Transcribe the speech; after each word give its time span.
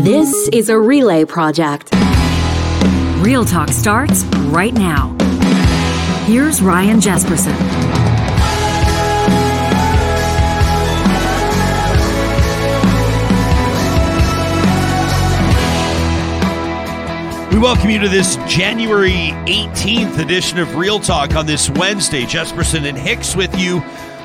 This 0.00 0.48
is 0.48 0.70
a 0.70 0.78
relay 0.78 1.26
project. 1.26 1.90
Real 3.18 3.44
Talk 3.44 3.68
starts 3.68 4.24
right 4.48 4.72
now. 4.72 5.14
Here's 6.24 6.62
Ryan 6.62 7.00
Jespersen. 7.00 7.54
We 17.52 17.58
welcome 17.58 17.90
you 17.90 17.98
to 17.98 18.08
this 18.08 18.36
January 18.48 19.34
18th 19.44 20.18
edition 20.18 20.60
of 20.60 20.76
Real 20.76 20.98
Talk 20.98 21.34
on 21.34 21.44
this 21.44 21.68
Wednesday. 21.68 22.22
Jespersen 22.22 22.88
and 22.88 22.96
Hicks 22.96 23.36
with 23.36 23.54
you. 23.58 23.82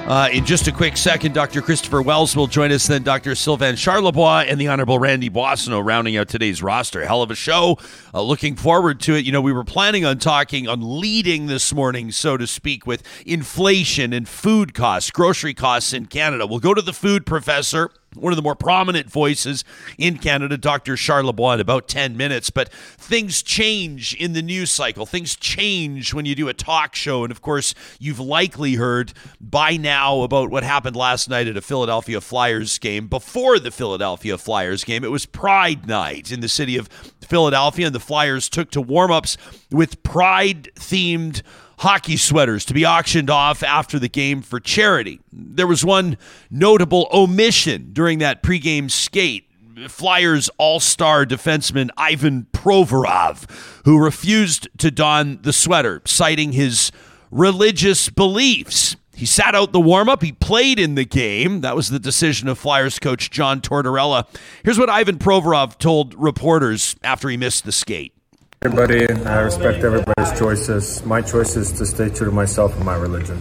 Uh, 0.07 0.29
in 0.31 0.45
just 0.45 0.67
a 0.67 0.71
quick 0.71 0.95
second, 0.97 1.33
Dr. 1.33 1.63
Kristopher 1.63 2.05
Wells 2.05 2.35
will 2.35 2.45
join 2.45 2.71
us, 2.71 2.85
then 2.85 3.01
Dr. 3.01 3.33
Sylvain 3.33 3.73
Charlebois 3.73 4.45
and 4.47 4.61
the 4.61 4.67
Honorable 4.67 4.99
Randy 4.99 5.31
Boissonnault 5.31 5.81
rounding 5.83 6.15
out 6.15 6.29
today's 6.29 6.61
roster. 6.61 7.03
Hell 7.03 7.23
of 7.23 7.31
a 7.31 7.35
show. 7.35 7.79
Uh, 8.13 8.21
looking 8.21 8.55
forward 8.55 8.99
to 9.01 9.15
it. 9.15 9.25
You 9.25 9.31
know, 9.31 9.41
we 9.41 9.51
were 9.51 9.63
planning 9.63 10.05
on 10.05 10.19
talking, 10.19 10.67
on 10.67 10.99
leading 11.01 11.47
this 11.47 11.73
morning, 11.73 12.11
so 12.11 12.37
to 12.37 12.45
speak, 12.45 12.85
with 12.85 13.01
inflation 13.25 14.13
and 14.13 14.29
food 14.29 14.75
costs, 14.75 15.09
grocery 15.09 15.55
costs 15.55 15.91
in 15.91 16.05
Canada. 16.05 16.45
We'll 16.45 16.59
go 16.59 16.75
to 16.75 16.83
the 16.83 16.93
food 16.93 17.25
professor 17.25 17.89
one 18.15 18.31
of 18.31 18.37
the 18.37 18.43
more 18.43 18.55
prominent 18.55 19.09
voices 19.09 19.63
in 19.97 20.17
Canada, 20.17 20.57
Dr. 20.57 20.95
Charlebois, 20.95 21.55
in 21.55 21.59
about 21.59 21.87
10 21.87 22.17
minutes. 22.17 22.49
But 22.49 22.71
things 22.71 23.41
change 23.41 24.13
in 24.15 24.33
the 24.33 24.41
news 24.41 24.71
cycle. 24.71 25.05
Things 25.05 25.35
change 25.35 26.13
when 26.13 26.25
you 26.25 26.35
do 26.35 26.47
a 26.47 26.53
talk 26.53 26.95
show. 26.95 27.23
And 27.23 27.31
of 27.31 27.41
course, 27.41 27.73
you've 27.99 28.19
likely 28.19 28.75
heard 28.75 29.13
by 29.39 29.77
now 29.77 30.21
about 30.21 30.49
what 30.49 30.63
happened 30.63 30.95
last 30.95 31.29
night 31.29 31.47
at 31.47 31.57
a 31.57 31.61
Philadelphia 31.61 32.21
Flyers 32.21 32.77
game. 32.77 33.07
Before 33.07 33.59
the 33.59 33.71
Philadelphia 33.71 34.37
Flyers 34.37 34.83
game, 34.83 35.03
it 35.03 35.11
was 35.11 35.25
Pride 35.25 35.87
Night 35.87 36.31
in 36.31 36.39
the 36.39 36.49
city 36.49 36.77
of 36.77 36.87
Philadelphia, 37.21 37.87
and 37.87 37.95
the 37.95 37.99
Flyers 37.99 38.49
took 38.49 38.71
to 38.71 38.81
warm 38.81 39.11
ups 39.11 39.37
with 39.71 40.03
Pride 40.03 40.69
themed 40.75 41.41
hockey 41.79 42.17
sweaters 42.17 42.65
to 42.65 42.73
be 42.73 42.85
auctioned 42.85 43.29
off 43.29 43.63
after 43.63 43.99
the 43.99 44.09
game 44.09 44.41
for 44.41 44.59
charity. 44.59 45.19
There 45.31 45.67
was 45.67 45.83
one 45.83 46.17
notable 46.49 47.07
omission 47.11 47.89
during 47.93 48.19
that 48.19 48.43
pregame 48.43 48.89
skate. 48.89 49.49
Flyers 49.89 50.49
all 50.57 50.79
star 50.79 51.25
defenseman 51.25 51.89
Ivan 51.97 52.47
Provorov, 52.53 53.49
who 53.83 54.01
refused 54.01 54.69
to 54.77 54.89
don 54.89 55.41
the 55.41 55.51
sweater, 55.51 56.01
citing 56.05 56.53
his 56.53 56.91
religious 57.29 58.09
beliefs. 58.09 58.95
He 59.15 59.25
sat 59.25 59.55
out 59.55 59.71
the 59.73 59.79
warm 59.79 60.09
up. 60.09 60.21
He 60.23 60.31
played 60.31 60.79
in 60.79 60.95
the 60.95 61.05
game. 61.05 61.61
That 61.61 61.75
was 61.75 61.89
the 61.89 61.99
decision 61.99 62.47
of 62.47 62.57
Flyers 62.57 62.99
coach 62.99 63.31
John 63.31 63.61
Tortorella. 63.61 64.27
Here's 64.63 64.77
what 64.77 64.89
Ivan 64.89 65.17
Provorov 65.17 65.77
told 65.77 66.13
reporters 66.15 66.95
after 67.03 67.29
he 67.29 67.37
missed 67.37 67.65
the 67.65 67.71
skate. 67.71 68.14
Everybody, 68.61 69.07
I 69.25 69.41
respect 69.41 69.83
everybody's 69.83 70.39
choices. 70.39 71.05
My 71.05 71.21
choice 71.21 71.55
is 71.55 71.71
to 71.73 71.85
stay 71.85 72.09
true 72.09 72.25
to 72.25 72.31
myself 72.31 72.75
and 72.75 72.83
my 72.83 72.95
religion. 72.95 73.39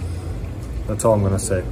That's 0.86 1.04
all 1.04 1.14
I'm 1.14 1.20
going 1.20 1.32
to 1.32 1.38
say. 1.38 1.64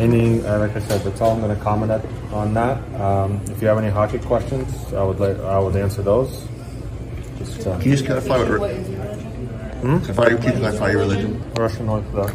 Any, 0.00 0.44
uh, 0.44 0.58
like 0.58 0.74
I 0.74 0.80
said, 0.80 1.02
that's 1.02 1.20
all 1.20 1.32
I'm 1.32 1.40
going 1.40 1.56
to 1.56 1.62
comment 1.62 1.92
at, 1.92 2.04
on 2.32 2.54
that. 2.54 3.00
Um, 3.00 3.40
if 3.46 3.62
you 3.62 3.68
have 3.68 3.78
any 3.78 3.88
hockey 3.88 4.18
questions, 4.18 4.92
I 4.92 5.04
would 5.04 5.20
like, 5.20 5.38
I 5.38 5.60
would 5.60 5.76
answer 5.76 6.02
those. 6.02 6.48
Just, 7.38 7.66
uh, 7.66 7.78
Can 7.78 7.90
you 7.90 7.96
just 7.96 8.06
clarify 8.06 8.38
what? 8.58 8.72
Hmm? 8.74 9.98
Clarify, 9.98 10.28
can 10.42 10.52
you 10.54 10.58
clarify 10.58 10.90
your 10.90 11.00
religion? 11.00 11.52
Russian 11.56 11.88
Orthodox. 11.88 12.32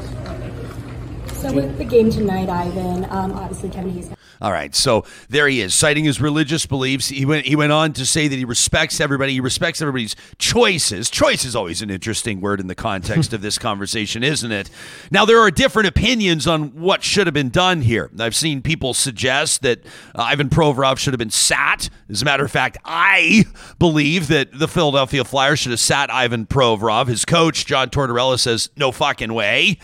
So 1.41 1.51
with 1.51 1.77
the 1.77 1.85
game 1.85 2.09
tonight, 2.09 2.47
Ivan, 2.47 3.05
um, 3.09 3.33
obviously 3.33 3.69
Kevin 3.69 3.91
Hayes 3.91 4.09
all 4.41 4.51
right, 4.51 4.73
so 4.73 5.03
there 5.27 5.47
he 5.49 5.59
is, 5.59 5.75
citing 5.75 6.05
his 6.05 6.21
religious 6.21 6.65
beliefs. 6.65 7.09
He 7.09 7.25
went 7.25 7.45
he 7.45 7.55
went 7.55 7.73
on 7.73 7.91
to 7.93 8.05
say 8.05 8.27
that 8.27 8.35
he 8.35 8.45
respects 8.45 9.01
everybody. 9.01 9.33
He 9.33 9.41
respects 9.41 9.81
everybody's 9.81 10.15
choices. 10.37 11.09
Choice 11.09 11.43
is 11.43 11.55
always 11.55 11.81
an 11.81 11.89
interesting 11.89 12.39
word 12.39 12.61
in 12.61 12.67
the 12.67 12.75
context 12.75 13.33
of 13.33 13.41
this 13.41 13.57
conversation, 13.59 14.23
isn't 14.23 14.51
it? 14.51 14.69
Now 15.11 15.25
there 15.25 15.39
are 15.39 15.51
different 15.51 15.89
opinions 15.89 16.47
on 16.47 16.69
what 16.79 17.03
should 17.03 17.27
have 17.27 17.33
been 17.33 17.49
done 17.49 17.81
here. 17.81 18.09
I've 18.17 18.35
seen 18.35 18.61
people 18.61 18.93
suggest 18.93 19.61
that 19.63 19.83
uh, 20.15 20.21
Ivan 20.21 20.49
Provorov 20.49 20.99
should 20.99 21.13
have 21.13 21.19
been 21.19 21.29
sat. 21.29 21.89
As 22.09 22.21
a 22.21 22.25
matter 22.25 22.45
of 22.45 22.51
fact, 22.51 22.77
I 22.85 23.45
believe 23.77 24.29
that 24.29 24.57
the 24.57 24.67
Philadelphia 24.67 25.25
Flyers 25.25 25.59
should 25.59 25.71
have 25.71 25.79
sat 25.79 26.09
Ivan 26.09 26.45
Provorov. 26.45 27.07
His 27.07 27.25
coach 27.25 27.65
John 27.65 27.89
Tortorella 27.89 28.39
says 28.39 28.69
no 28.77 28.91
fucking 28.91 29.33
way. 29.33 29.77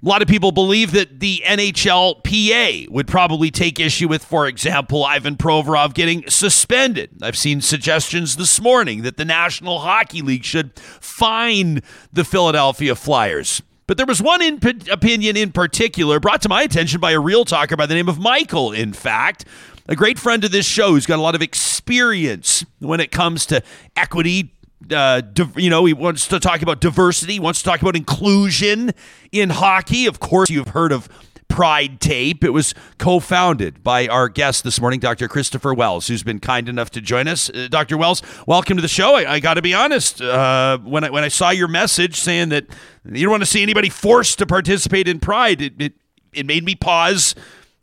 A 0.00 0.08
lot 0.08 0.22
of 0.22 0.28
people 0.28 0.52
believe 0.52 0.92
that 0.92 1.18
the 1.18 1.42
NHLPA 1.44 2.88
would 2.88 3.08
probably 3.08 3.50
take 3.50 3.80
issue 3.80 4.06
with, 4.06 4.24
for 4.24 4.46
example, 4.46 5.04
Ivan 5.04 5.36
Provorov 5.36 5.92
getting 5.92 6.22
suspended. 6.30 7.10
I've 7.20 7.36
seen 7.36 7.60
suggestions 7.60 8.36
this 8.36 8.60
morning 8.60 9.02
that 9.02 9.16
the 9.16 9.24
National 9.24 9.80
Hockey 9.80 10.22
League 10.22 10.44
should 10.44 10.78
fine 10.78 11.82
the 12.12 12.24
Philadelphia 12.24 12.94
Flyers. 12.94 13.60
But 13.88 13.96
there 13.96 14.06
was 14.06 14.22
one 14.22 14.40
in 14.40 14.60
opinion 14.88 15.36
in 15.36 15.50
particular 15.50 16.20
brought 16.20 16.42
to 16.42 16.48
my 16.48 16.62
attention 16.62 17.00
by 17.00 17.10
a 17.10 17.18
real 17.20 17.44
talker 17.44 17.74
by 17.76 17.86
the 17.86 17.94
name 17.94 18.08
of 18.08 18.20
Michael, 18.20 18.70
in 18.70 18.92
fact, 18.92 19.46
a 19.88 19.96
great 19.96 20.20
friend 20.20 20.44
of 20.44 20.52
this 20.52 20.66
show 20.66 20.90
who's 20.90 21.06
got 21.06 21.18
a 21.18 21.22
lot 21.22 21.34
of 21.34 21.42
experience 21.42 22.64
when 22.78 23.00
it 23.00 23.10
comes 23.10 23.46
to 23.46 23.62
equity, 23.96 24.54
uh, 24.92 25.22
you 25.56 25.70
know, 25.70 25.84
he 25.84 25.92
wants 25.92 26.28
to 26.28 26.40
talk 26.40 26.62
about 26.62 26.80
diversity, 26.80 27.34
he 27.34 27.40
wants 27.40 27.60
to 27.62 27.68
talk 27.68 27.82
about 27.82 27.96
inclusion 27.96 28.92
in 29.32 29.50
hockey. 29.50 30.06
Of 30.06 30.20
course, 30.20 30.50
you've 30.50 30.68
heard 30.68 30.92
of 30.92 31.08
Pride 31.48 32.00
Tape. 32.00 32.44
It 32.44 32.50
was 32.50 32.74
co 32.98 33.20
founded 33.20 33.82
by 33.82 34.06
our 34.06 34.28
guest 34.28 34.64
this 34.64 34.80
morning, 34.80 35.00
Dr. 35.00 35.28
Kristopher 35.28 35.76
Wells, 35.76 36.06
who's 36.06 36.22
been 36.22 36.38
kind 36.38 36.68
enough 36.68 36.90
to 36.90 37.00
join 37.00 37.26
us. 37.26 37.50
Uh, 37.50 37.66
Dr. 37.68 37.96
Wells, 37.96 38.22
welcome 38.46 38.76
to 38.76 38.82
the 38.82 38.88
show. 38.88 39.16
I, 39.16 39.34
I 39.34 39.40
got 39.40 39.54
to 39.54 39.62
be 39.62 39.74
honest, 39.74 40.20
uh, 40.20 40.78
when, 40.78 41.04
I, 41.04 41.10
when 41.10 41.24
I 41.24 41.28
saw 41.28 41.50
your 41.50 41.68
message 41.68 42.16
saying 42.16 42.50
that 42.50 42.66
you 43.04 43.22
don't 43.22 43.30
want 43.30 43.42
to 43.42 43.46
see 43.46 43.62
anybody 43.62 43.88
forced 43.88 44.38
to 44.38 44.46
participate 44.46 45.08
in 45.08 45.18
Pride, 45.18 45.60
it, 45.60 45.72
it, 45.80 45.94
it 46.32 46.46
made 46.46 46.64
me 46.64 46.74
pause 46.74 47.34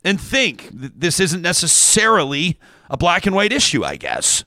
and 0.04 0.20
think 0.20 0.70
this 0.72 1.20
isn't 1.20 1.42
necessarily 1.42 2.58
a 2.88 2.96
black 2.96 3.26
and 3.26 3.34
white 3.34 3.52
issue, 3.52 3.84
I 3.84 3.96
guess. 3.96 4.44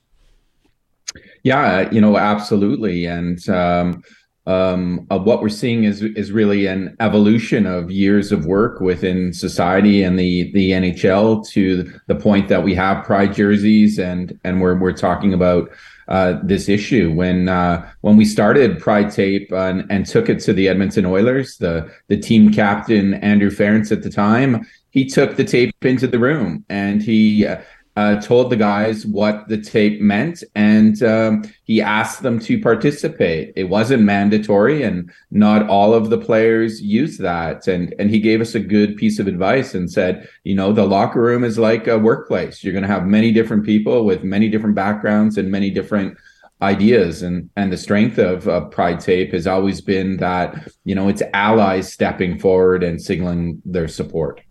Yeah, 1.43 1.89
you 1.91 2.01
know, 2.01 2.17
absolutely. 2.17 3.05
And 3.05 3.47
um, 3.49 4.03
um, 4.45 5.05
uh, 5.11 5.19
what 5.19 5.41
we're 5.41 5.49
seeing 5.49 5.83
is 5.83 6.01
is 6.01 6.31
really 6.31 6.65
an 6.65 6.95
evolution 6.99 7.65
of 7.65 7.91
years 7.91 8.31
of 8.31 8.45
work 8.45 8.81
within 8.81 9.31
society 9.31 10.01
and 10.01 10.17
the 10.17 10.51
the 10.53 10.71
NHL 10.71 11.47
to 11.49 11.91
the 12.07 12.15
point 12.15 12.47
that 12.47 12.63
we 12.63 12.73
have 12.73 13.05
pride 13.05 13.33
jerseys 13.33 13.99
and 13.99 14.39
and 14.43 14.59
we're 14.59 14.75
we're 14.75 14.93
talking 14.93 15.33
about 15.33 15.69
uh, 16.07 16.39
this 16.41 16.67
issue 16.67 17.11
when 17.13 17.47
uh, 17.47 17.87
when 18.01 18.17
we 18.17 18.25
started 18.25 18.79
Pride 18.79 19.11
Tape 19.11 19.51
and, 19.51 19.85
and 19.91 20.07
took 20.07 20.29
it 20.29 20.39
to 20.39 20.53
the 20.53 20.67
Edmonton 20.67 21.05
Oilers. 21.05 21.57
The 21.57 21.87
the 22.07 22.17
team 22.17 22.51
captain 22.51 23.13
Andrew 23.15 23.51
Ference 23.51 23.91
at 23.91 24.01
the 24.01 24.09
time 24.09 24.65
he 24.91 25.05
took 25.05 25.35
the 25.35 25.43
tape 25.43 25.85
into 25.85 26.07
the 26.07 26.19
room 26.19 26.65
and 26.69 27.01
he 27.01 27.45
uh, 27.45 27.61
uh, 27.99 28.21
told 28.21 28.49
the 28.49 28.55
guys 28.55 29.05
what 29.05 29.45
the 29.49 29.57
tape 29.57 29.99
meant, 29.99 30.41
and 30.55 31.03
um, 31.03 31.43
he 31.65 31.81
asked 31.81 32.23
them 32.23 32.39
to 32.39 32.61
participate. 32.61 33.51
It 33.57 33.65
wasn't 33.65 34.03
mandatory, 34.03 34.83
and 34.83 35.11
not 35.31 35.67
all 35.67 35.93
of 35.93 36.09
the 36.09 36.17
players 36.17 36.81
used 36.81 37.19
that. 37.19 37.67
And 37.67 37.93
and 37.99 38.09
he 38.09 38.21
gave 38.21 38.39
us 38.39 38.55
a 38.55 38.61
good 38.61 38.95
piece 38.95 39.19
of 39.19 39.27
advice 39.27 39.75
and 39.75 39.91
said, 39.91 40.29
you 40.45 40.55
know, 40.55 40.71
the 40.71 40.87
locker 40.87 41.21
room 41.21 41.43
is 41.43 41.59
like 41.59 41.87
a 41.87 41.99
workplace. 41.99 42.63
You're 42.63 42.71
going 42.71 42.87
to 42.87 42.95
have 42.95 43.05
many 43.05 43.33
different 43.33 43.65
people 43.65 44.05
with 44.05 44.23
many 44.23 44.47
different 44.47 44.75
backgrounds 44.75 45.37
and 45.37 45.51
many 45.51 45.69
different 45.69 46.17
ideas 46.61 47.21
and 47.21 47.49
and 47.57 47.71
the 47.71 47.77
strength 47.77 48.17
of, 48.17 48.47
of 48.47 48.71
pride 48.71 48.99
tape 48.99 49.31
has 49.31 49.47
always 49.47 49.79
been 49.81 50.17
that 50.17 50.69
you 50.83 50.93
know 50.93 51.07
it's 51.07 51.23
allies 51.33 51.91
stepping 51.91 52.37
forward 52.37 52.83
and 52.83 53.01
signaling 53.01 53.61
their 53.63 53.87
support 53.87 54.41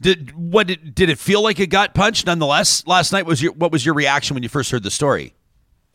did 0.00 0.32
what 0.32 0.66
did, 0.66 0.94
did 0.94 1.08
it 1.10 1.18
feel 1.18 1.42
like 1.42 1.58
a 1.58 1.66
gut 1.66 1.94
punch? 1.94 2.26
Nonetheless, 2.26 2.86
last 2.86 3.12
night 3.12 3.26
was 3.26 3.42
your 3.42 3.52
what 3.52 3.72
was 3.72 3.84
your 3.84 3.94
reaction 3.94 4.34
when 4.34 4.42
you 4.42 4.48
first 4.48 4.70
heard 4.70 4.82
the 4.82 4.90
story? 4.90 5.34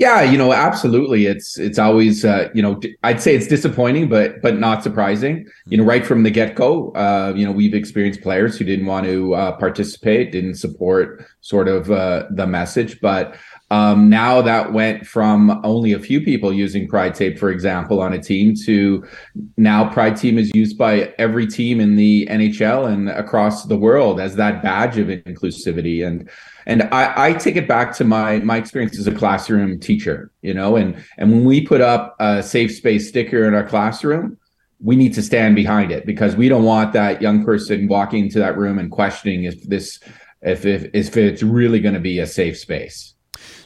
Yeah, 0.02 0.24
you 0.24 0.36
know, 0.36 0.52
absolutely. 0.52 1.28
It's 1.28 1.60
it's 1.60 1.78
always 1.78 2.26
uh, 2.26 2.50
you 2.56 2.62
know 2.64 2.80
I'd 3.04 3.22
say 3.22 3.36
it's 3.36 3.46
disappointing, 3.46 4.10
but 4.10 4.42
but 4.42 4.58
not 4.58 4.82
surprising. 4.82 5.46
You 5.68 5.78
know, 5.78 5.84
right 5.84 6.04
from 6.04 6.24
the 6.24 6.32
get 6.32 6.56
go, 6.56 6.90
uh, 6.94 7.34
you 7.36 7.46
know, 7.46 7.52
we've 7.52 7.76
experienced 7.76 8.22
players 8.22 8.58
who 8.58 8.66
didn't 8.66 8.88
want 8.88 9.06
to 9.06 9.36
uh, 9.36 9.52
participate, 9.58 10.32
didn't 10.32 10.56
support 10.56 11.24
sort 11.42 11.68
of 11.68 11.92
uh, 11.92 12.26
the 12.32 12.48
message, 12.48 13.00
but 13.00 13.36
um, 13.72 14.10
now 14.10 14.42
that 14.42 14.74
went 14.74 15.08
from 15.08 15.62
only 15.64 15.94
a 15.94 16.00
few 16.00 16.20
people 16.20 16.52
using 16.52 16.90
Pride 16.90 17.16
Tape, 17.16 17.40
for 17.40 17.50
example, 17.50 18.02
on 18.02 18.12
a 18.12 18.22
team 18.22 18.54
to 18.66 19.08
now 19.56 19.90
Pride 19.90 20.18
Tape 20.18 20.36
is 20.36 20.52
used 20.54 20.78
by 20.78 21.14
every 21.18 21.48
team 21.48 21.80
in 21.80 21.96
the 21.96 22.28
NHL 22.30 22.92
and 22.92 23.08
across 23.10 23.64
the 23.64 23.78
world 23.78 24.20
as 24.20 24.36
that 24.36 24.62
badge 24.62 24.98
of 24.98 25.08
inclusivity. 25.08 26.06
And 26.06 26.30
and 26.66 26.84
I, 26.92 27.30
I 27.30 27.34
take 27.34 27.56
it 27.56 27.66
back 27.66 27.96
to 27.96 28.04
my 28.04 28.40
my 28.40 28.58
experience 28.58 29.00
as 29.00 29.08
a 29.08 29.16
classroom 29.16 29.80
teacher, 29.80 30.32
you 30.42 30.54
know, 30.54 30.76
and 30.76 31.02
and 31.18 31.32
when 31.32 31.46
we 31.46 31.66
put 31.66 31.80
up 31.80 32.18
a 32.20 32.44
safe 32.44 32.76
space 32.76 33.08
sticker 33.08 33.48
in 33.48 33.54
our 33.54 33.66
classroom, 33.66 34.38
we 34.82 34.98
need 34.98 35.14
to 35.14 35.22
stand 35.22 35.56
behind 35.56 35.94
it 35.94 36.06
because 36.06 36.36
we 36.36 36.50
don't 36.50 36.66
want 36.66 36.92
that 36.92 37.22
young 37.22 37.46
person 37.46 37.88
walking 37.88 38.26
into 38.26 38.40
that 38.40 38.58
room 38.58 38.78
and 38.80 38.92
questioning 38.92 39.46
if 39.46 39.64
this 39.64 39.98
if 40.42 40.66
if, 40.66 40.90
if 40.94 41.16
it's 41.16 41.42
really 41.42 41.80
going 41.80 41.96
to 41.96 42.02
be 42.02 42.20
a 42.20 42.28
safe 42.28 42.58
space. 42.58 43.16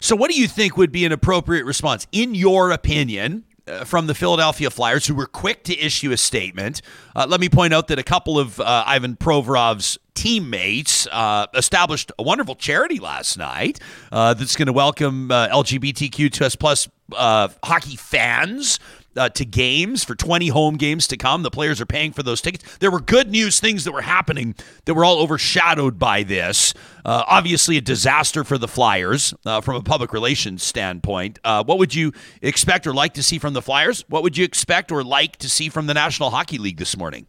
So, 0.06 0.16
what 0.16 0.30
do 0.30 0.40
you 0.40 0.48
think 0.48 0.78
would 0.78 0.92
be 0.92 1.04
an 1.06 1.12
appropriate 1.12 1.66
response, 1.66 2.06
in 2.12 2.36
your 2.36 2.70
opinion? 2.70 3.44
Uh, 3.68 3.84
from 3.84 4.06
the 4.06 4.14
Philadelphia 4.14 4.70
Flyers, 4.70 5.08
who 5.08 5.16
were 5.16 5.26
quick 5.26 5.64
to 5.64 5.76
issue 5.80 6.12
a 6.12 6.18
statement. 6.18 6.84
Uh, 7.16 7.26
let 7.28 7.40
me 7.40 7.50
point 7.50 7.74
out 7.74 7.88
that 7.88 7.98
a 7.98 8.04
couple 8.04 8.38
of 8.38 8.60
uh, 8.60 8.84
Ivan 8.86 9.16
Provorov's 9.16 9.98
teammates 10.14 11.08
uh, 11.12 11.48
established 11.56 12.12
a 12.20 12.22
wonderful 12.22 12.54
charity 12.54 13.00
last 13.00 13.40
night 13.40 13.80
uh, 14.12 14.36
that's 14.36 14.56
going 14.56 14.68
to 14.68 14.74
welcome 14.74 15.32
uh, 15.32 15.48
LGBTQ 15.48 16.60
plus 16.60 16.88
hockey 17.12 17.96
fans 17.96 18.78
uh, 19.16 19.30
to 19.30 19.46
games 19.46 20.04
for 20.04 20.16
20 20.16 20.50
home 20.50 20.76
games 20.76 21.08
to 21.08 21.18
come. 21.18 21.44
The 21.44 21.52
players 21.52 21.82
are 21.82 21.86
paying 21.86 22.12
for 22.12 22.24
those 22.24 22.42
tickets. 22.42 22.78
There 22.78 22.92
were 22.92 23.00
good 23.00 23.32
news 23.32 23.60
things 23.60 23.84
that 23.84 23.92
were 23.92 24.02
happening 24.02 24.56
that 24.86 24.94
were 24.94 25.06
all 25.06 25.20
overshadowed 25.20 25.98
by 26.00 26.24
this. 26.24 26.74
Uh, 27.04 27.24
obviously, 27.28 27.78
a 27.78 27.82
disaster 27.82 28.44
for 28.44 28.58
the 28.58 28.68
Flyers 28.68 29.34
uh, 29.46 29.62
from 29.62 29.76
a 29.76 29.82
public 29.82 30.14
relations 30.14 30.64
standpoint. 30.64 31.40
Uh, 31.44 31.64
what 31.64 31.78
would 31.78 31.94
you 31.94 32.12
expect 32.42 32.88
or 32.88 32.94
like 32.94 33.14
to 33.14 33.24
see 33.24 33.38
from 33.38 33.54
the 33.54 33.62
Flyers? 33.62 34.04
What 34.08 34.24
would 34.24 34.38
you 34.38 34.44
expect 34.46 34.92
or 34.92 35.04
like 35.04 35.38
to 35.38 35.50
see 35.50 35.70
from 35.70 35.88
the 35.88 35.94
National 35.94 36.32
Hockey 36.32 36.58
League 36.58 36.78
this 36.78 36.98
morning? 36.98 37.28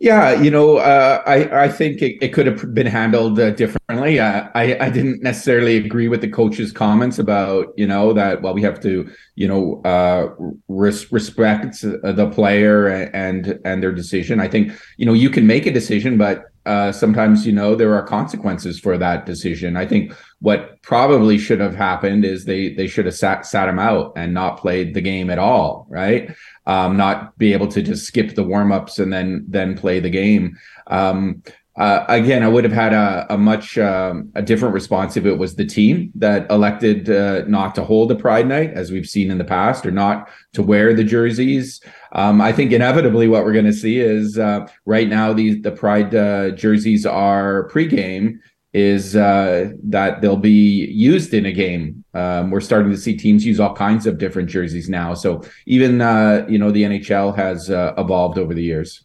Yeah, 0.00 0.40
you 0.40 0.48
know, 0.48 0.76
uh, 0.76 1.22
I 1.26 1.64
I 1.64 1.68
think 1.68 2.00
it, 2.02 2.18
it 2.22 2.28
could 2.32 2.46
have 2.46 2.72
been 2.72 2.86
handled 2.86 3.40
uh, 3.40 3.50
differently. 3.50 4.20
Uh, 4.20 4.48
I 4.54 4.78
I 4.78 4.90
didn't 4.90 5.24
necessarily 5.24 5.76
agree 5.76 6.06
with 6.06 6.20
the 6.20 6.28
coach's 6.28 6.70
comments 6.70 7.18
about 7.18 7.66
you 7.76 7.84
know 7.84 8.12
that 8.12 8.40
well 8.40 8.54
we 8.54 8.62
have 8.62 8.78
to 8.82 9.10
you 9.34 9.48
know 9.48 9.82
uh, 9.84 10.28
res- 10.68 11.10
respect 11.10 11.80
the 11.82 12.30
player 12.32 12.86
and 12.86 13.58
and 13.64 13.82
their 13.82 13.90
decision. 13.90 14.38
I 14.38 14.46
think 14.46 14.72
you 14.98 15.06
know 15.06 15.14
you 15.14 15.30
can 15.30 15.48
make 15.48 15.66
a 15.66 15.72
decision, 15.72 16.16
but 16.16 16.44
uh, 16.64 16.92
sometimes 16.92 17.44
you 17.44 17.52
know 17.52 17.74
there 17.74 17.92
are 17.94 18.02
consequences 18.06 18.78
for 18.78 18.98
that 18.98 19.26
decision. 19.26 19.76
I 19.76 19.84
think 19.86 20.12
what 20.40 20.80
probably 20.82 21.38
should 21.38 21.58
have 21.60 21.74
happened 21.74 22.24
is 22.24 22.44
they 22.44 22.72
they 22.72 22.86
should 22.86 23.06
have 23.06 23.16
sat 23.16 23.46
sat 23.46 23.68
him 23.68 23.80
out 23.80 24.12
and 24.16 24.32
not 24.32 24.58
played 24.60 24.94
the 24.94 25.00
game 25.00 25.28
at 25.28 25.40
all, 25.40 25.88
right? 25.90 26.30
Um, 26.68 26.96
not 26.96 27.36
be 27.38 27.52
able 27.52 27.66
to 27.68 27.82
just 27.82 28.06
skip 28.06 28.34
the 28.34 28.44
warm 28.44 28.70
ups 28.70 28.98
and 28.98 29.12
then 29.12 29.44
then 29.48 29.76
play 29.76 29.98
the 29.98 30.10
game. 30.10 30.56
Um, 30.86 31.42
uh, 31.78 32.04
again, 32.08 32.42
I 32.42 32.48
would 32.48 32.64
have 32.64 32.72
had 32.72 32.92
a, 32.92 33.24
a 33.30 33.38
much 33.38 33.78
um, 33.78 34.32
a 34.34 34.42
different 34.42 34.74
response 34.74 35.16
if 35.16 35.24
it 35.24 35.36
was 35.38 35.54
the 35.54 35.64
team 35.64 36.10
that 36.16 36.50
elected 36.50 37.08
uh, 37.08 37.44
not 37.46 37.76
to 37.76 37.84
hold 37.84 38.10
a 38.10 38.16
Pride 38.16 38.48
Night, 38.48 38.72
as 38.74 38.90
we've 38.90 39.06
seen 39.06 39.30
in 39.30 39.38
the 39.38 39.44
past, 39.44 39.86
or 39.86 39.92
not 39.92 40.28
to 40.54 40.62
wear 40.62 40.92
the 40.92 41.04
jerseys. 41.04 41.80
Um, 42.12 42.40
I 42.40 42.52
think 42.52 42.72
inevitably 42.72 43.28
what 43.28 43.44
we're 43.44 43.52
going 43.52 43.64
to 43.64 43.72
see 43.72 44.00
is 44.00 44.38
uh, 44.38 44.66
right 44.86 45.08
now 45.08 45.32
these 45.32 45.62
the 45.62 45.70
Pride 45.70 46.12
uh, 46.14 46.50
jerseys 46.50 47.06
are 47.06 47.68
pregame 47.72 48.40
is 48.72 49.14
uh, 49.14 49.70
that 49.84 50.20
they'll 50.20 50.36
be 50.36 50.86
used 50.86 51.32
in 51.32 51.46
a 51.46 51.52
game. 51.52 51.97
Um, 52.14 52.50
we're 52.50 52.60
starting 52.60 52.90
to 52.90 52.96
see 52.96 53.16
teams 53.16 53.44
use 53.44 53.60
all 53.60 53.74
kinds 53.74 54.06
of 54.06 54.18
different 54.18 54.48
jerseys 54.48 54.88
now. 54.88 55.14
So 55.14 55.42
even 55.66 56.00
uh, 56.00 56.46
you 56.48 56.58
know 56.58 56.70
the 56.70 56.84
NHL 56.84 57.36
has 57.36 57.70
uh, 57.70 57.94
evolved 57.98 58.38
over 58.38 58.54
the 58.54 58.62
years. 58.62 59.04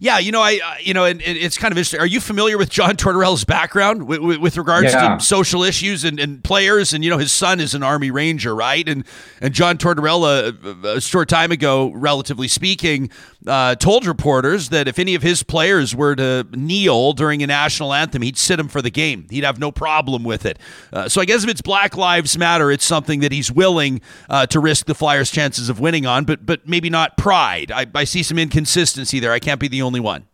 Yeah, 0.00 0.18
you 0.18 0.32
know, 0.32 0.40
I, 0.40 0.60
uh, 0.64 0.74
you 0.80 0.94
know, 0.94 1.04
and, 1.04 1.22
and, 1.22 1.38
it's 1.38 1.58
kind 1.58 1.72
of 1.72 1.78
interesting. 1.78 2.00
Are 2.00 2.06
you 2.06 2.20
familiar 2.20 2.58
with 2.58 2.70
John 2.70 2.96
Tortorella's 2.96 3.44
background 3.44 4.06
with, 4.06 4.20
with, 4.20 4.38
with 4.38 4.56
regards 4.56 4.92
yeah. 4.92 5.16
to 5.16 5.24
social 5.24 5.62
issues 5.62 6.04
and, 6.04 6.18
and, 6.18 6.42
players? 6.42 6.92
And 6.92 7.04
you 7.04 7.10
know, 7.10 7.18
his 7.18 7.32
son 7.32 7.60
is 7.60 7.74
an 7.74 7.82
Army 7.82 8.10
Ranger, 8.10 8.54
right? 8.54 8.88
And 8.88 9.04
and 9.40 9.54
John 9.54 9.78
Tortorella, 9.78 10.84
uh, 10.84 10.88
a 10.88 11.00
short 11.00 11.28
time 11.28 11.52
ago, 11.52 11.90
relatively 11.92 12.48
speaking, 12.48 13.10
uh, 13.46 13.74
told 13.76 14.06
reporters 14.06 14.68
that 14.68 14.88
if 14.88 14.98
any 14.98 15.14
of 15.14 15.22
his 15.22 15.42
players 15.42 15.94
were 15.94 16.14
to 16.16 16.46
kneel 16.52 17.12
during 17.12 17.42
a 17.42 17.46
national 17.46 17.92
anthem, 17.92 18.22
he'd 18.22 18.38
sit 18.38 18.56
them 18.56 18.68
for 18.68 18.82
the 18.82 18.90
game. 18.90 19.26
He'd 19.30 19.44
have 19.44 19.58
no 19.58 19.72
problem 19.72 20.24
with 20.24 20.46
it. 20.46 20.58
Uh, 20.92 21.08
so 21.08 21.20
I 21.20 21.24
guess 21.24 21.42
if 21.44 21.50
it's 21.50 21.62
Black 21.62 21.96
Lives 21.96 22.36
Matter, 22.38 22.70
it's 22.70 22.84
something 22.84 23.20
that 23.20 23.32
he's 23.32 23.50
willing 23.50 24.00
uh, 24.28 24.46
to 24.46 24.60
risk 24.60 24.86
the 24.86 24.94
Flyers' 24.94 25.30
chances 25.30 25.68
of 25.68 25.80
winning 25.80 26.06
on, 26.06 26.24
but 26.24 26.44
but 26.46 26.68
maybe 26.68 26.90
not 26.90 27.16
pride. 27.16 27.70
I, 27.70 27.86
I 27.94 28.04
see 28.04 28.22
some 28.22 28.38
inconsistency 28.38 29.20
there. 29.20 29.32
I 29.32 29.38
can't 29.38 29.60
be 29.62 29.68
the 29.68 29.82
only 29.82 30.00
one. 30.00 30.26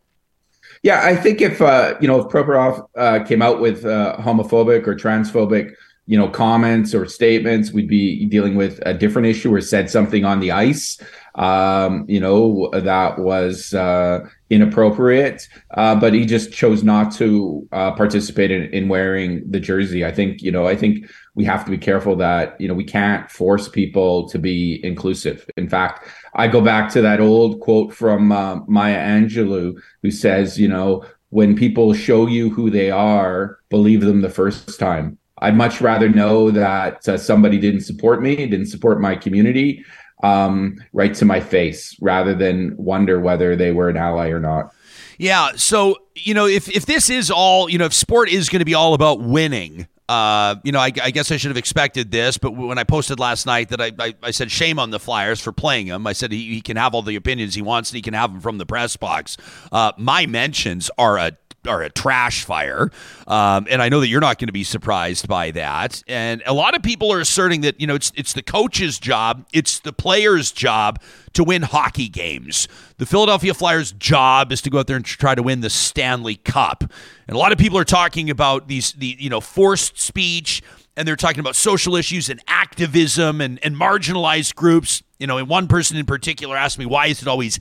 Yeah, 0.82 1.02
I 1.04 1.16
think 1.16 1.40
if 1.40 1.60
uh, 1.60 1.96
you 2.00 2.08
know 2.08 2.20
if 2.20 2.26
Provorov 2.32 2.88
uh, 2.96 3.24
came 3.24 3.42
out 3.42 3.60
with 3.60 3.84
uh, 3.84 4.16
homophobic 4.18 4.86
or 4.86 4.94
transphobic, 4.94 5.74
you 6.06 6.16
know, 6.16 6.28
comments 6.28 6.94
or 6.94 7.06
statements, 7.06 7.72
we'd 7.72 7.88
be 7.88 8.26
dealing 8.26 8.54
with 8.54 8.80
a 8.86 8.94
different 8.94 9.26
issue 9.28 9.52
or 9.52 9.60
said 9.60 9.90
something 9.90 10.24
on 10.24 10.40
the 10.40 10.50
ice 10.52 10.98
um, 11.38 12.04
you 12.08 12.18
know, 12.18 12.68
that 12.72 13.18
was 13.18 13.72
uh, 13.72 14.28
inappropriate. 14.50 15.48
Uh, 15.70 15.94
but 15.94 16.12
he 16.12 16.26
just 16.26 16.52
chose 16.52 16.82
not 16.82 17.12
to 17.14 17.66
uh, 17.70 17.92
participate 17.92 18.50
in, 18.50 18.64
in 18.74 18.88
wearing 18.88 19.48
the 19.48 19.60
jersey. 19.60 20.04
I 20.04 20.10
think, 20.10 20.42
you 20.42 20.50
know, 20.50 20.66
I 20.66 20.74
think 20.74 21.08
we 21.36 21.44
have 21.44 21.64
to 21.64 21.70
be 21.70 21.78
careful 21.78 22.16
that, 22.16 22.60
you 22.60 22.66
know, 22.66 22.74
we 22.74 22.84
can't 22.84 23.30
force 23.30 23.68
people 23.68 24.28
to 24.30 24.38
be 24.38 24.84
inclusive. 24.84 25.48
In 25.56 25.68
fact, 25.68 26.08
I 26.34 26.48
go 26.48 26.60
back 26.60 26.90
to 26.92 27.02
that 27.02 27.20
old 27.20 27.60
quote 27.60 27.94
from 27.94 28.32
uh, 28.32 28.60
Maya 28.66 28.98
Angelou, 28.98 29.80
who 30.02 30.10
says, 30.10 30.58
you 30.58 30.68
know, 30.68 31.04
when 31.30 31.56
people 31.56 31.92
show 31.92 32.26
you 32.26 32.50
who 32.50 32.70
they 32.70 32.90
are, 32.90 33.58
believe 33.68 34.00
them 34.00 34.22
the 34.22 34.30
first 34.30 34.78
time. 34.78 35.18
I'd 35.40 35.56
much 35.56 35.80
rather 35.80 36.08
know 36.08 36.50
that 36.50 37.08
uh, 37.08 37.18
somebody 37.18 37.58
didn't 37.58 37.82
support 37.82 38.22
me, 38.22 38.34
didn't 38.36 38.66
support 38.66 39.00
my 39.00 39.14
community, 39.14 39.84
um, 40.22 40.76
right 40.92 41.14
to 41.14 41.24
my 41.24 41.40
face 41.40 41.96
rather 42.00 42.34
than 42.34 42.76
wonder 42.76 43.20
whether 43.20 43.54
they 43.54 43.72
were 43.72 43.88
an 43.88 43.96
ally 43.96 44.30
or 44.30 44.40
not. 44.40 44.74
Yeah. 45.18 45.52
So, 45.56 45.96
you 46.14 46.34
know, 46.34 46.46
if, 46.46 46.68
if 46.68 46.86
this 46.86 47.10
is 47.10 47.30
all, 47.30 47.68
you 47.68 47.78
know, 47.78 47.86
if 47.86 47.94
sport 47.94 48.28
is 48.28 48.48
going 48.48 48.60
to 48.60 48.64
be 48.64 48.74
all 48.74 48.94
about 48.94 49.20
winning, 49.20 49.86
uh, 50.08 50.56
you 50.64 50.72
know, 50.72 50.80
I, 50.80 50.86
I, 51.02 51.10
guess 51.10 51.30
I 51.30 51.36
should 51.36 51.50
have 51.50 51.58
expected 51.58 52.10
this, 52.10 52.38
but 52.38 52.52
when 52.52 52.78
I 52.78 52.84
posted 52.84 53.20
last 53.20 53.44
night 53.44 53.68
that 53.68 53.80
I, 53.80 53.92
I, 53.98 54.14
I 54.22 54.30
said 54.30 54.50
shame 54.50 54.78
on 54.78 54.90
the 54.90 54.98
Flyers 54.98 55.38
for 55.38 55.52
playing 55.52 55.86
him, 55.86 56.06
I 56.06 56.14
said 56.14 56.32
he, 56.32 56.54
he, 56.54 56.60
can 56.62 56.78
have 56.78 56.94
all 56.94 57.02
the 57.02 57.16
opinions 57.16 57.54
he 57.54 57.60
wants 57.60 57.90
and 57.90 57.96
he 57.96 58.02
can 58.02 58.14
have 58.14 58.32
them 58.32 58.40
from 58.40 58.56
the 58.56 58.64
press 58.64 58.96
box. 58.96 59.36
Uh, 59.70 59.92
my 59.98 60.24
mentions 60.24 60.90
are 60.96 61.18
a 61.18 61.32
are 61.68 61.82
a 61.82 61.90
trash 61.90 62.44
fire. 62.44 62.90
Um, 63.26 63.66
and 63.70 63.80
I 63.80 63.88
know 63.88 64.00
that 64.00 64.08
you're 64.08 64.20
not 64.20 64.38
going 64.38 64.48
to 64.48 64.52
be 64.52 64.64
surprised 64.64 65.28
by 65.28 65.50
that. 65.52 66.02
And 66.08 66.42
a 66.46 66.54
lot 66.54 66.74
of 66.74 66.82
people 66.82 67.12
are 67.12 67.20
asserting 67.20 67.60
that, 67.60 67.80
you 67.80 67.86
know, 67.86 67.94
it's 67.94 68.12
it's 68.16 68.32
the 68.32 68.42
coach's 68.42 68.98
job, 68.98 69.46
it's 69.52 69.78
the 69.80 69.92
player's 69.92 70.50
job 70.50 71.00
to 71.34 71.44
win 71.44 71.62
hockey 71.62 72.08
games. 72.08 72.66
The 72.96 73.06
Philadelphia 73.06 73.54
Flyers' 73.54 73.92
job 73.92 74.50
is 74.50 74.62
to 74.62 74.70
go 74.70 74.78
out 74.78 74.86
there 74.86 74.96
and 74.96 75.04
try 75.04 75.34
to 75.34 75.42
win 75.42 75.60
the 75.60 75.70
Stanley 75.70 76.36
Cup. 76.36 76.82
And 77.28 77.36
a 77.36 77.38
lot 77.38 77.52
of 77.52 77.58
people 77.58 77.78
are 77.78 77.84
talking 77.84 78.30
about 78.30 78.68
these 78.68 78.92
the 78.92 79.16
you 79.18 79.30
know 79.30 79.40
forced 79.40 79.98
speech 79.98 80.62
and 80.98 81.06
they're 81.06 81.16
talking 81.16 81.38
about 81.38 81.54
social 81.54 81.94
issues 81.94 82.28
and 82.28 82.42
activism 82.48 83.40
and, 83.40 83.60
and 83.64 83.76
marginalized 83.76 84.56
groups. 84.56 85.02
You 85.20 85.28
know, 85.28 85.38
and 85.38 85.48
one 85.48 85.68
person 85.68 85.96
in 85.96 86.06
particular 86.06 86.56
asked 86.56 86.78
me, 86.78 86.86
why 86.86 87.06
is 87.06 87.22
it 87.22 87.28
always 87.28 87.60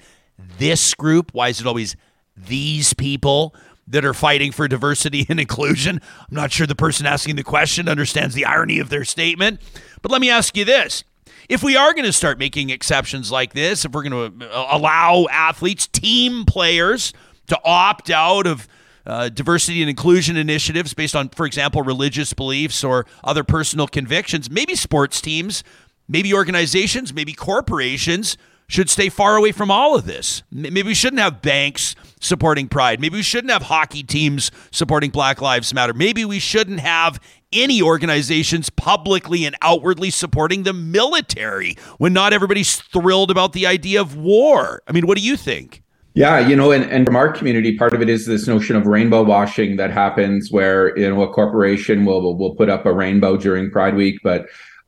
this 0.57 0.95
group? 0.95 1.33
Why 1.33 1.49
is 1.49 1.61
it 1.61 1.67
always 1.67 1.95
these 2.35 2.93
people? 2.93 3.55
That 3.87 4.05
are 4.05 4.13
fighting 4.13 4.51
for 4.51 4.67
diversity 4.67 5.25
and 5.29 5.39
inclusion. 5.39 6.01
I'm 6.19 6.35
not 6.35 6.51
sure 6.51 6.67
the 6.67 6.75
person 6.75 7.05
asking 7.05 7.35
the 7.35 7.43
question 7.43 7.87
understands 7.87 8.35
the 8.35 8.45
irony 8.45 8.79
of 8.79 8.89
their 8.89 9.05
statement. 9.05 9.61
But 10.01 10.11
let 10.11 10.21
me 10.21 10.29
ask 10.29 10.55
you 10.57 10.65
this. 10.65 11.03
If 11.49 11.63
we 11.63 11.77
are 11.77 11.93
going 11.93 12.05
to 12.05 12.13
start 12.13 12.37
making 12.37 12.69
exceptions 12.69 13.31
like 13.31 13.53
this, 13.53 13.85
if 13.85 13.93
we're 13.93 14.03
going 14.03 14.39
to 14.39 14.45
uh, 14.51 14.67
allow 14.69 15.27
athletes, 15.31 15.87
team 15.87 16.43
players, 16.45 17.13
to 17.47 17.59
opt 17.63 18.09
out 18.09 18.45
of 18.45 18.67
uh, 19.05 19.29
diversity 19.29 19.81
and 19.81 19.89
inclusion 19.89 20.35
initiatives 20.35 20.93
based 20.93 21.15
on, 21.15 21.29
for 21.29 21.45
example, 21.45 21.81
religious 21.81 22.33
beliefs 22.33 22.83
or 22.83 23.05
other 23.23 23.43
personal 23.45 23.87
convictions, 23.87 24.51
maybe 24.51 24.75
sports 24.75 25.21
teams, 25.21 25.63
maybe 26.09 26.33
organizations, 26.33 27.13
maybe 27.13 27.31
corporations 27.31 28.37
should 28.67 28.89
stay 28.89 29.09
far 29.09 29.37
away 29.37 29.51
from 29.51 29.71
all 29.71 29.95
of 29.95 30.05
this. 30.05 30.43
Maybe 30.51 30.83
we 30.83 30.93
shouldn't 30.93 31.21
have 31.21 31.41
banks 31.41 31.95
supporting 32.19 32.67
pride. 32.67 32.99
Maybe 32.99 33.15
we 33.15 33.23
shouldn't 33.23 33.51
have 33.51 33.63
hockey 33.63 34.03
teams 34.03 34.51
supporting 34.71 35.09
Black 35.09 35.41
Lives 35.41 35.73
Matter. 35.73 35.93
Maybe 35.93 36.25
we 36.25 36.39
shouldn't 36.39 36.81
have 36.81 37.19
any 37.53 37.81
organizations 37.81 38.69
publicly 38.69 39.45
and 39.45 39.55
outwardly 39.61 40.09
supporting 40.09 40.63
the 40.63 40.73
military 40.73 41.77
when 41.97 42.11
not 42.11 42.33
everybody's 42.33 42.75
thrilled 42.75 43.31
about 43.31 43.53
the 43.53 43.65
idea 43.65 44.01
of 44.01 44.17
war. 44.17 44.81
I 44.87 44.91
mean, 44.91 45.07
what 45.07 45.17
do 45.17 45.23
you 45.23 45.37
think? 45.37 45.81
Yeah, 46.13 46.39
you 46.39 46.55
know, 46.55 46.71
and, 46.71 46.83
and 46.85 47.05
from 47.05 47.15
our 47.15 47.31
community, 47.31 47.77
part 47.77 47.93
of 47.93 48.01
it 48.01 48.09
is 48.09 48.25
this 48.25 48.47
notion 48.47 48.75
of 48.75 48.87
rainbow 48.87 49.23
washing 49.23 49.77
that 49.77 49.91
happens 49.91 50.51
where, 50.51 50.97
you 50.97 51.07
know, 51.07 51.21
a 51.21 51.31
corporation 51.31 52.05
will 52.05 52.35
will 52.35 52.55
put 52.55 52.69
up 52.69 52.87
a 52.87 52.91
rainbow 52.91 53.37
during 53.37 53.69
Pride 53.69 53.95
Week, 53.95 54.19
but 54.23 54.47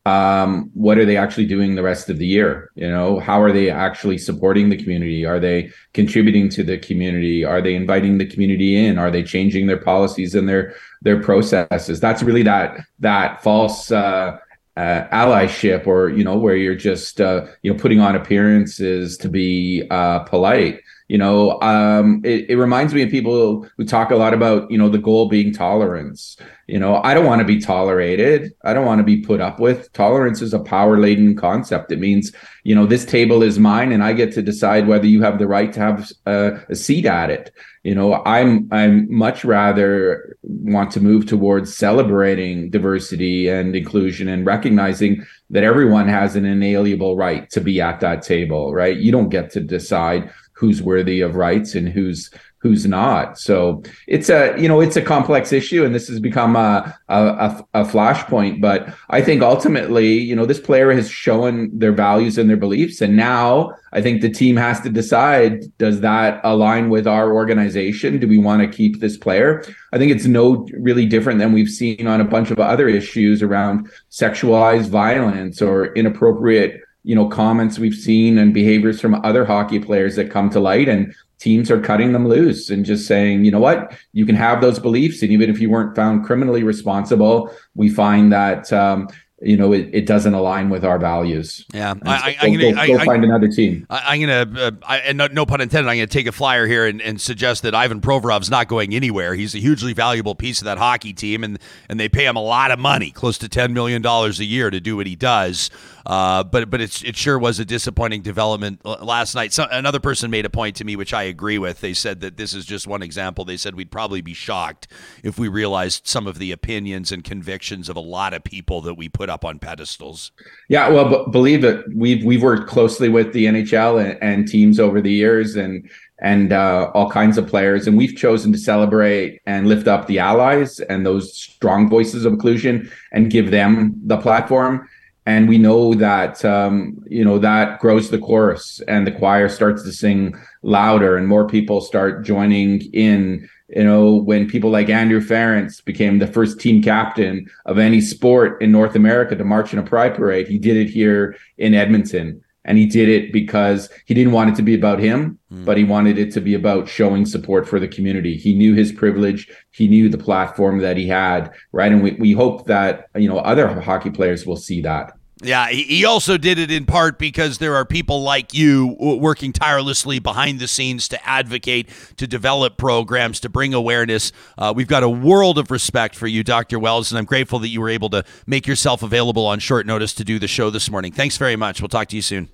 um, 0.10 0.72
what 0.74 0.98
are 0.98 1.06
they 1.06 1.18
actually 1.18 1.46
doing 1.46 1.76
the 1.76 1.84
rest 1.84 2.10
of 2.10 2.18
the 2.18 2.26
year? 2.26 2.72
You 2.76 2.90
know, 2.90 3.20
how 3.20 3.42
are 3.42 3.52
they 3.52 3.70
actually 3.70 4.18
supporting 4.18 4.70
the 4.70 4.78
community? 4.78 5.26
Are 5.26 5.40
they 5.40 5.72
contributing 5.94 6.50
to 6.50 6.64
the 6.64 6.78
community? 6.78 7.46
Are 7.46 7.62
they 7.62 7.76
inviting 7.76 8.18
the 8.18 8.26
community 8.26 8.70
in? 8.86 8.98
Are 8.98 9.12
they 9.12 9.24
changing 9.24 9.68
their 9.68 9.82
policies 9.92 10.36
and 10.36 10.48
their 10.50 10.74
their 11.02 11.22
processes? 11.22 12.00
That's 12.00 12.24
really 12.24 12.44
that 12.44 12.80
that 13.00 13.44
false 13.44 13.92
uh, 13.92 14.38
uh, 14.78 15.08
allyship 15.12 15.86
or 15.86 16.10
you 16.10 16.24
know 16.24 16.38
where 16.38 16.56
you're 16.56 16.74
just 16.92 17.20
uh, 17.20 17.46
you 17.64 17.72
know 17.72 17.80
putting 17.80 18.00
on 18.00 18.16
appearances 18.16 19.18
to 19.18 19.28
be 19.28 19.84
uh, 19.92 20.20
polite 20.20 20.82
you 21.10 21.18
know 21.18 21.60
um, 21.62 22.22
it, 22.24 22.50
it 22.52 22.56
reminds 22.56 22.94
me 22.94 23.02
of 23.02 23.10
people 23.10 23.68
who 23.76 23.84
talk 23.84 24.10
a 24.12 24.16
lot 24.16 24.34
about 24.34 24.72
you 24.72 24.78
know 24.78 24.88
the 24.88 24.98
goal 24.98 25.28
being 25.28 25.52
tolerance 25.52 26.38
you 26.70 26.80
know 26.80 27.02
i 27.04 27.14
don't 27.14 27.26
want 27.26 27.40
to 27.40 27.46
be 27.46 27.60
tolerated. 27.60 28.54
I 28.64 28.74
don't 28.74 28.86
want 28.86 29.00
to 29.00 29.04
be 29.04 29.22
put 29.22 29.42
up 29.42 29.60
with. 29.60 29.92
Tolerance 29.94 30.42
is 30.42 30.54
a 30.54 30.60
power 30.60 31.00
laden 31.00 31.36
concept. 31.36 31.92
It 31.92 32.00
means 32.00 32.32
you 32.64 32.76
know 32.76 32.86
this 32.86 33.06
table 33.06 33.42
is 33.42 33.58
mine 33.58 33.92
and 33.92 34.04
i 34.04 34.14
get 34.14 34.32
to 34.34 34.42
decide 34.42 34.88
whether 34.88 35.08
you 35.08 35.22
have 35.22 35.40
the 35.40 35.48
right 35.48 35.72
to 35.74 35.80
have 35.80 36.12
a, 36.26 36.60
a 36.70 36.76
seat 36.76 37.06
at 37.06 37.30
it. 37.30 37.52
You 37.84 37.96
know 37.96 38.22
i'm 38.26 38.68
i'm 38.72 39.12
much 39.14 39.44
rather 39.44 40.38
want 40.44 40.92
to 40.92 41.02
move 41.02 41.26
towards 41.26 41.76
celebrating 41.76 42.70
diversity 42.70 43.48
and 43.48 43.76
inclusion 43.76 44.28
and 44.28 44.46
recognizing 44.46 45.26
that 45.50 45.64
everyone 45.64 46.08
has 46.08 46.36
an 46.36 46.46
inalienable 46.46 47.16
right 47.16 47.50
to 47.52 47.62
be 47.62 47.82
at 47.82 48.00
that 48.02 48.22
table 48.22 48.74
right? 48.74 48.98
You 48.98 49.12
don't 49.12 49.30
get 49.30 49.50
to 49.52 49.62
decide 49.62 50.30
who's 50.60 50.84
worthy 50.84 51.22
of 51.22 51.36
rights 51.36 51.74
and 51.74 51.88
who's 51.88 52.30
who's 52.62 52.86
not. 52.86 53.40
So 53.40 53.82
it's 54.08 54.30
a 54.30 54.54
you 54.58 54.68
know 54.68 54.82
it's 54.82 54.96
a 54.96 55.02
complex 55.02 55.52
issue, 55.52 55.86
and 55.86 55.96
this 55.96 56.08
has 56.10 56.20
become 56.20 56.56
a 56.56 56.96
a, 57.08 57.64
a 57.74 57.84
flashpoint. 57.84 58.62
But 58.62 58.94
I 59.10 59.22
think 59.22 59.42
ultimately, 59.42 60.14
you 60.14 60.36
know, 60.36 60.46
this 60.46 60.60
player 60.60 60.92
has 60.92 61.10
shown 61.10 61.78
their 61.78 61.94
values 61.94 62.38
and 62.38 62.50
their 62.50 62.58
beliefs, 62.58 63.02
and 63.02 63.16
now 63.16 63.72
I 63.94 64.02
think 64.02 64.22
the 64.22 64.30
team 64.30 64.58
has 64.58 64.82
to 64.82 64.90
decide: 64.90 65.66
does 65.78 66.02
that 66.02 66.42
align 66.44 66.90
with 66.90 67.08
our 67.08 67.34
organization? 67.34 68.20
Do 68.20 68.28
we 68.28 68.38
want 68.38 68.62
to 68.62 68.68
keep 68.68 69.00
this 69.00 69.18
player? 69.18 69.64
I 69.94 69.98
think 69.98 70.12
it's 70.12 70.26
no 70.26 70.68
really 70.74 71.06
different 71.06 71.40
than 71.40 71.54
we've 71.54 71.70
seen 71.70 72.08
on 72.08 72.22
a 72.22 72.26
bunch 72.26 72.52
of 72.52 72.60
other 72.60 72.88
issues 72.88 73.42
around 73.42 73.90
sexualized 74.12 74.90
violence 74.90 75.62
or 75.62 75.94
inappropriate 75.94 76.82
you 77.04 77.16
know 77.16 77.28
comments 77.28 77.80
we've 77.80 77.96
seen 77.96 78.38
and 78.38 78.54
behaviors 78.54 79.00
from 79.00 79.16
other 79.24 79.46
hockey 79.46 79.80
players 79.80 80.18
that 80.18 80.30
come 80.30 80.50
to 80.50 80.60
light 80.60 80.90
and 80.90 81.16
teams 81.40 81.72
are 81.72 81.80
cutting 81.80 82.14
them 82.14 82.28
loose 82.28 82.70
and 82.70 82.86
just 82.86 83.08
saying, 83.08 83.46
you 83.46 83.52
know 83.52 83.60
what, 83.60 83.98
you 84.14 84.26
can 84.26 84.36
have 84.36 84.62
those 84.62 84.78
beliefs. 84.78 85.22
And 85.22 85.32
even 85.32 85.50
if 85.50 85.60
you 85.60 85.70
weren't 85.70 85.96
found 85.96 86.26
criminally 86.26 86.64
responsible, 86.64 87.52
we 87.76 87.90
find 87.90 88.32
that, 88.32 88.72
um, 88.74 89.08
you 89.42 89.56
know, 89.56 89.72
it, 89.72 89.90
it 89.94 90.06
doesn't 90.06 90.34
align 90.34 90.70
with 90.70 90.84
our 90.84 91.00
values. 91.00 91.66
Yeah, 91.74 91.94
so 91.94 92.02
I, 92.06 92.36
I, 92.42 92.46
am 92.46 92.52
gonna 92.52 92.74
go, 92.74 92.98
go 92.98 93.06
find 93.06 93.24
another 93.24 93.48
team. 93.48 93.88
I, 93.90 94.16
am 94.16 94.22
gonna, 94.22 94.62
uh, 94.62 94.72
I, 94.84 94.98
and 94.98 95.18
no, 95.18 95.28
no, 95.28 95.46
pun 95.46 95.62
intended. 95.62 95.90
I'm 95.90 95.96
gonna 95.96 96.08
take 96.08 96.28
a 96.28 96.34
flyer 96.34 96.68
here 96.68 96.86
and, 96.86 97.02
and, 97.02 97.22
suggest 97.22 97.64
that 97.64 97.74
Ivan 97.74 98.02
Provorov's 98.02 98.50
not 98.50 98.68
going 98.68 98.94
anywhere. 98.94 99.36
He's 99.36 99.56
a 99.56 99.60
hugely 99.60 99.94
valuable 99.94 100.36
piece 100.36 100.60
of 100.60 100.66
that 100.66 100.78
hockey 100.78 101.14
team, 101.14 101.46
and 101.46 101.58
and 101.88 101.98
they 101.98 102.10
pay 102.10 102.26
him 102.26 102.36
a 102.36 102.42
lot 102.42 102.72
of 102.72 102.80
money, 102.80 103.12
close 103.12 103.38
to 103.38 103.48
ten 103.48 103.74
million 103.74 104.02
dollars 104.02 104.42
a 104.42 104.46
year, 104.46 104.70
to 104.70 104.82
do 104.82 104.98
what 104.98 105.08
he 105.08 105.16
does. 105.16 105.70
Uh, 106.06 106.44
but 106.44 106.70
but 106.70 106.82
it's 106.82 107.04
it 107.04 107.16
sure 107.16 107.38
was 107.38 107.60
a 107.60 107.66
disappointing 107.66 108.22
development 108.22 108.84
last 108.86 109.36
night. 109.36 109.54
So, 109.54 109.68
another 109.72 110.00
person 110.00 110.32
made 110.32 110.46
a 110.46 110.50
point 110.50 110.76
to 110.78 110.86
me, 110.86 110.96
which 110.96 111.14
I 111.14 111.24
agree 111.24 111.58
with. 111.58 111.82
They 111.82 111.94
said 111.94 112.22
that 112.22 112.38
this 112.38 112.54
is 112.54 112.66
just 112.66 112.88
one 112.88 113.02
example. 113.02 113.46
They 113.46 113.58
said 113.58 113.76
we'd 113.76 113.92
probably 113.92 114.22
be 114.22 114.34
shocked 114.34 114.88
if 115.24 115.38
we 115.38 115.48
realized 115.48 116.08
some 116.08 116.28
of 116.28 116.40
the 116.40 116.52
opinions 116.52 117.12
and 117.12 117.24
convictions 117.24 117.90
of 117.90 117.96
a 117.96 118.02
lot 118.02 118.34
of 118.34 118.44
people 118.44 118.82
that 118.82 118.96
we 118.96 119.10
put 119.10 119.30
up 119.30 119.44
on 119.44 119.60
pedestals. 119.60 120.32
Yeah, 120.68 120.90
well, 120.90 121.10
b- 121.10 121.32
believe 121.32 121.64
it. 121.64 121.86
We've 121.94 122.24
we've 122.24 122.44
worked 122.44 122.70
closely 122.70 123.10
with 123.10 123.34
the 123.34 123.46
NHL 123.46 124.04
and, 124.04 124.18
and 124.22 124.48
teams 124.48 124.80
over 124.80 125.02
the 125.02 125.12
years, 125.12 125.56
and 125.56 125.90
and 126.22 126.52
uh, 126.54 126.92
all 126.94 127.10
kinds 127.10 127.38
of 127.38 127.48
players. 127.48 127.88
And 127.88 127.98
we've 127.98 128.16
chosen 128.16 128.52
to 128.52 128.58
celebrate 128.58 129.42
and 129.46 129.68
lift 129.68 129.88
up 129.88 130.08
the 130.08 130.20
allies 130.20 130.80
and 130.80 131.06
those 131.06 131.34
strong 131.34 131.90
voices 131.90 132.26
of 132.26 132.34
inclusion 132.34 132.92
and 133.12 133.32
give 133.32 133.52
them 133.52 134.00
the 134.06 134.18
platform 134.18 134.88
and 135.30 135.48
we 135.48 135.60
know 135.60 135.94
that 135.94 136.44
um, 136.44 136.98
you 137.08 137.24
know 137.24 137.38
that 137.38 137.80
grows 137.80 138.10
the 138.10 138.18
chorus 138.18 138.82
and 138.88 139.06
the 139.06 139.12
choir 139.12 139.48
starts 139.48 139.84
to 139.84 139.92
sing 139.92 140.34
louder 140.64 141.18
and 141.18 141.28
more 141.28 141.48
people 141.48 141.82
start 141.82 142.26
joining 142.26 142.82
in. 142.94 143.48
You 143.70 143.84
know 143.84 144.16
when 144.16 144.50
people 144.50 144.72
like 144.72 144.90
andrew 144.90 145.22
ference 145.22 145.86
became 145.86 146.18
the 146.18 146.34
first 146.36 146.60
team 146.60 146.82
captain 146.82 147.48
of 147.68 147.78
any 147.78 148.02
sport 148.02 148.60
in 148.64 148.72
north 148.72 148.96
america 148.96 149.36
to 149.36 149.44
march 149.44 149.74
in 149.74 149.78
a 149.78 149.84
pride 149.84 150.16
parade 150.16 150.48
he 150.48 150.58
did 150.58 150.76
it 150.76 150.90
here 150.90 151.38
in 151.60 151.76
edmonton. 151.76 152.42
And 152.66 152.78
he 152.78 152.86
did 152.86 153.10
it 153.10 153.32
because 153.32 153.90
he 154.06 154.14
didn't 154.14 154.34
want 154.34 154.50
it 154.52 154.56
to 154.58 154.64
be 154.64 154.76
about 154.76 155.00
him 155.00 155.38
mm. 155.52 155.66
but 155.66 155.78
he 155.78 155.84
wanted 155.84 156.18
it 156.18 156.32
to 156.34 156.42
be 156.42 156.56
about 156.56 156.90
showing 156.90 157.26
support 157.26 157.68
for 157.68 157.80
the 157.80 157.88
community. 157.88 158.36
He 158.36 158.54
knew 158.54 158.74
his 158.76 158.92
privilege. 158.92 159.50
He 159.72 159.88
knew 159.88 160.10
the 160.10 160.18
platform 160.18 160.80
that 160.80 160.98
he 160.98 161.08
had 161.08 161.52
right? 161.72 161.92
And 161.92 162.02
we, 162.02 162.12
we 162.14 162.32
hope 162.32 162.66
that 162.66 163.06
you 163.16 163.30
know 163.30 163.38
other 163.38 163.68
hockey 163.80 164.10
players 164.10 164.48
will 164.48 164.62
see 164.68 164.82
that 164.82 165.14
yeah, 165.42 165.70
he 165.70 166.04
also 166.04 166.38
did 166.38 166.60
it 166.60 166.70
in 166.70 166.86
part 166.86 167.18
because 167.18 167.60
there 167.60 167.76
are 167.76 167.86
people 167.86 168.22
like 168.22 168.54
you 168.54 168.98
working 169.00 169.54
tirelessly 169.54 170.20
behind 170.20 170.60
the 170.60 170.68
scenes 170.68 171.08
to 171.10 171.28
advocate, 171.28 171.88
to 172.18 172.28
develop 172.28 172.76
programs, 172.76 173.40
to 173.42 173.50
bring 173.50 173.74
awareness. 173.74 174.34
Uh, 174.58 174.74
we've 174.76 174.88
got 174.88 175.02
a 175.02 175.10
world 175.10 175.58
of 175.58 175.72
respect 175.72 176.16
for 176.16 176.28
you, 176.28 176.44
Dr. 176.44 176.78
Wells, 176.78 177.12
and 177.12 177.18
I'm 177.18 177.26
grateful 177.26 177.60
that 177.60 177.70
you 177.70 177.80
were 177.80 177.90
able 177.90 178.10
to 178.10 178.26
make 178.48 178.68
yourself 178.68 179.02
available 179.02 179.46
on 179.46 179.60
short 179.60 179.86
notice 179.86 180.14
to 180.16 180.26
do 180.26 180.40
the 180.40 180.48
show 180.48 180.70
this 180.70 180.92
morning. 180.92 181.14
Thanks 181.14 181.38
very 181.38 181.56
much. 181.56 181.82
We'll 181.82 181.88
talk 181.88 182.10
to 182.10 182.18
you 182.18 182.22
soon. 182.22 182.50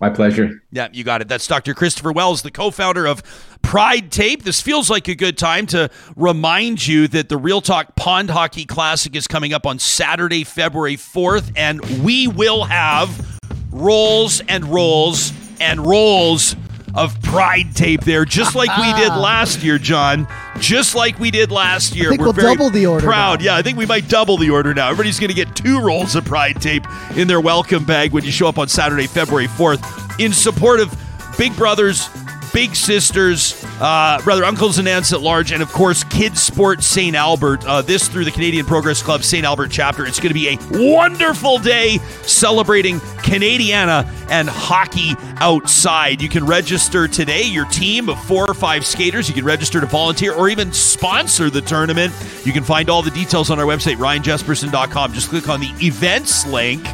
My 0.00 0.10
pleasure. 0.10 0.62
Yeah, 0.70 0.88
you 0.92 1.02
got 1.02 1.22
it. 1.22 1.28
That's 1.28 1.46
Dr. 1.46 1.74
Kristopher 1.74 2.14
Wells, 2.14 2.42
the 2.42 2.52
co 2.52 2.70
founder 2.70 3.06
of 3.06 3.22
Pride 3.62 4.12
Tape. 4.12 4.44
This 4.44 4.60
feels 4.60 4.88
like 4.88 5.08
a 5.08 5.14
good 5.16 5.36
time 5.36 5.66
to 5.66 5.90
remind 6.14 6.86
you 6.86 7.08
that 7.08 7.28
the 7.28 7.36
Real 7.36 7.60
Talk 7.60 7.96
Pond 7.96 8.30
Hockey 8.30 8.64
Classic 8.64 9.16
is 9.16 9.26
coming 9.26 9.52
up 9.52 9.66
on 9.66 9.80
Saturday, 9.80 10.44
February 10.44 10.96
4th, 10.96 11.52
and 11.56 11.80
we 12.04 12.28
will 12.28 12.64
have 12.64 13.40
rolls 13.72 14.40
and 14.48 14.64
rolls 14.66 15.32
and 15.60 15.84
rolls 15.84 16.54
of 16.94 17.20
pride 17.22 17.74
tape 17.74 18.02
there, 18.02 18.24
just 18.24 18.54
like 18.54 18.74
we 18.78 18.92
did 19.00 19.08
last 19.16 19.62
year, 19.62 19.78
John. 19.78 20.26
Just 20.58 20.94
like 20.94 21.18
we 21.18 21.30
did 21.30 21.50
last 21.52 21.94
year. 21.94 22.08
I 22.08 22.10
think 22.10 22.20
We're 22.20 22.26
we'll 22.26 22.32
very 22.32 22.54
double 22.56 22.70
the 22.70 22.86
order. 22.86 23.06
Proud, 23.06 23.40
now. 23.40 23.44
yeah. 23.44 23.56
I 23.56 23.62
think 23.62 23.78
we 23.78 23.86
might 23.86 24.08
double 24.08 24.36
the 24.36 24.50
order 24.50 24.74
now. 24.74 24.88
Everybody's 24.88 25.20
going 25.20 25.28
to 25.30 25.36
get 25.36 25.54
two 25.54 25.80
rolls 25.80 26.16
of 26.16 26.24
pride 26.24 26.60
tape 26.60 26.84
in 27.16 27.28
their 27.28 27.40
welcome 27.40 27.84
bag 27.84 28.12
when 28.12 28.24
you 28.24 28.30
show 28.30 28.48
up 28.48 28.58
on 28.58 28.68
Saturday, 28.68 29.06
February 29.06 29.46
fourth, 29.46 29.80
in 30.20 30.32
support 30.32 30.80
of 30.80 30.94
Big 31.36 31.56
Brothers 31.56 32.08
big 32.52 32.74
sisters, 32.74 33.64
uh, 33.80 34.20
brother, 34.22 34.44
uncles, 34.44 34.78
and 34.78 34.88
aunts 34.88 35.12
at 35.12 35.20
large, 35.20 35.52
and 35.52 35.62
of 35.62 35.72
course, 35.72 36.04
Kids 36.04 36.42
Sport 36.42 36.82
St. 36.82 37.14
Albert. 37.14 37.64
Uh, 37.66 37.82
this 37.82 38.08
through 38.08 38.24
the 38.24 38.30
Canadian 38.30 38.66
Progress 38.66 39.02
Club 39.02 39.22
St. 39.22 39.44
Albert 39.44 39.68
chapter. 39.68 40.06
It's 40.06 40.18
going 40.18 40.28
to 40.28 40.34
be 40.34 40.48
a 40.48 40.58
wonderful 40.94 41.58
day 41.58 41.98
celebrating 42.22 43.00
Canadiana 43.18 44.06
and 44.30 44.48
hockey 44.48 45.14
outside. 45.36 46.20
You 46.20 46.28
can 46.28 46.44
register 46.46 47.08
today, 47.08 47.42
your 47.42 47.66
team 47.66 48.08
of 48.08 48.22
four 48.24 48.48
or 48.50 48.54
five 48.54 48.84
skaters. 48.84 49.28
You 49.28 49.34
can 49.34 49.44
register 49.44 49.80
to 49.80 49.86
volunteer 49.86 50.32
or 50.34 50.48
even 50.48 50.72
sponsor 50.72 51.50
the 51.50 51.62
tournament. 51.62 52.12
You 52.44 52.52
can 52.52 52.64
find 52.64 52.90
all 52.90 53.02
the 53.02 53.10
details 53.10 53.50
on 53.50 53.58
our 53.58 53.66
website, 53.66 53.96
ryanjespersen.com. 53.96 55.12
Just 55.12 55.30
click 55.30 55.48
on 55.48 55.60
the 55.60 55.72
events 55.80 56.46
link 56.46 56.86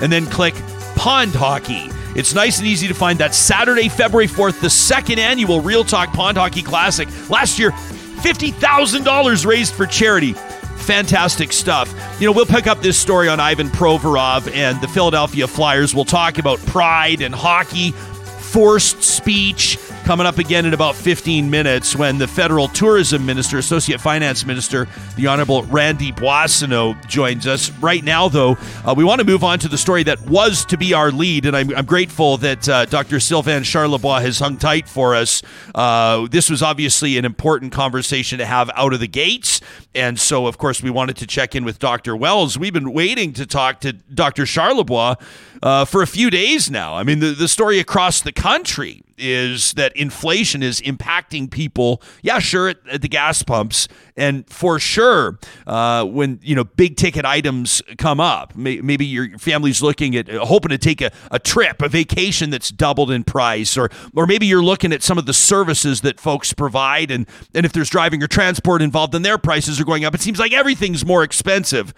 and 0.00 0.12
then 0.12 0.26
click 0.26 0.54
Pond 0.96 1.34
Hockey. 1.34 1.90
It's 2.18 2.34
nice 2.34 2.58
and 2.58 2.66
easy 2.66 2.88
to 2.88 2.94
find 2.94 3.16
that 3.20 3.32
Saturday, 3.32 3.88
February 3.88 4.26
4th, 4.26 4.60
the 4.60 4.68
second 4.68 5.20
annual 5.20 5.60
Real 5.60 5.84
Talk 5.84 6.12
Pond 6.12 6.36
Hockey 6.36 6.62
Classic. 6.62 7.06
Last 7.30 7.60
year, 7.60 7.70
$50,000 7.70 9.46
raised 9.46 9.72
for 9.72 9.86
charity. 9.86 10.32
Fantastic 10.32 11.52
stuff. 11.52 11.94
You 12.18 12.26
know, 12.26 12.32
we'll 12.32 12.44
pick 12.44 12.66
up 12.66 12.82
this 12.82 12.98
story 12.98 13.28
on 13.28 13.38
Ivan 13.38 13.68
Provorov 13.68 14.52
and 14.52 14.80
the 14.80 14.88
Philadelphia 14.88 15.46
Flyers. 15.46 15.94
We'll 15.94 16.04
talk 16.04 16.38
about 16.38 16.58
pride 16.66 17.20
and 17.20 17.32
hockey, 17.32 17.92
forced 17.92 19.00
speech, 19.00 19.78
coming 20.08 20.26
up 20.26 20.38
again 20.38 20.64
in 20.64 20.72
about 20.72 20.96
15 20.96 21.50
minutes 21.50 21.94
when 21.94 22.16
the 22.16 22.26
federal 22.26 22.66
tourism 22.68 23.26
minister, 23.26 23.58
associate 23.58 24.00
finance 24.00 24.46
minister, 24.46 24.88
the 25.16 25.26
Honorable 25.26 25.64
Randy 25.64 26.12
Boissonnault 26.12 27.06
joins 27.06 27.46
us. 27.46 27.70
Right 27.72 28.02
now, 28.02 28.30
though, 28.30 28.56
uh, 28.86 28.94
we 28.96 29.04
want 29.04 29.20
to 29.20 29.26
move 29.26 29.44
on 29.44 29.58
to 29.58 29.68
the 29.68 29.76
story 29.76 30.04
that 30.04 30.18
was 30.22 30.64
to 30.64 30.78
be 30.78 30.94
our 30.94 31.10
lead, 31.10 31.44
and 31.44 31.54
I'm, 31.54 31.76
I'm 31.76 31.84
grateful 31.84 32.38
that 32.38 32.66
uh, 32.66 32.86
Dr. 32.86 33.20
Sylvain 33.20 33.64
Charlebois 33.64 34.22
has 34.22 34.38
hung 34.38 34.56
tight 34.56 34.88
for 34.88 35.14
us. 35.14 35.42
Uh, 35.74 36.26
this 36.30 36.48
was 36.48 36.62
obviously 36.62 37.18
an 37.18 37.26
important 37.26 37.72
conversation 37.72 38.38
to 38.38 38.46
have 38.46 38.70
out 38.76 38.94
of 38.94 39.00
the 39.00 39.08
gates, 39.08 39.60
and 39.94 40.18
so, 40.18 40.46
of 40.46 40.56
course, 40.56 40.82
we 40.82 40.88
wanted 40.88 41.18
to 41.18 41.26
check 41.26 41.54
in 41.54 41.66
with 41.66 41.78
Dr. 41.78 42.16
Wells. 42.16 42.56
We've 42.58 42.72
been 42.72 42.94
waiting 42.94 43.34
to 43.34 43.44
talk 43.44 43.80
to 43.80 43.92
Dr. 43.92 44.44
Charlebois 44.44 45.20
uh, 45.62 45.84
for 45.84 46.00
a 46.00 46.06
few 46.06 46.30
days 46.30 46.70
now. 46.70 46.94
I 46.94 47.02
mean, 47.02 47.18
the, 47.18 47.32
the 47.32 47.46
story 47.46 47.78
across 47.78 48.22
the 48.22 48.32
country 48.32 49.02
is 49.18 49.72
that 49.72 49.96
inflation 49.96 50.62
is 50.62 50.80
impacting 50.80 51.50
people. 51.50 52.02
Yeah, 52.22 52.38
sure, 52.38 52.68
at, 52.68 52.78
at 52.88 53.02
the 53.02 53.08
gas 53.08 53.42
pumps, 53.42 53.88
and 54.16 54.48
for 54.48 54.78
sure, 54.78 55.38
uh, 55.66 56.04
when 56.04 56.40
you 56.42 56.54
know 56.54 56.64
big 56.64 56.96
ticket 56.96 57.24
items 57.24 57.82
come 57.98 58.20
up, 58.20 58.56
may, 58.56 58.80
maybe 58.80 59.06
your 59.06 59.38
family's 59.38 59.82
looking 59.82 60.16
at 60.16 60.28
uh, 60.28 60.44
hoping 60.44 60.70
to 60.70 60.78
take 60.78 61.00
a, 61.00 61.10
a 61.30 61.38
trip, 61.38 61.82
a 61.82 61.88
vacation 61.88 62.50
that's 62.50 62.70
doubled 62.70 63.10
in 63.10 63.24
price, 63.24 63.76
or 63.76 63.90
or 64.14 64.26
maybe 64.26 64.46
you're 64.46 64.62
looking 64.62 64.92
at 64.92 65.02
some 65.02 65.18
of 65.18 65.26
the 65.26 65.34
services 65.34 66.00
that 66.02 66.20
folks 66.20 66.52
provide, 66.52 67.10
and 67.10 67.26
and 67.54 67.64
if 67.64 67.72
there's 67.72 67.90
driving 67.90 68.22
or 68.22 68.26
transport 68.26 68.82
involved, 68.82 69.12
then 69.12 69.22
their 69.22 69.38
prices 69.38 69.80
are 69.80 69.84
going 69.84 70.04
up. 70.04 70.14
It 70.14 70.20
seems 70.20 70.38
like 70.38 70.52
everything's 70.52 71.04
more 71.04 71.22
expensive. 71.22 71.94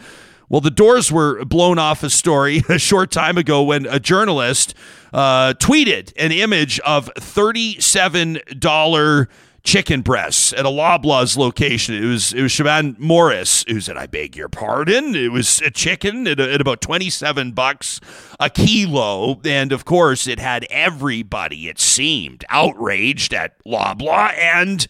Well, 0.50 0.61
the 0.61 0.71
doors 0.71 1.11
were 1.12 1.45
blown 1.45 1.78
off 1.78 2.02
a 2.02 2.11
story 2.11 2.62
a 2.69 2.78
short 2.78 3.12
time 3.12 3.38
ago 3.38 3.62
when 3.62 3.87
a 3.87 4.00
journalist 4.00 4.75
uh, 5.14 5.54
tweeted 5.54 6.12
an 6.16 6.33
image 6.33 6.80
of 6.80 7.09
$37 7.14 9.28
chicken 9.62 10.00
breasts 10.00 10.54
at 10.54 10.64
a 10.64 10.69
Loblaws 10.69 11.37
location. 11.37 11.95
It 11.95 12.07
was 12.07 12.33
it 12.33 12.42
was 12.42 12.52
Siobhan 12.52 12.99
Morris 12.99 13.64
who 13.69 13.80
said, 13.80 13.97
"I 13.97 14.07
beg 14.07 14.35
your 14.35 14.49
pardon." 14.49 15.14
It 15.14 15.33
was 15.33 15.61
a 15.61 15.71
chicken 15.71 16.26
at, 16.26 16.40
at 16.40 16.61
about 16.61 16.80
twenty 16.80 17.11
seven 17.11 17.52
bucks 17.52 18.00
a 18.40 18.50
kilo, 18.50 19.40
and 19.45 19.71
of 19.71 19.85
course, 19.85 20.26
it 20.26 20.38
had 20.38 20.66
everybody. 20.71 21.69
It 21.69 21.78
seemed 21.78 22.45
outraged 22.49 23.35
at 23.35 23.62
Loblaw 23.64 24.33
and 24.37 24.88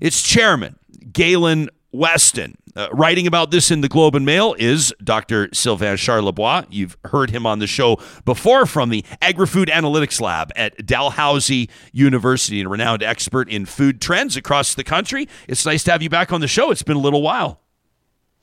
its 0.00 0.22
chairman, 0.22 0.78
Galen 1.12 1.68
Weston. 1.90 2.56
Uh, 2.74 2.88
writing 2.92 3.26
about 3.26 3.50
this 3.50 3.70
in 3.70 3.82
the 3.82 3.88
Globe 3.88 4.14
and 4.14 4.24
Mail 4.24 4.54
is 4.58 4.94
Dr. 5.02 5.48
Sylvain 5.52 5.96
Charlebois. 5.96 6.66
You've 6.70 6.96
heard 7.06 7.30
him 7.30 7.46
on 7.46 7.58
the 7.58 7.66
show 7.66 7.98
before 8.24 8.64
from 8.66 8.88
the 8.88 9.04
Agri-Food 9.20 9.68
Analytics 9.68 10.20
Lab 10.20 10.50
at 10.56 10.86
Dalhousie 10.86 11.68
University, 11.92 12.62
a 12.62 12.68
renowned 12.68 13.02
expert 13.02 13.48
in 13.50 13.66
food 13.66 14.00
trends 14.00 14.36
across 14.36 14.74
the 14.74 14.84
country. 14.84 15.28
It's 15.48 15.66
nice 15.66 15.84
to 15.84 15.92
have 15.92 16.02
you 16.02 16.08
back 16.08 16.32
on 16.32 16.40
the 16.40 16.48
show. 16.48 16.70
It's 16.70 16.82
been 16.82 16.96
a 16.96 17.00
little 17.00 17.22
while. 17.22 17.61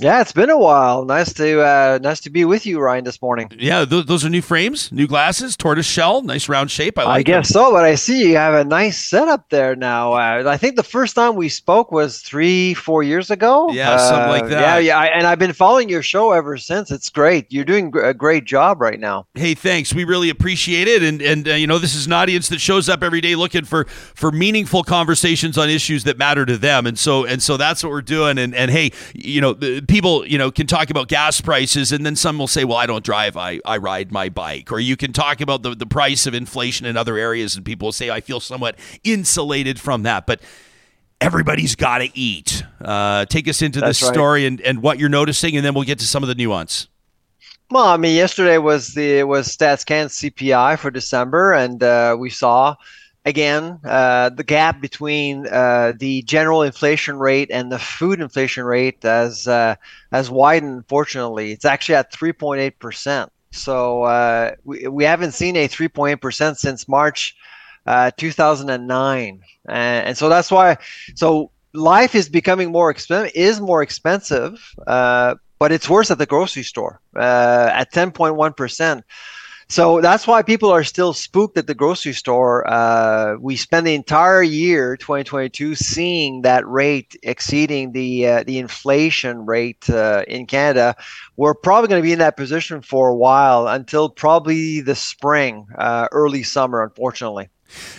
Yeah, 0.01 0.22
it's 0.22 0.32
been 0.32 0.50
a 0.50 0.58
while. 0.58 1.03
Nice 1.03 1.34
to 1.34 1.62
uh, 1.62 2.00
nice 2.01 2.22
to 2.22 2.29
be 2.29 2.46
with 2.46 2.65
you, 2.65 2.79
Ryan, 2.79 3.03
this 3.03 3.22
morning. 3.22 3.51
Yeah, 3.60 3.84
th- 3.84 4.06
those 4.06 4.24
are 4.24 4.29
new 4.29 4.41
frames, 4.41 4.89
new 4.94 5.08
glasses, 5.08 5.58
tortoise 5.58 5.86
shell, 5.86 6.22
nice 6.22 6.48
round 6.48 6.72
shape. 6.72 6.98
I 6.98 7.03
like. 7.03 7.20
I 7.20 7.24
guess 7.24 7.50
them. 7.51 7.53
so, 7.65 7.72
but 7.74 7.84
I 7.84 7.96
see 7.96 8.29
you 8.29 8.38
have 8.38 8.53
a 8.53 8.63
nice 8.63 8.98
setup 8.98 9.50
there 9.50 9.75
now. 9.75 10.13
Uh, 10.13 10.44
I 10.48 10.56
think 10.56 10.77
the 10.77 10.84
first 10.84 11.15
time 11.15 11.36
we 11.36 11.50
spoke 11.50 11.91
was 11.91 12.22
three, 12.22 12.74
four 12.75 13.03
years 13.03 13.29
ago. 13.29 13.70
Yeah, 13.72 13.98
something 13.98 14.29
like 14.29 14.44
Uh, 14.44 14.48
that. 14.48 14.62
Yeah, 14.62 14.77
yeah, 14.77 14.98
I, 15.00 15.06
and 15.08 15.27
I've 15.27 15.38
been 15.39 15.51
following 15.51 15.89
your 15.89 16.01
show 16.01 16.32
ever 16.32 16.56
since. 16.56 16.91
It's 16.91 17.10
great. 17.10 17.48
You're 17.50 17.65
doing 17.65 17.91
gr- 17.91 18.00
a 18.06 18.13
great 18.13 18.46
job 18.46 18.79
right 18.79 19.01
now. 19.01 19.27
Hey, 19.34 19.53
thanks. 19.53 19.94
We 19.94 20.06
really 20.06 20.29
appreciate 20.29 20.88
it, 20.88 21.03
and 21.03 21.22
and 21.22 21.46
uh, 21.46 21.53
you 21.56 21.68
know 21.68 21.77
this 21.77 21.94
is 21.94 22.06
an 22.06 22.13
audience 22.13 22.48
that 22.50 22.62
shows 22.62 22.88
up 22.88 23.03
every 23.03 23.20
day 23.20 23.36
looking 23.36 23.65
for 23.65 23.84
for 24.15 24.32
meaningful 24.32 24.84
conversations 24.84 25.58
on 25.58 25.70
issues 25.70 26.06
that 26.06 26.18
matter 26.18 26.46
to 26.46 26.58
them, 26.58 26.88
and 26.88 26.98
so 26.98 27.25
and 27.25 27.44
so 27.44 27.58
that's 27.58 27.84
what 27.84 27.91
we're 27.91 28.01
doing. 28.01 28.38
And 28.38 28.56
and 28.56 28.72
hey, 28.72 28.91
you 29.13 29.41
know, 29.41 29.51
the 29.51 29.82
people 29.89 30.25
you 30.25 30.38
know 30.38 30.51
can 30.51 30.67
talk 30.67 30.89
about 30.89 31.08
gas 31.08 31.41
prices, 31.41 31.91
and 31.91 32.05
then 32.05 32.15
some 32.15 32.38
will 32.38 32.48
say, 32.48 32.63
well, 32.63 32.77
I 32.77 32.86
don't 32.86 33.03
drive, 33.03 33.36
I 33.36 33.60
I 33.65 33.77
ride 33.77 34.12
my 34.12 34.29
bike, 34.29 34.72
or 34.72 34.79
you 34.79 34.96
can 34.96 35.12
talk 35.12 35.41
about 35.41 35.63
the 35.63 35.75
the 35.75 35.86
price 35.86 36.25
of 36.25 36.34
inflation 36.34 36.86
in 36.86 36.96
other 36.96 37.17
areas, 37.17 37.55
and 37.55 37.65
people 37.65 37.88
will 37.88 37.91
say 37.91 38.10
I 38.10 38.22
feel 38.22 38.39
somewhat 38.39 38.77
insulated 39.03 39.79
from 39.79 40.03
that, 40.03 40.25
but. 40.25 40.41
Everybody's 41.22 41.75
got 41.75 41.98
to 41.98 42.17
eat. 42.17 42.63
Uh, 42.79 43.25
take 43.25 43.50
us 43.50 43.62
into 43.62 43.81
That's 43.81 44.00
this 44.00 44.08
right. 44.08 44.13
story 44.13 44.46
and, 44.46 44.62
and 44.62 44.81
what 44.81 45.00
you're 45.00 45.10
noticing, 45.10 45.58
and 45.58 45.65
then 45.65 45.74
we'll 45.74 45.84
get 45.84 46.00
to 46.00 46.08
some 46.08 46.24
of 46.24 46.29
the 46.29 46.34
nuance. 46.36 46.88
Well, 47.72 47.86
I 47.86 47.98
mean, 47.98 48.15
yesterday 48.15 48.58
was 48.58 48.93
the 48.93 49.24
was 49.24 49.50
StatsCan 49.50 50.05
CPI 50.05 50.79
for 50.79 50.89
December, 50.89 51.51
and 51.51 51.84
uh, 51.84 52.15
we 52.17 52.29
saw 52.29 52.75
again 53.25 53.79
uh, 53.83 54.29
the 54.29 54.43
gap 54.43 54.81
between 54.81 55.47
uh, 55.47 55.93
the 55.97 56.21
general 56.23 56.63
inflation 56.63 57.17
rate 57.17 57.49
and 57.51 57.71
the 57.71 57.79
food 57.79 58.19
inflation 58.19 58.63
rate 58.63 58.99
has 59.03 59.47
uh, 59.47 59.75
has 60.11 60.29
widened. 60.29 60.85
Fortunately, 60.88 61.51
it's 61.51 61.65
actually 61.65 61.95
at 61.95 62.11
3.8 62.11 62.79
percent. 62.79 63.31
So 63.51 64.03
uh, 64.03 64.55
we 64.63 64.88
we 64.88 65.03
haven't 65.03 65.33
seen 65.33 65.55
a 65.55 65.67
3.8 65.67 66.21
percent 66.21 66.57
since 66.57 66.88
March 66.88 67.35
uh, 67.85 68.11
2009, 68.17 69.41
and, 69.67 70.17
so 70.17 70.29
that's 70.29 70.51
why. 70.51 70.77
So 71.15 71.51
life 71.73 72.15
is 72.15 72.29
becoming 72.29 72.71
more 72.71 72.89
expensive. 72.89 73.31
Is 73.35 73.59
more 73.59 73.81
expensive. 73.81 74.59
Uh, 74.85 75.35
but 75.59 75.73
it's 75.73 75.89
worse 75.89 76.09
at 76.09 76.17
the 76.17 76.25
grocery 76.25 76.63
store 76.63 77.01
at 77.17 77.91
10.1 77.91 78.55
percent. 78.55 79.03
So 79.71 80.01
that's 80.01 80.25
why 80.25 80.41
people 80.41 80.71
are 80.71 80.83
still 80.83 81.13
spooked 81.13 81.55
at 81.55 81.67
the 81.67 81.75
grocery 81.75 82.13
store. 82.13 82.67
Uh, 82.67 83.35
we 83.39 83.55
spend 83.55 83.85
the 83.85 83.93
entire 83.93 84.41
year 84.41 84.97
2022 84.97 85.75
seeing 85.75 86.41
that 86.41 86.67
rate 86.67 87.15
exceeding 87.21 87.91
the 87.91 88.27
uh, 88.27 88.43
the 88.43 88.57
inflation 88.57 89.45
rate 89.45 89.88
uh, 89.88 90.23
in 90.27 90.47
Canada. 90.47 90.95
We're 91.38 91.53
probably 91.53 91.88
going 91.88 92.01
to 92.01 92.05
be 92.07 92.13
in 92.13 92.19
that 92.19 92.35
position 92.35 92.81
for 92.81 93.09
a 93.09 93.15
while 93.15 93.67
until 93.67 94.09
probably 94.09 94.81
the 94.81 94.96
spring, 94.96 95.67
uh, 95.77 96.07
early 96.11 96.41
summer. 96.41 96.81
Unfortunately. 96.81 97.50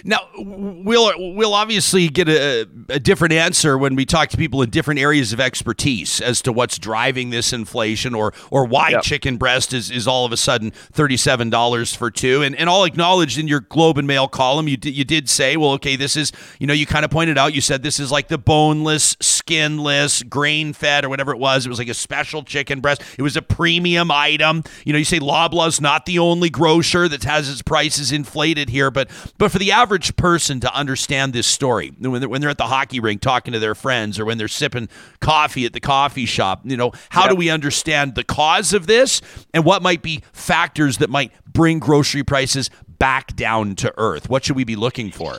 Now 0.05 0.29
we'll 0.37 1.13
we'll 1.35 1.55
obviously 1.55 2.09
get 2.09 2.29
a, 2.29 2.69
a 2.89 2.99
different 2.99 3.33
answer 3.35 3.77
when 3.79 3.95
we 3.95 4.05
talk 4.05 4.29
to 4.31 4.37
people 4.37 4.63
in 4.63 4.71
different 4.71 5.01
areas 5.01 5.33
of 5.33 5.41
expertise 5.41 6.21
as 6.21 6.43
to 6.43 6.53
what's 6.53 6.79
driving 6.79 7.31
this 7.31 7.53
inflation 7.53 8.15
or 8.15 8.33
or 8.51 8.65
why 8.65 8.91
Yep. 8.91 9.03
chicken 9.03 9.37
breast 9.37 9.73
is, 9.73 9.91
is 9.91 10.09
all 10.09 10.25
of 10.25 10.33
a 10.33 10.37
sudden 10.37 10.71
thirty 10.71 11.17
seven 11.17 11.51
dollars 11.51 11.95
for 11.95 12.11
two. 12.11 12.43
And 12.43 12.57
and 12.57 12.69
I'll 12.69 12.85
acknowledge 12.85 13.39
in 13.39 13.47
your 13.47 13.61
Globe 13.61 13.99
and 13.99 14.07
Mail 14.07 14.27
column 14.29 14.67
you 14.69 14.77
did, 14.77 14.95
you 14.95 15.05
did 15.05 15.29
say 15.29 15.57
well 15.57 15.73
okay 15.73 15.97
this 15.97 16.17
is 16.17 16.33
you 16.59 16.67
know 16.67 16.75
you 16.75 16.87
kind 16.87 17.05
of 17.05 17.11
pointed 17.11 17.39
out 17.39 17.55
you 17.55 17.61
said 17.61 17.83
this 17.83 18.01
is 18.01 18.11
like 18.11 18.29
the 18.29 18.39
boneless, 18.39 19.17
skinless, 19.21 20.23
grain 20.25 20.73
fed 20.73 21.05
or 21.05 21.09
whatever 21.09 21.33
it 21.33 21.39
was. 21.39 21.67
It 21.67 21.69
was 21.69 21.79
like 21.79 21.89
a 21.89 21.95
special 21.95 22.43
chicken 22.43 22.81
breast. 22.81 23.03
It 23.19 23.23
was 23.23 23.37
a 23.37 23.43
premium 23.43 24.11
item. 24.11 24.65
You 24.85 24.93
know 24.93 24.99
you 24.99 25.05
say 25.05 25.19
Loblaw's 25.21 25.81
not 25.81 26.07
the 26.07 26.19
only 26.19 26.51
grocer 26.51 27.09
that 27.09 27.23
has 27.25 27.49
its 27.49 27.63
prices 27.63 28.11
inflated 28.13 28.71
here, 28.71 28.91
but 28.91 29.09
but 29.39 29.53
for 29.53 29.59
the 29.61 29.73
average 29.73 30.17
person 30.17 30.59
to 30.61 30.75
understand 30.75 31.33
this 31.33 31.47
story 31.47 31.93
when 31.99 32.21
they're, 32.21 32.29
when 32.29 32.41
they're 32.41 32.51
at 32.51 32.59
the 32.59 32.67
hockey 32.67 32.99
rink 32.99 33.21
talking 33.21 33.53
to 33.53 33.59
their 33.59 33.75
friends 33.75 34.19
or 34.19 34.25
when 34.25 34.39
they're 34.39 34.49
sipping 34.49 34.89
coffee 35.21 35.65
at 35.65 35.73
the 35.73 35.81
coffee 35.81 36.27
shop, 36.27 36.63
you 36.65 36.77
know, 36.77 36.91
how 37.11 37.29
do 37.29 37.37
we 37.37 37.51
understand 37.51 38.15
the 38.15 38.25
cause 38.25 38.73
of 38.73 38.87
this 38.87 39.21
and 39.55 39.65
what 39.65 39.83
might 39.83 40.03
be 40.03 40.23
factors 40.33 40.99
that 40.99 41.11
might 41.11 41.33
bring 41.47 41.79
grocery 41.79 42.25
prices 42.25 42.71
back 42.99 43.37
down 43.37 43.77
to 43.77 43.95
earth? 43.97 44.29
What 44.29 44.45
should 44.45 44.57
we 44.57 44.65
be 44.65 44.77
looking 44.77 45.13
for? 45.13 45.39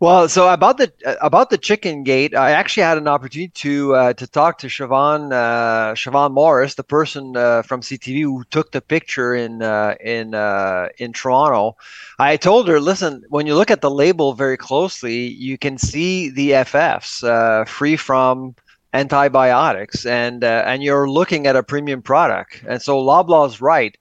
Well, 0.00 0.28
so 0.28 0.52
about 0.52 0.78
the 0.78 0.92
about 1.24 1.50
the 1.50 1.58
chicken 1.58 2.02
gate, 2.02 2.34
I 2.34 2.50
actually 2.50 2.82
had 2.82 2.98
an 2.98 3.06
opportunity 3.08 3.48
to 3.48 3.94
uh, 3.94 4.12
to 4.14 4.26
talk 4.26 4.58
to 4.58 4.66
Siobhan 4.66 5.32
uh, 5.32 5.94
Siobhan 5.94 6.32
Morris, 6.32 6.74
the 6.74 6.82
person 6.82 7.36
uh, 7.36 7.62
from 7.62 7.80
CTV 7.80 8.22
who 8.22 8.44
took 8.50 8.72
the 8.72 8.80
picture 8.80 9.34
in 9.34 9.62
uh, 9.62 9.94
in 10.00 10.34
uh, 10.34 10.88
in 10.98 11.12
Toronto. 11.12 11.76
I 12.18 12.36
told 12.36 12.68
her, 12.68 12.80
listen, 12.80 13.22
when 13.28 13.46
you 13.46 13.54
look 13.54 13.70
at 13.70 13.80
the 13.82 13.90
label 13.90 14.34
very 14.34 14.56
closely, 14.56 15.28
you 15.28 15.56
can 15.56 15.78
see 15.78 16.28
the 16.28 16.50
FFs 16.50 17.22
uh, 17.22 17.64
free 17.64 17.96
from 17.96 18.56
antibiotics, 18.92 20.04
and 20.06 20.42
uh, 20.42 20.64
and 20.66 20.82
you're 20.82 21.08
looking 21.08 21.46
at 21.46 21.56
a 21.56 21.62
premium 21.62 22.02
product. 22.02 22.62
And 22.66 22.82
so 22.82 22.98
Loblaw's 22.98 23.60
right 23.60 23.96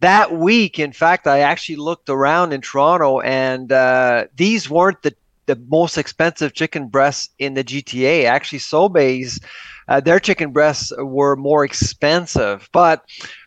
that 0.00 0.32
week, 0.32 0.78
in 0.78 0.92
fact, 0.92 1.26
I 1.26 1.40
actually 1.40 1.76
looked 1.76 2.08
around 2.08 2.52
in 2.52 2.62
Toronto, 2.62 3.20
and 3.20 3.70
uh, 3.70 4.26
these 4.34 4.68
weren't 4.68 5.02
the 5.02 5.14
the 5.50 5.62
most 5.68 5.98
expensive 5.98 6.54
chicken 6.54 6.88
breasts 6.88 7.30
in 7.38 7.54
the 7.54 7.64
GTA. 7.64 8.26
Actually, 8.26 8.60
Sobeys, 8.60 9.40
uh, 9.88 10.00
their 10.00 10.20
chicken 10.20 10.52
breasts 10.52 10.92
were 10.98 11.36
more 11.36 11.64
expensive. 11.64 12.68
But 12.72 13.02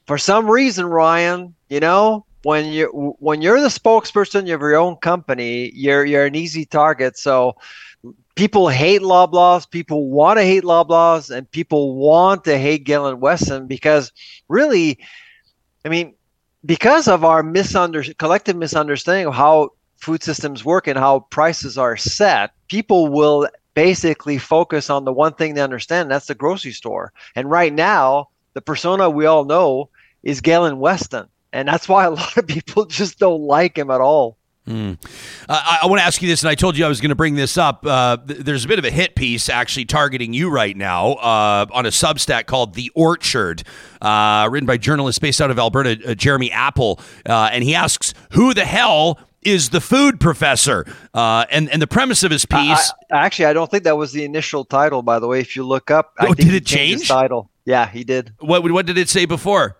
for 0.08 0.18
some 0.18 0.50
reason, 0.50 0.86
Ryan, 0.86 1.56
you 1.70 1.80
know, 1.80 2.26
when 2.44 2.66
you 2.68 3.16
when 3.20 3.42
you're 3.42 3.62
the 3.62 3.68
spokesperson 3.68 4.42
of 4.42 4.62
your 4.62 4.76
own 4.78 4.98
company, 4.98 5.72
you're 5.74 6.06
you're 6.06 6.26
an 6.26 6.36
easy 6.36 6.66
target. 6.66 7.18
So 7.18 7.56
people 8.36 8.68
hate 8.70 9.02
Loblaws, 9.02 9.70
people 9.70 10.10
want 10.10 10.38
to 10.39 10.44
hate 10.44 10.63
Loblaws, 10.63 11.36
and 11.36 11.50
people 11.52 11.96
want 11.96 12.46
to 12.46 12.58
hate 12.58 12.86
Galen 12.86 13.20
Weston 13.20 13.68
because 13.68 14.12
really, 14.48 15.00
I 15.86 15.89
mean, 15.89 16.16
because 16.66 17.08
of 17.08 17.24
our 17.24 17.44
misunder- 17.44 18.18
collective 18.18 18.56
misunderstanding 18.56 19.28
of 19.28 19.34
how 19.34 19.70
food 20.04 20.22
systems 20.22 20.66
work 20.66 20.88
and 20.88 20.98
how 20.98 21.22
prices 21.22 21.78
are 21.78 21.98
set, 21.98 22.52
people 22.68 23.08
will 23.08 23.48
basically 23.74 24.38
focus 24.38 24.89
on 24.89 25.06
the 25.06 25.13
one 25.13 25.34
thing 25.34 25.56
they 25.56 25.62
understand, 25.62 26.12
that's 26.12 26.28
the 26.28 26.36
grocery 26.36 26.72
store. 26.72 27.12
And 27.36 27.50
right 27.50 27.74
now, 27.74 28.30
the 28.54 28.62
persona 28.62 29.10
we 29.10 29.26
all 29.26 29.46
know 29.46 29.89
is 30.22 30.42
Galen 30.42 30.80
Weston. 30.80 31.28
And 31.52 31.68
that's 31.68 31.88
why 31.88 32.06
a 32.06 32.12
lot 32.12 32.38
of 32.38 32.48
people 32.48 32.86
just 32.86 33.20
don't 33.20 33.42
like 33.42 33.78
him 33.78 33.89
at 33.89 34.02
all. 34.02 34.38
Uh, 35.50 35.62
I, 35.62 35.80
I 35.84 35.88
want 35.88 36.00
to 36.00 36.06
ask 36.06 36.22
you 36.22 36.28
this, 36.30 36.42
and 36.42 36.50
I 36.50 36.56
told 36.56 36.78
you 36.78 36.86
I 36.86 36.88
was 36.88 37.02
going 37.02 37.10
to 37.10 37.16
bring 37.16 37.36
this 37.36 37.58
up. 37.58 37.86
Uh, 37.86 38.16
th- 38.16 38.39
there's 38.39 38.63
a 38.63 38.68
bit 38.70 38.80
of 38.80 38.86
a 38.86 38.92
hit 38.92 39.13
piece 39.13 39.50
actually 39.50 39.84
targeting 39.84 40.34
you 40.34 40.50
right 40.50 40.76
now 40.76 41.13
uh, 41.13 41.66
on 41.74 41.86
a 41.86 41.89
Substack 41.89 42.46
called 42.46 42.74
The 42.74 42.89
Orchard, 42.96 43.63
uh, 44.02 44.48
written 44.50 44.66
by 44.66 44.78
journalist 44.78 45.20
based 45.20 45.42
out 45.42 45.52
of 45.52 45.60
Alberta, 45.60 46.00
uh, 46.08 46.16
Jeremy 46.16 46.50
Appel, 46.50 46.98
uh, 47.26 47.50
and 47.52 47.62
he 47.62 47.76
asks, 47.76 48.13
"Who 48.32 48.54
the 48.54 48.63
hell 48.63 49.20
is 49.46 49.70
the 49.70 49.82
food 49.82 50.20
professor?" 50.20 50.86
Uh, 51.14 51.46
and 51.52 51.70
and 51.70 51.82
the 51.82 51.88
premise 51.88 52.24
of 52.24 52.32
his 52.32 52.46
piece. 52.46 52.92
I, 53.12 53.26
actually, 53.26 53.46
I 53.46 53.54
don't 53.54 53.70
think 53.70 53.84
that 53.84 53.98
was 53.98 54.12
the 54.12 54.24
initial 54.26 54.66
title, 54.66 55.02
by 55.02 55.20
the 55.20 55.28
way. 55.28 55.40
If 55.40 55.56
you 55.56 55.64
look 55.66 55.92
up, 55.92 56.14
I 56.20 56.28
Oh, 56.28 56.34
did 56.34 56.54
it 56.54 56.66
change? 56.66 57.08
title. 57.08 57.50
Yeah, 57.66 57.88
he 57.88 58.04
did. 58.04 58.34
what 58.40 58.70
what 58.72 58.86
did 58.86 58.98
it 58.98 59.10
say 59.10 59.26
before? 59.26 59.78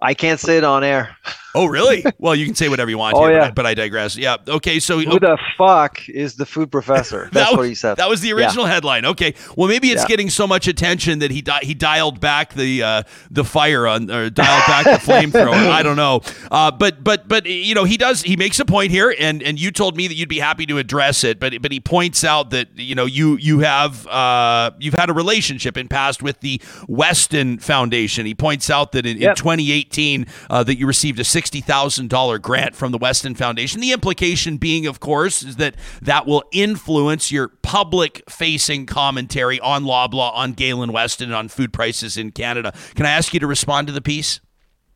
I 0.00 0.14
can't 0.14 0.38
say 0.40 0.56
it 0.58 0.64
on 0.64 0.84
air. 0.84 1.16
Oh, 1.54 1.66
really? 1.66 2.04
Well, 2.18 2.34
you 2.34 2.46
can 2.46 2.54
say 2.54 2.68
whatever 2.68 2.90
you 2.90 2.98
want. 2.98 3.16
oh, 3.16 3.22
here, 3.22 3.32
yeah. 3.32 3.38
But 3.38 3.48
I, 3.48 3.50
but 3.52 3.66
I, 3.66 3.74
digress. 3.74 4.16
Yeah. 4.16 4.36
Okay. 4.46 4.80
So 4.80 4.98
who 4.98 5.12
oh. 5.12 5.18
the 5.18 5.38
fuck 5.56 6.08
is 6.08 6.36
the 6.36 6.44
food 6.44 6.70
professor? 6.70 7.28
That's 7.32 7.50
was, 7.50 7.58
what 7.58 7.66
he 7.68 7.74
said. 7.74 7.96
That 7.96 8.08
was 8.08 8.20
the 8.20 8.32
original 8.32 8.66
yeah. 8.66 8.74
headline. 8.74 9.04
Okay. 9.04 9.34
Well, 9.56 9.68
maybe 9.68 9.90
it's 9.90 10.02
yeah. 10.02 10.08
getting 10.08 10.30
so 10.30 10.46
much 10.46 10.68
attention 10.68 11.20
that 11.20 11.30
he 11.30 11.40
di- 11.40 11.60
he 11.62 11.74
dialed 11.74 12.20
back 12.20 12.54
the 12.54 12.82
uh, 12.82 13.02
the 13.30 13.44
fire 13.44 13.86
on 13.86 14.10
or 14.10 14.30
dialed 14.30 14.66
back 14.66 14.84
the 14.84 15.12
flamethrower. 15.12 15.52
I 15.70 15.82
don't 15.82 15.96
know. 15.96 16.20
Uh, 16.50 16.70
but 16.70 17.02
but 17.02 17.28
but 17.28 17.46
you 17.46 17.74
know 17.74 17.84
he 17.84 17.96
does 17.96 18.22
he 18.22 18.36
makes 18.36 18.60
a 18.60 18.64
point 18.64 18.90
here, 18.90 19.14
and 19.18 19.42
and 19.42 19.58
you 19.58 19.70
told 19.70 19.96
me 19.96 20.08
that 20.08 20.14
you'd 20.14 20.28
be 20.28 20.40
happy 20.40 20.66
to 20.66 20.78
address 20.78 21.24
it, 21.24 21.40
but 21.40 21.60
but 21.62 21.72
he 21.72 21.80
points 21.80 22.24
out 22.24 22.50
that 22.50 22.68
you 22.76 22.94
know 22.94 23.06
you 23.06 23.36
you 23.36 23.60
have 23.60 24.06
uh, 24.06 24.70
you've 24.78 24.94
had 24.94 25.10
a 25.10 25.14
relationship 25.14 25.76
in 25.76 25.88
past 25.88 26.22
with 26.22 26.40
the 26.40 26.60
Weston 26.88 27.58
Foundation. 27.58 28.26
He 28.26 28.34
points 28.34 28.70
out 28.70 28.92
that 28.92 29.06
in, 29.06 29.18
yep. 29.18 29.30
in 29.30 29.36
2018 29.36 30.26
uh, 30.50 30.62
that 30.64 30.78
you 30.78 30.86
received 30.86 31.18
a 31.18 31.24
six 31.24 31.47
$60,000 31.50 32.42
grant 32.42 32.74
from 32.74 32.92
the 32.92 32.98
Weston 32.98 33.34
Foundation. 33.34 33.80
The 33.80 33.92
implication 33.92 34.56
being, 34.56 34.86
of 34.86 35.00
course, 35.00 35.42
is 35.42 35.56
that 35.56 35.76
that 36.02 36.26
will 36.26 36.44
influence 36.52 37.32
your 37.32 37.48
public 37.48 38.22
facing 38.28 38.86
commentary 38.86 39.60
on 39.60 39.84
Loblaw, 39.84 40.34
on 40.34 40.52
Galen 40.52 40.92
Weston, 40.92 41.26
and 41.26 41.34
on 41.34 41.48
food 41.48 41.72
prices 41.72 42.16
in 42.16 42.32
Canada. 42.32 42.72
Can 42.94 43.06
I 43.06 43.10
ask 43.10 43.32
you 43.34 43.40
to 43.40 43.46
respond 43.46 43.86
to 43.86 43.92
the 43.92 44.00
piece? 44.00 44.40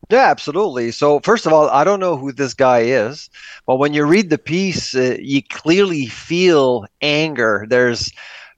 Yeah, 0.09 0.29
absolutely. 0.29 0.91
So, 0.91 1.21
first 1.21 1.45
of 1.45 1.53
all, 1.53 1.69
I 1.69 1.83
don't 1.83 1.99
know 1.99 2.17
who 2.17 2.33
this 2.33 2.53
guy 2.53 2.79
is, 2.79 3.29
but 3.65 3.77
when 3.77 3.93
you 3.93 4.03
read 4.03 4.29
the 4.29 4.37
piece, 4.37 4.93
uh, 4.95 5.15
you 5.19 5.41
clearly 5.41 6.07
feel 6.07 6.85
anger. 7.01 7.65
There's 7.69 8.11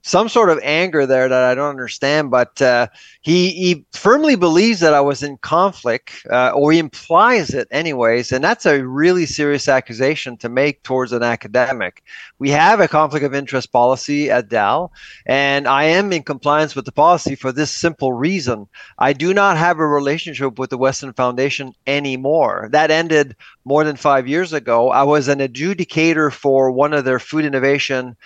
some 0.06 0.28
sort 0.28 0.50
of 0.50 0.60
anger 0.62 1.04
there 1.04 1.28
that 1.28 1.42
I 1.42 1.56
don't 1.56 1.68
understand, 1.68 2.30
but 2.30 2.62
uh, 2.62 2.86
he, 3.22 3.50
he 3.50 3.84
firmly 3.92 4.36
believes 4.36 4.78
that 4.78 4.94
I 4.94 5.00
was 5.00 5.24
in 5.24 5.36
conflict, 5.38 6.24
uh, 6.30 6.52
or 6.54 6.70
he 6.70 6.78
implies 6.78 7.50
it, 7.50 7.66
anyways, 7.72 8.30
and 8.30 8.42
that's 8.42 8.66
a 8.66 8.86
really 8.86 9.26
serious 9.26 9.66
accusation 9.66 10.36
to 10.36 10.48
make 10.48 10.84
towards 10.84 11.10
an 11.10 11.24
academic. 11.24 12.04
We 12.38 12.50
have 12.50 12.78
a 12.78 12.86
conflict 12.86 13.26
of 13.26 13.34
interest 13.34 13.72
policy 13.72 14.30
at 14.30 14.48
Dal, 14.48 14.92
and 15.26 15.66
I 15.66 15.82
am 15.84 16.12
in 16.12 16.22
compliance 16.22 16.76
with 16.76 16.84
the 16.84 16.92
policy 16.92 17.34
for 17.34 17.50
this 17.50 17.72
simple 17.72 18.12
reason. 18.12 18.68
I 18.98 19.12
do 19.12 19.34
not 19.34 19.56
have 19.56 19.80
a 19.80 19.86
relationship 19.88 20.56
with 20.56 20.70
the 20.70 20.78
Weston 20.78 21.14
Foundation 21.14 21.74
anymore. 21.84 22.68
That 22.70 22.92
ended 22.92 23.34
more 23.64 23.82
than 23.82 23.96
five 23.96 24.28
years 24.28 24.52
ago. 24.52 24.88
I 24.88 25.02
was 25.02 25.26
an 25.26 25.40
adjudicator 25.40 26.32
for 26.32 26.70
one 26.70 26.92
of 26.92 27.04
their 27.04 27.18
food 27.18 27.44
innovation 27.44 28.16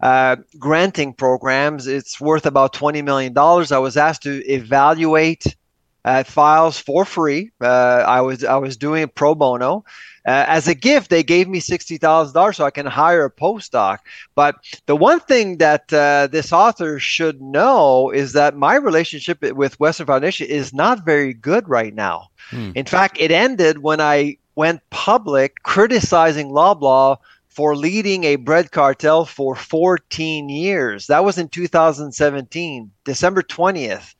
uh, 0.00 0.36
granting 0.58 1.12
programs. 1.12 1.86
It's 1.86 2.20
worth 2.20 2.46
about 2.46 2.72
$20 2.72 3.04
million. 3.04 3.36
I 3.36 3.78
was 3.78 3.96
asked 3.96 4.22
to 4.22 4.44
evaluate 4.50 5.46
uh, 6.04 6.24
files 6.24 6.78
for 6.78 7.04
free. 7.04 7.50
Uh, 7.60 8.04
I 8.06 8.20
was 8.22 8.44
I 8.44 8.56
was 8.56 8.76
doing 8.76 9.02
it 9.02 9.14
pro 9.14 9.34
bono. 9.34 9.84
Uh, 10.26 10.44
as 10.48 10.68
a 10.68 10.74
gift, 10.74 11.10
they 11.10 11.22
gave 11.22 11.48
me 11.48 11.60
sixty 11.60 11.98
thousand 11.98 12.34
dollars 12.34 12.56
so 12.56 12.64
I 12.64 12.70
can 12.70 12.86
hire 12.86 13.24
a 13.24 13.30
postdoc. 13.30 13.98
But 14.34 14.56
the 14.86 14.96
one 14.96 15.20
thing 15.20 15.58
that 15.58 15.92
uh, 15.92 16.28
this 16.30 16.52
author 16.52 16.98
should 16.98 17.40
know 17.40 18.10
is 18.10 18.32
that 18.32 18.56
my 18.56 18.76
relationship 18.76 19.42
with 19.42 19.78
Weston 19.80 20.06
Foundation 20.06 20.46
is 20.46 20.72
not 20.72 21.04
very 21.04 21.34
good 21.34 21.68
right 21.68 21.94
now. 21.94 22.28
In 22.74 22.84
fact, 22.86 23.16
it 23.20 23.30
ended 23.30 23.78
when 23.78 24.00
I 24.00 24.38
went 24.54 24.80
public 24.90 25.62
criticizing 25.62 26.48
Loblaw 26.50 27.18
for 27.50 27.76
leading 27.76 28.24
a 28.24 28.36
bread 28.36 28.70
cartel 28.70 29.24
for 29.24 29.56
14 29.56 30.48
years. 30.48 31.08
That 31.08 31.24
was 31.24 31.36
in 31.36 31.48
2017, 31.48 32.90
December 33.04 33.42
20th. 33.42 34.14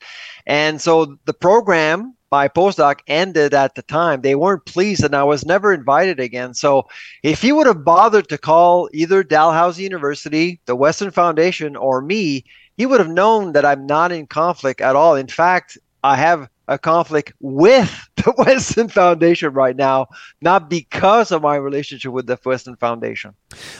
And 0.45 0.81
so 0.81 1.17
the 1.25 1.33
program, 1.33 2.15
my 2.29 2.49
postdoc, 2.49 2.99
ended 3.07 3.53
at 3.53 3.75
the 3.75 3.83
time. 3.83 4.21
They 4.21 4.35
weren't 4.35 4.65
pleased, 4.65 5.03
and 5.03 5.15
I 5.15 5.23
was 5.23 5.45
never 5.45 5.73
invited 5.73 6.19
again. 6.19 6.53
So 6.53 6.87
if 7.23 7.41
he 7.41 7.53
would 7.53 7.67
have 7.67 7.85
bothered 7.85 8.27
to 8.29 8.37
call 8.37 8.89
either 8.93 9.23
Dalhousie 9.23 9.83
University, 9.83 10.59
the 10.65 10.75
Weston 10.75 11.11
Foundation, 11.11 11.75
or 11.77 12.01
me, 12.01 12.43
he 12.75 12.85
would 12.85 12.99
have 12.99 13.09
known 13.09 13.53
that 13.53 13.65
I'm 13.65 13.85
not 13.85 14.11
in 14.11 14.27
conflict 14.27 14.81
at 14.81 14.95
all. 14.95 15.15
In 15.15 15.27
fact, 15.27 15.77
I 16.03 16.17
have 16.17 16.49
a 16.71 16.77
conflict 16.77 17.33
with 17.41 18.09
the 18.15 18.33
Weston 18.37 18.87
Foundation 18.87 19.53
right 19.53 19.75
now, 19.75 20.07
not 20.41 20.69
because 20.69 21.31
of 21.31 21.41
my 21.41 21.55
relationship 21.57 22.13
with 22.13 22.27
the 22.27 22.39
Weston 22.43 22.77
Foundation. 22.77 23.33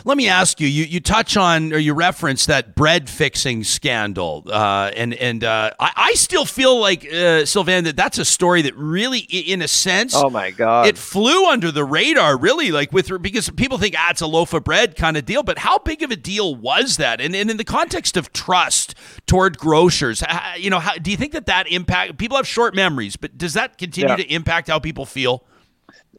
Let 0.03 0.17
me 0.17 0.27
ask 0.27 0.59
you. 0.59 0.67
You 0.67 0.83
you 0.83 0.99
touch 0.99 1.37
on 1.37 1.71
or 1.71 1.77
you 1.77 1.93
reference 1.93 2.45
that 2.47 2.75
bread 2.75 3.09
fixing 3.09 3.63
scandal, 3.63 4.43
uh, 4.51 4.91
and 4.95 5.13
and 5.13 5.43
uh, 5.43 5.71
I, 5.79 5.91
I 5.95 6.13
still 6.15 6.45
feel 6.45 6.79
like 6.79 7.05
uh, 7.11 7.45
Sylvain 7.45 7.85
that 7.85 7.95
that's 7.95 8.17
a 8.17 8.25
story 8.25 8.61
that 8.63 8.75
really, 8.75 9.19
in 9.19 9.61
a 9.61 9.67
sense, 9.67 10.13
Oh 10.13 10.29
my 10.29 10.51
God. 10.51 10.87
it 10.87 10.97
flew 10.97 11.45
under 11.47 11.71
the 11.71 11.85
radar. 11.85 12.37
Really, 12.37 12.71
like 12.71 12.91
with 12.91 13.21
because 13.21 13.49
people 13.51 13.77
think 13.77 13.95
ah, 13.97 14.09
it's 14.09 14.21
a 14.21 14.27
loaf 14.27 14.53
of 14.53 14.65
bread 14.65 14.97
kind 14.97 15.15
of 15.15 15.25
deal, 15.25 15.43
but 15.43 15.59
how 15.59 15.77
big 15.79 16.03
of 16.03 16.11
a 16.11 16.17
deal 16.17 16.53
was 16.53 16.97
that? 16.97 17.21
And, 17.21 17.33
and 17.33 17.49
in 17.49 17.55
the 17.55 17.63
context 17.63 18.17
of 18.17 18.33
trust 18.33 18.95
toward 19.25 19.57
grocers, 19.57 20.21
you 20.57 20.69
know, 20.69 20.79
how, 20.79 20.95
do 20.95 21.11
you 21.11 21.17
think 21.17 21.31
that 21.31 21.45
that 21.45 21.71
impact? 21.71 22.17
People 22.17 22.35
have 22.35 22.47
short 22.47 22.75
memories, 22.83 23.15
but 23.23 23.37
does 23.37 23.53
that 23.53 23.77
continue 23.77 24.09
Yeah. 24.09 24.23
to 24.23 24.33
impact 24.39 24.65
how 24.71 24.79
people 24.79 25.05
feel? 25.05 25.35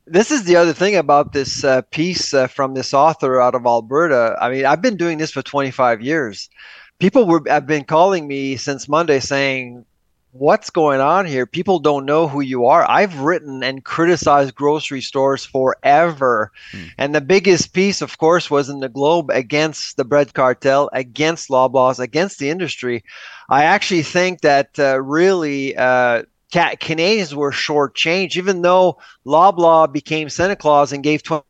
this 0.07 0.31
is 0.31 0.45
the 0.45 0.57
other 0.57 0.73
thing 0.73 0.97
about 0.97 1.33
this 1.33 1.65
uh, 1.65 1.83
piece 1.91 2.35
uh, 2.35 2.47
from 2.47 2.75
this 2.75 2.93
author 2.93 3.41
out 3.41 3.55
of 3.55 3.67
Alberta. 3.67 4.37
I 4.41 4.51
mean, 4.51 4.65
I've 4.67 4.83
been 4.83 4.97
doing 4.97 5.19
this 5.19 5.31
for 5.31 5.43
25 5.43 6.03
years. 6.03 6.51
People 6.99 7.27
were 7.27 7.43
have 7.47 7.67
been 7.67 7.85
calling 7.85 8.27
me 8.27 8.57
since 8.57 8.89
Monday 8.89 9.21
saying, 9.21 9.85
"What's 10.33 10.71
going 10.71 11.01
on 11.01 11.27
here? 11.27 11.47
People 11.47 11.79
don't 11.79 12.05
know 12.05 12.29
who 12.29 12.41
you 12.41 12.67
are." 12.67 12.85
I've 12.99 13.19
written 13.21 13.63
and 13.63 13.85
criticized 13.85 14.55
grocery 14.55 15.01
stores 15.01 15.45
forever, 15.45 16.51
and 16.99 17.15
the 17.15 17.21
biggest 17.35 17.73
piece, 17.73 18.03
of 18.03 18.19
course, 18.19 18.51
was 18.51 18.69
in 18.69 18.81
the 18.81 18.89
Globe 18.99 19.31
against 19.31 19.97
the 19.97 20.05
bread 20.05 20.35
cartel, 20.35 20.91
against 20.93 21.51
law 21.51 21.69
Loblaws, 21.69 21.99
against 21.99 22.39
the 22.39 22.51
industry. 22.51 23.03
I 23.49 23.65
actually 23.65 24.03
think 24.05 24.41
that 24.41 24.79
uh, 24.79 25.01
really. 25.01 25.77
Uh, 25.77 26.23
Canadians 26.53 27.35
were 27.35 27.51
shortchanged, 27.51 28.37
even 28.37 28.63
though 28.63 28.99
Loblaw 29.27 29.93
became 29.93 30.29
Santa 30.29 30.57
Claus 30.57 30.93
and 30.93 31.03
gave 31.03 31.23
20, 31.23 31.45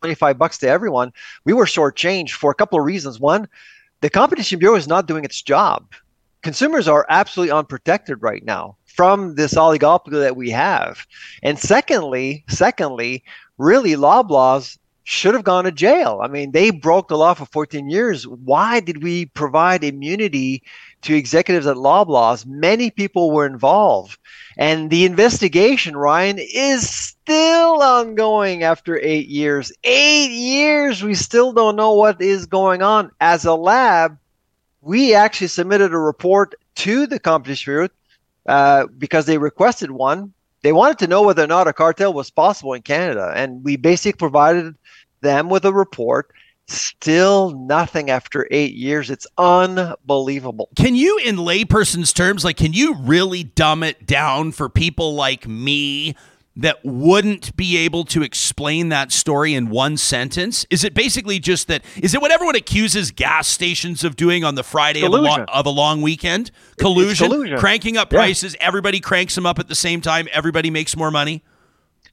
25 0.00 0.38
bucks 0.38 0.58
to 0.58 0.68
everyone. 0.68 1.12
We 1.44 1.52
were 1.52 1.64
shortchanged 1.64 2.32
for 2.32 2.50
a 2.50 2.54
couple 2.54 2.78
of 2.78 2.84
reasons. 2.84 3.20
One, 3.20 3.48
the 4.00 4.10
Competition 4.10 4.58
Bureau 4.58 4.76
is 4.76 4.88
not 4.88 5.06
doing 5.06 5.24
its 5.24 5.42
job. 5.42 5.92
Consumers 6.42 6.88
are 6.88 7.06
absolutely 7.08 7.52
unprotected 7.52 8.22
right 8.22 8.44
now 8.44 8.76
from 8.84 9.36
this 9.36 9.54
oligopoly 9.54 10.20
that 10.20 10.36
we 10.36 10.50
have. 10.50 11.06
And 11.42 11.58
secondly, 11.58 12.44
secondly, 12.48 13.24
really 13.58 13.92
Loblaws 13.92 14.78
should 15.04 15.34
have 15.34 15.44
gone 15.44 15.64
to 15.64 15.72
jail. 15.72 16.20
I 16.22 16.28
mean, 16.28 16.52
they 16.52 16.70
broke 16.70 17.08
the 17.08 17.16
law 17.16 17.34
for 17.34 17.46
14 17.46 17.90
years. 17.90 18.26
Why 18.26 18.80
did 18.80 19.02
we 19.02 19.26
provide 19.26 19.82
immunity 19.82 20.62
to 21.02 21.14
executives 21.14 21.66
at 21.66 21.76
Loblaws? 21.76 22.46
Many 22.46 22.90
people 22.90 23.30
were 23.30 23.46
involved. 23.46 24.18
And 24.56 24.90
the 24.90 25.04
investigation, 25.04 25.96
Ryan, 25.96 26.38
is 26.38 26.88
still 26.88 27.82
ongoing 27.82 28.62
after 28.62 28.98
eight 28.98 29.28
years. 29.28 29.72
Eight 29.82 30.30
years, 30.30 31.02
we 31.02 31.14
still 31.14 31.52
don't 31.52 31.76
know 31.76 31.94
what 31.94 32.20
is 32.20 32.46
going 32.46 32.82
on. 32.82 33.10
As 33.20 33.44
a 33.44 33.54
lab, 33.54 34.18
we 34.82 35.14
actually 35.14 35.48
submitted 35.48 35.92
a 35.92 35.98
report 35.98 36.54
to 36.76 37.06
the 37.06 37.18
Competition 37.18 37.72
Bureau 37.72 37.88
uh, 38.46 38.86
because 38.98 39.26
they 39.26 39.38
requested 39.38 39.90
one. 39.90 40.32
They 40.62 40.72
wanted 40.72 40.98
to 41.00 41.06
know 41.06 41.22
whether 41.22 41.44
or 41.44 41.48
not 41.48 41.68
a 41.68 41.72
cartel 41.72 42.12
was 42.12 42.30
possible 42.30 42.72
in 42.72 42.82
Canada, 42.82 43.32
and 43.34 43.64
we 43.64 43.76
basically 43.76 44.16
provided 44.16 44.74
them 45.20 45.48
with 45.48 45.64
a 45.64 45.72
report. 45.72 46.32
Still 46.68 47.50
nothing 47.66 48.08
after 48.08 48.46
eight 48.52 48.74
years. 48.74 49.10
It's 49.10 49.26
unbelievable. 49.36 50.68
Can 50.76 50.94
you, 50.94 51.18
in 51.18 51.36
layperson's 51.36 52.12
terms, 52.12 52.44
like, 52.44 52.56
can 52.56 52.72
you 52.72 52.94
really 53.00 53.42
dumb 53.42 53.82
it 53.82 54.06
down 54.06 54.52
for 54.52 54.68
people 54.68 55.14
like 55.14 55.46
me 55.46 56.14
that 56.54 56.78
wouldn't 56.84 57.56
be 57.56 57.78
able 57.78 58.04
to 58.04 58.22
explain 58.22 58.90
that 58.90 59.10
story 59.10 59.54
in 59.54 59.70
one 59.70 59.96
sentence? 59.96 60.66
Is 60.70 60.84
it 60.84 60.92
basically 60.94 61.38
just 61.38 61.66
that? 61.68 61.82
Is 61.96 62.14
it 62.14 62.20
what 62.20 62.30
everyone 62.30 62.56
accuses 62.56 63.10
gas 63.10 63.48
stations 63.48 64.04
of 64.04 64.16
doing 64.16 64.44
on 64.44 64.54
the 64.54 64.62
Friday 64.62 65.02
of 65.02 65.12
a, 65.12 65.16
long, 65.16 65.40
of 65.40 65.66
a 65.66 65.70
long 65.70 66.02
weekend? 66.02 66.50
Collusion, 66.76 67.28
collusion. 67.28 67.58
cranking 67.58 67.96
up 67.96 68.12
Yeah. 68.12 68.18
prices. 68.18 68.54
Everybody 68.60 69.00
cranks 69.00 69.34
them 69.34 69.46
up 69.46 69.58
at 69.58 69.68
the 69.68 69.74
same 69.74 70.00
time. 70.00 70.28
Everybody 70.32 70.68
makes 70.70 70.94
more 70.96 71.10
money. 71.10 71.42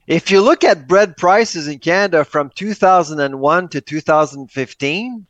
If 0.06 0.30
you 0.30 0.40
look 0.40 0.64
at 0.64 0.88
bread 0.88 1.16
prices 1.16 1.68
in 1.68 1.78
Canada 1.78 2.24
from 2.24 2.50
2001 2.56 3.68
to 3.68 3.80
2015, 3.80 5.26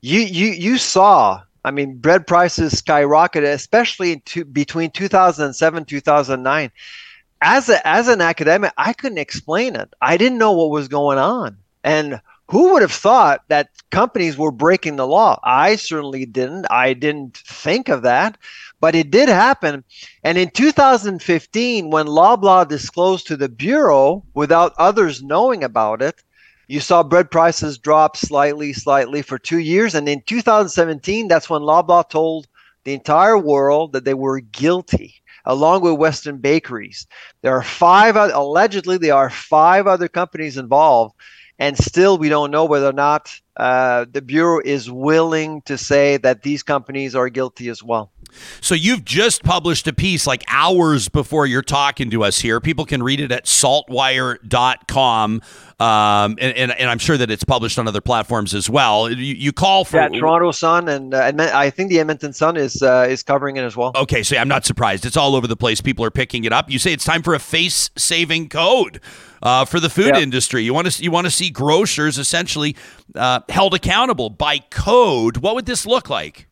you 0.00 0.20
you 0.20 0.46
you 0.48 0.78
saw. 0.78 1.42
I 1.64 1.70
mean, 1.70 1.98
bread 1.98 2.26
prices 2.26 2.72
skyrocketed, 2.80 3.52
especially 3.52 4.12
in 4.12 4.22
two, 4.24 4.44
between 4.44 4.90
2007 4.90 5.84
2009. 5.84 6.70
As 7.40 7.68
a 7.68 7.86
as 7.86 8.08
an 8.08 8.20
academic, 8.20 8.72
I 8.76 8.92
couldn't 8.92 9.18
explain 9.18 9.76
it. 9.76 9.94
I 10.00 10.16
didn't 10.16 10.38
know 10.38 10.52
what 10.52 10.70
was 10.70 10.88
going 10.88 11.18
on, 11.18 11.56
and 11.84 12.20
who 12.48 12.72
would 12.72 12.82
have 12.82 12.92
thought 12.92 13.44
that 13.48 13.68
companies 13.90 14.38
were 14.38 14.50
breaking 14.50 14.96
the 14.96 15.06
law? 15.06 15.38
I 15.44 15.76
certainly 15.76 16.24
didn't. 16.24 16.66
I 16.70 16.94
didn't 16.94 17.36
think 17.36 17.88
of 17.88 18.02
that, 18.02 18.38
but 18.80 18.94
it 18.94 19.10
did 19.10 19.28
happen. 19.28 19.84
And 20.24 20.38
in 20.38 20.50
2015, 20.50 21.90
when 21.90 22.06
Loblaw 22.06 22.66
disclosed 22.66 23.26
to 23.26 23.36
the 23.36 23.50
Bureau 23.50 24.24
without 24.32 24.72
others 24.78 25.22
knowing 25.22 25.62
about 25.62 26.00
it, 26.00 26.22
you 26.68 26.80
saw 26.80 27.02
bread 27.02 27.30
prices 27.30 27.76
drop 27.76 28.16
slightly, 28.16 28.72
slightly 28.72 29.20
for 29.20 29.38
two 29.38 29.58
years. 29.58 29.94
And 29.94 30.08
in 30.08 30.22
2017, 30.22 31.28
that's 31.28 31.50
when 31.50 31.62
Loblaw 31.62 32.08
told 32.08 32.46
the 32.84 32.94
entire 32.94 33.36
world 33.36 33.92
that 33.92 34.04
they 34.04 34.14
were 34.14 34.40
guilty 34.40 35.16
along 35.48 35.80
with 35.82 35.94
Weston 35.94 36.38
bakeries. 36.38 37.06
There 37.42 37.54
are 37.54 37.62
five, 37.62 38.14
allegedly, 38.16 38.98
there 38.98 39.16
are 39.16 39.30
five 39.30 39.86
other 39.88 40.06
companies 40.06 40.56
involved 40.58 41.16
and 41.58 41.76
still 41.76 42.18
we 42.18 42.28
don't 42.28 42.50
know 42.50 42.64
whether 42.64 42.88
or 42.88 42.92
not 42.92 43.40
uh, 43.56 44.06
the 44.10 44.22
bureau 44.22 44.60
is 44.64 44.90
willing 44.90 45.62
to 45.62 45.76
say 45.76 46.16
that 46.18 46.42
these 46.42 46.62
companies 46.62 47.14
are 47.16 47.28
guilty 47.28 47.68
as 47.68 47.82
well. 47.82 48.12
So 48.60 48.74
you've 48.74 49.04
just 49.04 49.42
published 49.42 49.88
a 49.88 49.92
piece 49.92 50.26
like 50.26 50.44
hours 50.48 51.08
before 51.08 51.46
you're 51.46 51.62
talking 51.62 52.10
to 52.10 52.22
us 52.22 52.38
here. 52.38 52.60
People 52.60 52.84
can 52.84 53.02
read 53.02 53.20
it 53.20 53.32
at 53.32 53.46
saltwire.com. 53.46 55.42
Um, 55.80 56.36
and, 56.40 56.40
and, 56.40 56.72
and, 56.72 56.90
I'm 56.90 56.98
sure 56.98 57.16
that 57.16 57.30
it's 57.30 57.44
published 57.44 57.78
on 57.78 57.86
other 57.86 58.00
platforms 58.00 58.52
as 58.52 58.68
well. 58.68 59.10
You, 59.10 59.34
you 59.34 59.52
call 59.52 59.84
for 59.84 59.98
yeah, 59.98 60.08
Toronto 60.08 60.50
Sun 60.50 60.88
and 60.88 61.14
uh, 61.14 61.32
I 61.54 61.70
think 61.70 61.88
the 61.88 62.00
Edmonton 62.00 62.32
Sun 62.32 62.56
is 62.56 62.82
uh, 62.82 63.06
is 63.08 63.22
covering 63.22 63.58
it 63.58 63.62
as 63.62 63.76
well. 63.76 63.92
Okay, 63.94 64.24
so 64.24 64.36
I'm 64.36 64.48
not 64.48 64.64
surprised. 64.64 65.06
It's 65.06 65.16
all 65.16 65.36
over 65.36 65.46
the 65.46 65.56
place. 65.56 65.80
People 65.80 66.04
are 66.04 66.10
picking 66.10 66.42
it 66.42 66.52
up. 66.52 66.68
You 66.68 66.80
say 66.80 66.92
it's 66.92 67.04
time 67.04 67.22
for 67.22 67.32
a 67.32 67.38
face 67.38 67.90
saving 67.96 68.48
code 68.48 69.00
uh, 69.42 69.64
for 69.64 69.80
the 69.80 69.90
food 69.90 70.06
yep. 70.06 70.22
industry. 70.22 70.62
You 70.62 70.74
want 70.74 70.90
to 70.90 71.02
you 71.02 71.10
want 71.10 71.26
to 71.26 71.30
see 71.30 71.50
grocers 71.50 72.18
essentially 72.18 72.76
uh, 73.14 73.40
held 73.48 73.74
accountable 73.74 74.30
by 74.30 74.58
code. 74.58 75.38
What 75.38 75.54
would 75.54 75.66
this 75.66 75.86
look 75.86 76.10
like? 76.10 76.48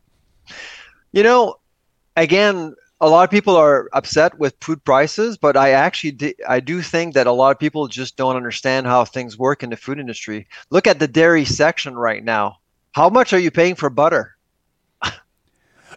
You 1.11 1.23
know, 1.23 1.55
again, 2.15 2.75
a 2.99 3.09
lot 3.09 3.23
of 3.23 3.29
people 3.29 3.55
are 3.55 3.89
upset 3.93 4.39
with 4.39 4.55
food 4.61 4.83
prices, 4.83 5.37
but 5.37 5.55
I 5.55 5.71
actually 5.71 6.11
d- 6.11 6.35
I 6.47 6.59
do 6.59 6.81
think 6.81 7.13
that 7.13 7.27
a 7.27 7.31
lot 7.31 7.51
of 7.51 7.59
people 7.59 7.87
just 7.87 8.17
don't 8.17 8.35
understand 8.35 8.87
how 8.87 9.05
things 9.05 9.37
work 9.37 9.63
in 9.63 9.69
the 9.69 9.77
food 9.77 9.99
industry. 9.99 10.47
Look 10.69 10.87
at 10.87 10.99
the 10.99 11.07
dairy 11.07 11.45
section 11.45 11.95
right 11.95 12.23
now. 12.23 12.57
How 12.93 13.09
much 13.09 13.33
are 13.33 13.39
you 13.39 13.51
paying 13.51 13.75
for 13.75 13.89
butter? 13.89 14.36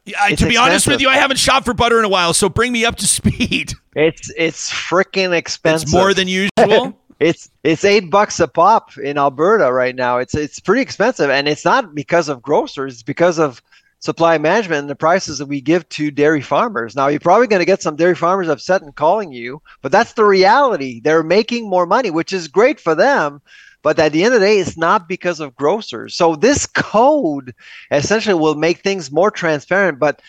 Yeah, 0.04 0.18
to 0.18 0.28
be 0.28 0.32
expensive. 0.32 0.58
honest 0.58 0.86
with 0.86 1.00
you, 1.00 1.08
I 1.08 1.16
haven't 1.16 1.38
shopped 1.38 1.66
for 1.66 1.74
butter 1.74 1.98
in 1.98 2.04
a 2.04 2.08
while, 2.08 2.32
so 2.34 2.48
bring 2.48 2.72
me 2.72 2.84
up 2.84 2.96
to 2.96 3.06
speed. 3.18 3.74
It's 3.94 4.32
it's 4.36 4.70
freaking 4.70 5.32
expensive. 5.32 5.86
It's 5.86 5.92
more 5.92 6.14
than 6.14 6.28
usual. 6.28 6.98
it's 7.20 7.50
it's 7.62 7.84
eight 7.84 8.10
bucks 8.10 8.40
a 8.40 8.48
pop 8.48 8.96
in 8.98 9.18
Alberta 9.18 9.72
right 9.72 9.94
now. 9.94 10.18
It's 10.18 10.34
it's 10.34 10.60
pretty 10.60 10.82
expensive, 10.82 11.30
and 11.30 11.48
it's 11.48 11.64
not 11.64 11.94
because 11.94 12.28
of 12.28 12.42
grocers. 12.42 12.94
It's 12.94 13.02
because 13.02 13.38
of 13.38 13.62
supply 14.00 14.38
management 14.38 14.80
and 14.80 14.90
the 14.90 14.96
prices 14.96 15.38
that 15.38 15.46
we 15.46 15.60
give 15.60 15.86
to 15.90 16.10
dairy 16.10 16.40
farmers. 16.40 16.96
Now, 16.96 17.08
you're 17.08 17.20
probably 17.20 17.46
going 17.46 17.60
to 17.60 17.66
get 17.66 17.82
some 17.82 17.96
dairy 17.96 18.14
farmers 18.14 18.48
upset 18.48 18.80
and 18.80 18.94
calling 18.94 19.30
you, 19.30 19.60
but 19.82 19.92
that's 19.92 20.14
the 20.14 20.24
reality. 20.24 21.00
They're 21.00 21.22
making 21.22 21.68
more 21.68 21.84
money, 21.84 22.10
which 22.10 22.32
is 22.32 22.48
great 22.48 22.80
for 22.80 22.94
them. 22.94 23.42
But 23.82 23.98
at 23.98 24.12
the 24.12 24.24
end 24.24 24.34
of 24.34 24.40
the 24.40 24.46
day, 24.46 24.58
it's 24.58 24.76
not 24.76 25.08
because 25.08 25.40
of 25.40 25.56
grocers. 25.56 26.14
So 26.14 26.36
this 26.36 26.66
code 26.66 27.54
essentially 27.90 28.34
will 28.34 28.54
make 28.54 28.78
things 28.80 29.10
more 29.10 29.30
transparent. 29.30 29.98
But 29.98 30.20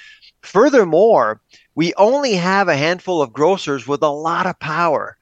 furthermore, 0.41 1.41
we 1.75 1.93
only 1.95 2.33
have 2.33 2.67
a 2.67 2.77
handful 2.77 3.21
of 3.21 3.33
grocers 3.33 3.87
with 3.87 4.01
a 4.01 4.09
lot 4.09 4.45
of 4.45 4.59
power. 4.59 5.17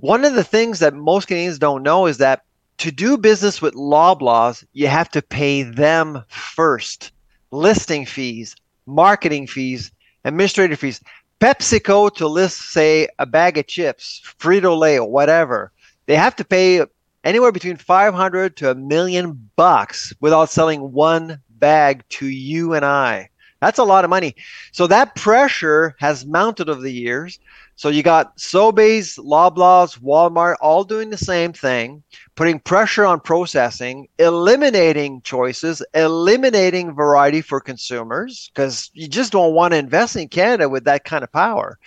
One 0.00 0.24
of 0.24 0.34
the 0.34 0.44
things 0.44 0.80
that 0.80 0.94
most 0.94 1.28
Canadians 1.28 1.58
don't 1.58 1.82
know 1.82 2.06
is 2.06 2.18
that 2.18 2.44
to 2.78 2.90
do 2.90 3.16
business 3.16 3.62
with 3.62 3.74
Loblaws, 3.74 4.64
you 4.72 4.88
have 4.88 5.08
to 5.10 5.22
pay 5.22 5.62
them 5.62 6.24
first. 6.28 7.12
Listing 7.52 8.06
fees, 8.06 8.56
marketing 8.86 9.46
fees, 9.46 9.92
administrative 10.24 10.78
fees. 10.78 11.00
PepsiCo 11.40 12.14
to 12.14 12.26
list, 12.28 12.72
say, 12.72 13.08
a 13.18 13.26
bag 13.26 13.58
of 13.58 13.66
chips, 13.66 14.22
Frito 14.38 14.78
Lay, 14.78 14.98
or 14.98 15.10
whatever, 15.10 15.72
they 16.06 16.16
have 16.16 16.36
to 16.36 16.44
pay 16.44 16.84
anywhere 17.24 17.52
between 17.52 17.76
500 17.76 18.56
to 18.58 18.70
a 18.70 18.74
million 18.74 19.50
bucks 19.56 20.12
without 20.20 20.50
selling 20.50 20.92
one 20.92 21.40
bag 21.50 22.04
to 22.10 22.26
you 22.26 22.74
and 22.74 22.84
I. 22.84 23.28
That's 23.60 23.78
a 23.78 23.84
lot 23.84 24.02
of 24.02 24.10
money. 24.10 24.34
So 24.72 24.88
that 24.88 25.14
pressure 25.14 25.94
has 26.00 26.26
mounted 26.26 26.68
over 26.68 26.80
the 26.80 26.92
years. 26.92 27.38
So 27.76 27.90
you 27.90 28.02
got 28.02 28.36
Sobeys, 28.36 29.18
Loblaws, 29.18 30.00
Walmart 30.00 30.56
all 30.60 30.82
doing 30.82 31.10
the 31.10 31.16
same 31.16 31.52
thing, 31.52 32.02
putting 32.34 32.58
pressure 32.58 33.04
on 33.04 33.20
processing, 33.20 34.08
eliminating 34.18 35.22
choices, 35.22 35.80
eliminating 35.94 36.92
variety 36.92 37.40
for 37.40 37.60
consumers 37.60 38.50
because 38.52 38.90
you 38.94 39.06
just 39.06 39.30
don't 39.30 39.54
want 39.54 39.72
to 39.72 39.78
invest 39.78 40.16
in 40.16 40.28
Canada 40.28 40.68
with 40.68 40.84
that 40.84 41.04
kind 41.04 41.22
of 41.22 41.30
power. 41.30 41.78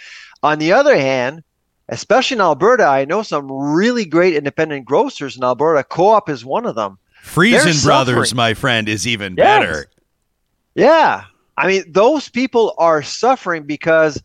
On 0.43 0.59
the 0.59 0.71
other 0.71 0.95
hand, 0.95 1.43
especially 1.89 2.35
in 2.35 2.41
Alberta, 2.41 2.85
I 2.85 3.05
know 3.05 3.23
some 3.23 3.51
really 3.51 4.05
great 4.05 4.33
independent 4.35 4.85
grocers 4.85 5.37
in 5.37 5.43
Alberta. 5.43 5.83
Co-op 5.83 6.29
is 6.29 6.45
one 6.45 6.65
of 6.65 6.75
them. 6.75 6.97
Freson 7.21 7.73
Brothers, 7.83 8.35
my 8.35 8.53
friend, 8.53 8.87
is 8.87 9.07
even 9.07 9.35
yes. 9.37 9.45
better. 9.45 9.85
Yeah. 10.75 11.25
I 11.57 11.67
mean, 11.67 11.83
those 11.87 12.29
people 12.29 12.73
are 12.77 13.01
suffering 13.01 13.63
because 13.63 14.21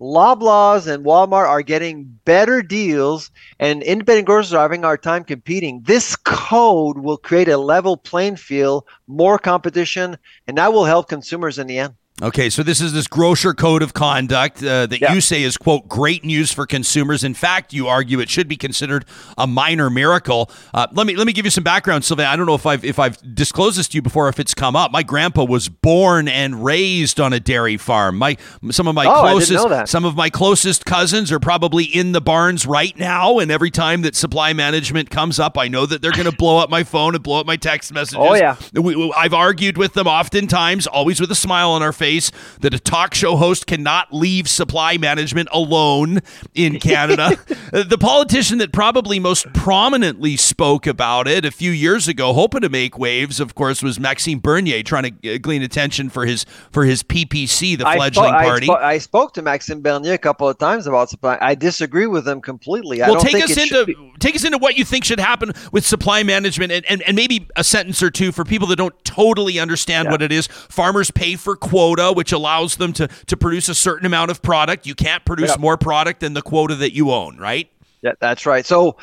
Loblaws 0.00 0.86
and 0.86 1.04
Walmart 1.04 1.48
are 1.48 1.62
getting 1.62 2.04
better 2.24 2.62
deals, 2.62 3.30
and 3.58 3.82
independent 3.82 4.26
grocers 4.26 4.52
are 4.52 4.62
having 4.62 4.82
hard 4.82 5.02
time 5.02 5.24
competing. 5.24 5.80
This 5.82 6.14
code 6.16 6.98
will 6.98 7.16
create 7.16 7.48
a 7.48 7.56
level 7.56 7.96
playing 7.96 8.36
field, 8.36 8.84
more 9.06 9.38
competition, 9.38 10.18
and 10.46 10.58
that 10.58 10.72
will 10.72 10.84
help 10.84 11.08
consumers 11.08 11.58
in 11.58 11.66
the 11.66 11.78
end. 11.78 11.94
Okay, 12.22 12.48
so 12.48 12.62
this 12.62 12.80
is 12.80 12.92
this 12.92 13.08
grocer 13.08 13.52
code 13.54 13.82
of 13.82 13.92
conduct 13.92 14.62
uh, 14.62 14.86
that 14.86 15.00
yeah. 15.00 15.12
you 15.12 15.20
say 15.20 15.42
is 15.42 15.56
quote 15.56 15.88
great 15.88 16.24
news 16.24 16.52
for 16.52 16.64
consumers. 16.64 17.24
In 17.24 17.34
fact, 17.34 17.72
you 17.72 17.88
argue 17.88 18.20
it 18.20 18.30
should 18.30 18.46
be 18.46 18.54
considered 18.54 19.04
a 19.36 19.48
minor 19.48 19.90
miracle. 19.90 20.48
Uh, 20.72 20.86
let 20.92 21.08
me 21.08 21.16
let 21.16 21.26
me 21.26 21.32
give 21.32 21.44
you 21.44 21.50
some 21.50 21.64
background, 21.64 22.04
Sylvain. 22.04 22.26
I 22.26 22.36
don't 22.36 22.46
know 22.46 22.54
if 22.54 22.66
I've 22.66 22.84
if 22.84 23.00
I've 23.00 23.18
disclosed 23.34 23.80
this 23.80 23.88
to 23.88 23.96
you 23.96 24.02
before, 24.02 24.28
if 24.28 24.38
it's 24.38 24.54
come 24.54 24.76
up. 24.76 24.92
My 24.92 25.02
grandpa 25.02 25.42
was 25.42 25.68
born 25.68 26.28
and 26.28 26.64
raised 26.64 27.18
on 27.18 27.32
a 27.32 27.40
dairy 27.40 27.76
farm. 27.76 28.16
My 28.16 28.36
some 28.70 28.86
of 28.86 28.94
my 28.94 29.06
oh, 29.06 29.20
closest 29.20 29.90
some 29.90 30.04
of 30.04 30.14
my 30.14 30.30
closest 30.30 30.84
cousins 30.84 31.32
are 31.32 31.40
probably 31.40 31.82
in 31.82 32.12
the 32.12 32.20
barns 32.20 32.64
right 32.64 32.96
now, 32.96 33.40
and 33.40 33.50
every 33.50 33.72
time 33.72 34.02
that 34.02 34.14
supply 34.14 34.52
management 34.52 35.10
comes 35.10 35.40
up, 35.40 35.58
I 35.58 35.66
know 35.66 35.84
that 35.84 36.00
they're 36.00 36.12
going 36.12 36.30
to 36.30 36.36
blow 36.36 36.58
up 36.58 36.70
my 36.70 36.84
phone 36.84 37.16
and 37.16 37.24
blow 37.24 37.40
up 37.40 37.46
my 37.46 37.56
text 37.56 37.92
messages. 37.92 38.18
Oh 38.20 38.34
yeah, 38.34 38.54
we, 38.72 39.12
I've 39.16 39.34
argued 39.34 39.76
with 39.76 39.94
them 39.94 40.06
oftentimes, 40.06 40.86
always 40.86 41.20
with 41.20 41.32
a 41.32 41.34
smile 41.34 41.72
on 41.72 41.82
our 41.82 41.92
face 41.92 42.03
face 42.04 42.30
that 42.60 42.74
a 42.74 42.78
talk 42.78 43.14
show 43.14 43.36
host 43.36 43.66
cannot 43.66 44.12
leave 44.12 44.46
supply 44.46 44.98
management 44.98 45.48
alone 45.52 46.20
in 46.54 46.78
Canada. 46.90 47.38
Uh, 47.72 47.82
the 47.82 47.96
politician 47.96 48.58
that 48.58 48.72
probably 48.72 49.18
most 49.18 49.50
prominently 49.54 50.36
spoke 50.36 50.86
about 50.86 51.26
it 51.26 51.46
a 51.46 51.50
few 51.50 51.70
years 51.70 52.06
ago, 52.06 52.34
hoping 52.34 52.60
to 52.60 52.68
make 52.68 52.98
waves, 52.98 53.40
of 53.40 53.54
course, 53.54 53.82
was 53.82 53.98
Maxime 53.98 54.38
Bernier, 54.38 54.82
trying 54.82 55.18
to 55.18 55.34
uh, 55.34 55.38
glean 55.38 55.62
attention 55.62 56.10
for 56.10 56.26
his 56.26 56.44
for 56.72 56.84
his 56.84 57.02
PPC, 57.02 57.78
the 57.78 57.84
fledgling 57.84 58.34
I 58.34 58.44
party. 58.44 58.68
I, 58.68 58.74
spo- 58.74 58.82
I, 58.82 58.98
spoke 58.98 59.32
to 59.34 59.42
Maxime 59.42 59.80
Bernier 59.80 60.12
a 60.12 60.18
couple 60.18 60.46
of 60.46 60.58
times 60.58 60.86
about 60.86 61.08
supply. 61.08 61.38
I 61.40 61.54
disagree 61.54 62.06
with 62.06 62.28
him 62.28 62.42
completely. 62.42 63.00
Well, 63.00 63.16
take 63.16 63.42
us 63.42 63.56
into 63.56 63.86
be- 63.86 64.12
take 64.18 64.36
us 64.36 64.44
into 64.44 64.58
what 64.58 64.76
you 64.76 64.84
think 64.84 65.04
should 65.04 65.20
happen 65.20 65.52
with 65.72 65.86
supply 65.86 66.22
management, 66.22 66.70
and, 66.70 66.84
and, 66.84 67.00
and 67.02 67.16
maybe 67.16 67.48
a 67.56 67.64
sentence 67.64 68.02
or 68.02 68.10
two 68.10 68.30
for 68.30 68.44
people 68.44 68.68
that 68.68 68.76
don't 68.76 69.04
totally 69.04 69.58
understand 69.58 70.06
yeah. 70.06 70.12
what 70.12 70.20
it 70.20 70.32
is. 70.32 70.46
Farmers 70.46 71.10
pay 71.10 71.36
for 71.36 71.56
quota 71.56 71.93
quota, 71.94 72.12
which 72.12 72.32
allows 72.32 72.76
them 72.76 72.92
to 72.94 73.08
to 73.26 73.36
produce 73.36 73.68
a 73.68 73.74
certain 73.74 74.06
amount 74.06 74.30
of 74.30 74.42
product. 74.42 74.86
You 74.86 74.94
can't 74.94 75.24
produce 75.24 75.58
more 75.58 75.76
product 75.76 76.20
than 76.20 76.34
the 76.34 76.42
quota 76.42 76.74
that 76.76 76.94
you 76.94 77.10
own, 77.10 77.38
right? 77.38 77.70
Yeah, 78.02 78.12
that's 78.20 78.46
right. 78.46 78.66
So 78.66 78.96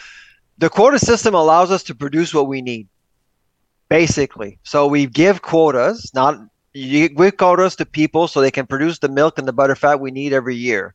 the 0.57 0.69
quota 0.69 0.99
system 0.99 1.33
allows 1.33 1.71
us 1.71 1.83
to 1.83 1.95
produce 1.95 2.33
what 2.33 2.47
we 2.47 2.61
need, 2.61 2.87
basically. 3.89 4.59
So 4.63 4.87
we 4.87 5.05
give 5.05 5.41
quotas, 5.41 6.11
not 6.13 6.39
you 6.73 7.09
give 7.09 7.37
quotas 7.37 7.75
to 7.77 7.85
people 7.85 8.27
so 8.27 8.41
they 8.41 8.51
can 8.51 8.65
produce 8.65 8.99
the 8.99 9.09
milk 9.09 9.37
and 9.37 9.47
the 9.47 9.53
butter 9.53 9.75
fat 9.75 9.99
we 9.99 10.11
need 10.11 10.33
every 10.33 10.55
year. 10.55 10.93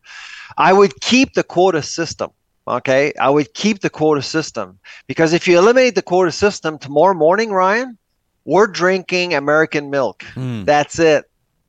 I 0.56 0.72
would 0.72 1.00
keep 1.00 1.35
the 1.35 1.42
quota 1.42 1.82
system. 1.82 2.30
Okay, 2.68 3.12
I 3.20 3.30
would 3.30 3.54
keep 3.54 3.80
the 3.80 3.90
quota 3.90 4.22
system 4.22 4.80
because 5.06 5.32
if 5.32 5.46
you 5.46 5.56
eliminate 5.56 5.94
the 5.94 6.02
quota 6.02 6.32
system 6.32 6.78
tomorrow 6.78 7.14
morning, 7.14 7.52
Ryan, 7.52 7.96
we're 8.44 8.66
drinking 8.66 9.35
American 9.35 9.88
milk. 9.88 10.24
Mm. 10.35 10.64
That's 10.64 10.98
it 10.98 11.26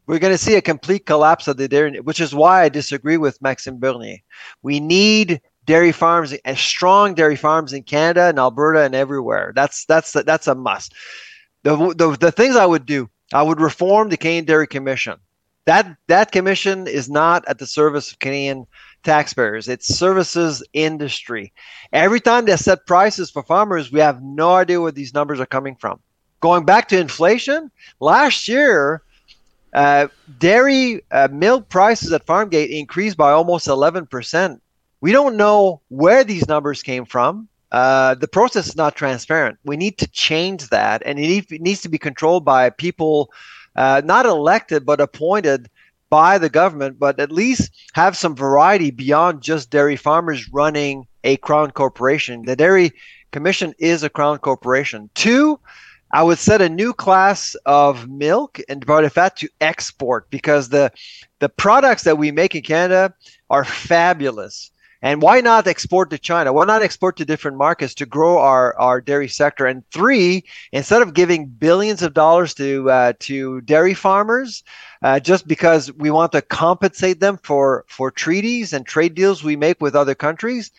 we're 0.08 0.20
going 0.20 0.34
to 0.34 0.38
see 0.38 0.56
a 0.56 0.62
complete 0.62 1.06
collapse 1.06 1.48
of 1.48 1.58
the 1.58 1.67
dairy, 1.67 2.00
which 2.00 2.22
is 2.22 2.34
why 2.34 2.63
I 2.63 2.70
disagree 2.70 3.17
with 3.17 3.41
Maxime 3.41 3.78
Bernier. 3.78 4.17
We 4.63 4.80
need 4.80 5.41
dairy 5.65 5.91
farms 5.91 6.34
strong 6.56 7.13
dairy 7.13 7.36
farms 7.36 7.74
in 7.74 7.84
Canada 7.84 8.24
and 8.24 8.39
Alberta 8.39 8.82
and 8.82 8.96
everywhere. 8.96 9.52
That's 9.54 9.86
that's 9.86 10.13
that's 10.13 10.48
a 10.48 10.56
must. 10.56 10.93
The, 11.63 11.76
the 11.93 12.17
the 12.20 12.32
things 12.32 12.56
I 12.56 12.65
would 12.65 12.86
do, 12.86 13.10
I 13.34 13.43
would 13.43 13.60
reform 13.60 14.10
the 14.10 14.17
Canadian 14.17 14.46
Dairy 14.46 14.67
Commission. 14.67 15.17
That 15.65 15.98
that 16.08 16.32
commission 16.32 16.88
is 16.88 17.10
not 17.10 17.43
at 17.50 17.60
the 17.60 17.67
service 17.67 18.12
of 18.12 18.20
Canadian 18.20 18.65
taxpayers. 19.04 19.67
It 19.67 19.84
services 19.84 20.63
industry. 20.72 21.52
Every 21.91 22.22
time 22.22 22.46
they 22.46 22.56
set 22.56 22.88
prices 22.88 23.30
for 23.30 23.43
farmers, 23.43 23.91
we 23.91 24.00
have 24.00 24.24
no 24.24 24.56
idea 24.56 24.80
where 24.80 24.93
these 24.93 25.13
numbers 25.13 25.41
are 25.41 25.46
coming 25.46 25.76
from. 25.76 26.00
Going 26.39 26.63
back 26.63 26.88
to 26.89 27.00
inflation, 27.00 27.70
last 28.00 28.48
year, 28.48 29.02
uh, 29.77 30.07
dairy 30.39 31.03
uh, 31.11 31.27
milk 31.31 31.69
prices 31.69 32.11
at 32.11 32.25
Farmgate 32.25 32.69
increased 32.69 33.15
by 33.15 33.31
almost 33.31 33.67
11%. 33.67 34.59
We 35.01 35.11
don't 35.11 35.37
know 35.37 35.81
where 35.89 36.23
these 36.23 36.47
numbers 36.47 36.81
came 36.81 37.05
from. 37.05 37.47
Uh, 37.71 38.15
the 38.15 38.27
process 38.27 38.69
is 38.69 38.75
not 38.75 38.95
transparent. 38.95 39.59
We 39.65 39.77
need 39.77 39.99
to 39.99 40.07
change 40.07 40.69
that, 40.69 41.03
and 41.05 41.19
it, 41.19 41.61
needs 41.61 41.81
to 41.81 41.89
be 41.89 41.99
controlled 41.99 42.43
by 42.43 42.71
people 42.71 43.29
uh, 43.75 44.01
not 44.03 44.25
elected 44.25 44.83
but 44.83 44.99
appointed 44.99 45.69
by 46.09 46.39
the 46.39 46.49
government, 46.49 46.97
but 46.97 47.19
at 47.19 47.31
least 47.31 47.71
have 47.93 48.17
some 48.17 48.35
variety 48.35 48.89
beyond 48.89 49.43
just 49.43 49.69
dairy 49.69 49.95
farmers 49.95 50.49
running 50.51 51.05
a 51.23 51.37
crown 51.37 51.69
corporation. 51.69 52.45
The 52.45 52.55
Dairy 52.55 52.93
Commission 53.31 53.75
is 53.77 54.01
a 54.01 54.09
crown 54.09 54.39
corporation. 54.39 55.11
Two, 55.13 55.59
I 56.12 56.24
would 56.24 56.39
set 56.39 56.62
a 56.62 56.70
new 56.70 56.93
class 56.93 57.56
of 57.65 58.10
milk 58.10 58.60
and 58.70 58.86
butter 58.86 59.10
fat 59.10 59.36
to 59.38 59.50
export 59.60 60.30
because 60.30 60.70
the 60.70 60.91
the 61.39 61.50
products 61.50 62.04
that 62.04 62.17
we 62.17 62.32
make 62.32 62.56
in 62.56 62.62
Canada 62.62 63.13
are 63.50 63.65
fabulous. 63.65 64.72
And 65.04 65.22
why 65.22 65.41
not 65.41 65.67
export 65.67 66.10
to 66.10 66.17
China? 66.17 66.52
Why 66.54 66.65
not 66.65 66.82
export 66.82 67.17
to 67.17 67.26
different 67.26 67.58
markets 67.58 67.93
to 67.96 68.06
grow 68.08 68.39
our, 68.39 68.76
our 68.80 69.00
dairy 69.00 69.28
sector? 69.28 69.67
And 69.67 69.84
three, 69.91 70.43
instead 70.72 71.04
of 71.04 71.13
giving 71.13 71.46
billions 71.46 72.02
of 72.02 72.15
dollars 72.15 72.56
to 72.56 72.89
uh, 72.89 73.13
to 73.20 73.62
dairy 73.62 73.93
farmers, 73.93 74.63
uh, 75.04 75.20
just 75.20 75.48
because 75.48 75.93
we 75.93 76.10
want 76.10 76.32
to 76.32 76.41
compensate 76.41 77.20
them 77.20 77.38
for 77.43 77.86
for 77.88 78.10
treaties 78.10 78.74
and 78.74 78.86
trade 78.86 79.13
deals 79.13 79.43
we 79.43 79.56
make 79.56 79.80
with 79.82 79.96
other 79.96 80.15
countries, 80.15 80.72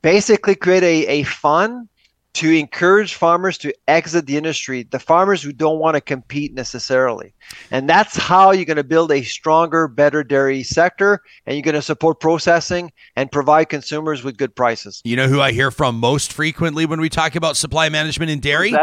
basically 0.00 0.54
create 0.54 0.84
a, 0.84 1.06
a 1.08 1.22
fund 1.24 1.88
to 2.32 2.50
encourage 2.52 3.14
farmers 3.14 3.58
to 3.58 3.74
exit 3.88 4.26
the 4.26 4.36
industry, 4.36 4.84
the 4.84 4.98
farmers 4.98 5.42
who 5.42 5.52
don't 5.52 5.78
want 5.78 5.96
to 5.96 6.00
compete 6.00 6.54
necessarily. 6.54 7.32
And 7.70 7.88
that's 7.88 8.16
how 8.16 8.52
you're 8.52 8.64
going 8.64 8.76
to 8.76 8.84
build 8.84 9.10
a 9.10 9.22
stronger, 9.22 9.88
better 9.88 10.22
dairy 10.22 10.62
sector 10.62 11.22
and 11.46 11.56
you're 11.56 11.62
going 11.62 11.74
to 11.74 11.82
support 11.82 12.20
processing 12.20 12.92
and 13.16 13.32
provide 13.32 13.68
consumers 13.68 14.22
with 14.22 14.36
good 14.36 14.54
prices. 14.54 15.00
You 15.04 15.16
know 15.16 15.26
who 15.28 15.40
I 15.40 15.52
hear 15.52 15.70
from 15.70 15.98
most 15.98 16.32
frequently 16.32 16.86
when 16.86 17.00
we 17.00 17.08
talk 17.08 17.34
about 17.34 17.56
supply 17.56 17.88
management 17.88 18.30
in 18.30 18.38
dairy? 18.38 18.74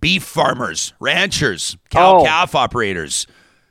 Beef 0.00 0.24
farmers, 0.24 0.92
ranchers, 0.98 1.76
cow 1.90 2.18
oh. 2.18 2.24
calf 2.24 2.56
operators. 2.56 3.28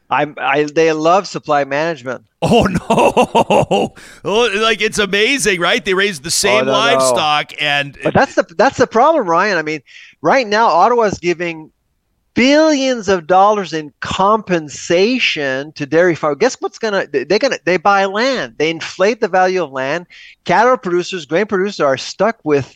I, 0.09 0.33
I 0.37 0.63
they 0.63 0.93
love 0.93 1.27
supply 1.27 1.65
management. 1.65 2.25
Oh 2.43 2.63
no! 2.63 3.93
Oh, 4.25 4.51
like 4.55 4.81
it's 4.81 4.97
amazing, 4.97 5.59
right? 5.59 5.85
They 5.85 5.93
raise 5.93 6.21
the 6.21 6.31
same 6.31 6.61
oh, 6.61 6.65
no, 6.65 6.71
livestock, 6.71 7.51
no. 7.51 7.57
and 7.67 7.97
but 8.03 8.15
that's 8.15 8.33
the 8.33 8.43
that's 8.57 8.79
the 8.79 8.87
problem, 8.87 9.27
Ryan. 9.27 9.59
I 9.59 9.61
mean, 9.61 9.81
right 10.23 10.47
now 10.47 10.65
Ottawa's 10.65 11.19
giving 11.19 11.71
billions 12.33 13.09
of 13.09 13.27
dollars 13.27 13.73
in 13.73 13.93
compensation 13.99 15.71
to 15.73 15.85
dairy 15.85 16.15
farmers. 16.15 16.39
Guess 16.39 16.57
what's 16.61 16.79
gonna 16.79 17.05
they're 17.11 17.37
gonna 17.37 17.59
they 17.65 17.77
buy 17.77 18.05
land. 18.05 18.55
They 18.57 18.71
inflate 18.71 19.21
the 19.21 19.27
value 19.27 19.63
of 19.63 19.71
land. 19.71 20.07
Cattle 20.43 20.77
producers, 20.77 21.27
grain 21.27 21.45
producers 21.45 21.79
are 21.79 21.97
stuck 21.97 22.39
with 22.43 22.75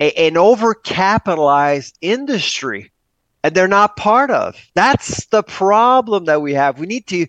a, 0.00 0.12
an 0.14 0.34
overcapitalized 0.34 1.94
industry 2.00 2.90
and 3.44 3.54
they're 3.54 3.68
not 3.68 3.96
part 3.96 4.30
of. 4.30 4.56
That's 4.74 5.26
the 5.26 5.42
problem 5.42 6.24
that 6.24 6.40
we 6.40 6.54
have. 6.54 6.78
We 6.78 6.86
need 6.86 7.06
to 7.08 7.26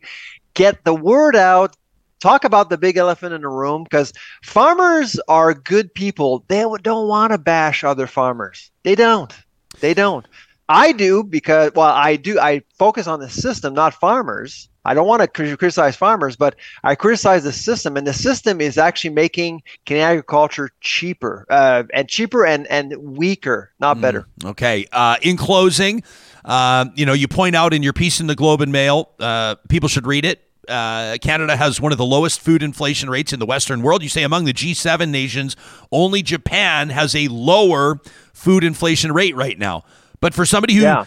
get 0.55 0.83
the 0.83 0.95
word 0.95 1.35
out, 1.35 1.77
talk 2.19 2.43
about 2.43 2.69
the 2.69 2.77
big 2.77 2.97
elephant 2.97 3.33
in 3.33 3.41
the 3.41 3.47
room 3.47 3.83
because 3.83 4.11
farmers 4.43 5.19
are 5.27 5.53
good 5.53 5.93
people. 5.93 6.43
They 6.47 6.65
don't 6.81 7.07
want 7.07 7.31
to 7.31 7.37
bash 7.37 7.83
other 7.83 8.07
farmers. 8.07 8.71
They 8.83 8.95
don't. 8.95 9.31
They 9.79 9.93
don't. 9.93 10.25
I 10.67 10.93
do 10.93 11.23
because, 11.23 11.73
well, 11.75 11.93
I 11.93 12.15
do. 12.15 12.39
I 12.39 12.63
focus 12.79 13.05
on 13.05 13.19
the 13.19 13.29
system, 13.29 13.75
not 13.75 13.93
farmers. 13.93 14.67
I 14.83 14.93
don't 14.93 15.07
want 15.07 15.21
to 15.21 15.27
criticize 15.27 15.95
farmers, 15.95 16.35
but 16.35 16.55
I 16.83 16.95
criticize 16.95 17.43
the 17.43 17.51
system, 17.51 17.97
and 17.97 18.05
the 18.05 18.13
system 18.13 18.61
is 18.61 18.77
actually 18.77 19.11
making 19.11 19.63
Canadian 19.85 20.09
agriculture 20.09 20.69
cheaper 20.81 21.45
uh, 21.49 21.83
and 21.93 22.07
cheaper 22.07 22.45
and 22.45 22.67
and 22.67 22.95
weaker, 22.97 23.71
not 23.79 23.99
better. 23.99 24.27
Mm, 24.39 24.49
okay. 24.51 24.87
Uh, 24.91 25.17
in 25.23 25.37
closing, 25.37 26.03
uh, 26.45 26.85
you 26.95 27.05
know, 27.05 27.13
you 27.13 27.27
point 27.27 27.55
out 27.55 27.73
in 27.73 27.81
your 27.81 27.93
piece 27.93 28.19
in 28.19 28.27
the 28.27 28.35
Globe 28.35 28.61
and 28.61 28.71
Mail, 28.71 29.09
uh, 29.19 29.55
people 29.67 29.89
should 29.89 30.05
read 30.05 30.25
it. 30.25 30.41
Uh, 30.69 31.17
Canada 31.21 31.55
has 31.55 31.81
one 31.81 31.91
of 31.91 31.97
the 31.97 32.05
lowest 32.05 32.39
food 32.39 32.63
inflation 32.63 33.09
rates 33.09 33.33
in 33.33 33.39
the 33.39 33.45
Western 33.45 33.81
world. 33.81 34.03
You 34.03 34.09
say 34.09 34.23
among 34.23 34.45
the 34.45 34.53
G7 34.53 35.09
nations, 35.09 35.55
only 35.91 36.21
Japan 36.21 36.89
has 36.89 37.15
a 37.15 37.27
lower 37.27 37.99
food 38.33 38.63
inflation 38.63 39.11
rate 39.11 39.35
right 39.35 39.57
now. 39.57 39.83
But 40.19 40.33
for 40.33 40.45
somebody 40.45 40.75
who 40.75 40.83
yeah. 40.83 41.05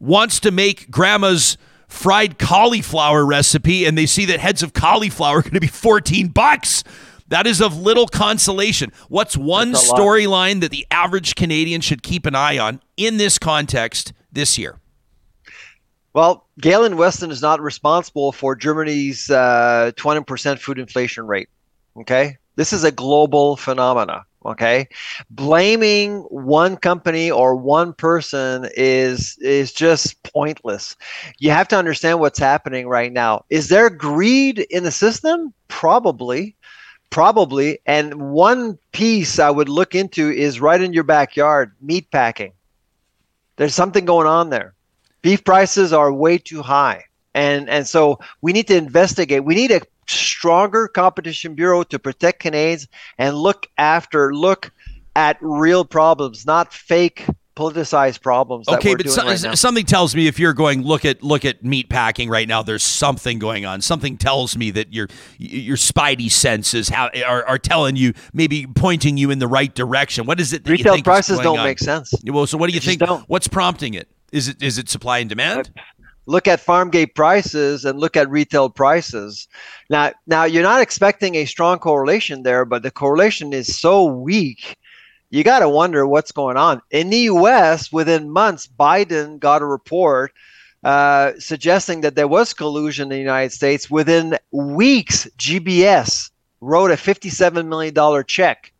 wants 0.00 0.40
to 0.40 0.50
make 0.50 0.90
grandma's 0.90 1.58
fried 1.86 2.38
cauliflower 2.38 3.24
recipe 3.24 3.84
and 3.84 3.96
they 3.96 4.06
see 4.06 4.24
that 4.26 4.40
heads 4.40 4.62
of 4.62 4.72
cauliflower 4.72 5.38
are 5.38 5.42
going 5.42 5.54
to 5.54 5.60
be 5.60 5.66
14 5.66 6.28
bucks. 6.28 6.82
That 7.28 7.46
is 7.46 7.60
of 7.60 7.78
little 7.78 8.06
consolation. 8.06 8.90
What's 9.08 9.36
one 9.36 9.72
storyline 9.72 10.60
that 10.60 10.70
the 10.70 10.86
average 10.90 11.34
Canadian 11.34 11.82
should 11.82 12.02
keep 12.02 12.24
an 12.24 12.34
eye 12.34 12.58
on 12.58 12.80
in 12.96 13.18
this 13.18 13.38
context 13.38 14.12
this 14.32 14.58
year? 14.58 14.78
Well, 16.12 16.46
Galen 16.60 16.96
Weston 16.96 17.30
is 17.30 17.42
not 17.42 17.60
responsible 17.60 18.32
for 18.32 18.56
Germany's 18.56 19.30
uh, 19.30 19.92
20% 19.96 20.58
food 20.58 20.78
inflation 20.78 21.26
rate. 21.26 21.48
Okay. 22.00 22.38
This 22.56 22.72
is 22.72 22.82
a 22.82 22.90
global 22.90 23.56
phenomena 23.56 24.24
okay 24.46 24.88
blaming 25.30 26.20
one 26.30 26.76
company 26.76 27.30
or 27.30 27.56
one 27.56 27.92
person 27.92 28.68
is 28.76 29.36
is 29.38 29.72
just 29.72 30.22
pointless 30.22 30.94
you 31.38 31.50
have 31.50 31.66
to 31.66 31.76
understand 31.76 32.20
what's 32.20 32.38
happening 32.38 32.86
right 32.86 33.12
now 33.12 33.44
is 33.50 33.68
there 33.68 33.90
greed 33.90 34.60
in 34.70 34.84
the 34.84 34.90
system 34.92 35.52
probably 35.66 36.54
probably 37.10 37.78
and 37.86 38.14
one 38.14 38.78
piece 38.92 39.40
i 39.40 39.50
would 39.50 39.68
look 39.68 39.94
into 39.94 40.30
is 40.30 40.60
right 40.60 40.82
in 40.82 40.92
your 40.92 41.04
backyard 41.04 41.74
meat 41.80 42.08
packing 42.12 42.52
there's 43.58 43.74
something 43.74 44.06
going 44.06 44.26
on 44.26 44.48
there. 44.48 44.74
Beef 45.20 45.44
prices 45.44 45.92
are 45.92 46.12
way 46.12 46.38
too 46.38 46.62
high. 46.62 47.04
And 47.34 47.68
and 47.68 47.86
so 47.86 48.18
we 48.40 48.52
need 48.52 48.68
to 48.68 48.76
investigate. 48.76 49.44
We 49.44 49.54
need 49.54 49.70
a 49.70 49.82
stronger 50.06 50.88
competition 50.88 51.54
bureau 51.54 51.82
to 51.82 51.98
protect 51.98 52.40
Canadians 52.40 52.88
and 53.18 53.36
look 53.36 53.66
after, 53.76 54.34
look 54.34 54.72
at 55.14 55.36
real 55.40 55.84
problems, 55.84 56.46
not 56.46 56.72
fake 56.72 57.26
politicized 57.58 58.22
problems. 58.22 58.68
okay, 58.68 58.94
but 58.94 59.10
so, 59.10 59.24
right 59.24 59.58
something 59.58 59.84
tells 59.84 60.14
me 60.14 60.28
if 60.28 60.38
you're 60.38 60.54
going 60.54 60.82
look 60.82 61.04
at 61.04 61.22
look 61.22 61.44
at 61.44 61.64
meat 61.64 61.88
packing 61.88 62.28
right 62.28 62.46
now, 62.46 62.62
there's 62.62 62.84
something 62.84 63.38
going 63.38 63.66
on. 63.66 63.80
Something 63.80 64.16
tells 64.16 64.56
me 64.56 64.70
that 64.70 64.92
your 64.92 65.08
your 65.38 65.76
spidey 65.76 66.30
senses 66.30 66.88
how, 66.88 67.10
are, 67.26 67.44
are 67.44 67.58
telling 67.58 67.96
you 67.96 68.12
maybe 68.32 68.66
pointing 68.66 69.16
you 69.16 69.30
in 69.30 69.40
the 69.40 69.48
right 69.48 69.74
direction. 69.74 70.24
What 70.26 70.40
is 70.40 70.52
it? 70.52 70.64
That 70.64 70.70
Retail 70.70 71.02
prices 71.02 71.40
don't 71.40 71.58
on? 71.58 71.64
make 71.64 71.80
sense. 71.80 72.14
Well, 72.24 72.46
so 72.46 72.56
what 72.56 72.70
do 72.70 72.74
you 72.74 72.80
think? 72.80 73.02
What's 73.26 73.48
prompting 73.48 73.94
it? 73.94 74.08
Is 74.30 74.48
it 74.48 74.62
is 74.62 74.78
it 74.78 74.88
supply 74.88 75.18
and 75.18 75.28
demand? 75.28 75.70
look 76.28 76.46
at 76.46 76.60
farm 76.60 76.90
gate 76.90 77.14
prices 77.14 77.86
and 77.86 77.98
look 77.98 78.14
at 78.14 78.28
retail 78.30 78.68
prices. 78.68 79.48
Now, 79.88 80.12
now 80.26 80.44
you're 80.44 80.62
not 80.62 80.82
expecting 80.82 81.36
a 81.36 81.46
strong 81.46 81.78
correlation 81.78 82.42
there, 82.42 82.66
but 82.66 82.82
the 82.82 82.90
correlation 82.90 83.54
is 83.54 83.78
so 83.78 84.04
weak. 84.04 84.76
You 85.30 85.44
got 85.44 85.60
to 85.60 85.68
wonder 85.68 86.06
what's 86.06 86.32
going 86.32 86.56
on. 86.56 86.80
In 86.90 87.10
the 87.10 87.18
US, 87.18 87.92
within 87.92 88.30
months, 88.30 88.66
Biden 88.66 89.38
got 89.38 89.62
a 89.62 89.66
report 89.66 90.32
uh, 90.84 91.32
suggesting 91.38 92.00
that 92.02 92.14
there 92.14 92.28
was 92.28 92.54
collusion 92.54 93.04
in 93.04 93.08
the 93.10 93.18
United 93.18 93.52
States. 93.52 93.90
Within 93.90 94.38
weeks, 94.52 95.28
JBS 95.36 96.30
wrote 96.60 96.90
a 96.90 96.94
$57 96.94 97.66
million 97.66 98.24
check 98.26 98.72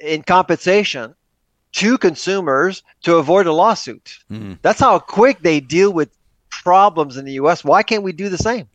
in 0.00 0.22
compensation 0.22 1.14
to 1.72 1.98
consumers 1.98 2.82
to 3.02 3.16
avoid 3.16 3.46
a 3.46 3.52
lawsuit. 3.52 4.18
Mm-hmm. 4.30 4.54
That's 4.62 4.80
how 4.80 4.98
quick 4.98 5.40
they 5.40 5.60
deal 5.60 5.92
with 5.92 6.10
problems 6.50 7.16
in 7.16 7.24
the 7.24 7.32
U.S. 7.32 7.64
Why 7.64 7.82
can't 7.82 8.02
we 8.02 8.12
do 8.12 8.28
the 8.28 8.38
same? 8.38 8.68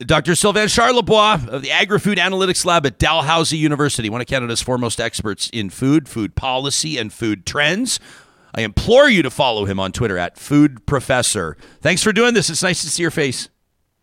Dr. 0.00 0.34
Sylvain 0.34 0.66
Charlebois 0.66 1.48
of 1.48 1.62
the 1.62 1.70
Agri-Food 1.70 2.18
Analytics 2.18 2.66
Lab 2.66 2.84
at 2.84 2.98
Dalhousie 2.98 3.56
University, 3.56 4.10
one 4.10 4.20
of 4.20 4.26
Canada's 4.26 4.60
foremost 4.60 5.00
experts 5.00 5.48
in 5.54 5.70
food, 5.70 6.06
food 6.06 6.34
policy, 6.34 6.98
and 6.98 7.10
food 7.10 7.46
trends. 7.46 7.98
I 8.54 8.60
implore 8.60 9.08
you 9.08 9.22
to 9.22 9.30
follow 9.30 9.64
him 9.64 9.80
on 9.80 9.92
Twitter 9.92 10.18
at 10.18 10.36
Food 10.38 10.84
Professor. 10.84 11.56
Thanks 11.80 12.02
for 12.02 12.12
doing 12.12 12.34
this. 12.34 12.50
It's 12.50 12.62
nice 12.62 12.82
to 12.82 12.90
see 12.90 13.02
your 13.02 13.10
face. 13.10 13.48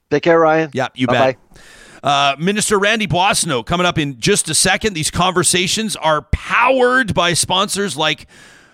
Take 0.10 0.23
care, 0.23 0.39
Ryan. 0.39 0.71
Yeah, 0.73 0.88
you 0.95 1.06
Bye-bye. 1.06 1.34
bet. 1.34 1.63
Uh, 2.03 2.36
Minister 2.39 2.79
Randy 2.79 3.08
Boissonnault 3.08 3.63
coming 3.63 3.86
up 3.86 3.97
in 3.99 4.19
just 4.19 4.49
a 4.49 4.56
second. 4.56 4.93
These 4.93 5.12
conversations 5.12 5.95
are 5.95 6.23
powered 6.32 7.13
by 7.13 7.34
sponsors 7.34 7.95
like 7.95 8.27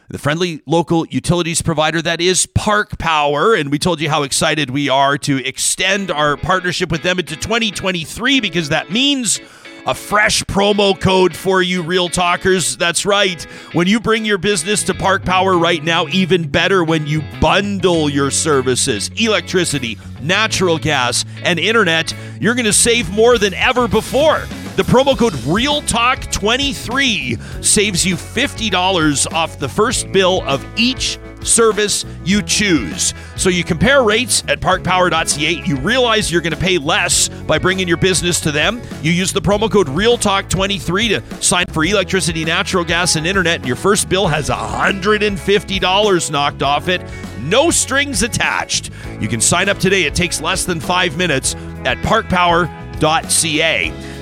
the 0.09 0.17
friendly 0.17 0.61
local 0.65 1.05
utilities 1.07 1.61
provider 1.61 2.01
that 2.01 2.19
is 2.19 2.47
Park 2.47 2.97
Power. 2.97 3.53
And 3.53 3.71
we 3.71 3.77
told 3.77 4.01
you 4.01 4.09
how 4.09 4.23
excited 4.23 4.71
we 4.71 4.89
are 4.89 5.17
to 5.19 5.37
extend 5.45 6.09
our 6.09 6.35
partnership 6.35 6.91
with 6.91 7.03
them 7.03 7.19
into 7.19 7.35
2023 7.35 8.39
because 8.39 8.69
that 8.69 8.91
means 8.91 9.39
a 9.85 9.95
fresh 9.95 10.43
promo 10.43 10.99
code 10.99 11.33
for 11.35 11.61
you, 11.61 11.81
Real 11.81 12.09
Talkers. 12.09 12.75
That's 12.77 13.05
right. 13.05 13.41
When 13.73 13.87
you 13.87 13.99
bring 13.99 14.25
your 14.25 14.37
business 14.37 14.83
to 14.83 14.93
Park 14.93 15.25
Power 15.25 15.57
right 15.57 15.83
now, 15.83 16.07
even 16.07 16.47
better 16.47 16.83
when 16.83 17.07
you 17.07 17.23
bundle 17.41 18.09
your 18.09 18.31
services 18.31 19.09
electricity, 19.17 19.97
natural 20.21 20.77
gas, 20.77 21.25
and 21.43 21.59
internet, 21.59 22.13
you're 22.39 22.55
going 22.55 22.65
to 22.65 22.73
save 22.73 23.09
more 23.11 23.37
than 23.37 23.53
ever 23.53 23.87
before. 23.87 24.45
The 24.75 24.83
promo 24.83 25.17
code 25.17 25.33
REALTALK23 25.33 27.65
saves 27.65 28.05
you 28.05 28.15
$50 28.15 29.33
off 29.33 29.59
the 29.59 29.67
first 29.67 30.11
bill 30.11 30.43
of 30.47 30.63
each 30.77 31.17
service 31.45 32.05
you 32.23 32.41
choose. 32.41 33.13
So 33.35 33.49
you 33.49 33.63
compare 33.63 34.03
rates 34.03 34.43
at 34.47 34.59
parkpower.ca. 34.59 35.63
You 35.65 35.75
realize 35.77 36.31
you're 36.31 36.41
going 36.41 36.53
to 36.53 36.59
pay 36.59 36.77
less 36.77 37.29
by 37.29 37.57
bringing 37.57 37.87
your 37.87 37.97
business 37.97 38.39
to 38.41 38.51
them. 38.51 38.81
You 39.01 39.11
use 39.11 39.31
the 39.33 39.41
promo 39.41 39.71
code 39.71 39.87
REALTALK23 39.87 41.09
to 41.09 41.43
sign 41.43 41.65
for 41.67 41.83
electricity, 41.83 42.45
natural 42.45 42.83
gas, 42.83 43.15
and 43.15 43.25
internet. 43.25 43.57
And 43.57 43.67
your 43.67 43.75
first 43.75 44.09
bill 44.09 44.27
has 44.27 44.49
$150 44.49 46.31
knocked 46.31 46.63
off 46.63 46.87
it. 46.87 47.01
No 47.39 47.71
strings 47.71 48.23
attached. 48.23 48.91
You 49.19 49.27
can 49.27 49.41
sign 49.41 49.69
up 49.69 49.77
today. 49.77 50.03
It 50.03 50.15
takes 50.15 50.41
less 50.41 50.65
than 50.65 50.79
five 50.79 51.17
minutes 51.17 51.55
at 51.85 51.97
parkpower.ca. 51.99 52.78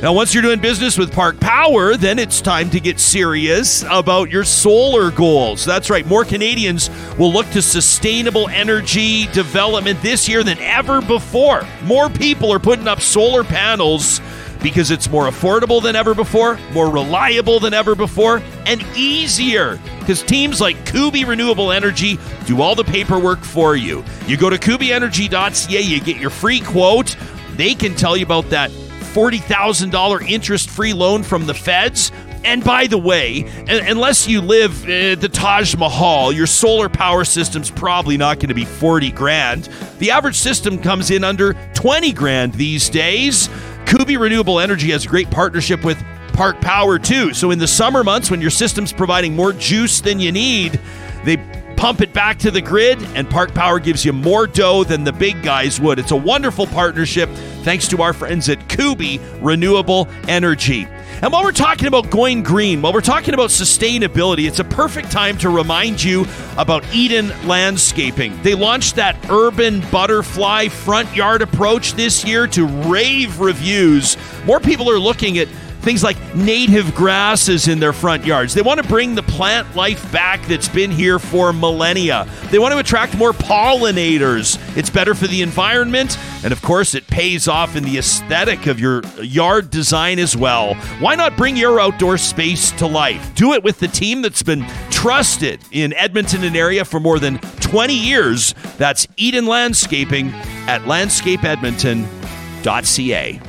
Now, 0.02 0.14
once 0.14 0.34
you're 0.34 0.44
doing 0.44 0.60
business 0.60 0.98
with 0.98 1.12
Park 1.12 1.40
Power, 1.40 1.98
then 1.98 2.20
it's 2.20 2.40
time 2.40 2.70
to 2.70 2.80
get 2.80 3.00
serious 3.00 3.84
about 3.90 4.30
your 4.30 4.44
solar 4.44 5.10
goals. 5.10 5.66
That's 5.66 5.90
right, 5.90 6.06
more 6.06 6.24
Canadians 6.24 6.92
will 7.18 7.34
look 7.34 7.50
to 7.52 7.62
sustainable 7.64 8.48
energy 8.50 9.26
development 9.28 10.00
this 10.04 10.30
year 10.30 10.44
than 10.44 10.60
ever 10.60 11.02
before. 11.02 11.66
More 11.84 12.10
people 12.10 12.54
are 12.54 12.60
putting 12.60 12.88
up 12.88 13.02
solar 13.02 13.44
panels 13.44 14.22
because 14.62 14.92
it's 14.92 15.10
more 15.10 15.26
affordable 15.28 15.82
than 15.82 15.96
ever 15.96 16.14
before, 16.14 16.60
more 16.74 16.90
reliable 16.90 17.60
than 17.60 17.74
ever 17.74 17.96
before, 17.96 18.42
and 18.66 18.82
easier. 18.96 19.80
Because 20.00 20.24
teams 20.24 20.62
like 20.62 20.86
Kuby 20.86 21.26
Renewable 21.26 21.72
Energy 21.72 22.18
do 22.46 22.62
all 22.62 22.76
the 22.76 22.84
paperwork 22.84 23.40
for 23.40 23.76
you. 23.76 24.04
You 24.26 24.38
go 24.38 24.50
to 24.50 24.58
kubyenergy.ca, 24.58 25.82
you 25.82 26.02
get 26.02 26.18
your 26.18 26.30
free 26.30 26.60
quote. 26.60 27.16
They 27.58 27.74
can 27.74 27.96
tell 27.96 28.16
you 28.16 28.26
about 28.26 28.50
that 28.52 28.72
$40,000 28.72 30.30
interest 30.30 30.70
free 30.70 30.94
loan 30.94 31.24
from 31.24 31.48
the 31.48 31.54
feds. 31.54 32.12
And 32.46 32.64
by 32.64 32.88
the 32.88 32.98
way, 32.98 33.50
unless 33.68 34.28
you 34.28 34.42
live 34.42 34.88
at 34.88 35.20
the 35.20 35.28
Taj 35.28 35.76
Mahal, 35.76 36.32
your 36.32 36.46
solar 36.48 36.88
power 36.88 37.26
system's 37.26 37.70
probably 37.70 38.16
not 38.16 38.38
going 38.38 38.50
to 38.50 38.54
be 38.54 38.64
40 38.64 39.12
grand. 39.12 39.64
The 40.00 40.12
average 40.12 40.36
system 40.36 40.78
comes 40.78 41.12
in 41.12 41.24
under 41.24 41.56
20 41.74 42.14
grand 42.14 42.54
these 42.54 42.90
days. 42.90 43.50
Kuby 43.86 44.18
Renewable 44.18 44.60
Energy 44.60 44.92
has 44.92 45.06
a 45.06 45.08
great 45.08 45.30
partnership 45.32 45.84
with 45.84 46.02
Park 46.34 46.62
Power 46.62 47.00
too. 47.00 47.34
So 47.34 47.50
in 47.50 47.58
the 47.58 47.68
summer 47.68 48.04
months 48.04 48.30
when 48.30 48.40
your 48.40 48.52
system's 48.52 48.94
providing 48.94 49.36
more 49.36 49.52
juice 49.54 50.00
than 50.00 50.20
you 50.20 50.32
need, 50.32 50.80
they 51.26 51.38
pump 51.78 52.02
it 52.02 52.12
back 52.12 52.40
to 52.40 52.52
the 52.52 52.62
grid, 52.62 53.02
and 53.16 53.30
Park 53.30 53.54
Power 53.54 53.80
gives 53.80 54.04
you 54.04 54.12
more 54.12 54.48
dough 54.48 54.84
than 54.84 55.04
the 55.04 55.14
big 55.14 55.44
guys 55.44 55.80
would. 55.80 56.00
It's 56.00 56.12
a 56.12 56.16
wonderful 56.16 56.68
partnership 56.68 57.30
thanks 57.64 57.88
to 57.90 58.02
our 58.02 58.14
friends 58.14 58.50
at 58.50 58.68
Kuby 58.68 59.20
Renewable 59.40 60.08
Energy. 60.28 60.88
And 61.22 61.32
while 61.32 61.44
we're 61.44 61.52
talking 61.52 61.88
about 61.88 62.10
going 62.10 62.44
green, 62.44 62.82
while 62.82 62.94
we're 62.94 63.02
talking 63.02 63.34
about 63.34 63.50
sustainability, 63.50 64.48
it's 64.48 64.60
a 64.60 64.64
perfect 64.64 65.12
time 65.12 65.38
to 65.40 65.50
remind 65.50 66.04
you 66.04 66.26
about 66.58 66.84
Eden 66.94 67.32
Landscaping. 67.48 68.42
They 68.44 68.54
launched 68.56 68.96
that 68.96 69.16
urban 69.30 69.82
butterfly 69.90 70.68
front 70.68 71.16
yard 71.16 71.42
approach 71.42 71.94
this 71.94 72.26
year 72.26 72.48
to 72.48 72.66
rave 72.66 73.40
reviews. 73.40 74.18
More 74.46 74.60
people 74.60 74.90
are 74.90 75.00
looking 75.00 75.38
at 75.40 75.48
things 75.88 76.04
like 76.04 76.18
native 76.36 76.94
grasses 76.94 77.68
in 77.70 77.80
their 77.80 77.94
front 77.94 78.26
yards. 78.26 78.54
They 78.54 78.62
want 78.62 78.82
to 78.82 78.88
bring 78.90 79.16
the 79.16 79.24
plant 79.24 79.74
life 79.74 80.12
back 80.12 80.46
that's 80.46 80.68
been 80.68 80.92
here 80.92 81.18
for 81.18 81.54
millennia. 81.54 82.28
They 82.52 82.60
want 82.60 82.74
to 82.74 82.80
attract 82.80 83.16
more 83.16 83.32
pollinators. 83.32 84.60
It's 84.76 84.90
better 84.90 85.16
for 85.16 85.28
the 85.28 85.42
environment, 85.42 86.20
and 86.44 86.52
of 86.52 86.62
course, 86.62 86.94
it 86.94 87.08
pays 87.08 87.48
off 87.48 87.78
in 87.78 87.86
the 87.86 87.98
aesthetic 87.98 88.68
of 88.68 88.82
your 88.82 89.02
yard 89.22 89.70
design 89.70 90.20
as 90.20 90.36
well. 90.36 90.74
Why 91.00 91.16
not 91.16 91.38
bring 91.38 91.56
your 91.56 91.80
outdoor 91.80 92.18
space 92.18 92.72
to 92.72 92.86
life? 92.86 93.34
Do 93.36 93.54
it 93.54 93.64
with 93.64 93.80
the 93.80 93.88
team 93.88 94.22
that's 94.22 94.44
been 94.44 94.66
trusted 94.90 95.62
in 95.72 95.94
Edmonton 95.94 96.44
and 96.44 96.58
area 96.58 96.84
for 96.84 97.00
more 97.00 97.18
than 97.18 97.38
20 97.62 97.94
years. 97.94 98.54
That's 98.78 99.08
Eden 99.16 99.46
Landscaping 99.46 100.34
at 100.68 100.82
landscapeedmonton.ca. 100.82 103.47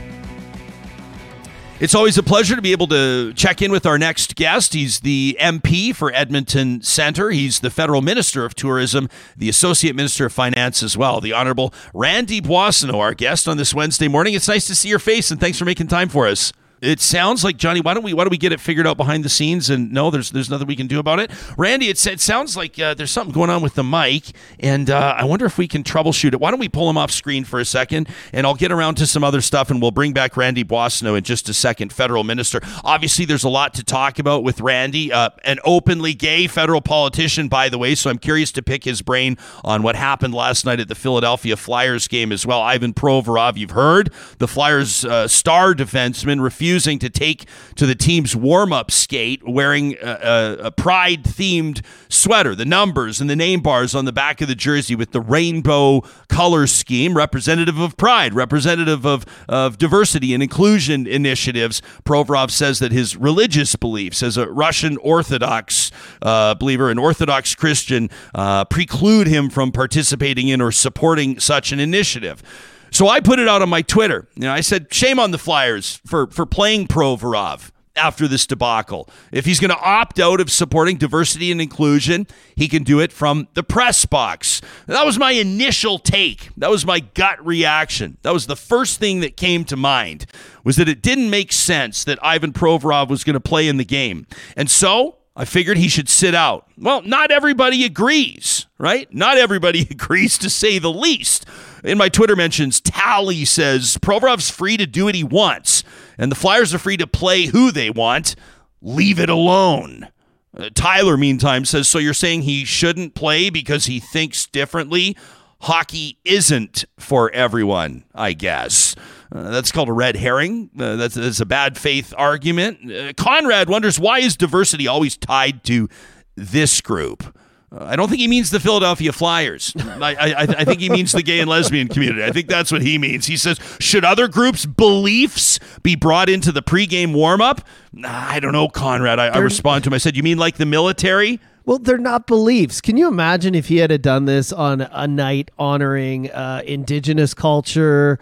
It's 1.80 1.94
always 1.94 2.18
a 2.18 2.24
pleasure 2.24 2.56
to 2.56 2.62
be 2.62 2.72
able 2.72 2.88
to 2.88 3.32
check 3.34 3.62
in 3.62 3.70
with 3.70 3.86
our 3.86 3.98
next 3.98 4.34
guest. 4.34 4.74
He's 4.74 4.98
the 4.98 5.36
MP 5.40 5.94
for 5.94 6.12
Edmonton 6.12 6.82
Centre. 6.82 7.30
He's 7.30 7.60
the 7.60 7.70
federal 7.70 8.02
minister 8.02 8.44
of 8.44 8.56
tourism, 8.56 9.08
the 9.36 9.48
associate 9.48 9.94
minister 9.94 10.26
of 10.26 10.32
finance 10.32 10.82
as 10.82 10.96
well, 10.96 11.20
the 11.20 11.32
honorable 11.32 11.72
Randy 11.94 12.40
Boissonnault, 12.40 12.98
our 12.98 13.14
guest 13.14 13.46
on 13.46 13.58
this 13.58 13.72
Wednesday 13.72 14.08
morning. 14.08 14.34
It's 14.34 14.48
nice 14.48 14.66
to 14.66 14.74
see 14.74 14.88
your 14.88 14.98
face 14.98 15.30
and 15.30 15.38
thanks 15.38 15.56
for 15.56 15.66
making 15.66 15.86
time 15.86 16.08
for 16.08 16.26
us. 16.26 16.52
It 16.80 17.00
sounds 17.00 17.42
like 17.42 17.56
Johnny. 17.56 17.80
Why 17.80 17.94
don't 17.94 18.04
we? 18.04 18.14
Why 18.14 18.24
don't 18.24 18.30
we 18.30 18.38
get 18.38 18.52
it 18.52 18.60
figured 18.60 18.86
out 18.86 18.96
behind 18.96 19.24
the 19.24 19.28
scenes? 19.28 19.68
And 19.68 19.92
no, 19.92 20.10
there's 20.10 20.30
there's 20.30 20.48
nothing 20.48 20.66
we 20.66 20.76
can 20.76 20.86
do 20.86 20.98
about 20.98 21.18
it. 21.18 21.30
Randy, 21.56 21.88
it, 21.88 22.06
it 22.06 22.20
sounds 22.20 22.56
like 22.56 22.78
uh, 22.78 22.94
there's 22.94 23.10
something 23.10 23.32
going 23.32 23.50
on 23.50 23.62
with 23.62 23.74
the 23.74 23.82
mic, 23.82 24.24
and 24.60 24.88
uh, 24.88 25.16
I 25.18 25.24
wonder 25.24 25.44
if 25.44 25.58
we 25.58 25.66
can 25.66 25.82
troubleshoot 25.82 26.34
it. 26.34 26.40
Why 26.40 26.50
don't 26.50 26.60
we 26.60 26.68
pull 26.68 26.88
him 26.88 26.96
off 26.96 27.10
screen 27.10 27.44
for 27.44 27.58
a 27.58 27.64
second, 27.64 28.08
and 28.32 28.46
I'll 28.46 28.54
get 28.54 28.70
around 28.70 28.94
to 28.96 29.06
some 29.06 29.24
other 29.24 29.40
stuff, 29.40 29.70
and 29.70 29.82
we'll 29.82 29.90
bring 29.90 30.12
back 30.12 30.36
Randy 30.36 30.64
Boissonnault 30.64 31.16
in 31.16 31.24
just 31.24 31.48
a 31.48 31.54
second. 31.54 31.92
Federal 31.92 32.22
minister. 32.22 32.60
Obviously, 32.84 33.24
there's 33.24 33.44
a 33.44 33.48
lot 33.48 33.74
to 33.74 33.84
talk 33.84 34.18
about 34.18 34.44
with 34.44 34.60
Randy, 34.60 35.12
uh, 35.12 35.30
an 35.44 35.58
openly 35.64 36.14
gay 36.14 36.46
federal 36.46 36.80
politician, 36.80 37.48
by 37.48 37.68
the 37.68 37.78
way. 37.78 37.94
So 37.94 38.08
I'm 38.08 38.18
curious 38.18 38.52
to 38.52 38.62
pick 38.62 38.84
his 38.84 39.02
brain 39.02 39.36
on 39.64 39.82
what 39.82 39.96
happened 39.96 40.32
last 40.34 40.64
night 40.64 40.78
at 40.78 40.88
the 40.88 40.94
Philadelphia 40.94 41.56
Flyers 41.56 42.06
game 42.06 42.30
as 42.30 42.46
well. 42.46 42.60
Ivan 42.62 42.94
Provorov, 42.94 43.56
you've 43.56 43.72
heard 43.72 44.12
the 44.38 44.46
Flyers 44.46 45.04
uh, 45.04 45.26
star 45.26 45.74
defenseman 45.74 46.40
refusing 46.68 46.98
to 46.98 47.08
take 47.08 47.46
to 47.76 47.86
the 47.86 47.94
team's 47.94 48.36
warm 48.36 48.74
up 48.74 48.90
skate 48.90 49.40
wearing 49.48 49.96
a, 50.02 50.06
a, 50.06 50.56
a 50.66 50.70
pride 50.70 51.24
themed 51.24 51.82
sweater, 52.10 52.54
the 52.54 52.66
numbers 52.66 53.22
and 53.22 53.30
the 53.30 53.34
name 53.34 53.60
bars 53.60 53.94
on 53.94 54.04
the 54.04 54.12
back 54.12 54.42
of 54.42 54.48
the 54.48 54.54
jersey 54.54 54.94
with 54.94 55.12
the 55.12 55.20
rainbow 55.20 56.02
color 56.28 56.66
scheme, 56.66 57.16
representative 57.16 57.78
of 57.78 57.96
pride, 57.96 58.34
representative 58.34 59.06
of, 59.06 59.24
of 59.48 59.78
diversity 59.78 60.34
and 60.34 60.42
inclusion 60.42 61.06
initiatives. 61.06 61.80
Provorov 62.04 62.50
says 62.50 62.80
that 62.80 62.92
his 62.92 63.16
religious 63.16 63.74
beliefs 63.74 64.22
as 64.22 64.36
a 64.36 64.46
Russian 64.46 64.98
Orthodox 64.98 65.90
uh, 66.20 66.54
believer, 66.54 66.90
an 66.90 66.98
Orthodox 66.98 67.54
Christian, 67.54 68.10
uh, 68.34 68.66
preclude 68.66 69.26
him 69.26 69.48
from 69.48 69.72
participating 69.72 70.48
in 70.48 70.60
or 70.60 70.70
supporting 70.70 71.40
such 71.40 71.72
an 71.72 71.80
initiative. 71.80 72.42
So 72.90 73.08
I 73.08 73.20
put 73.20 73.38
it 73.38 73.48
out 73.48 73.62
on 73.62 73.68
my 73.68 73.82
Twitter. 73.82 74.28
You 74.34 74.42
know, 74.42 74.52
I 74.52 74.60
said, 74.60 74.92
shame 74.92 75.18
on 75.18 75.30
the 75.30 75.38
Flyers 75.38 76.00
for, 76.06 76.26
for 76.28 76.46
playing 76.46 76.88
Provorov 76.88 77.70
after 77.98 78.28
this 78.28 78.46
debacle. 78.46 79.08
If 79.32 79.44
he's 79.44 79.60
going 79.60 79.70
to 79.70 79.80
opt 79.80 80.18
out 80.18 80.40
of 80.40 80.50
supporting 80.50 80.96
diversity 80.96 81.52
and 81.52 81.60
inclusion, 81.60 82.26
he 82.54 82.68
can 82.68 82.84
do 82.84 83.00
it 83.00 83.12
from 83.12 83.48
the 83.54 83.62
press 83.62 84.06
box. 84.06 84.62
That 84.86 85.04
was 85.04 85.18
my 85.18 85.32
initial 85.32 85.98
take. 85.98 86.50
That 86.56 86.70
was 86.70 86.86
my 86.86 87.00
gut 87.00 87.44
reaction. 87.44 88.16
That 88.22 88.32
was 88.32 88.46
the 88.46 88.56
first 88.56 88.98
thing 88.98 89.20
that 89.20 89.36
came 89.36 89.64
to 89.64 89.76
mind 89.76 90.26
was 90.64 90.76
that 90.76 90.88
it 90.88 91.02
didn't 91.02 91.30
make 91.30 91.52
sense 91.52 92.04
that 92.04 92.18
Ivan 92.24 92.52
Provorov 92.52 93.08
was 93.08 93.24
going 93.24 93.34
to 93.34 93.40
play 93.40 93.68
in 93.68 93.76
the 93.76 93.84
game. 93.84 94.26
And 94.56 94.70
so 94.70 95.16
I 95.36 95.44
figured 95.44 95.76
he 95.76 95.88
should 95.88 96.08
sit 96.08 96.34
out. 96.34 96.68
Well, 96.78 97.02
not 97.02 97.30
everybody 97.30 97.84
agrees, 97.84 98.66
right? 98.78 99.12
Not 99.12 99.38
everybody 99.38 99.82
agrees 99.90 100.38
to 100.38 100.50
say 100.50 100.78
the 100.78 100.92
least 100.92 101.46
in 101.84 101.98
my 101.98 102.08
Twitter 102.08 102.36
mentions, 102.36 102.80
Tally 102.80 103.44
says 103.44 103.98
Provorov's 103.98 104.50
free 104.50 104.76
to 104.76 104.86
do 104.86 105.04
what 105.04 105.14
he 105.14 105.24
wants, 105.24 105.84
and 106.16 106.30
the 106.30 106.36
Flyers 106.36 106.74
are 106.74 106.78
free 106.78 106.96
to 106.96 107.06
play 107.06 107.46
who 107.46 107.70
they 107.70 107.90
want. 107.90 108.34
Leave 108.80 109.18
it 109.18 109.28
alone. 109.28 110.08
Uh, 110.56 110.70
Tyler, 110.74 111.16
meantime, 111.16 111.64
says, 111.64 111.88
So 111.88 111.98
you're 111.98 112.14
saying 112.14 112.42
he 112.42 112.64
shouldn't 112.64 113.14
play 113.14 113.50
because 113.50 113.86
he 113.86 114.00
thinks 114.00 114.46
differently? 114.46 115.16
Hockey 115.60 116.18
isn't 116.24 116.84
for 116.98 117.30
everyone, 117.32 118.04
I 118.14 118.32
guess. 118.32 118.94
Uh, 119.30 119.50
that's 119.50 119.72
called 119.72 119.88
a 119.88 119.92
red 119.92 120.16
herring. 120.16 120.70
Uh, 120.78 120.96
that's, 120.96 121.14
that's, 121.14 121.40
a 121.40 121.46
bad 121.46 121.76
faith 121.76 122.14
argument. 122.16 122.90
Uh, 122.90 123.12
Conrad 123.14 123.68
wonders 123.68 123.98
why 123.98 124.20
is 124.20 124.36
diversity 124.36 124.86
always 124.86 125.16
tied 125.16 125.64
to 125.64 125.88
this 126.36 126.80
group? 126.80 127.36
Uh, 127.70 127.84
I 127.84 127.96
don't 127.96 128.08
think 128.08 128.20
he 128.20 128.28
means 128.28 128.50
the 128.50 128.60
Philadelphia 128.60 129.12
Flyers. 129.12 129.74
I, 129.78 130.14
I, 130.14 130.34
I, 130.40 130.64
think 130.64 130.80
he 130.80 130.88
means 130.88 131.12
the 131.12 131.22
gay 131.22 131.40
and 131.40 131.50
lesbian 131.50 131.88
community. 131.88 132.24
I 132.24 132.30
think 132.30 132.48
that's 132.48 132.72
what 132.72 132.82
he 132.82 132.96
means. 132.98 133.26
He 133.26 133.36
says, 133.36 133.60
should 133.78 134.04
other 134.04 134.26
groups' 134.26 134.64
beliefs 134.64 135.58
be 135.82 135.94
brought 135.94 136.28
into 136.30 136.50
the 136.50 136.62
pregame 136.62 137.12
warm 137.12 137.40
up? 137.40 137.60
I 138.04 138.40
don't 138.40 138.52
know, 138.52 138.68
Conrad. 138.68 139.18
I, 139.18 139.26
I 139.26 139.38
respond 139.38 139.84
to 139.84 139.90
him. 139.90 139.94
I 139.94 139.98
said, 139.98 140.16
you 140.16 140.22
mean 140.22 140.38
like 140.38 140.56
the 140.56 140.66
military? 140.66 141.40
Well, 141.66 141.78
they're 141.78 141.98
not 141.98 142.26
beliefs. 142.26 142.80
Can 142.80 142.96
you 142.96 143.08
imagine 143.08 143.54
if 143.54 143.68
he 143.68 143.76
had 143.76 144.00
done 144.00 144.24
this 144.24 144.54
on 144.54 144.80
a 144.80 145.06
night 145.06 145.50
honoring 145.58 146.30
uh, 146.30 146.62
indigenous 146.64 147.34
culture 147.34 148.18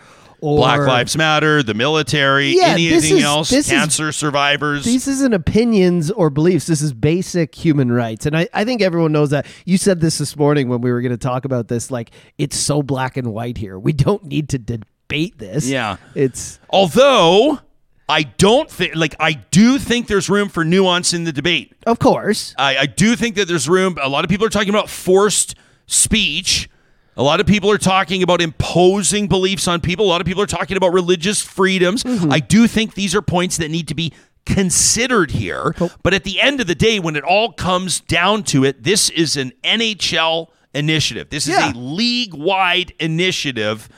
or 0.46 0.58
Black 0.58 0.80
Lives 0.80 1.16
Matter, 1.16 1.62
the 1.62 1.74
military, 1.74 2.56
Yeah, 2.56 2.68
anything 2.68 3.18
is- 3.18 3.24
else, 3.24 3.50
this 3.50 3.66
is- 3.66 3.72
cancer 3.72 4.12
survivors. 4.12 4.84
This 4.84 5.06
isn't 5.08 5.32
opinions 5.34 6.10
or 6.10 6.30
beliefs. 6.30 6.66
This 6.66 6.80
is 6.82 6.92
basic 6.92 7.54
human 7.54 7.90
rights. 7.90 8.26
And 8.26 8.36
I, 8.36 8.48
I 8.54 8.64
think 8.64 8.82
everyone 8.82 9.12
knows 9.12 9.30
that. 9.30 9.46
You 9.64 9.76
said 9.78 10.00
this 10.00 10.18
this 10.18 10.36
morning 10.36 10.68
when 10.68 10.80
we 10.80 10.92
were 10.92 11.00
going 11.00 11.10
to 11.12 11.16
talk 11.18 11.44
about 11.44 11.68
this. 11.68 11.90
Like, 11.90 12.10
it's 12.38 12.56
so 12.56 12.82
black 12.82 13.16
and 13.16 13.32
white 13.32 13.58
here. 13.58 13.78
We 13.78 13.92
don't 13.92 14.24
need 14.24 14.48
to 14.50 14.58
debate 14.58 15.38
this. 15.38 15.68
Yeah. 15.68 15.96
It's, 16.14 16.58
Although 16.70 17.60
I 18.08 18.22
don't 18.22 18.70
think, 18.70 18.94
like, 18.94 19.16
I 19.18 19.32
do 19.32 19.78
think 19.78 20.06
there's 20.06 20.30
room 20.30 20.48
for 20.48 20.64
nuance 20.64 21.12
in 21.12 21.24
the 21.24 21.32
debate. 21.32 21.74
of 21.86 21.98
course. 21.98 22.54
I, 22.56 22.76
I 22.78 22.86
do 22.86 23.16
think 23.16 23.34
that 23.36 23.48
there's 23.48 23.68
room. 23.68 23.96
A 24.00 24.08
lot 24.08 24.24
of 24.24 24.30
people 24.30 24.46
are 24.46 24.50
talking 24.50 24.68
about 24.70 24.88
forced 24.88 25.54
speech. 25.86 26.68
A 27.16 27.22
lot 27.22 27.40
of 27.40 27.46
people 27.46 27.70
are 27.70 27.78
talking 27.78 28.22
about 28.22 28.40
imposing 28.42 29.26
beliefs 29.26 29.66
on 29.66 29.80
people. 29.80 30.04
A 30.06 30.08
lot 30.08 30.20
of 30.20 30.26
people 30.26 30.42
are 30.42 30.46
talking 30.46 30.76
about 30.76 30.92
religious 30.92 31.40
freedoms. 31.40 32.04
Mm-hmm. 32.04 32.30
I 32.32 32.40
do 32.40 32.66
think 32.66 32.94
these 32.94 33.14
are 33.14 33.22
points 33.22 33.56
that 33.56 33.70
need 33.70 33.88
to 33.88 33.94
be 33.94 34.12
considered 34.44 35.30
here. 35.32 35.74
But 36.02 36.14
at 36.14 36.24
the 36.24 36.40
end 36.40 36.60
of 36.60 36.66
the 36.66 36.74
day, 36.74 36.98
when 37.00 37.16
it 37.16 37.24
all 37.24 37.52
comes 37.52 38.00
down 38.00 38.42
to 38.44 38.64
it, 38.64 38.82
this 38.82 39.08
is 39.10 39.36
an 39.36 39.52
NHL 39.64 40.48
initiative. 40.74 41.30
This 41.30 41.48
is 41.48 41.54
Yeah. 41.56 41.72
a 41.72 41.74
league 41.74 42.34
wide 42.34 42.92
initiative 43.00 43.88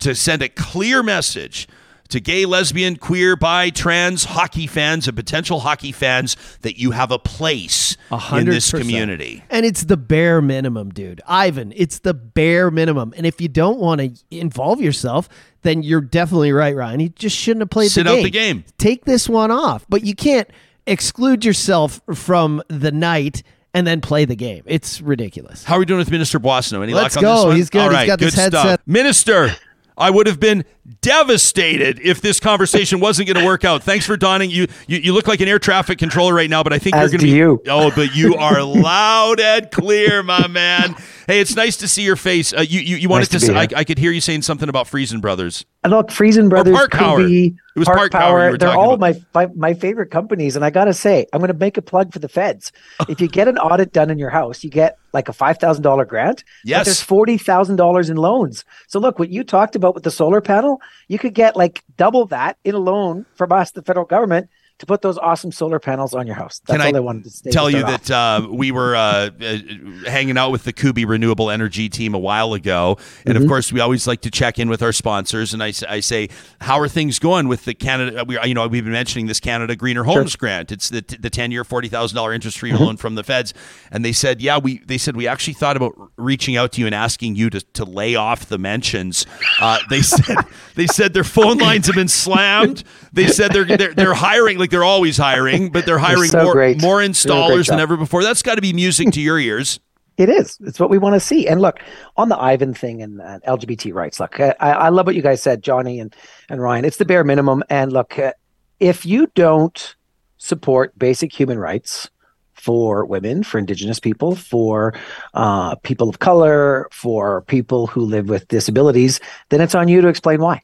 to 0.00 0.14
send 0.14 0.42
a 0.42 0.48
clear 0.48 1.02
message 1.02 1.66
to 2.08 2.20
gay, 2.20 2.44
lesbian, 2.46 2.96
queer, 2.96 3.36
bi, 3.36 3.70
trans 3.70 4.24
hockey 4.24 4.66
fans 4.66 5.08
and 5.08 5.16
potential 5.16 5.60
hockey 5.60 5.92
fans 5.92 6.36
that 6.62 6.78
you 6.78 6.92
have 6.92 7.10
a 7.10 7.18
place 7.18 7.96
A 8.10 8.20
in 8.38 8.46
this 8.46 8.70
community. 8.70 9.44
And 9.50 9.66
it's 9.66 9.84
the 9.84 9.96
bare 9.96 10.40
minimum, 10.42 10.90
dude. 10.90 11.20
Ivan, 11.26 11.72
it's 11.76 11.98
the 12.00 12.14
bare 12.14 12.70
minimum. 12.70 13.14
And 13.16 13.26
if 13.26 13.40
you 13.40 13.48
don't 13.48 13.78
want 13.78 14.00
to 14.00 14.12
involve 14.30 14.80
yourself, 14.80 15.28
then 15.62 15.82
you're 15.82 16.00
definitely 16.00 16.52
right, 16.52 16.74
Ryan. 16.74 17.00
You 17.00 17.08
just 17.10 17.36
shouldn't 17.36 17.62
have 17.62 17.70
played 17.70 17.90
Sit 17.90 18.04
the 18.04 18.10
game. 18.10 18.16
Sit 18.16 18.20
out 18.20 18.24
the 18.24 18.30
game. 18.30 18.64
Take 18.78 19.04
this 19.04 19.28
one 19.28 19.50
off. 19.50 19.84
But 19.88 20.04
you 20.04 20.14
can't 20.14 20.48
exclude 20.86 21.44
yourself 21.44 22.00
from 22.14 22.62
the 22.68 22.92
night 22.92 23.42
and 23.74 23.86
then 23.86 24.00
play 24.00 24.24
the 24.24 24.36
game. 24.36 24.62
It's 24.66 25.02
ridiculous. 25.02 25.64
How 25.64 25.76
are 25.76 25.78
we 25.80 25.84
doing 25.84 25.98
with 25.98 26.10
Minister 26.10 26.38
Boissonnault? 26.38 26.82
Any 26.82 26.94
Let's 26.94 27.16
luck 27.16 27.24
on 27.24 27.30
this 27.30 27.42
go. 27.42 27.46
one? 27.48 27.56
He's 27.56 27.70
good. 27.70 27.82
All 27.82 27.88
He's 27.88 27.94
right, 27.94 28.06
got 28.06 28.18
good 28.18 28.26
this 28.28 28.34
stuff. 28.34 28.52
headset. 28.52 28.80
Minister, 28.86 29.50
I 29.98 30.10
would 30.10 30.26
have 30.26 30.40
been 30.40 30.64
devastated 31.02 31.98
if 32.02 32.20
this 32.20 32.38
conversation 32.40 33.00
wasn't 33.00 33.26
going 33.28 33.38
to 33.38 33.44
work 33.44 33.64
out. 33.64 33.82
Thanks 33.82 34.06
for 34.06 34.16
donning. 34.16 34.50
You, 34.50 34.66
you 34.86 34.98
you 34.98 35.12
look 35.12 35.26
like 35.26 35.40
an 35.40 35.48
air 35.48 35.58
traffic 35.58 35.98
controller 35.98 36.34
right 36.34 36.50
now, 36.50 36.62
but 36.62 36.72
I 36.72 36.78
think 36.78 36.94
As 36.96 37.12
you're 37.12 37.18
going 37.18 37.28
to 37.28 37.32
be. 37.32 37.36
you. 37.38 37.62
Oh, 37.68 37.90
but 37.94 38.14
you 38.14 38.34
are 38.38 38.62
loud 38.62 39.40
and 39.40 39.70
clear, 39.70 40.22
my 40.22 40.46
man. 40.48 40.94
Hey, 41.26 41.40
it's 41.40 41.56
nice 41.56 41.76
to 41.78 41.88
see 41.88 42.02
your 42.02 42.16
face. 42.16 42.52
Uh, 42.52 42.60
you 42.60 42.80
you, 42.80 42.96
you 42.96 43.08
wanted 43.08 43.32
Nice 43.32 43.40
to. 43.40 43.46
to 43.46 43.46
say, 43.46 43.54
I. 43.56 43.66
I 43.80 43.84
could 43.84 43.98
hear 43.98 44.12
you 44.12 44.20
saying 44.20 44.42
something 44.42 44.68
about 44.68 44.86
Freson 44.86 45.20
Brothers. 45.20 45.64
And 45.82 45.92
look, 45.92 46.10
Freson 46.10 46.48
Brothers, 46.48 46.74
Park 46.76 46.92
Power. 46.92 47.20
It 47.20 47.54
was 47.80 47.86
Park 47.86 48.10
Power 48.12 48.46
you 48.46 48.50
were 48.52 48.58
They're 48.58 48.70
all 48.70 48.94
about. 48.94 49.16
my, 49.34 49.46
my 49.46 49.52
my 49.54 49.74
favorite 49.74 50.10
companies. 50.10 50.56
And 50.56 50.64
I 50.64 50.70
gotta 50.70 50.94
say, 50.94 51.26
I'm 51.32 51.40
gonna 51.40 51.52
make 51.54 51.76
a 51.76 51.82
plug 51.82 52.12
for 52.12 52.18
the 52.20 52.28
feds. 52.28 52.72
if 53.08 53.20
you 53.20 53.28
get 53.28 53.48
an 53.48 53.58
audit 53.58 53.92
done 53.92 54.08
in 54.10 54.18
your 54.18 54.30
house, 54.30 54.62
you 54.64 54.70
get 54.70 54.98
like 55.12 55.28
a 55.28 55.32
five 55.32 55.58
thousand 55.58 55.82
dollar 55.82 56.04
grant. 56.04 56.44
but 56.64 56.68
Yes. 56.70 56.84
there's 56.86 57.02
forty 57.02 57.38
thousand 57.38 57.76
dollars 57.76 58.08
in 58.08 58.16
loans. 58.16 58.64
So 58.88 58.98
look, 59.00 59.18
what 59.18 59.28
you 59.30 59.42
talked 59.44 59.74
about 59.76 59.94
with 59.94 60.04
the 60.04 60.10
solar 60.10 60.40
panel, 60.40 60.75
you 61.08 61.18
could 61.18 61.34
get 61.34 61.56
like 61.56 61.82
double 61.96 62.26
that 62.26 62.58
in 62.64 62.74
a 62.74 62.78
loan 62.78 63.26
from 63.34 63.52
us, 63.52 63.70
the 63.70 63.82
federal 63.82 64.06
government, 64.06 64.48
to 64.78 64.84
put 64.86 65.00
those 65.00 65.16
awesome 65.16 65.52
solar 65.52 65.78
panels 65.78 66.12
on 66.14 66.26
your 66.26 66.36
house. 66.36 66.60
That's 66.66 66.76
Can 66.78 66.86
all 66.86 66.94
I 66.94 66.98
I 66.98 67.00
wanted 67.00 67.24
to 67.24 67.30
say. 67.30 67.50
tell 67.50 67.70
you 67.70 67.80
that 67.82 68.10
uh, 68.10 68.46
we 68.50 68.70
were 68.72 68.94
uh, 68.94 69.30
uh, 69.40 69.58
hanging 70.06 70.36
out 70.36 70.50
with 70.52 70.64
the 70.64 70.72
Kuby 70.72 71.04
Renewable 71.06 71.50
Energy 71.50 71.88
team 71.88 72.14
a 72.14 72.18
while 72.18 72.52
ago, 72.52 72.98
and 73.24 73.34
Mm-hmm. 73.34 73.42
of 73.44 73.48
course, 73.48 73.72
we 73.72 73.80
always 73.80 74.06
like 74.06 74.20
to 74.22 74.30
check 74.30 74.58
in 74.58 74.68
with 74.68 74.82
our 74.82 74.92
sponsors. 74.92 75.54
And 75.54 75.62
I 75.62 75.70
say, 75.70 76.28
how 76.60 76.78
are 76.80 76.88
things 76.88 77.18
going 77.18 77.48
with 77.48 77.64
the 77.64 77.72
Canada? 77.74 78.24
We, 78.26 78.38
you 78.44 78.52
know, 78.54 78.66
we've 78.68 78.84
been 78.84 78.92
mentioning 78.92 79.26
this 79.26 79.40
Canada 79.40 79.76
Greener 79.76 80.04
Homes 80.04 80.36
Grant. 80.36 80.70
It's 80.72 80.90
the 80.90 81.02
the 81.20 81.30
ten 81.30 81.50
year, 81.50 81.64
forty 81.64 81.88
thousand 81.88 82.16
dollar 82.16 82.32
interest 82.34 82.58
free 82.58 82.72
Mm-hmm. 82.72 82.82
loan 82.84 82.96
from 82.98 83.14
the 83.14 83.24
feds, 83.24 83.54
and 83.90 84.04
they 84.04 84.12
said, 84.12 84.42
yeah, 84.42 84.58
we 84.58 84.78
they 84.78 84.98
said 84.98 85.16
we 85.16 85.26
actually 85.26 85.54
thought 85.54 85.76
about 85.76 85.94
reaching 86.16 86.56
out 86.56 86.72
to 86.72 86.80
you 86.80 86.86
and 86.86 86.94
asking 86.94 87.34
you 87.36 87.48
to, 87.50 87.60
to 87.60 87.84
lay 87.84 88.14
off 88.14 88.46
the 88.46 88.58
mentions. 88.58 89.24
Uh, 89.60 89.78
they 89.88 90.02
said 90.02 90.36
they 90.74 90.86
said 90.86 91.14
their 91.14 91.24
phone 91.24 91.56
lines 91.58 91.86
have 91.86 91.94
been 91.96 92.08
slammed. 92.08 92.84
They 93.12 93.28
said 93.28 93.52
they're 93.52 93.64
they're, 93.64 93.94
they're 93.94 94.14
hiring 94.14 94.58
like 94.58 94.65
they're 94.70 94.84
always 94.84 95.16
hiring, 95.16 95.70
but 95.70 95.86
they're 95.86 95.98
hiring 95.98 96.30
so 96.30 96.44
more 96.44 96.52
great. 96.52 96.80
more 96.80 96.98
They're 97.00 97.08
doing 97.08 97.10
a 97.10 97.46
great 97.46 97.60
installers 97.60 97.68
than 97.68 97.80
ever 97.80 97.96
before. 97.96 98.22
That's 98.22 98.42
got 98.42 98.56
to 98.56 98.60
be 98.60 98.72
music 98.72 99.10
to 99.12 99.20
your 99.20 99.38
ears. 99.38 99.80
It 100.16 100.30
is. 100.30 100.56
It's 100.64 100.80
what 100.80 100.88
we 100.88 100.96
want 100.96 101.12
to 101.12 101.20
see. 101.20 101.46
And 101.46 101.60
look, 101.60 101.78
on 102.16 102.30
the 102.30 102.38
Ivan 102.38 102.72
thing 102.72 103.02
and 103.02 103.20
uh, 103.20 103.38
LGBT 103.46 103.92
rights, 103.92 104.18
look, 104.18 104.40
I, 104.40 104.54
I 104.60 104.88
love 104.88 105.04
what 105.04 105.14
you 105.14 105.20
guys 105.20 105.42
said, 105.42 105.62
Johnny 105.62 106.00
and, 106.00 106.16
and 106.48 106.58
Ryan. 106.58 106.86
It's 106.86 106.96
the 106.96 107.04
bare 107.04 107.22
minimum. 107.22 107.62
And 107.68 107.92
look, 107.92 108.18
uh, 108.18 108.32
if 108.80 109.04
you 109.04 109.30
don't 109.34 109.94
support 110.38 110.98
basic 110.98 111.38
human 111.38 111.58
rights 111.58 112.08
for 112.54 113.04
women, 113.04 113.42
for 113.42 113.58
Indigenous 113.58 114.00
people, 114.00 114.34
for 114.34 114.94
uh, 115.34 115.74
people 115.76 116.08
of 116.08 116.18
color, 116.18 116.88
for 116.92 117.42
people 117.42 117.86
who 117.86 118.00
live 118.00 118.28
with 118.28 118.48
disabilities, 118.48 119.20
then 119.50 119.60
it's 119.60 119.74
on 119.74 119.88
you 119.88 120.00
to 120.00 120.08
explain 120.08 120.40
why. 120.40 120.62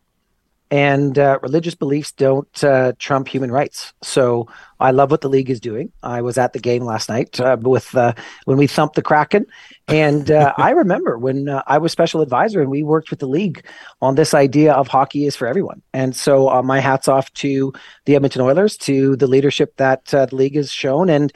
And 0.73 1.19
uh, 1.19 1.39
religious 1.43 1.75
beliefs 1.75 2.13
don't 2.13 2.65
uh, 2.65 2.95
trump 2.99 3.29
human 3.29 3.51
rights. 3.51 3.93
So 4.03 4.49
I 4.81 4.91
love 4.91 5.11
what 5.11 5.21
the 5.21 5.29
league 5.29 5.51
is 5.51 5.61
doing. 5.61 5.93
I 6.03 6.23
was 6.23 6.39
at 6.39 6.55
the 6.55 6.59
game 6.59 6.83
last 6.83 7.11
night 7.11 7.39
uh, 7.39 7.59
with 7.61 7.95
uh, 7.95 8.15
when 8.47 8.57
we 8.57 8.67
thumped 8.67 8.97
the 8.97 9.03
Kraken, 9.03 9.45
and 9.87 10.31
uh, 10.31 10.55
I 10.57 10.71
remember 10.71 11.19
when 11.19 11.51
uh, 11.51 11.63
I 11.67 11.77
was 11.77 11.93
special 11.93 12.23
advisor 12.23 12.63
and 12.63 12.71
we 12.71 12.83
worked 12.83 13.11
with 13.11 13.19
the 13.19 13.29
league 13.29 13.67
on 14.01 14.15
this 14.15 14.33
idea 14.33 14.73
of 14.73 14.89
hockey 14.89 15.27
is 15.27 15.37
for 15.37 15.47
everyone. 15.47 15.83
And 15.93 16.17
so 16.17 16.49
uh, 16.49 16.63
my 16.63 16.81
hats 16.81 17.07
off 17.07 17.31
to 17.35 17.75
the 18.07 18.17
Edmonton 18.17 18.41
Oilers, 18.41 18.79
to 18.79 19.15
the 19.17 19.27
leadership 19.27 19.77
that 19.77 20.15
uh, 20.15 20.25
the 20.25 20.37
league 20.37 20.57
has 20.57 20.73
shown, 20.73 21.11
and 21.11 21.35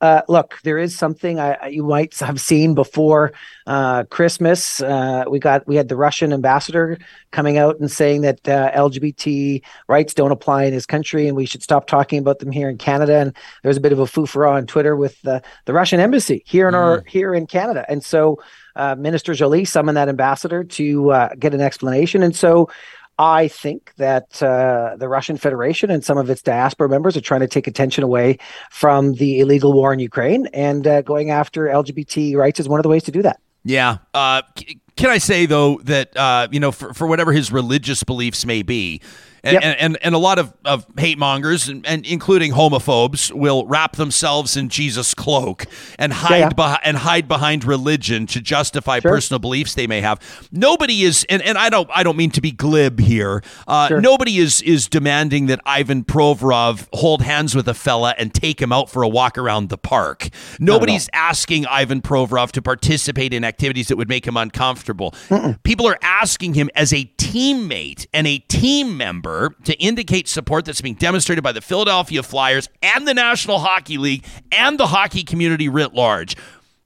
uh, 0.00 0.22
look, 0.28 0.60
there 0.62 0.78
is 0.78 0.96
something 0.96 1.40
I, 1.40 1.54
I- 1.54 1.66
you 1.68 1.82
might 1.82 2.16
have 2.20 2.40
seen 2.40 2.74
before 2.74 3.32
uh, 3.66 4.04
Christmas. 4.04 4.80
Uh, 4.80 5.24
we 5.28 5.38
got 5.38 5.66
we 5.66 5.74
had 5.76 5.88
the 5.88 5.96
Russian 5.96 6.32
ambassador 6.32 6.98
coming 7.32 7.58
out 7.58 7.78
and 7.80 7.90
saying 7.90 8.20
that 8.22 8.48
uh, 8.48 8.70
LGBT 8.72 9.60
rights 9.88 10.14
don't 10.14 10.30
apply 10.30 10.64
in 10.64 10.72
his 10.72 10.86
country, 10.86 11.26
and 11.26 11.36
we 11.36 11.46
should 11.46 11.62
stop 11.62 11.86
talking 11.86 12.18
about 12.18 12.38
them 12.38 12.52
here 12.52 12.68
in 12.68 12.78
Canada. 12.78 13.16
And 13.16 13.32
there 13.62 13.68
was 13.70 13.76
a 13.76 13.80
bit 13.80 13.92
of 13.92 13.98
a 13.98 14.04
foofara 14.04 14.52
on 14.52 14.66
Twitter 14.66 14.94
with 14.94 15.20
the 15.22 15.42
the 15.64 15.72
Russian 15.72 15.98
embassy 16.00 16.42
here 16.46 16.68
in 16.68 16.74
our 16.74 17.02
here 17.08 17.34
in 17.34 17.46
Canada, 17.46 17.84
and 17.88 18.04
so 18.04 18.40
uh, 18.76 18.94
Minister 18.94 19.34
Joly 19.34 19.64
summoned 19.64 19.96
that 19.96 20.08
ambassador 20.08 20.62
to 20.62 21.10
uh, 21.10 21.28
get 21.38 21.54
an 21.54 21.60
explanation, 21.60 22.22
and 22.22 22.36
so. 22.36 22.68
I 23.18 23.48
think 23.48 23.92
that 23.96 24.40
uh, 24.42 24.96
the 24.96 25.08
Russian 25.08 25.36
Federation 25.36 25.90
and 25.90 26.04
some 26.04 26.18
of 26.18 26.30
its 26.30 26.40
diaspora 26.40 26.88
members 26.88 27.16
are 27.16 27.20
trying 27.20 27.40
to 27.40 27.48
take 27.48 27.66
attention 27.66 28.04
away 28.04 28.38
from 28.70 29.14
the 29.14 29.40
illegal 29.40 29.72
war 29.72 29.92
in 29.92 29.98
Ukraine, 29.98 30.46
and 30.52 30.86
uh, 30.86 31.02
going 31.02 31.30
after 31.30 31.64
LGBT 31.64 32.36
rights 32.36 32.60
is 32.60 32.68
one 32.68 32.78
of 32.78 32.84
the 32.84 32.88
ways 32.88 33.02
to 33.04 33.10
do 33.10 33.22
that. 33.22 33.40
Yeah. 33.64 33.98
Uh, 34.14 34.42
can 34.96 35.10
I 35.10 35.18
say 35.18 35.46
though 35.46 35.78
that 35.84 36.16
uh, 36.16 36.48
you 36.50 36.60
know 36.60 36.72
for, 36.72 36.94
for 36.94 37.06
whatever 37.06 37.32
his 37.32 37.52
religious 37.52 38.04
beliefs 38.04 38.46
may 38.46 38.62
be, 38.62 39.00
and 39.44 39.54
Yep. 39.54 39.62
and, 39.64 39.80
and, 39.80 39.98
and 40.02 40.14
a 40.14 40.18
lot 40.18 40.38
of, 40.38 40.52
of 40.64 40.86
hate 40.98 41.18
mongers 41.18 41.68
and, 41.68 41.86
and 41.86 42.04
including 42.06 42.52
homophobes 42.52 43.32
will 43.32 43.66
wrap 43.66 43.96
themselves 43.96 44.56
in 44.56 44.68
Jesus 44.68 45.14
cloak 45.14 45.66
and 45.98 46.12
hide 46.12 46.38
yeah. 46.38 46.48
behi- 46.50 46.78
and 46.84 46.98
hide 46.98 47.28
behind 47.28 47.64
religion 47.64 48.26
to 48.28 48.40
justify 48.40 48.98
Sure. 49.00 49.12
personal 49.12 49.38
beliefs 49.38 49.74
they 49.74 49.86
may 49.86 50.00
have. 50.00 50.20
Nobody 50.52 51.02
is 51.02 51.24
and, 51.28 51.40
and 51.42 51.56
I 51.58 51.68
don't 51.70 51.88
I 51.94 52.02
don't 52.02 52.16
mean 52.16 52.30
to 52.32 52.40
be 52.40 52.50
glib 52.52 53.00
here. 53.00 53.42
Uh, 53.66 53.88
Sure. 53.88 54.00
Nobody 54.00 54.38
is 54.38 54.60
is 54.62 54.88
demanding 54.88 55.46
that 55.46 55.60
Ivan 55.64 56.04
Provorov 56.04 56.86
hold 56.92 57.22
hands 57.22 57.54
with 57.54 57.68
a 57.68 57.74
fella 57.74 58.14
and 58.18 58.34
take 58.34 58.60
him 58.60 58.72
out 58.72 58.90
for 58.90 59.02
a 59.02 59.08
walk 59.08 59.38
around 59.38 59.68
the 59.68 59.78
park. 59.78 60.28
Nobody's 60.58 61.08
asking 61.12 61.66
Ivan 61.66 62.02
Provorov 62.02 62.50
to 62.52 62.62
participate 62.62 63.32
in 63.32 63.44
activities 63.44 63.88
that 63.88 63.96
would 63.96 64.08
make 64.08 64.26
him 64.26 64.36
uncomfortable. 64.36 65.14
People 65.62 65.86
are 65.86 65.98
asking 66.02 66.54
him 66.54 66.68
as 66.74 66.92
a 66.92 67.04
teammate 67.28 68.06
and 68.14 68.26
a 68.26 68.38
team 68.38 68.96
member 68.96 69.54
to 69.64 69.74
indicate 69.78 70.28
support 70.28 70.64
that's 70.64 70.80
being 70.80 70.94
demonstrated 70.94 71.44
by 71.44 71.52
the 71.52 71.60
Philadelphia 71.60 72.22
Flyers 72.22 72.68
and 72.82 73.06
the 73.06 73.12
National 73.12 73.58
Hockey 73.58 73.98
League 73.98 74.24
and 74.50 74.78
the 74.78 74.86
hockey 74.86 75.22
community 75.22 75.68
writ 75.68 75.92
large. 75.92 76.36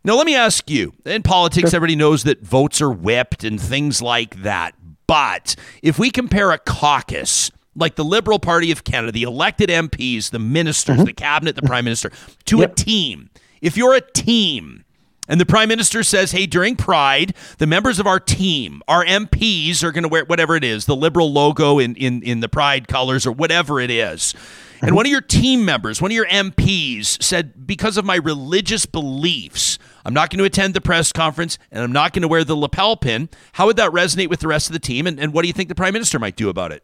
Now, 0.05 0.16
let 0.16 0.26
me 0.26 0.34
ask 0.34 0.68
you 0.68 0.95
in 1.05 1.22
politics, 1.22 1.72
everybody 1.72 1.95
knows 1.95 2.24
that 2.24 2.43
votes 2.43 2.80
are 2.80 2.90
whipped 2.90 3.45
and 3.45 3.61
things 3.61 4.03
like 4.03 4.43
that. 4.43 4.74
But 5.07 5.55
if 5.80 5.97
we 5.97 6.11
compare 6.11 6.51
a 6.51 6.59
caucus, 6.59 7.53
like 7.76 7.95
the 7.95 8.05
Liberal 8.05 8.40
Party 8.40 8.72
of 8.72 8.82
Canada, 8.82 9.12
the 9.12 9.22
elected 9.22 9.70
MPs, 9.70 10.30
the 10.30 10.40
ministers, 10.40 10.97
mm-hmm. 10.97 11.05
the 11.05 11.12
cabinet, 11.12 11.55
the 11.55 11.62
prime 11.62 11.84
minister, 11.84 12.11
to 12.47 12.62
a 12.62 12.68
team, 12.68 13.30
if 13.61 13.76
you're 13.76 13.95
a 13.95 14.01
team, 14.01 14.84
and 15.28 15.40
the 15.40 15.46
prime 15.46 15.68
minister 15.68 16.02
says, 16.02 16.32
hey, 16.32 16.46
during 16.46 16.74
Pride, 16.74 17.34
the 17.58 17.66
members 17.66 18.00
of 18.00 18.06
our 18.06 18.18
team, 18.18 18.82
our 18.88 19.04
MPs, 19.04 19.84
are 19.84 19.92
going 19.92 20.02
to 20.02 20.08
wear 20.08 20.24
whatever 20.24 20.56
it 20.56 20.64
is, 20.64 20.86
the 20.86 20.96
liberal 20.96 21.32
logo 21.32 21.78
in, 21.78 21.94
in, 21.94 22.22
in 22.22 22.40
the 22.40 22.48
Pride 22.48 22.88
colors 22.88 23.24
or 23.24 23.30
whatever 23.30 23.78
it 23.78 23.90
is. 23.90 24.34
and 24.80 24.96
one 24.96 25.06
of 25.06 25.12
your 25.12 25.20
team 25.20 25.64
members, 25.64 26.02
one 26.02 26.10
of 26.10 26.16
your 26.16 26.26
MPs, 26.26 27.22
said, 27.22 27.66
because 27.66 27.96
of 27.96 28.04
my 28.04 28.16
religious 28.16 28.84
beliefs, 28.84 29.78
I'm 30.04 30.12
not 30.12 30.30
going 30.30 30.38
to 30.38 30.44
attend 30.44 30.74
the 30.74 30.80
press 30.80 31.12
conference 31.12 31.56
and 31.70 31.84
I'm 31.84 31.92
not 31.92 32.12
going 32.12 32.22
to 32.22 32.28
wear 32.28 32.42
the 32.42 32.56
lapel 32.56 32.96
pin. 32.96 33.28
How 33.52 33.66
would 33.66 33.76
that 33.76 33.92
resonate 33.92 34.28
with 34.28 34.40
the 34.40 34.48
rest 34.48 34.68
of 34.68 34.72
the 34.72 34.80
team? 34.80 35.06
And, 35.06 35.20
and 35.20 35.32
what 35.32 35.42
do 35.42 35.48
you 35.48 35.54
think 35.54 35.68
the 35.68 35.76
prime 35.76 35.92
minister 35.92 36.18
might 36.18 36.34
do 36.34 36.48
about 36.48 36.72
it? 36.72 36.82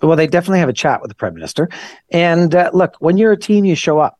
Well, 0.00 0.16
they 0.16 0.26
definitely 0.26 0.60
have 0.60 0.68
a 0.70 0.74
chat 0.74 1.02
with 1.02 1.10
the 1.10 1.14
prime 1.14 1.34
minister. 1.34 1.68
And 2.10 2.54
uh, 2.54 2.70
look, 2.72 2.94
when 3.00 3.18
you're 3.18 3.32
a 3.32 3.38
team, 3.38 3.66
you 3.66 3.74
show 3.74 3.98
up. 3.98 4.18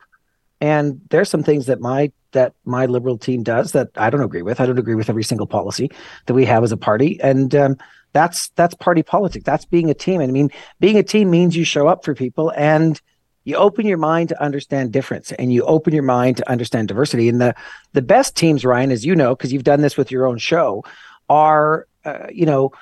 And 0.61 1.01
there's 1.11 1.31
some 1.31 1.45
things 1.45 1.67
that 1.67 1.81
my 1.81 2.11
that 2.33 2.55
my 2.65 2.87
liberal 2.87 3.19
team 3.19 3.43
does 3.43 3.73
that 3.73 3.91
I 3.97 4.11
don't 4.11 4.23
agree 4.23 4.43
with. 4.43 4.61
I 4.61 4.67
don't 4.67 4.79
agree 4.79 4.95
with 4.95 5.09
every 5.09 5.25
single 5.25 5.47
policy 5.47 5.91
that 6.27 6.35
we 6.35 6.45
have 6.45 6.63
as 6.63 6.73
a 6.73 6.77
party, 6.77 7.21
and 7.21 7.55
um, 7.55 7.77
that's 8.13 8.49
that's 8.51 8.75
party 8.75 9.03
politics. 9.03 9.45
That's 9.45 9.65
being 9.65 9.91
a 9.91 9.95
team. 9.95 10.21
And 10.21 10.31
I 10.31 10.33
mean, 10.33 10.51
being 10.81 10.97
a 10.97 11.03
team 11.03 11.31
means 11.31 11.57
you 11.57 11.65
show 11.65 11.89
up 11.89 12.05
for 12.05 12.15
people 12.15 12.53
and 12.57 13.01
you 13.45 13.57
open 13.57 13.87
your 13.87 13.99
mind 13.99 14.29
to 14.29 14.43
understand 14.43 14.93
difference 14.93 15.33
and 15.33 15.53
you 15.53 15.65
open 15.65 15.95
your 15.95 16.03
mind 16.03 16.37
to 16.37 16.51
understand 16.51 16.89
diversity. 16.89 17.29
And 17.29 17.41
the 17.41 17.55
the 17.93 18.03
best 18.03 18.37
teams, 18.37 18.65
Ryan, 18.65 18.91
as 18.91 19.05
you 19.05 19.15
know, 19.15 19.35
because 19.35 19.53
you've 19.53 19.65
done 19.65 19.81
this 19.81 19.97
with 19.97 20.11
your 20.11 20.27
own 20.27 20.39
show, 20.39 20.85
are 21.29 21.87
uh, 22.05 22.27
you 22.31 22.47
know 22.47 22.73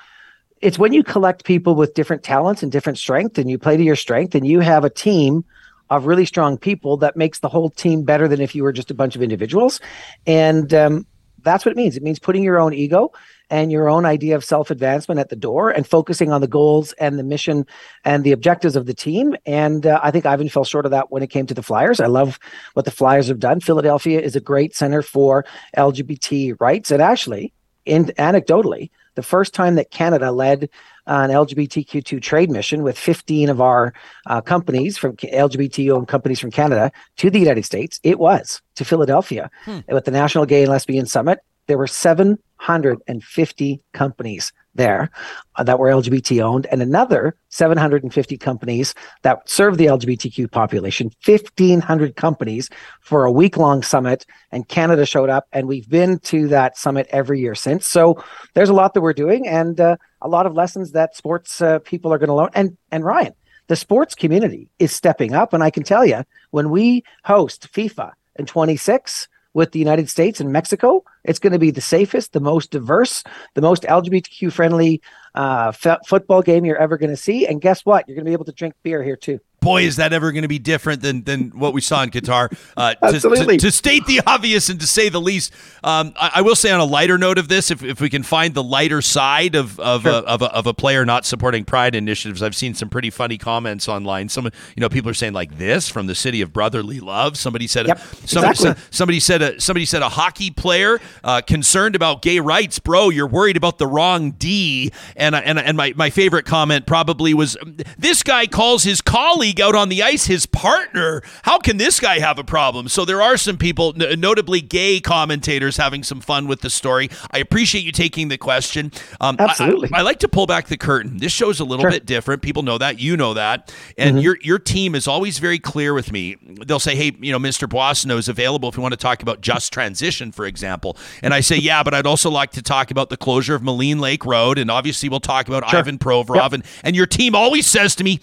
it's 0.61 0.79
when 0.79 0.93
you 0.93 1.03
collect 1.03 1.45
people 1.45 1.75
with 1.75 1.93
different 1.93 2.23
talents 2.23 2.63
and 2.63 2.71
different 2.71 2.97
strength 2.97 3.37
and 3.37 3.49
you 3.49 3.57
play 3.57 3.77
to 3.77 3.83
your 3.83 3.95
strength 3.95 4.33
and 4.33 4.47
you 4.47 4.59
have 4.59 4.83
a 4.83 4.89
team 4.89 5.45
of 5.89 6.05
really 6.05 6.25
strong 6.25 6.57
people 6.57 6.97
that 6.97 7.15
makes 7.15 7.39
the 7.39 7.49
whole 7.49 7.69
team 7.69 8.03
better 8.03 8.27
than 8.27 8.41
if 8.41 8.55
you 8.55 8.63
were 8.63 8.73
just 8.73 8.91
a 8.91 8.93
bunch 8.93 9.15
of 9.15 9.21
individuals 9.21 9.79
and 10.25 10.73
um, 10.73 11.05
that's 11.43 11.65
what 11.65 11.71
it 11.71 11.77
means 11.77 11.95
it 11.97 12.03
means 12.03 12.19
putting 12.19 12.43
your 12.43 12.59
own 12.59 12.73
ego 12.73 13.11
and 13.49 13.71
your 13.71 13.89
own 13.89 14.05
idea 14.05 14.35
of 14.35 14.43
self 14.43 14.71
advancement 14.71 15.19
at 15.19 15.29
the 15.29 15.35
door 15.35 15.69
and 15.69 15.87
focusing 15.87 16.31
on 16.31 16.41
the 16.41 16.47
goals 16.47 16.93
and 16.93 17.17
the 17.17 17.23
mission 17.23 17.65
and 18.03 18.23
the 18.23 18.31
objectives 18.31 18.75
of 18.75 18.85
the 18.85 18.93
team. 18.93 19.35
And 19.45 19.85
uh, 19.85 19.99
I 20.03 20.11
think 20.11 20.25
Ivan 20.25 20.49
fell 20.49 20.65
short 20.65 20.85
of 20.85 20.91
that 20.91 21.11
when 21.11 21.23
it 21.23 21.27
came 21.27 21.45
to 21.47 21.53
the 21.53 21.63
Flyers. 21.63 21.99
I 21.99 22.07
love 22.07 22.39
what 22.73 22.85
the 22.85 22.91
Flyers 22.91 23.27
have 23.27 23.39
done. 23.39 23.59
Philadelphia 23.59 24.19
is 24.19 24.35
a 24.35 24.41
great 24.41 24.75
center 24.75 25.01
for 25.01 25.45
LGBT 25.77 26.59
rights. 26.59 26.91
And 26.91 27.01
actually, 27.01 27.53
in 27.85 28.05
anecdotally, 28.17 28.89
the 29.17 29.23
first 29.23 29.53
time 29.55 29.75
that 29.75 29.89
Canada 29.89 30.31
led 30.31 30.69
an 31.07 31.31
LGBTQ2 31.31 32.21
trade 32.21 32.51
mission 32.51 32.83
with 32.83 32.97
15 32.97 33.49
of 33.49 33.59
our 33.59 33.93
uh, 34.27 34.41
companies 34.41 34.95
from 34.95 35.17
LGBT 35.17 35.91
owned 35.91 36.07
companies 36.07 36.39
from 36.39 36.51
Canada 36.51 36.91
to 37.17 37.31
the 37.31 37.39
United 37.39 37.65
States, 37.65 37.99
it 38.03 38.19
was 38.19 38.61
to 38.75 38.85
Philadelphia 38.85 39.49
hmm. 39.65 39.79
with 39.89 40.05
the 40.05 40.11
National 40.11 40.45
Gay 40.45 40.61
and 40.61 40.71
Lesbian 40.71 41.07
Summit. 41.07 41.39
There 41.65 41.79
were 41.79 41.87
750 41.87 43.81
companies 43.93 44.53
there 44.77 45.11
uh, 45.55 45.63
that 45.63 45.79
were 45.79 45.89
LGBT 45.89 46.41
owned, 46.41 46.65
and 46.67 46.81
another 46.81 47.35
750 47.49 48.37
companies 48.37 48.93
that 49.23 49.47
serve 49.49 49.77
the 49.77 49.87
LGBTQ 49.87 50.49
population, 50.51 51.11
1,500 51.25 52.15
companies 52.15 52.69
for 53.01 53.25
a 53.25 53.31
week 53.31 53.57
long 53.57 53.83
summit. 53.83 54.25
And 54.51 54.67
Canada 54.67 55.05
showed 55.05 55.29
up, 55.29 55.47
and 55.51 55.67
we've 55.67 55.89
been 55.89 56.19
to 56.19 56.47
that 56.47 56.77
summit 56.77 57.07
every 57.09 57.39
year 57.41 57.55
since. 57.55 57.85
So 57.85 58.23
there's 58.53 58.69
a 58.69 58.73
lot 58.73 58.93
that 58.93 59.01
we're 59.01 59.13
doing, 59.13 59.47
and 59.47 59.79
uh, 59.79 59.97
a 60.21 60.27
lot 60.27 60.45
of 60.45 60.53
lessons 60.53 60.91
that 60.93 61.15
sports 61.15 61.61
uh, 61.61 61.79
people 61.79 62.13
are 62.13 62.17
going 62.17 62.29
to 62.29 62.35
learn. 62.35 62.49
And 62.53 62.77
and 62.91 63.03
Ryan, 63.03 63.33
the 63.67 63.75
sports 63.75 64.15
community 64.15 64.69
is 64.79 64.95
stepping 64.95 65.33
up, 65.33 65.53
and 65.53 65.63
I 65.63 65.69
can 65.69 65.83
tell 65.83 66.05
you 66.05 66.23
when 66.51 66.69
we 66.69 67.03
host 67.23 67.71
FIFA 67.73 68.11
in 68.37 68.45
26 68.45 69.27
with 69.57 69.71
the 69.71 69.79
United 69.79 70.07
States 70.07 70.39
and 70.39 70.53
Mexico. 70.53 71.03
It's 71.23 71.39
going 71.39 71.51
to 71.51 71.57
be 71.57 71.71
the 71.71 71.81
safest, 71.81 72.33
the 72.33 72.39
most 72.39 72.69
diverse, 72.69 73.23
the 73.55 73.61
most 73.61 73.81
LGBTQ 73.81 74.53
friendly 74.53 75.01
uh, 75.33 75.73
f- 75.83 76.05
football 76.05 76.43
game 76.43 76.63
you're 76.63 76.77
ever 76.77 76.95
going 76.95 77.09
to 77.09 77.17
see. 77.17 77.47
And 77.47 77.59
guess 77.59 77.83
what? 77.83 78.07
You're 78.07 78.13
going 78.13 78.25
to 78.25 78.29
be 78.29 78.33
able 78.33 78.45
to 78.45 78.51
drink 78.51 78.75
beer 78.83 79.03
here 79.03 79.15
too 79.15 79.39
boy, 79.67 79.83
is 79.83 79.97
that 79.97 80.13
ever 80.13 80.31
going 80.31 80.43
to 80.43 80.47
be 80.47 80.59
different 80.59 81.01
than 81.01 81.23
than 81.23 81.49
what 81.49 81.73
we 81.73 81.81
saw 81.81 82.01
in 82.03 82.09
Qatar? 82.09 82.55
Uh, 82.75 82.95
Absolutely. 83.01 83.57
To, 83.57 83.61
to, 83.61 83.67
to, 83.67 83.71
state 83.71 84.05
the 84.05 84.21
obvious 84.25 84.69
and 84.69 84.79
to 84.79 84.87
say 84.87 85.09
the 85.09 85.19
least, 85.19 85.51
um, 85.83 86.13
I, 86.15 86.31
I, 86.35 86.41
will 86.41 86.55
say 86.55 86.71
on 86.71 86.79
a 86.79 86.85
lighter 86.85 87.17
note 87.17 87.37
of 87.37 87.49
this, 87.49 87.69
if, 87.69 87.83
if 87.83 87.99
we 87.99 88.09
can 88.09 88.23
find 88.23 88.53
the 88.53 88.63
lighter 88.63 89.01
side 89.01 89.55
of 89.55 89.79
of, 89.79 90.03
sure. 90.03 90.11
a, 90.11 90.15
of, 90.15 90.41
a, 90.41 90.53
of 90.53 90.67
a 90.67 90.73
player 90.73 91.05
not 91.05 91.25
supporting 91.25 91.65
Pride 91.65 91.95
initiatives, 91.95 92.41
I've 92.41 92.55
seen 92.55 92.73
some 92.73 92.89
pretty 92.89 93.09
funny 93.09 93.37
comments 93.37 93.89
online. 93.89 94.29
Some 94.29 94.45
you 94.45 94.81
know 94.81 94.89
people 94.89 95.11
are 95.11 95.15
saying 95.15 95.33
like 95.33 95.57
this 95.57 95.89
from 95.89 96.07
the 96.07 96.15
city 96.15 96.41
of 96.41 96.53
brotherly 96.53 96.99
love. 96.99 97.37
Somebody 97.37 97.67
said 97.67 97.87
yep, 97.87 97.99
somebody 97.99 98.51
exactly. 98.51 98.81
said 98.83 98.93
somebody 98.93 99.19
said 99.19 99.41
a, 99.41 99.61
somebody 99.61 99.85
said 99.85 100.01
a 100.01 100.09
hockey 100.09 100.49
player 100.49 100.99
uh, 101.23 101.41
concerned 101.41 101.95
about 101.95 102.21
gay 102.21 102.39
rights, 102.39 102.79
bro. 102.79 103.09
You're 103.09 103.27
worried 103.27 103.57
about 103.57 103.77
the 103.79 103.87
wrong 103.87 104.31
D. 104.31 104.91
And 105.17 105.35
and 105.35 105.59
and 105.59 105.75
my 105.75 105.93
my 105.97 106.09
favorite 106.09 106.45
comment 106.45 106.85
probably 106.85 107.33
was 107.33 107.57
this 107.97 108.23
guy 108.23 108.47
calls 108.47 108.83
his 108.83 109.01
colleague 109.01 109.56
out 109.59 109.75
on 109.75 109.89
the 109.89 110.03
ice 110.03 110.25
his 110.25 110.45
partner. 110.45 111.21
How 111.43 111.59
can 111.59 111.77
this 111.77 111.99
guy 111.99 112.19
have 112.19 112.39
a 112.39 112.43
problem? 112.43 112.87
So 112.87 113.05
there 113.05 113.21
are 113.21 113.37
some 113.37 113.57
people, 113.57 113.93
notably 113.93 114.61
gay 114.61 114.99
commentators, 114.99 115.77
having 115.77 116.03
some 116.03 116.21
fun 116.21 116.47
with 116.47 116.61
the 116.61 116.69
story. 116.69 117.09
I 117.31 117.39
appreciate 117.39 117.83
you 117.83 117.91
taking 117.91 118.27
the 118.27 118.37
question. 118.37 118.91
Um, 119.19 119.37
Absolutely. 119.39 119.89
I, 119.93 119.99
I, 119.99 120.01
like 120.01 120.19
to 120.19 120.27
pull 120.27 120.47
back 120.47 120.67
the 120.67 120.77
curtain. 120.77 121.17
This 121.17 121.31
show's 121.31 121.59
a 121.59 121.65
little 121.65 121.83
sure. 121.83 121.91
bit 121.91 122.05
different. 122.05 122.41
People 122.41 122.63
know 122.63 122.77
that. 122.77 122.99
You 122.99 123.17
know 123.17 123.33
that. 123.33 123.73
And 123.97 124.15
mm-hmm. 124.15 124.23
your 124.23 124.37
your 124.41 124.59
team 124.59 124.95
is 124.95 125.07
always 125.07 125.39
very 125.39 125.59
clear 125.59 125.93
with 125.93 126.11
me. 126.11 126.37
They'll 126.65 126.79
say, 126.79 126.95
"Hey, 126.95 127.11
you 127.19 127.31
know, 127.31 127.39
Mr. 127.39 127.67
Boissonnault 127.67 128.17
is 128.17 128.27
available 128.27 128.69
if 128.69 128.75
you 128.75 128.81
want 128.81 128.93
to 128.93 128.97
talk 128.97 129.21
about 129.21 129.41
just 129.41 129.73
transition, 129.73 130.31
for 130.31 130.45
example." 130.45 130.97
And 131.21 131.33
I 131.33 131.41
say, 131.41 131.57
"Yeah, 131.57 131.83
but 131.83 131.93
I'd 131.93 132.07
also 132.07 132.29
like 132.29 132.51
to 132.51 132.61
talk 132.61 132.91
about 132.91 133.09
the 133.09 133.17
closure 133.17 133.55
of 133.55 133.61
Maligne 133.61 133.99
Lake 133.99 134.25
Road, 134.25 134.57
and 134.57 134.71
obviously 134.71 135.09
we'll 135.09 135.19
talk 135.19 135.47
about 135.47 135.69
sure. 135.69 135.79
Ivan 135.79 135.97
Provorov." 135.97 136.35
Yep. 136.35 136.53
And, 136.53 136.63
and 136.83 136.95
your 136.95 137.07
team 137.07 137.35
always 137.35 137.65
says 137.67 137.95
to 137.95 138.03
me, 138.03 138.19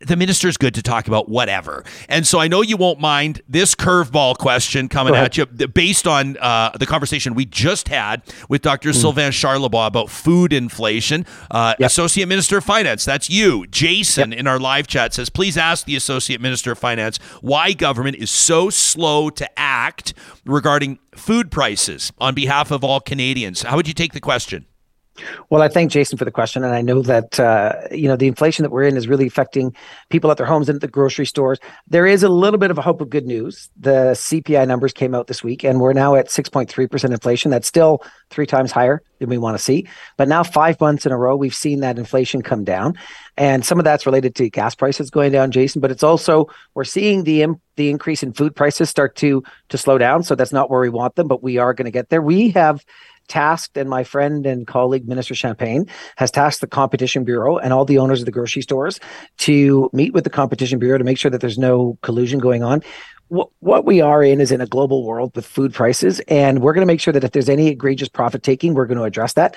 the 0.00 0.16
minister's 0.16 0.56
good 0.56 0.74
to 0.74 0.82
talk 0.82 1.08
about 1.08 1.28
whatever. 1.28 1.84
And 2.08 2.26
so 2.26 2.38
I 2.38 2.46
know 2.46 2.62
you 2.62 2.76
won't 2.76 3.00
mind 3.00 3.42
this 3.48 3.74
curveball 3.74 4.38
question 4.38 4.88
coming 4.88 5.14
at 5.14 5.36
you 5.36 5.46
based 5.46 6.06
on 6.06 6.36
uh, 6.38 6.70
the 6.78 6.86
conversation 6.86 7.34
we 7.34 7.46
just 7.46 7.88
had 7.88 8.22
with 8.48 8.62
Dr. 8.62 8.90
Mm. 8.90 8.94
Sylvain 8.94 9.32
Charlebois 9.32 9.88
about 9.88 10.08
food 10.08 10.52
inflation. 10.52 11.26
Uh, 11.50 11.74
yep. 11.78 11.88
Associate 11.88 12.26
Minister 12.26 12.58
of 12.58 12.64
Finance, 12.64 13.04
that's 13.04 13.28
you. 13.28 13.66
Jason 13.68 14.30
yep. 14.30 14.40
in 14.40 14.46
our 14.46 14.60
live 14.60 14.86
chat 14.86 15.14
says, 15.14 15.28
please 15.28 15.56
ask 15.56 15.84
the 15.84 15.96
Associate 15.96 16.40
Minister 16.40 16.72
of 16.72 16.78
Finance 16.78 17.18
why 17.40 17.72
government 17.72 18.16
is 18.16 18.30
so 18.30 18.70
slow 18.70 19.30
to 19.30 19.58
act 19.58 20.14
regarding 20.44 20.98
food 21.14 21.50
prices 21.50 22.12
on 22.18 22.34
behalf 22.34 22.70
of 22.70 22.84
all 22.84 23.00
Canadians. 23.00 23.62
How 23.62 23.76
would 23.76 23.88
you 23.88 23.94
take 23.94 24.12
the 24.12 24.20
question? 24.20 24.66
Well, 25.50 25.62
I 25.62 25.68
thank 25.68 25.90
Jason 25.90 26.18
for 26.18 26.24
the 26.24 26.30
question, 26.30 26.64
and 26.64 26.74
I 26.74 26.82
know 26.82 27.02
that 27.02 27.38
uh, 27.38 27.74
you 27.90 28.08
know 28.08 28.16
the 28.16 28.26
inflation 28.26 28.62
that 28.62 28.70
we're 28.70 28.84
in 28.84 28.96
is 28.96 29.08
really 29.08 29.26
affecting 29.26 29.74
people 30.08 30.30
at 30.30 30.36
their 30.36 30.46
homes 30.46 30.68
and 30.68 30.76
at 30.76 30.80
the 30.80 30.88
grocery 30.88 31.26
stores. 31.26 31.58
There 31.88 32.06
is 32.06 32.22
a 32.22 32.28
little 32.28 32.58
bit 32.58 32.70
of 32.70 32.78
a 32.78 32.82
hope 32.82 33.00
of 33.00 33.10
good 33.10 33.26
news. 33.26 33.70
The 33.78 34.12
CPI 34.14 34.66
numbers 34.66 34.92
came 34.92 35.14
out 35.14 35.26
this 35.26 35.42
week, 35.42 35.64
and 35.64 35.80
we're 35.80 35.92
now 35.92 36.14
at 36.14 36.30
six 36.30 36.48
point 36.48 36.68
three 36.68 36.86
percent 36.86 37.12
inflation. 37.12 37.50
That's 37.50 37.68
still 37.68 38.02
three 38.30 38.46
times 38.46 38.72
higher 38.72 39.02
than 39.18 39.28
we 39.28 39.38
want 39.38 39.56
to 39.56 39.62
see, 39.62 39.86
but 40.16 40.28
now 40.28 40.42
five 40.42 40.80
months 40.80 41.06
in 41.06 41.12
a 41.12 41.18
row 41.18 41.36
we've 41.36 41.54
seen 41.54 41.80
that 41.80 41.98
inflation 41.98 42.42
come 42.42 42.64
down, 42.64 42.94
and 43.36 43.64
some 43.64 43.78
of 43.78 43.84
that's 43.84 44.06
related 44.06 44.34
to 44.36 44.50
gas 44.50 44.74
prices 44.74 45.10
going 45.10 45.32
down, 45.32 45.50
Jason. 45.50 45.80
But 45.80 45.90
it's 45.90 46.02
also 46.02 46.48
we're 46.74 46.84
seeing 46.84 47.24
the 47.24 47.46
the 47.76 47.88
increase 47.88 48.22
in 48.22 48.32
food 48.32 48.54
prices 48.54 48.90
start 48.90 49.16
to 49.16 49.42
to 49.68 49.78
slow 49.78 49.98
down. 49.98 50.22
So 50.22 50.34
that's 50.34 50.52
not 50.52 50.70
where 50.70 50.80
we 50.80 50.90
want 50.90 51.16
them, 51.16 51.28
but 51.28 51.42
we 51.42 51.58
are 51.58 51.74
going 51.74 51.86
to 51.86 51.90
get 51.90 52.10
there. 52.10 52.22
We 52.22 52.50
have 52.50 52.84
tasked, 53.28 53.76
and 53.76 53.88
my 53.88 54.04
friend 54.04 54.46
and 54.46 54.66
colleague, 54.66 55.08
Minister 55.08 55.34
Champagne, 55.34 55.86
has 56.16 56.30
tasked 56.30 56.60
the 56.60 56.66
Competition 56.66 57.24
Bureau 57.24 57.58
and 57.58 57.72
all 57.72 57.84
the 57.84 57.98
owners 57.98 58.20
of 58.20 58.26
the 58.26 58.32
grocery 58.32 58.62
stores 58.62 59.00
to 59.38 59.90
meet 59.92 60.12
with 60.12 60.24
the 60.24 60.30
Competition 60.30 60.78
Bureau 60.78 60.98
to 60.98 61.04
make 61.04 61.18
sure 61.18 61.30
that 61.30 61.40
there's 61.40 61.58
no 61.58 61.98
collusion 62.02 62.38
going 62.38 62.62
on. 62.62 62.82
What, 63.60 63.86
we 63.86 64.02
are 64.02 64.22
in 64.22 64.42
is 64.42 64.52
in 64.52 64.60
a 64.60 64.66
global 64.66 65.06
world 65.06 65.34
with 65.34 65.46
food 65.46 65.72
prices, 65.72 66.20
and 66.28 66.60
we're 66.60 66.74
going 66.74 66.86
to 66.86 66.92
make 66.92 67.00
sure 67.00 67.12
that 67.14 67.24
if 67.24 67.30
there's 67.32 67.48
any 67.48 67.68
egregious 67.68 68.10
profit 68.10 68.42
taking, 68.42 68.74
we're 68.74 68.86
going 68.86 68.98
to 68.98 69.04
address 69.04 69.32
that 69.34 69.56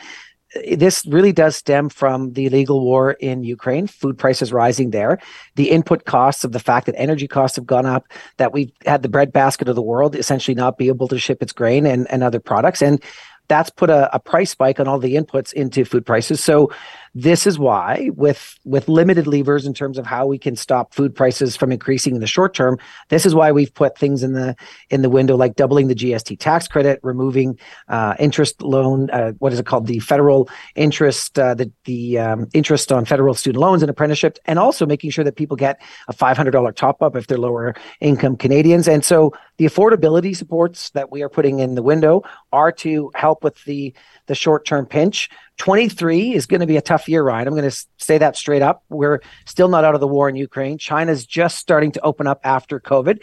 this 0.75 1.05
really 1.05 1.31
does 1.31 1.55
stem 1.55 1.89
from 1.89 2.33
the 2.33 2.45
illegal 2.45 2.81
war 2.81 3.11
in 3.13 3.43
Ukraine, 3.43 3.87
food 3.87 4.17
prices 4.17 4.53
rising 4.53 4.91
there, 4.91 5.19
the 5.55 5.69
input 5.69 6.05
costs 6.05 6.43
of 6.43 6.51
the 6.51 6.59
fact 6.59 6.85
that 6.85 6.95
energy 6.97 7.27
costs 7.27 7.55
have 7.55 7.65
gone 7.65 7.85
up, 7.85 8.07
that 8.37 8.53
we've 8.53 8.71
had 8.85 9.01
the 9.01 9.09
breadbasket 9.09 9.67
of 9.67 9.75
the 9.75 9.81
world 9.81 10.15
essentially 10.15 10.55
not 10.55 10.77
be 10.77 10.87
able 10.87 11.07
to 11.09 11.19
ship 11.19 11.41
its 11.41 11.51
grain 11.51 11.85
and, 11.85 12.09
and 12.11 12.23
other 12.23 12.39
products. 12.39 12.81
And 12.81 13.03
that's 13.47 13.69
put 13.69 13.89
a, 13.89 14.13
a 14.15 14.19
price 14.19 14.51
spike 14.51 14.79
on 14.79 14.87
all 14.87 14.99
the 14.99 15.15
inputs 15.15 15.53
into 15.53 15.85
food 15.85 16.05
prices. 16.05 16.43
So 16.43 16.71
this 17.17 17.47
is 17.47 17.57
why, 17.57 18.09
with 18.13 18.59
with 18.65 18.89
limited 18.89 19.25
levers 19.25 19.65
in 19.65 19.73
terms 19.73 19.97
of 19.97 20.05
how 20.05 20.27
we 20.27 20.37
can 20.37 20.57
stop 20.57 20.93
food 20.93 21.15
prices 21.15 21.55
from 21.55 21.71
increasing 21.71 22.13
in 22.13 22.19
the 22.19 22.27
short 22.27 22.53
term, 22.53 22.77
this 23.07 23.25
is 23.25 23.33
why 23.33 23.53
we've 23.53 23.73
put 23.73 23.97
things 23.97 24.21
in 24.21 24.33
the 24.33 24.53
in 24.89 25.01
the 25.01 25.09
window 25.09 25.37
like 25.37 25.55
doubling 25.55 25.87
the 25.87 25.95
GST 25.95 26.37
tax 26.39 26.67
credit, 26.67 26.99
removing 27.03 27.57
uh, 27.87 28.15
interest 28.19 28.61
loan, 28.61 29.09
uh, 29.11 29.31
what 29.39 29.53
is 29.53 29.59
it 29.59 29.65
called, 29.65 29.87
the 29.87 29.99
federal 29.99 30.49
interest, 30.75 31.39
uh, 31.39 31.53
the 31.53 31.71
the 31.85 32.19
um, 32.19 32.47
interest 32.53 32.91
on 32.91 33.05
federal 33.05 33.33
student 33.33 33.61
loans 33.61 33.81
and 33.81 33.89
apprenticeship, 33.89 34.37
and 34.43 34.59
also 34.59 34.85
making 34.85 35.09
sure 35.09 35.23
that 35.23 35.37
people 35.37 35.55
get 35.55 35.81
a 36.09 36.13
five 36.13 36.35
hundred 36.35 36.51
dollar 36.51 36.73
top 36.73 37.01
up 37.01 37.15
if 37.15 37.27
they're 37.27 37.37
lower 37.37 37.73
income 38.01 38.35
Canadians. 38.35 38.89
And 38.89 39.05
so 39.05 39.33
the 39.55 39.65
affordability 39.65 40.35
supports 40.35 40.89
that 40.89 41.11
we 41.11 41.21
are 41.21 41.29
putting 41.29 41.59
in 41.59 41.75
the 41.75 41.83
window 41.83 42.23
are 42.51 42.73
to 42.73 43.09
help 43.15 43.41
with 43.41 43.63
the 43.63 43.93
the 44.27 44.35
short 44.35 44.65
term 44.65 44.85
pinch. 44.85 45.29
23 45.57 46.33
is 46.33 46.45
going 46.45 46.61
to 46.61 46.67
be 46.67 46.77
a 46.77 46.81
tough 46.81 47.07
year, 47.07 47.23
Ryan. 47.23 47.47
I'm 47.47 47.53
going 47.55 47.69
to 47.69 47.85
say 47.97 48.17
that 48.17 48.35
straight 48.35 48.61
up. 48.61 48.83
We're 48.89 49.21
still 49.45 49.67
not 49.67 49.85
out 49.85 49.95
of 49.95 50.01
the 50.01 50.07
war 50.07 50.27
in 50.27 50.35
Ukraine. 50.35 50.77
China's 50.77 51.25
just 51.25 51.57
starting 51.57 51.91
to 51.93 52.01
open 52.01 52.27
up 52.27 52.41
after 52.43 52.79
COVID. 52.79 53.21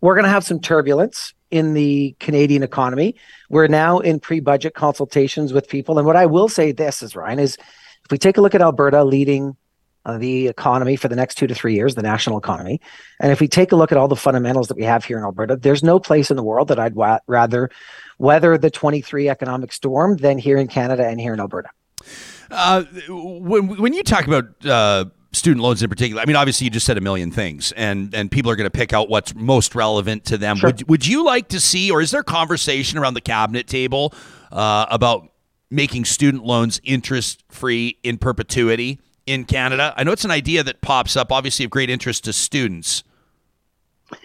We're 0.00 0.14
going 0.14 0.24
to 0.24 0.30
have 0.30 0.44
some 0.44 0.60
turbulence 0.60 1.34
in 1.50 1.74
the 1.74 2.16
Canadian 2.18 2.62
economy. 2.62 3.16
We're 3.48 3.68
now 3.68 3.98
in 3.98 4.20
pre-budget 4.20 4.74
consultations 4.74 5.52
with 5.52 5.68
people, 5.68 5.98
and 5.98 6.06
what 6.06 6.16
I 6.16 6.26
will 6.26 6.48
say 6.48 6.72
this 6.72 7.02
is 7.02 7.14
Ryan 7.14 7.38
is 7.38 7.56
if 7.56 8.10
we 8.10 8.18
take 8.18 8.36
a 8.36 8.40
look 8.40 8.54
at 8.54 8.62
Alberta 8.62 9.04
leading 9.04 9.56
uh, 10.06 10.16
the 10.18 10.46
economy 10.46 10.94
for 10.94 11.08
the 11.08 11.16
next 11.16 11.34
two 11.34 11.46
to 11.48 11.54
three 11.54 11.74
years, 11.74 11.96
the 11.96 12.02
national 12.02 12.38
economy. 12.38 12.80
And 13.20 13.32
if 13.32 13.40
we 13.40 13.48
take 13.48 13.72
a 13.72 13.76
look 13.76 13.90
at 13.90 13.98
all 13.98 14.06
the 14.06 14.16
fundamentals 14.16 14.68
that 14.68 14.76
we 14.76 14.84
have 14.84 15.04
here 15.04 15.18
in 15.18 15.24
Alberta, 15.24 15.56
there's 15.56 15.82
no 15.82 15.98
place 15.98 16.30
in 16.30 16.36
the 16.36 16.44
world 16.44 16.68
that 16.68 16.78
I'd 16.78 16.94
wa- 16.94 17.18
rather 17.26 17.70
weather 18.18 18.56
the 18.56 18.70
23 18.70 19.28
economic 19.28 19.72
storm 19.72 20.16
than 20.18 20.38
here 20.38 20.58
in 20.58 20.68
Canada 20.68 21.04
and 21.04 21.20
here 21.20 21.34
in 21.34 21.40
Alberta. 21.40 21.70
Uh, 22.52 22.84
when 23.08 23.66
when 23.78 23.92
you 23.92 24.04
talk 24.04 24.28
about 24.28 24.44
uh, 24.64 25.06
student 25.32 25.60
loans 25.60 25.82
in 25.82 25.90
particular, 25.90 26.22
I 26.22 26.24
mean, 26.24 26.36
obviously 26.36 26.66
you 26.66 26.70
just 26.70 26.86
said 26.86 26.96
a 26.96 27.00
million 27.00 27.32
things, 27.32 27.72
and 27.72 28.14
and 28.14 28.30
people 28.30 28.48
are 28.52 28.56
going 28.56 28.70
to 28.70 28.78
pick 28.78 28.92
out 28.92 29.08
what's 29.08 29.34
most 29.34 29.74
relevant 29.74 30.24
to 30.26 30.38
them. 30.38 30.58
Sure. 30.58 30.68
Would 30.68 30.88
would 30.88 31.06
you 31.06 31.24
like 31.24 31.48
to 31.48 31.58
see, 31.58 31.90
or 31.90 32.00
is 32.00 32.12
there 32.12 32.22
conversation 32.22 32.96
around 32.98 33.14
the 33.14 33.20
cabinet 33.20 33.66
table 33.66 34.14
uh, 34.52 34.86
about 34.88 35.28
making 35.68 36.04
student 36.04 36.44
loans 36.44 36.80
interest 36.84 37.42
free 37.48 37.98
in 38.04 38.18
perpetuity 38.18 39.00
in 39.26 39.44
Canada? 39.44 39.92
I 39.96 40.04
know 40.04 40.12
it's 40.12 40.24
an 40.24 40.30
idea 40.30 40.62
that 40.62 40.80
pops 40.80 41.16
up, 41.16 41.30
obviously 41.32 41.64
of 41.64 41.70
great 41.70 41.90
interest 41.90 42.24
to 42.24 42.32
students. 42.32 43.04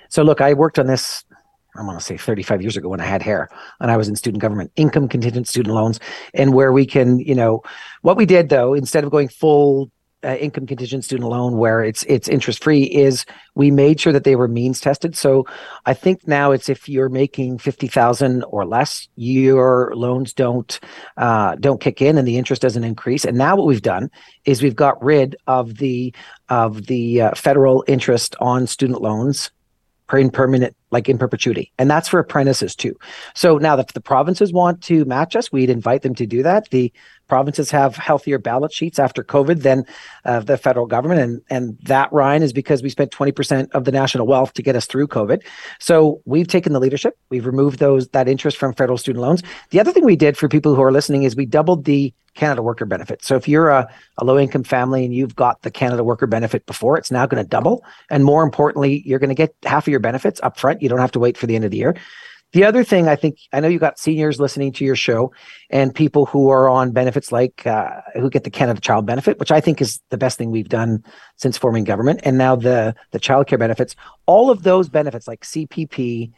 So 0.09 0.23
look, 0.23 0.41
I 0.41 0.53
worked 0.53 0.79
on 0.79 0.87
this. 0.87 1.23
I 1.75 1.83
want 1.83 1.97
to 1.97 2.03
say 2.05 2.17
35 2.17 2.61
years 2.61 2.75
ago 2.75 2.89
when 2.89 2.99
I 2.99 3.05
had 3.05 3.21
hair 3.21 3.47
and 3.79 3.89
I 3.89 3.97
was 3.97 4.09
in 4.09 4.15
student 4.15 4.41
government, 4.41 4.71
income 4.75 5.07
contingent 5.07 5.47
student 5.47 5.73
loans, 5.73 5.99
and 6.33 6.53
where 6.53 6.73
we 6.73 6.85
can, 6.85 7.19
you 7.19 7.33
know, 7.33 7.63
what 8.01 8.17
we 8.17 8.25
did 8.25 8.49
though, 8.49 8.73
instead 8.73 9.05
of 9.05 9.09
going 9.09 9.29
full 9.29 9.89
uh, 10.23 10.35
income 10.35 10.67
contingent 10.67 11.03
student 11.03 11.29
loan 11.29 11.57
where 11.57 11.83
it's 11.83 12.03
it's 12.03 12.27
interest 12.27 12.63
free 12.63 12.83
is 12.83 13.25
we 13.55 13.71
made 13.71 13.99
sure 13.99 14.13
that 14.13 14.23
they 14.23 14.35
were 14.35 14.47
means 14.47 14.79
tested. 14.79 15.15
So 15.15 15.45
i 15.85 15.93
think 15.93 16.27
now 16.27 16.51
it's 16.51 16.69
if 16.69 16.87
you're 16.87 17.09
making 17.09 17.57
50000 17.57 18.43
or 18.43 18.65
less 18.65 19.07
your 19.15 19.91
loans 19.95 20.33
don't 20.33 20.79
uh, 21.17 21.55
don't 21.55 21.81
kick 21.81 22.01
in 22.01 22.17
and 22.17 22.27
the 22.27 22.37
interest 22.37 22.61
doesn't 22.61 22.83
increase. 22.83 23.25
And 23.25 23.37
now 23.37 23.55
what 23.55 23.67
we've 23.67 23.81
done 23.81 24.09
is 24.45 24.61
we've 24.61 24.75
got 24.75 25.01
rid 25.03 25.35
of 25.47 25.77
the 25.77 26.13
of 26.49 26.85
the 26.87 27.21
uh, 27.21 27.31
federal 27.35 27.83
interest 27.87 28.35
on 28.39 28.67
student 28.67 29.01
loans 29.01 29.51
in 30.13 30.29
permanent 30.29 30.75
like 30.91 31.07
in 31.07 31.17
perpetuity. 31.17 31.71
And 31.77 31.89
that's 31.89 32.09
for 32.09 32.19
apprentices 32.19 32.75
too. 32.75 32.97
So 33.33 33.57
now 33.57 33.77
if 33.77 33.87
the 33.93 34.01
provinces 34.01 34.51
want 34.51 34.81
to 34.83 35.05
match 35.05 35.35
us 35.35 35.51
we'd 35.51 35.69
invite 35.69 36.01
them 36.01 36.15
to 36.15 36.25
do 36.25 36.43
that. 36.43 36.69
The 36.69 36.91
provinces 37.31 37.71
have 37.71 37.95
healthier 37.95 38.37
balance 38.37 38.73
sheets 38.75 38.99
after 38.99 39.23
covid 39.23 39.61
than 39.61 39.85
uh, 40.25 40.41
the 40.41 40.57
federal 40.57 40.85
government 40.85 41.21
and 41.21 41.41
and 41.49 41.77
that 41.81 42.11
ryan 42.11 42.43
is 42.43 42.51
because 42.51 42.83
we 42.83 42.89
spent 42.89 43.09
20% 43.09 43.71
of 43.71 43.85
the 43.85 43.91
national 43.93 44.27
wealth 44.27 44.51
to 44.51 44.61
get 44.61 44.75
us 44.75 44.85
through 44.85 45.07
covid 45.07 45.41
so 45.79 46.21
we've 46.25 46.49
taken 46.49 46.73
the 46.73 46.79
leadership 46.81 47.17
we've 47.29 47.45
removed 47.45 47.79
those 47.79 48.09
that 48.09 48.27
interest 48.27 48.57
from 48.57 48.73
federal 48.73 48.97
student 48.97 49.21
loans 49.21 49.41
the 49.69 49.79
other 49.79 49.93
thing 49.93 50.03
we 50.03 50.17
did 50.17 50.35
for 50.35 50.49
people 50.49 50.75
who 50.75 50.81
are 50.81 50.91
listening 50.91 51.23
is 51.23 51.33
we 51.33 51.45
doubled 51.45 51.85
the 51.85 52.13
Canada 52.33 52.61
Worker 52.61 52.85
Benefit. 52.85 53.25
So 53.25 53.35
if 53.35 53.45
you're 53.45 53.69
a, 53.69 53.93
a 54.17 54.23
low 54.23 54.39
income 54.39 54.63
family 54.63 55.03
and 55.03 55.13
you've 55.13 55.35
got 55.35 55.63
the 55.63 55.71
Canada 55.71 56.01
Worker 56.01 56.27
Benefit 56.27 56.65
before, 56.65 56.97
it's 56.97 57.11
now 57.11 57.25
going 57.25 57.43
to 57.43 57.49
double. 57.49 57.83
And 58.09 58.23
more 58.23 58.43
importantly, 58.43 59.03
you're 59.05 59.19
going 59.19 59.35
to 59.35 59.35
get 59.35 59.53
half 59.63 59.85
of 59.85 59.91
your 59.91 59.99
benefits 59.99 60.39
up 60.41 60.57
front. 60.57 60.81
You 60.81 60.87
don't 60.87 60.99
have 60.99 61.11
to 61.11 61.19
wait 61.19 61.37
for 61.37 61.45
the 61.45 61.55
end 61.55 61.65
of 61.65 61.71
the 61.71 61.77
year. 61.77 61.93
The 62.53 62.65
other 62.65 62.83
thing 62.83 63.07
I 63.07 63.15
think 63.15 63.37
I 63.53 63.61
know 63.61 63.69
you 63.69 63.79
got 63.79 63.97
seniors 63.97 64.39
listening 64.39 64.73
to 64.73 64.85
your 64.85 64.95
show 64.95 65.31
and 65.69 65.95
people 65.95 66.25
who 66.25 66.49
are 66.49 66.67
on 66.67 66.91
benefits 66.91 67.31
like 67.31 67.65
uh, 67.65 68.01
who 68.15 68.29
get 68.29 68.43
the 68.43 68.49
Canada 68.49 68.81
Child 68.81 69.05
Benefit, 69.05 69.39
which 69.39 69.51
I 69.51 69.61
think 69.61 69.81
is 69.81 70.01
the 70.09 70.17
best 70.17 70.37
thing 70.37 70.51
we've 70.51 70.67
done 70.67 71.03
since 71.37 71.57
forming 71.57 71.85
government, 71.85 72.19
and 72.23 72.37
now 72.37 72.57
the 72.57 72.93
the 73.11 73.19
child 73.19 73.47
care 73.47 73.57
benefits. 73.57 73.95
All 74.25 74.49
of 74.49 74.63
those 74.63 74.89
benefits 74.89 75.27
like 75.29 75.41
CPP, 75.41 76.33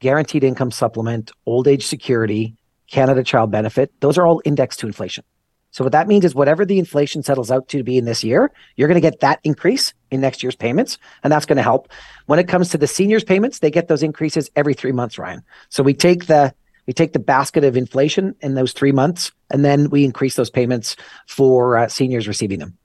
Guaranteed 0.00 0.42
Income 0.42 0.70
Supplement, 0.70 1.32
Old 1.44 1.68
Age 1.68 1.86
Security, 1.86 2.56
Canada 2.90 3.22
Child 3.22 3.50
Benefit, 3.50 3.92
those 4.00 4.16
are 4.16 4.26
all 4.26 4.40
indexed 4.46 4.80
to 4.80 4.86
inflation. 4.86 5.24
So 5.70 5.84
what 5.84 5.92
that 5.92 6.08
means 6.08 6.24
is 6.24 6.34
whatever 6.34 6.64
the 6.64 6.78
inflation 6.78 7.22
settles 7.22 7.50
out 7.50 7.68
to 7.68 7.82
be 7.82 7.98
in 7.98 8.04
this 8.04 8.24
year, 8.24 8.50
you're 8.76 8.88
going 8.88 9.00
to 9.00 9.00
get 9.00 9.20
that 9.20 9.40
increase 9.44 9.92
in 10.10 10.20
next 10.20 10.42
year's 10.42 10.56
payments, 10.56 10.98
and 11.22 11.32
that's 11.32 11.46
going 11.46 11.56
to 11.56 11.62
help. 11.62 11.88
When 12.26 12.38
it 12.38 12.48
comes 12.48 12.70
to 12.70 12.78
the 12.78 12.86
seniors 12.86 13.24
payments, 13.24 13.58
they 13.58 13.70
get 13.70 13.88
those 13.88 14.02
increases 14.02 14.50
every 14.56 14.74
three 14.74 14.92
months, 14.92 15.18
Ryan. 15.18 15.42
So 15.68 15.82
we 15.82 15.94
take 15.94 16.26
the 16.26 16.54
we 16.86 16.94
take 16.94 17.12
the 17.12 17.18
basket 17.18 17.64
of 17.64 17.76
inflation 17.76 18.34
in 18.40 18.54
those 18.54 18.72
three 18.72 18.92
months, 18.92 19.30
and 19.50 19.62
then 19.62 19.90
we 19.90 20.04
increase 20.04 20.36
those 20.36 20.48
payments 20.48 20.96
for 21.26 21.76
uh, 21.76 21.88
seniors 21.88 22.26
receiving 22.26 22.60
them. 22.60 22.78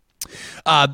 Uh, 0.65 0.89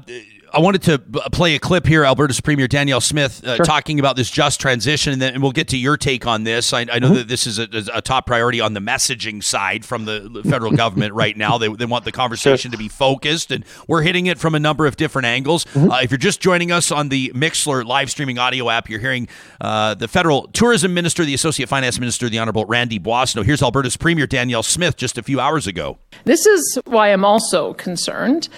I 0.53 0.59
wanted 0.59 0.81
to 0.83 0.99
play 1.31 1.55
a 1.55 1.59
clip 1.59 1.85
here, 1.85 2.03
Alberta's 2.03 2.39
Premier 2.41 2.67
Danielle 2.67 3.01
Smith 3.01 3.43
uh, 3.43 3.55
Sure. 3.57 3.65
talking 3.65 3.99
about 3.99 4.15
this 4.15 4.29
just 4.29 4.59
transition, 4.59 5.13
and 5.13 5.21
then 5.21 5.33
and 5.33 5.43
we'll 5.43 5.51
get 5.51 5.67
to 5.69 5.77
your 5.77 5.97
take 5.97 6.25
on 6.25 6.43
this. 6.43 6.73
I, 6.73 6.81
I 6.91 6.99
know 6.99 7.09
Mm-hmm. 7.09 7.13
that 7.15 7.27
this 7.27 7.47
is 7.47 7.57
a, 7.57 7.67
a 7.93 8.01
top 8.01 8.27
priority 8.27 8.61
on 8.61 8.73
the 8.73 8.79
messaging 8.79 9.43
side 9.43 9.83
from 9.83 10.05
the 10.05 10.41
federal 10.47 10.71
government 10.71 11.13
right 11.13 11.35
now. 11.35 11.57
They, 11.57 11.67
they 11.69 11.85
want 11.85 12.05
the 12.05 12.11
conversation 12.11 12.71
to 12.71 12.77
be 12.77 12.87
focused, 12.87 13.49
and 13.51 13.65
we're 13.87 14.03
hitting 14.03 14.27
it 14.27 14.37
from 14.37 14.53
a 14.53 14.59
number 14.59 14.85
of 14.85 14.95
different 14.95 15.25
angles. 15.25 15.65
Mm-hmm. 15.65 15.91
Uh, 15.91 16.01
if 16.01 16.11
you're 16.11 16.17
just 16.19 16.39
joining 16.39 16.71
us 16.71 16.91
on 16.91 17.09
the 17.09 17.31
Mixlr 17.35 17.83
live 17.85 18.11
streaming 18.11 18.37
audio 18.37 18.69
app, 18.69 18.89
you're 18.89 18.99
hearing 18.99 19.27
uh, 19.61 19.95
the 19.95 20.07
federal 20.07 20.47
tourism 20.49 20.93
minister, 20.93 21.25
the 21.25 21.33
associate 21.33 21.67
finance 21.67 21.99
minister, 21.99 22.29
the 22.29 22.37
Honorable 22.37 22.65
Randy 22.65 22.99
Boissonnault. 22.99 23.43
Here's 23.45 23.63
Alberta's 23.63 23.97
Premier 23.97 24.27
Danielle 24.27 24.63
Smith 24.63 24.95
just 24.97 25.17
a 25.17 25.23
few 25.23 25.39
hours 25.39 25.65
ago. 25.65 25.97
This 26.25 26.45
is 26.45 26.77
why 26.85 27.07
I'm 27.09 27.25
also 27.25 27.73
concerned 27.73 28.49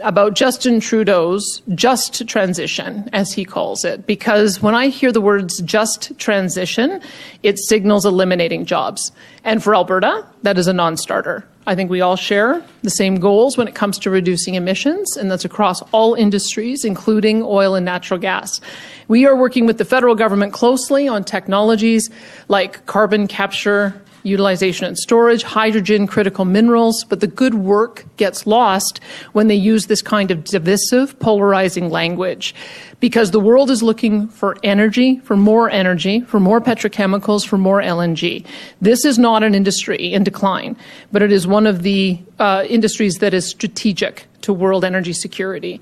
about 0.00 0.34
Justin 0.34 0.78
Trudeau's 0.80 1.35
just 1.74 2.26
transition, 2.28 3.08
as 3.12 3.32
he 3.32 3.44
calls 3.44 3.84
it, 3.84 4.06
because 4.06 4.62
when 4.62 4.74
I 4.74 4.88
hear 4.88 5.12
the 5.12 5.20
words 5.20 5.60
just 5.62 6.16
transition, 6.18 7.00
it 7.42 7.58
signals 7.58 8.04
eliminating 8.04 8.64
jobs. 8.64 9.12
And 9.44 9.62
for 9.62 9.74
Alberta, 9.74 10.26
that 10.42 10.58
is 10.58 10.66
a 10.66 10.72
non 10.72 10.96
starter. 10.96 11.46
I 11.68 11.74
think 11.74 11.90
we 11.90 12.00
all 12.00 12.14
share 12.14 12.62
the 12.82 12.90
same 12.90 13.16
goals 13.16 13.58
when 13.58 13.66
it 13.66 13.74
comes 13.74 13.98
to 14.00 14.10
reducing 14.10 14.54
emissions, 14.54 15.16
and 15.16 15.28
that's 15.28 15.44
across 15.44 15.82
all 15.90 16.14
industries, 16.14 16.84
including 16.84 17.42
oil 17.42 17.74
and 17.74 17.84
natural 17.84 18.20
gas. 18.20 18.60
We 19.08 19.26
are 19.26 19.34
working 19.34 19.66
with 19.66 19.78
the 19.78 19.84
federal 19.84 20.14
government 20.14 20.52
closely 20.52 21.08
on 21.08 21.24
technologies 21.24 22.08
like 22.46 22.86
carbon 22.86 23.26
capture, 23.26 24.00
utilization 24.26 24.86
and 24.86 24.98
storage, 24.98 25.42
hydrogen, 25.42 26.06
critical 26.06 26.44
minerals, 26.44 27.04
but 27.04 27.20
the 27.20 27.26
good 27.26 27.54
work 27.54 28.04
gets 28.16 28.46
lost 28.46 29.00
when 29.32 29.46
they 29.46 29.54
use 29.54 29.86
this 29.86 30.02
kind 30.02 30.30
of 30.30 30.44
divisive, 30.44 31.18
polarizing 31.20 31.90
language. 31.90 32.54
Because 32.98 33.30
the 33.30 33.40
world 33.40 33.70
is 33.70 33.82
looking 33.82 34.28
for 34.28 34.56
energy, 34.62 35.18
for 35.20 35.36
more 35.36 35.70
energy, 35.70 36.20
for 36.22 36.40
more 36.40 36.60
petrochemicals, 36.60 37.46
for 37.46 37.58
more 37.58 37.80
LNG. 37.80 38.44
This 38.80 39.04
is 39.04 39.18
not 39.18 39.42
an 39.42 39.54
industry 39.54 40.12
in 40.12 40.24
decline, 40.24 40.76
but 41.12 41.22
it 41.22 41.30
is 41.30 41.46
one 41.46 41.66
of 41.66 41.82
the 41.82 42.18
uh, 42.38 42.64
industries 42.68 43.18
that 43.18 43.34
is 43.34 43.46
strategic 43.46 44.26
to 44.42 44.52
world 44.52 44.84
energy 44.84 45.12
security. 45.12 45.80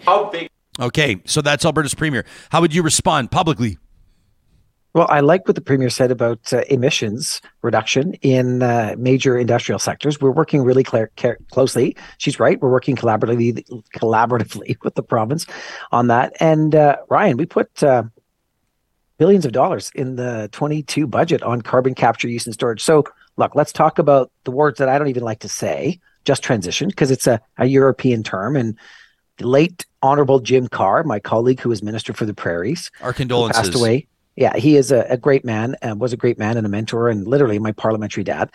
Okay, 0.80 1.22
so 1.24 1.40
that's 1.40 1.64
Alberta's 1.64 1.94
Premier. 1.94 2.24
How 2.50 2.60
would 2.60 2.74
you 2.74 2.82
respond 2.82 3.30
publicly? 3.30 3.78
Well, 4.94 5.08
I 5.10 5.20
like 5.20 5.48
what 5.48 5.56
the 5.56 5.60
premier 5.60 5.90
said 5.90 6.12
about 6.12 6.52
uh, 6.52 6.62
emissions 6.70 7.42
reduction 7.62 8.14
in 8.22 8.62
uh, 8.62 8.94
major 8.96 9.36
industrial 9.36 9.80
sectors. 9.80 10.20
We're 10.20 10.30
working 10.30 10.62
really 10.62 10.84
clear, 10.84 11.08
care, 11.16 11.36
closely. 11.50 11.96
She's 12.18 12.38
right. 12.38 12.60
We're 12.60 12.70
working 12.70 12.94
collaboratively, 12.94 13.82
collaboratively 13.96 14.76
with 14.84 14.94
the 14.94 15.02
province 15.02 15.46
on 15.90 16.06
that. 16.06 16.32
And 16.38 16.76
uh, 16.76 16.98
Ryan, 17.10 17.36
we 17.36 17.44
put 17.44 17.82
uh, 17.82 18.04
billions 19.18 19.44
of 19.44 19.50
dollars 19.50 19.90
in 19.96 20.14
the 20.14 20.48
22 20.52 21.08
budget 21.08 21.42
on 21.42 21.60
carbon 21.60 21.96
capture, 21.96 22.28
use, 22.28 22.46
and 22.46 22.54
storage. 22.54 22.80
So, 22.80 23.02
look, 23.36 23.56
let's 23.56 23.72
talk 23.72 23.98
about 23.98 24.30
the 24.44 24.52
words 24.52 24.78
that 24.78 24.88
I 24.88 24.96
don't 24.96 25.08
even 25.08 25.24
like 25.24 25.40
to 25.40 25.48
say, 25.48 25.98
just 26.24 26.44
transition, 26.44 26.88
because 26.88 27.10
it's 27.10 27.26
a, 27.26 27.40
a 27.58 27.66
European 27.66 28.22
term. 28.22 28.54
And 28.54 28.78
the 29.38 29.48
late 29.48 29.86
Honorable 30.02 30.38
Jim 30.38 30.68
Carr, 30.68 31.02
my 31.02 31.18
colleague 31.18 31.58
who 31.58 31.70
was 31.70 31.82
Minister 31.82 32.12
for 32.12 32.26
the 32.26 32.34
Prairies, 32.34 32.92
Our 33.00 33.12
condolences. 33.12 33.60
passed 33.60 33.74
away. 33.74 34.06
Yeah, 34.36 34.56
he 34.56 34.76
is 34.76 34.90
a, 34.90 35.06
a 35.08 35.16
great 35.16 35.44
man, 35.44 35.76
uh, 35.82 35.94
was 35.96 36.12
a 36.12 36.16
great 36.16 36.38
man 36.38 36.56
and 36.56 36.66
a 36.66 36.70
mentor, 36.70 37.08
and 37.08 37.26
literally 37.26 37.58
my 37.58 37.72
parliamentary 37.72 38.24
dad. 38.24 38.50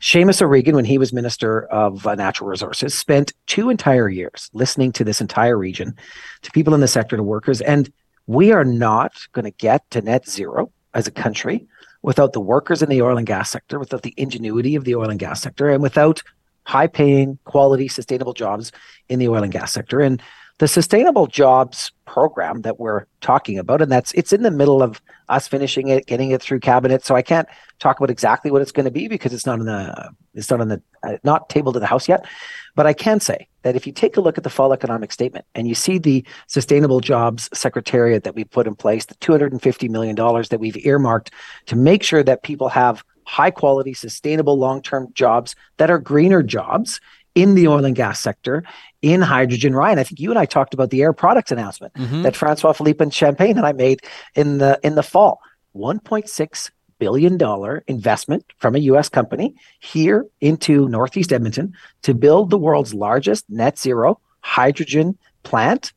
Seamus 0.00 0.42
O'Regan, 0.42 0.74
when 0.74 0.84
he 0.84 0.98
was 0.98 1.12
Minister 1.12 1.64
of 1.66 2.06
uh, 2.06 2.14
Natural 2.14 2.50
Resources, 2.50 2.92
spent 2.92 3.32
two 3.46 3.70
entire 3.70 4.08
years 4.08 4.50
listening 4.52 4.92
to 4.92 5.04
this 5.04 5.20
entire 5.20 5.56
region, 5.56 5.94
to 6.42 6.50
people 6.50 6.74
in 6.74 6.80
the 6.80 6.88
sector, 6.88 7.16
to 7.16 7.22
workers. 7.22 7.60
And 7.60 7.90
we 8.26 8.52
are 8.52 8.64
not 8.64 9.12
going 9.32 9.44
to 9.44 9.50
get 9.52 9.88
to 9.92 10.02
net 10.02 10.28
zero 10.28 10.70
as 10.92 11.06
a 11.06 11.12
country 11.12 11.66
without 12.02 12.32
the 12.32 12.40
workers 12.40 12.82
in 12.82 12.88
the 12.88 13.00
oil 13.00 13.16
and 13.16 13.26
gas 13.26 13.50
sector, 13.50 13.78
without 13.78 14.02
the 14.02 14.14
ingenuity 14.16 14.74
of 14.74 14.84
the 14.84 14.96
oil 14.96 15.08
and 15.08 15.20
gas 15.20 15.40
sector, 15.40 15.70
and 15.70 15.82
without 15.82 16.22
high 16.64 16.86
paying, 16.86 17.38
quality, 17.44 17.88
sustainable 17.88 18.34
jobs 18.34 18.72
in 19.08 19.18
the 19.18 19.28
oil 19.28 19.42
and 19.42 19.52
gas 19.52 19.72
sector. 19.72 20.00
And 20.00 20.20
the 20.58 20.68
sustainable 20.68 21.26
jobs 21.26 21.92
program 22.06 22.62
that 22.62 22.78
we're 22.78 23.06
talking 23.20 23.58
about, 23.58 23.82
and 23.82 23.90
that's 23.90 24.12
it's 24.12 24.32
in 24.32 24.42
the 24.42 24.50
middle 24.50 24.82
of 24.82 25.00
us 25.32 25.48
finishing 25.48 25.88
it, 25.88 26.06
getting 26.06 26.30
it 26.30 26.42
through 26.42 26.60
cabinet. 26.60 27.04
So 27.04 27.14
I 27.14 27.22
can't 27.22 27.48
talk 27.78 27.98
about 27.98 28.10
exactly 28.10 28.50
what 28.50 28.62
it's 28.62 28.72
going 28.72 28.84
to 28.84 28.90
be 28.90 29.08
because 29.08 29.32
it's 29.32 29.46
not 29.46 29.58
in 29.58 29.66
the 29.66 30.10
it's 30.34 30.50
not 30.50 30.60
on 30.60 30.68
the 30.68 30.82
uh, 31.02 31.16
not 31.24 31.48
tabled 31.48 31.74
to 31.74 31.80
the 31.80 31.86
house 31.86 32.08
yet. 32.08 32.26
But 32.74 32.86
I 32.86 32.92
can 32.92 33.20
say 33.20 33.48
that 33.62 33.76
if 33.76 33.86
you 33.86 33.92
take 33.92 34.16
a 34.16 34.20
look 34.20 34.38
at 34.38 34.44
the 34.44 34.50
fall 34.50 34.72
economic 34.72 35.12
statement 35.12 35.44
and 35.54 35.68
you 35.68 35.74
see 35.74 35.98
the 35.98 36.24
sustainable 36.46 37.00
jobs 37.00 37.48
secretariat 37.52 38.24
that 38.24 38.34
we 38.34 38.44
put 38.44 38.66
in 38.66 38.74
place, 38.74 39.06
the 39.06 39.14
$250 39.16 39.90
million 39.90 40.14
that 40.14 40.58
we've 40.58 40.86
earmarked 40.86 41.30
to 41.66 41.76
make 41.76 42.02
sure 42.02 42.22
that 42.22 42.42
people 42.42 42.68
have 42.68 43.04
high 43.24 43.50
quality, 43.50 43.94
sustainable 43.94 44.58
long 44.58 44.82
term 44.82 45.08
jobs 45.14 45.54
that 45.78 45.90
are 45.90 45.98
greener 45.98 46.42
jobs 46.42 47.00
in 47.34 47.54
the 47.54 47.66
oil 47.68 47.84
and 47.84 47.96
gas 47.96 48.20
sector 48.20 48.62
in 49.02 49.20
hydrogen. 49.20 49.74
Ryan, 49.74 49.98
I 49.98 50.04
think 50.04 50.20
you 50.20 50.30
and 50.30 50.38
I 50.38 50.46
talked 50.46 50.74
about 50.74 50.90
the 50.90 51.02
Air 51.02 51.12
Products 51.12 51.50
announcement 51.52 51.92
Mhm. 51.94 52.22
that 52.22 52.36
Francois 52.36 52.72
Philippe 52.72 53.02
and 53.02 53.12
Champagne 53.12 53.56
and 53.58 53.66
I 53.66 53.72
made 53.72 54.00
in 54.34 54.58
the 54.58 54.78
in 54.82 54.94
the 54.94 55.02
fall. 55.02 55.40
1.6 55.76 56.70
billion 56.98 57.36
dollar 57.36 57.82
investment 57.88 58.44
from 58.58 58.76
a 58.76 58.78
US 58.78 59.08
company 59.08 59.54
here 59.80 60.24
into 60.40 60.88
Northeast 60.88 61.32
Edmonton 61.32 61.74
to 62.02 62.14
build 62.14 62.50
the 62.50 62.58
world's 62.58 62.94
largest 62.94 63.44
net 63.50 63.78
zero 63.78 64.20
hydrogen 64.40 65.18
plant. 65.42 65.92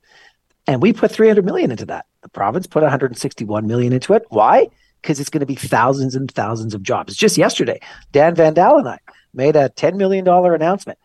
And 0.67 0.81
we 0.81 0.93
put 0.93 1.11
300 1.11 1.45
million 1.45 1.69
into 1.69 1.85
that. 1.85 2.05
The 2.23 2.29
province 2.29 2.65
put 2.65 2.81
161 2.81 3.67
million 3.67 3.93
into 3.93 4.13
it. 4.13 4.23
Why? 4.29 4.67
Because 5.01 5.19
it's 5.19 5.29
going 5.29 5.41
to 5.41 5.45
be 5.45 5.53
thousands 5.55 6.15
and 6.15 6.31
thousands 6.31 6.73
of 6.73 6.81
jobs. 6.81 7.15
Just 7.15 7.37
yesterday, 7.37 7.79
Dan 8.11 8.33
Vandal 8.33 8.79
and 8.79 8.87
I 8.87 8.97
made 9.35 9.55
a 9.55 9.69
$10 9.69 9.95
million 9.97 10.27
announcement. 10.27 10.97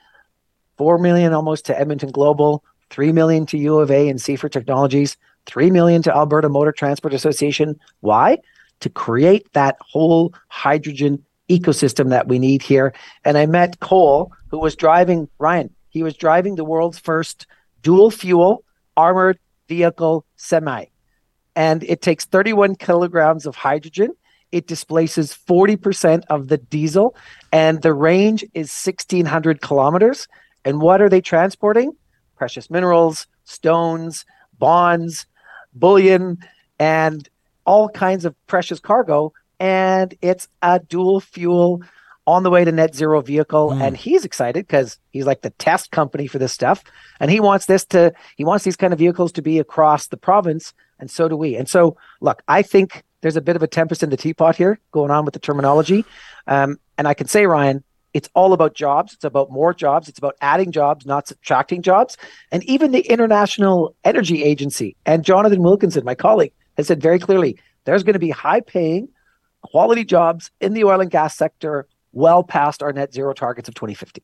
4 0.81 0.97
million 0.97 1.35
almost 1.35 1.67
to 1.67 1.79
Edmonton 1.79 2.11
Global, 2.11 2.65
3 2.89 3.13
million 3.13 3.45
to 3.45 3.59
U 3.59 3.81
of 3.81 3.91
A 3.91 4.09
and 4.09 4.19
Seaford 4.19 4.51
Technologies, 4.51 5.19
3 5.45 5.71
million 5.71 6.01
to 6.05 6.17
Alberta 6.17 6.49
Motor 6.49 6.73
Transport 6.73 7.13
Association. 7.13 7.79
Why? 8.01 8.39
To 8.81 8.89
create 8.89 9.53
that 9.53 9.77
whole 9.83 10.33
hydrogen 10.49 11.23
ecosystem 11.51 12.09
that 12.09 12.29
we 12.29 12.39
need 12.39 12.63
here. 12.63 12.95
And 13.27 13.37
I 13.37 13.45
met 13.45 13.81
Cole, 13.81 14.33
who 14.49 14.59
was 14.59 14.75
driving, 14.75 15.29
Ryan, 15.39 15.69
he 15.91 16.03
was 16.03 16.17
driving 16.17 16.55
the 16.55 16.65
world's 16.65 16.99
first 16.99 17.47
dual 17.83 18.11
fuel 18.11 18.65
armored 18.97 19.39
vehicle 19.69 20.25
semi. 20.37 20.87
And 21.55 21.85
it 21.85 22.01
takes 22.01 22.25
31 22.25 22.77
kilograms 22.77 23.45
of 23.45 23.55
hydrogen. 23.55 24.15
It 24.51 24.67
displaces 24.67 25.37
40% 25.47 26.23
of 26.31 26.49
the 26.49 26.57
diesel, 26.57 27.15
and 27.53 27.83
the 27.83 27.93
range 27.93 28.45
is 28.55 28.73
1,600 28.73 29.61
kilometers. 29.61 30.27
And 30.65 30.81
what 30.81 31.01
are 31.01 31.09
they 31.09 31.21
transporting? 31.21 31.93
Precious 32.37 32.71
minerals, 32.71 33.27
stones, 33.45 34.25
bonds, 34.59 35.27
bullion, 35.73 36.39
and 36.79 37.29
all 37.65 37.89
kinds 37.89 38.25
of 38.25 38.35
precious 38.47 38.81
cargo. 38.81 39.33
And 39.59 40.15
it's 40.23 40.49
a 40.63 40.81
dual 40.81 41.21
fuel 41.21 41.83
on 42.27 42.43
the 42.43 42.51
way 42.51 42.65
to 42.65 42.73
net 42.73 42.95
zero 42.95 43.21
vehicle. 43.21 43.73
And 43.73 43.97
he's 43.97 44.25
excited 44.25 44.67
because 44.67 44.99
he's 45.11 45.27
like 45.27 45.43
the 45.43 45.51
test 45.51 45.91
company 45.91 46.27
for 46.27 46.39
this 46.39 46.53
stuff. 46.53 46.83
And 47.19 47.31
he 47.31 47.41
wants 47.41 47.67
this 47.67 47.85
to, 47.87 48.13
he 48.37 48.45
wants 48.45 48.65
these 48.65 48.77
kind 48.77 48.93
of 48.93 48.99
vehicles 48.99 49.33
to 49.33 49.43
be 49.43 49.59
across 49.59 50.07
the 50.07 50.17
province. 50.17 50.73
And 50.99 51.11
so 51.11 51.29
do 51.29 51.37
we. 51.37 51.57
And 51.57 51.69
so, 51.69 51.97
look, 52.21 52.43
I 52.47 52.63
think 52.63 53.03
there's 53.21 53.37
a 53.37 53.41
bit 53.41 53.57
of 53.57 53.63
a 53.63 53.67
tempest 53.67 54.03
in 54.03 54.11
the 54.11 54.17
teapot 54.17 54.57
here 54.57 54.79
going 54.93 55.11
on 55.11 55.25
with 55.25 55.35
the 55.35 55.41
terminology. 55.41 56.05
Um, 56.47 56.79
and 56.97 57.09
I 57.09 57.15
can 57.15 57.27
say, 57.27 57.47
Ryan, 57.47 57.83
it's 58.13 58.29
all 58.35 58.53
about 58.53 58.75
jobs. 58.75 59.13
It's 59.13 59.25
about 59.25 59.51
more 59.51 59.73
jobs. 59.73 60.09
It's 60.09 60.19
about 60.19 60.37
adding 60.41 60.73
jobs, 60.73 61.07
not 61.07 61.29
subtracting 61.29 61.83
jobs. 61.83 62.17
And 62.51 62.65
even 62.65 62.93
the 62.93 63.01
International 63.01 63.95
Energy 64.05 64.43
Agency 64.43 64.97
and 65.07 65.25
Jonathan 65.25 65.63
Wilkinson, 65.63 66.05
my 66.05 66.15
colleague, 66.15 66.53
has 66.77 66.89
said 66.89 67.01
very 67.01 67.19
clearly 67.19 67.59
there's 67.85 68.03
going 68.03 68.15
to 68.15 68.21
be 68.21 68.31
high 68.31 68.61
paying, 68.61 69.09
quality 69.63 70.05
jobs 70.05 70.51
in 70.61 70.75
the 70.75 70.85
oil 70.85 71.01
and 71.01 71.11
gas 71.11 71.37
sector 71.37 71.87
well 72.13 72.43
past 72.43 72.83
our 72.83 72.93
net 72.93 73.13
zero 73.13 73.33
targets 73.33 73.69
of 73.69 73.75
2050. 73.75 74.23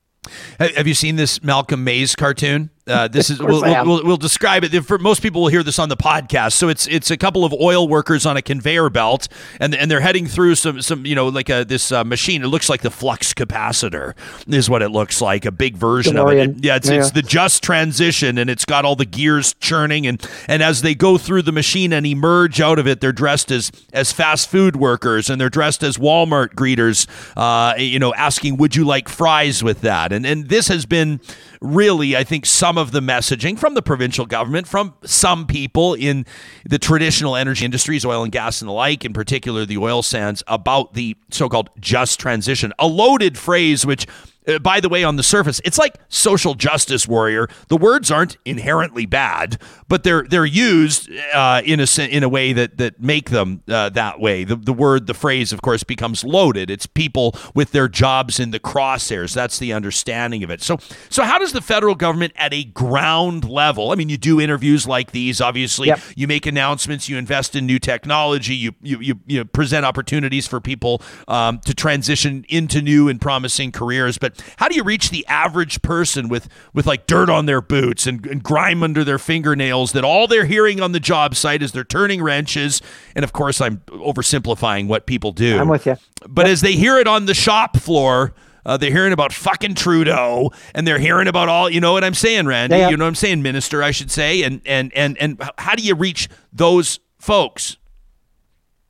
Have 0.58 0.88
you 0.88 0.94
seen 0.94 1.16
this 1.16 1.42
Malcolm 1.42 1.84
Mayes 1.84 2.16
cartoon? 2.16 2.70
Uh, 2.86 3.08
this 3.16 3.30
is 3.30 3.40
we'll, 3.40 3.62
we'll, 3.62 4.04
we'll, 4.04 4.16
describe 4.16 4.64
it. 4.64 4.70
For 4.82 4.98
most 4.98 5.22
people 5.22 5.42
will 5.42 5.48
hear 5.48 5.62
this 5.62 5.78
on 5.78 5.88
the 5.88 5.96
podcast. 5.96 6.52
So 6.52 6.68
it's 6.68 6.86
it's 6.86 7.10
a 7.10 7.16
couple 7.16 7.44
of 7.44 7.52
oil 7.52 7.88
workers 7.88 8.24
on 8.26 8.36
a 8.36 8.42
conveyor 8.42 8.90
belt, 8.90 9.28
and 9.60 9.74
and 9.74 9.90
they're 9.90 10.00
heading 10.00 10.26
through 10.26 10.54
some 10.54 10.80
some 10.82 11.04
you 11.04 11.14
know 11.14 11.28
like 11.28 11.48
a 11.48 11.64
this 11.64 11.90
uh, 11.90 12.04
machine. 12.04 12.42
It 12.42 12.48
looks 12.48 12.68
like 12.68 12.82
the 12.82 12.90
flux 12.90 13.34
capacitor 13.34 14.14
is 14.46 14.70
what 14.70 14.82
it 14.82 14.90
looks 14.90 15.20
like. 15.20 15.44
A 15.44 15.50
big 15.50 15.76
version 15.76 16.16
of 16.16 16.28
it. 16.30 16.64
Yeah, 16.64 16.76
it's 16.76 16.88
Yeah. 16.88 17.00
it's 17.00 17.10
the 17.10 17.22
just 17.22 17.62
transition, 17.62 18.38
and 18.38 18.48
it's 18.48 18.64
got 18.64 18.84
all 18.84 18.96
the 18.96 19.04
gears 19.04 19.54
churning, 19.54 20.06
and 20.06 20.24
and 20.46 20.62
as 20.62 20.82
they 20.82 20.94
go 20.94 21.18
through 21.18 21.42
the 21.42 21.52
machine 21.52 21.92
and 21.92 22.06
emerge 22.06 22.60
out 22.60 22.78
of 22.78 22.86
it, 22.86 23.00
they're 23.00 23.12
dressed 23.12 23.50
as 23.50 23.72
as 23.92 24.12
fast 24.12 24.48
food 24.48 24.76
workers, 24.76 25.28
and 25.28 25.40
they're 25.40 25.50
dressed 25.50 25.82
as 25.82 25.98
Walmart 25.98 26.54
greeters. 26.54 27.06
Uh, 27.36 27.74
you 27.76 27.98
know, 27.98 28.14
asking, 28.14 28.56
"Would 28.58 28.76
you 28.76 28.84
like 28.84 29.08
fries 29.08 29.64
with 29.64 29.80
that?" 29.80 30.12
And 30.12 30.24
and 30.24 30.48
this 30.48 30.68
has 30.68 30.86
been 30.86 31.20
really, 31.60 32.16
I 32.16 32.24
think, 32.24 32.46
some 32.46 32.75
of 32.78 32.92
the 32.92 33.00
messaging 33.00 33.58
from 33.58 33.74
the 33.74 33.82
provincial 33.82 34.26
government, 34.26 34.66
from 34.66 34.94
some 35.04 35.46
people 35.46 35.94
in 35.94 36.26
the 36.64 36.78
traditional 36.78 37.36
energy 37.36 37.64
industries, 37.64 38.04
oil 38.04 38.22
and 38.22 38.32
gas 38.32 38.60
and 38.60 38.68
the 38.68 38.72
like, 38.72 39.04
in 39.04 39.12
particular 39.12 39.64
the 39.64 39.78
oil 39.78 40.02
sands, 40.02 40.42
about 40.46 40.94
the 40.94 41.16
so-called 41.30 41.70
just 41.80 42.20
transition, 42.20 42.72
a 42.78 42.86
loaded 42.86 43.38
phrase 43.38 43.84
which 43.86 44.06
uh, 44.46 44.58
by 44.58 44.80
the 44.80 44.88
way, 44.88 45.04
on 45.04 45.16
the 45.16 45.22
surface, 45.22 45.60
it's 45.64 45.78
like 45.78 45.94
social 46.08 46.54
justice 46.54 47.06
warrior. 47.08 47.48
The 47.68 47.76
words 47.76 48.10
aren't 48.10 48.36
inherently 48.44 49.06
bad, 49.06 49.60
but 49.88 50.04
they're 50.04 50.22
they're 50.22 50.46
used 50.46 51.10
uh, 51.34 51.62
in 51.64 51.80
a 51.80 51.86
in 52.02 52.22
a 52.22 52.28
way 52.28 52.52
that 52.52 52.78
that 52.78 53.00
make 53.00 53.30
them 53.30 53.62
uh, 53.68 53.88
that 53.90 54.20
way. 54.20 54.44
The 54.44 54.56
the 54.56 54.72
word, 54.72 55.06
the 55.06 55.14
phrase, 55.14 55.52
of 55.52 55.62
course, 55.62 55.82
becomes 55.82 56.24
loaded. 56.24 56.70
It's 56.70 56.86
people 56.86 57.34
with 57.54 57.72
their 57.72 57.88
jobs 57.88 58.38
in 58.38 58.50
the 58.50 58.60
crosshairs. 58.60 59.34
That's 59.34 59.58
the 59.58 59.72
understanding 59.72 60.42
of 60.44 60.50
it. 60.50 60.62
So 60.62 60.78
so 61.08 61.24
how 61.24 61.38
does 61.38 61.52
the 61.52 61.60
federal 61.62 61.94
government 61.94 62.32
at 62.36 62.52
a 62.54 62.64
ground 62.64 63.48
level? 63.48 63.90
I 63.90 63.94
mean, 63.94 64.08
you 64.08 64.16
do 64.16 64.40
interviews 64.40 64.86
like 64.86 65.10
these. 65.12 65.40
Obviously, 65.40 65.88
Yep. 65.88 66.00
you 66.16 66.26
make 66.28 66.46
announcements. 66.46 67.08
You 67.08 67.16
invest 67.16 67.54
in 67.56 67.66
new 67.66 67.78
technology. 67.78 68.54
You 68.54 68.72
you 68.82 69.00
you, 69.00 69.20
you 69.26 69.44
present 69.44 69.84
opportunities 69.84 70.46
for 70.46 70.60
people 70.60 71.02
um, 71.28 71.58
to 71.60 71.74
transition 71.74 72.44
into 72.48 72.80
new 72.82 73.08
and 73.08 73.20
promising 73.20 73.72
careers. 73.72 74.18
But 74.18 74.35
how 74.56 74.68
do 74.68 74.74
you 74.74 74.82
reach 74.82 75.10
the 75.10 75.26
average 75.26 75.82
person 75.82 76.28
with 76.28 76.48
with 76.72 76.86
like 76.86 77.06
dirt 77.06 77.28
on 77.30 77.46
their 77.46 77.60
boots 77.60 78.06
and, 78.06 78.24
and 78.26 78.42
grime 78.42 78.82
under 78.82 79.04
their 79.04 79.18
fingernails 79.18 79.92
that 79.92 80.04
all 80.04 80.26
they're 80.26 80.46
hearing 80.46 80.80
on 80.80 80.92
the 80.92 81.00
job 81.00 81.34
site 81.34 81.62
is 81.62 81.72
they're 81.72 81.84
turning 81.84 82.22
wrenches? 82.22 82.80
And 83.14 83.24
of 83.24 83.32
course, 83.32 83.60
I'm 83.60 83.78
oversimplifying 83.88 84.88
what 84.88 85.06
people 85.06 85.32
do. 85.32 85.58
I'm 85.58 85.68
with 85.68 85.86
you. 85.86 85.96
But 86.28 86.46
as 86.46 86.60
they 86.60 86.72
hear 86.72 86.98
it 86.98 87.06
on 87.06 87.26
the 87.26 87.34
shop 87.34 87.76
floor. 87.76 88.34
Uh, 88.64 88.76
they're 88.76 88.90
hearing 88.90 89.12
about 89.12 89.32
fucking 89.32 89.76
Trudeau, 89.76 90.50
and 90.74 90.88
they're 90.88 90.98
hearing 90.98 91.28
about 91.28 91.48
all. 91.48 91.70
You 91.70 91.80
know 91.80 91.92
what 91.92 92.02
I'm 92.02 92.14
saying, 92.14 92.48
Randy? 92.48 92.74
Yeah, 92.74 92.80
yeah. 92.80 92.88
You 92.88 92.96
know 92.96 93.04
what 93.04 93.10
I'm 93.10 93.14
saying, 93.14 93.40
Minister? 93.40 93.80
I 93.80 93.92
should 93.92 94.10
say. 94.10 94.42
And 94.42 94.60
and 94.66 94.92
and 94.96 95.16
and 95.18 95.40
how 95.56 95.76
do 95.76 95.84
you 95.84 95.94
reach 95.94 96.28
those 96.52 96.98
folks? 97.20 97.76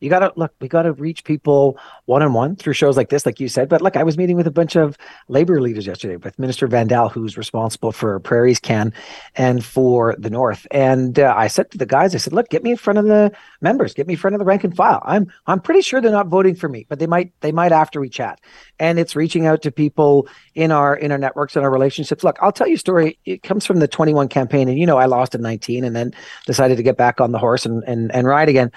You 0.06 0.10
gotta 0.10 0.32
look 0.36 0.54
we 0.60 0.68
gotta 0.68 0.92
reach 0.92 1.24
people 1.24 1.76
one-on-one 2.04 2.54
through 2.54 2.74
shows 2.74 2.96
like 2.96 3.08
this 3.08 3.26
like 3.26 3.40
you 3.40 3.48
said 3.48 3.68
but 3.68 3.82
look 3.82 3.96
i 3.96 4.04
was 4.04 4.16
meeting 4.16 4.36
with 4.36 4.46
a 4.46 4.52
bunch 4.52 4.76
of 4.76 4.96
labor 5.26 5.60
leaders 5.60 5.84
yesterday 5.84 6.14
with 6.14 6.38
minister 6.38 6.68
vandal 6.68 7.08
who's 7.08 7.36
responsible 7.36 7.90
for 7.90 8.20
PrairiesCan 8.20 8.92
and 9.34 9.64
for 9.64 10.14
the 10.16 10.30
north. 10.30 10.64
And 10.70 11.18
uh, 11.18 11.34
i 11.36 11.48
said 11.48 11.72
to 11.72 11.78
the 11.78 11.86
guys 11.86 12.14
i 12.14 12.18
said 12.18 12.32
look 12.32 12.48
get 12.50 12.62
me 12.62 12.70
in 12.70 12.76
front 12.76 13.00
of 13.00 13.06
the 13.06 13.32
members 13.60 13.94
get 13.94 14.06
me 14.06 14.14
in 14.14 14.18
front 14.20 14.36
of 14.36 14.38
the 14.38 14.44
rank 14.44 14.62
and 14.62 14.76
file. 14.76 15.02
I'm 15.04 15.26
i'm 15.48 15.58
pretty 15.60 15.80
sure 15.80 16.00
they're 16.00 16.12
not 16.12 16.28
voting 16.28 16.54
for 16.54 16.68
me 16.68 16.86
but 16.88 17.00
they 17.00 17.08
might 17.08 17.32
they 17.40 17.50
might 17.50 17.72
after 17.72 18.00
we 18.00 18.08
chat. 18.08 18.40
And 18.78 19.00
it's 19.00 19.16
reaching 19.16 19.44
out 19.44 19.60
to 19.62 19.72
people 19.72 20.28
in 20.54 20.70
our 20.70 20.94
in 20.94 21.10
our 21.10 21.18
networks 21.18 21.56
and 21.56 21.64
our 21.64 21.70
relationships. 21.72 22.22
Look 22.22 22.38
i'll 22.40 22.52
tell 22.52 22.68
you 22.68 22.76
a 22.76 22.78
story. 22.78 23.18
It 23.24 23.42
comes 23.42 23.66
from 23.66 23.80
the 23.80 23.88
21 23.88 24.28
campaign 24.28 24.68
and 24.68 24.78
you 24.78 24.86
know 24.86 24.98
i 24.98 25.06
lost 25.06 25.34
in 25.34 25.42
19 25.42 25.82
and 25.82 25.96
then 25.96 26.14
decided 26.46 26.76
to 26.76 26.84
get 26.84 26.96
back 26.96 27.20
on 27.20 27.32
the 27.32 27.40
horse 27.40 27.66
and 27.66 27.82
and, 27.88 28.14
and 28.14 28.28
ride 28.28 28.48
again 28.48 28.70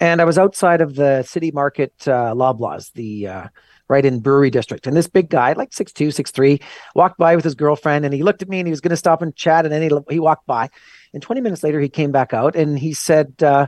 and 0.00 0.20
I 0.20 0.24
was 0.24 0.38
outside 0.38 0.80
of 0.80 0.94
the 0.94 1.22
city 1.22 1.50
market 1.50 1.92
uh, 2.06 2.34
Loblaws, 2.34 2.92
the 2.92 3.28
uh, 3.28 3.48
right 3.88 4.04
in 4.04 4.20
Brewery 4.20 4.50
District, 4.50 4.86
and 4.86 4.96
this 4.96 5.08
big 5.08 5.28
guy, 5.28 5.52
like 5.52 5.72
six 5.72 5.92
two, 5.92 6.10
six 6.10 6.30
three, 6.30 6.60
walked 6.94 7.18
by 7.18 7.36
with 7.36 7.44
his 7.44 7.54
girlfriend, 7.54 8.04
and 8.04 8.12
he 8.12 8.22
looked 8.22 8.42
at 8.42 8.48
me, 8.48 8.58
and 8.58 8.66
he 8.66 8.72
was 8.72 8.80
going 8.80 8.90
to 8.90 8.96
stop 8.96 9.22
and 9.22 9.34
chat, 9.36 9.64
and 9.64 9.72
then 9.72 9.82
he 9.82 9.90
he 10.14 10.20
walked 10.20 10.46
by, 10.46 10.68
and 11.12 11.22
twenty 11.22 11.40
minutes 11.40 11.62
later, 11.62 11.80
he 11.80 11.88
came 11.88 12.12
back 12.12 12.34
out, 12.34 12.56
and 12.56 12.78
he 12.78 12.92
said, 12.92 13.34
uh, 13.42 13.66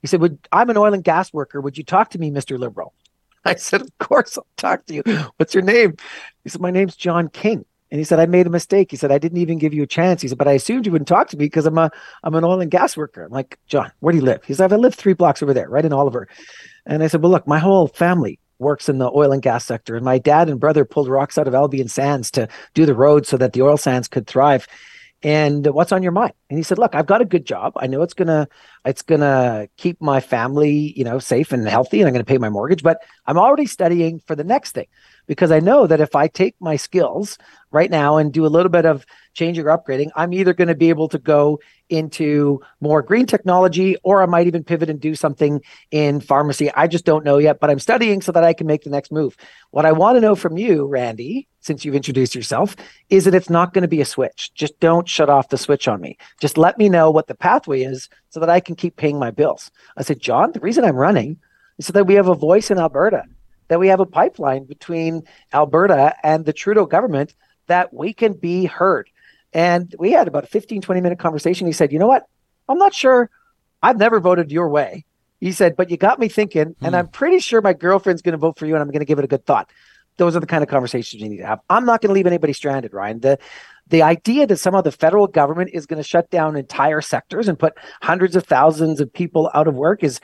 he 0.00 0.06
said, 0.06 0.20
"Would 0.20 0.38
I'm 0.52 0.70
an 0.70 0.76
oil 0.76 0.94
and 0.94 1.04
gas 1.04 1.32
worker? 1.32 1.60
Would 1.60 1.76
you 1.76 1.84
talk 1.84 2.10
to 2.10 2.18
me, 2.18 2.30
Mister 2.30 2.58
Liberal?" 2.58 2.94
I 3.44 3.54
said, 3.56 3.82
"Of 3.82 3.98
course, 3.98 4.38
I'll 4.38 4.46
talk 4.56 4.86
to 4.86 4.94
you. 4.94 5.02
What's 5.36 5.54
your 5.54 5.62
name?" 5.62 5.96
He 6.44 6.50
said, 6.50 6.60
"My 6.60 6.70
name's 6.70 6.96
John 6.96 7.28
King." 7.28 7.64
And 7.96 8.00
he 8.02 8.04
said, 8.04 8.20
I 8.20 8.26
made 8.26 8.46
a 8.46 8.50
mistake. 8.50 8.90
He 8.90 8.98
said, 8.98 9.10
I 9.10 9.16
didn't 9.16 9.38
even 9.38 9.56
give 9.56 9.72
you 9.72 9.82
a 9.82 9.86
chance. 9.86 10.20
He 10.20 10.28
said, 10.28 10.36
but 10.36 10.46
I 10.46 10.52
assumed 10.52 10.84
you 10.84 10.92
wouldn't 10.92 11.08
talk 11.08 11.30
to 11.30 11.36
me 11.38 11.46
because 11.46 11.64
I'm 11.64 11.78
a 11.78 11.90
I'm 12.22 12.34
an 12.34 12.44
oil 12.44 12.60
and 12.60 12.70
gas 12.70 12.94
worker. 12.94 13.24
I'm 13.24 13.32
like, 13.32 13.58
John, 13.68 13.90
where 14.00 14.12
do 14.12 14.18
you 14.18 14.24
live? 14.24 14.44
He 14.44 14.52
said, 14.52 14.70
I 14.70 14.76
live 14.76 14.94
three 14.94 15.14
blocks 15.14 15.42
over 15.42 15.54
there, 15.54 15.66
right 15.70 15.82
in 15.82 15.94
Oliver. 15.94 16.28
And 16.84 17.02
I 17.02 17.06
said, 17.06 17.22
Well, 17.22 17.32
look, 17.32 17.46
my 17.46 17.58
whole 17.58 17.88
family 17.88 18.38
works 18.58 18.90
in 18.90 18.98
the 18.98 19.10
oil 19.10 19.32
and 19.32 19.40
gas 19.40 19.64
sector. 19.64 19.96
And 19.96 20.04
my 20.04 20.18
dad 20.18 20.50
and 20.50 20.60
brother 20.60 20.84
pulled 20.84 21.08
rocks 21.08 21.38
out 21.38 21.48
of 21.48 21.54
Albian 21.54 21.88
Sands 21.88 22.30
to 22.32 22.48
do 22.74 22.84
the 22.84 22.94
road 22.94 23.26
so 23.26 23.38
that 23.38 23.54
the 23.54 23.62
oil 23.62 23.78
sands 23.78 24.08
could 24.08 24.26
thrive. 24.26 24.66
and 25.22 25.66
what's 25.68 25.92
on 25.92 26.02
your 26.02 26.12
mind 26.12 26.34
and 26.50 26.58
he 26.58 26.62
said 26.62 26.78
look 26.78 26.94
i've 26.94 27.06
got 27.06 27.22
a 27.22 27.24
good 27.24 27.46
job 27.46 27.72
i 27.78 27.86
know 27.86 28.02
it's 28.02 28.12
gonna 28.12 28.46
it's 28.84 29.00
gonna 29.00 29.66
keep 29.78 29.98
my 29.98 30.20
family 30.20 30.92
you 30.94 31.04
know 31.04 31.18
safe 31.18 31.52
and 31.52 31.66
healthy 31.66 32.00
and 32.00 32.06
i'm 32.06 32.12
gonna 32.12 32.22
pay 32.22 32.36
my 32.36 32.50
mortgage 32.50 32.82
but 32.82 32.98
i'm 33.26 33.38
already 33.38 33.64
studying 33.64 34.20
for 34.26 34.36
the 34.36 34.44
next 34.44 34.72
thing 34.72 34.86
because 35.26 35.50
i 35.50 35.60
know 35.60 35.86
that 35.86 36.00
if 36.00 36.14
i 36.14 36.26
take 36.26 36.54
my 36.60 36.76
skills 36.76 37.38
right 37.70 37.90
now 37.90 38.16
and 38.16 38.32
do 38.32 38.46
a 38.46 38.48
little 38.48 38.70
bit 38.70 38.86
of 38.86 39.04
changing 39.34 39.64
or 39.66 39.76
upgrading 39.76 40.10
i'm 40.16 40.32
either 40.32 40.54
going 40.54 40.68
to 40.68 40.74
be 40.74 40.88
able 40.88 41.08
to 41.08 41.18
go 41.18 41.58
into 41.88 42.60
more 42.80 43.02
green 43.02 43.26
technology 43.26 43.96
or 44.02 44.22
i 44.22 44.26
might 44.26 44.46
even 44.46 44.64
pivot 44.64 44.90
and 44.90 45.00
do 45.00 45.14
something 45.14 45.60
in 45.90 46.20
pharmacy 46.20 46.70
i 46.72 46.86
just 46.86 47.04
don't 47.04 47.24
know 47.24 47.38
yet 47.38 47.60
but 47.60 47.70
i'm 47.70 47.78
studying 47.78 48.20
so 48.20 48.32
that 48.32 48.44
i 48.44 48.52
can 48.52 48.66
make 48.66 48.84
the 48.84 48.90
next 48.90 49.12
move 49.12 49.36
what 49.70 49.86
i 49.86 49.92
want 49.92 50.16
to 50.16 50.20
know 50.20 50.34
from 50.34 50.56
you 50.56 50.86
randy 50.86 51.46
since 51.66 51.84
you've 51.84 51.96
introduced 51.96 52.34
yourself, 52.34 52.76
is 53.10 53.24
that 53.24 53.34
it's 53.34 53.50
not 53.50 53.74
going 53.74 53.82
to 53.82 53.88
be 53.88 54.00
a 54.00 54.04
switch. 54.04 54.54
Just 54.54 54.78
don't 54.80 55.08
shut 55.08 55.28
off 55.28 55.48
the 55.48 55.58
switch 55.58 55.88
on 55.88 56.00
me. 56.00 56.16
Just 56.40 56.56
let 56.56 56.78
me 56.78 56.88
know 56.88 57.10
what 57.10 57.26
the 57.26 57.34
pathway 57.34 57.82
is 57.82 58.08
so 58.30 58.40
that 58.40 58.48
I 58.48 58.60
can 58.60 58.76
keep 58.76 58.96
paying 58.96 59.18
my 59.18 59.30
bills. 59.32 59.70
I 59.96 60.02
said, 60.02 60.20
John, 60.20 60.52
the 60.52 60.60
reason 60.60 60.84
I'm 60.84 60.96
running 60.96 61.38
is 61.78 61.86
so 61.86 61.92
that 61.92 62.06
we 62.06 62.14
have 62.14 62.28
a 62.28 62.34
voice 62.34 62.70
in 62.70 62.78
Alberta, 62.78 63.24
that 63.68 63.80
we 63.80 63.88
have 63.88 64.00
a 64.00 64.06
pipeline 64.06 64.64
between 64.64 65.22
Alberta 65.52 66.14
and 66.22 66.44
the 66.44 66.52
Trudeau 66.52 66.86
government 66.86 67.34
that 67.66 67.92
we 67.92 68.12
can 68.12 68.34
be 68.34 68.66
heard. 68.66 69.10
And 69.52 69.94
we 69.98 70.12
had 70.12 70.28
about 70.28 70.44
a 70.44 70.48
15, 70.48 70.82
20 70.82 71.00
minute 71.00 71.18
conversation. 71.18 71.66
He 71.66 71.72
said, 71.72 71.92
You 71.92 71.98
know 71.98 72.06
what? 72.06 72.26
I'm 72.68 72.78
not 72.78 72.94
sure. 72.94 73.30
I've 73.82 73.98
never 73.98 74.20
voted 74.20 74.50
your 74.50 74.68
way. 74.68 75.04
He 75.40 75.52
said, 75.52 75.76
But 75.76 75.90
you 75.90 75.96
got 75.96 76.18
me 76.18 76.28
thinking, 76.28 76.74
and 76.80 76.90
hmm. 76.90 76.94
I'm 76.94 77.08
pretty 77.08 77.40
sure 77.40 77.60
my 77.60 77.72
girlfriend's 77.72 78.22
going 78.22 78.32
to 78.32 78.38
vote 78.38 78.58
for 78.58 78.66
you, 78.66 78.74
and 78.74 78.82
I'm 78.82 78.88
going 78.88 79.00
to 79.00 79.06
give 79.06 79.18
it 79.18 79.24
a 79.24 79.28
good 79.28 79.46
thought 79.46 79.70
those 80.16 80.36
are 80.36 80.40
the 80.40 80.46
kind 80.46 80.62
of 80.62 80.68
conversations 80.68 81.22
you 81.22 81.28
need 81.28 81.38
to 81.38 81.46
have. 81.46 81.60
I'm 81.68 81.84
not 81.84 82.00
going 82.00 82.08
to 82.08 82.14
leave 82.14 82.26
anybody 82.26 82.52
stranded, 82.52 82.92
Ryan. 82.92 83.20
The 83.20 83.38
the 83.88 84.02
idea 84.02 84.48
that 84.48 84.56
somehow 84.56 84.80
the 84.80 84.90
federal 84.90 85.28
government 85.28 85.70
is 85.72 85.86
going 85.86 86.02
to 86.02 86.08
shut 86.08 86.28
down 86.30 86.56
entire 86.56 87.00
sectors 87.00 87.46
and 87.46 87.56
put 87.56 87.74
hundreds 88.02 88.34
of 88.34 88.44
thousands 88.44 89.00
of 89.00 89.12
people 89.12 89.48
out 89.54 89.68
of 89.68 89.76
work 89.76 90.02
is 90.02 90.20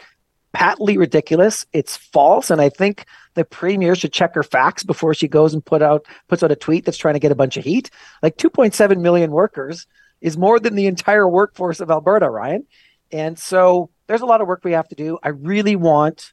patently 0.53 0.97
ridiculous. 0.97 1.67
It's 1.73 1.97
false, 1.97 2.51
and 2.51 2.61
I 2.61 2.69
think 2.69 3.07
the 3.35 3.45
premier 3.45 3.95
should 3.95 4.13
check 4.13 4.35
her 4.35 4.43
facts 4.43 4.83
before 4.83 5.15
she 5.15 5.29
goes 5.29 5.55
and 5.55 5.65
put 5.65 5.83
out 5.83 6.07
puts 6.29 6.43
out 6.43 6.53
a 6.53 6.57
tweet 6.57 6.85
that's 6.85 6.99
trying 6.99 7.15
to 7.15 7.21
get 7.21 7.33
a 7.33 7.37
bunch 7.37 7.57
of 7.57 7.65
heat. 7.65 7.91
Like 8.23 8.37
2.7 8.37 9.01
million 9.01 9.31
workers 9.31 9.87
is 10.21 10.37
more 10.37 10.61
than 10.61 10.75
the 10.75 10.87
entire 10.87 11.29
workforce 11.29 11.81
of 11.81 11.91
Alberta, 11.91 12.29
Ryan. 12.29 12.67
And 13.11 13.39
so 13.39 13.91
there's 14.07 14.21
a 14.21 14.27
lot 14.27 14.41
of 14.41 14.47
work 14.47 14.65
we 14.65 14.73
have 14.73 14.89
to 14.89 14.95
do. 14.95 15.19
I 15.23 15.29
really 15.29 15.77
want 15.77 16.33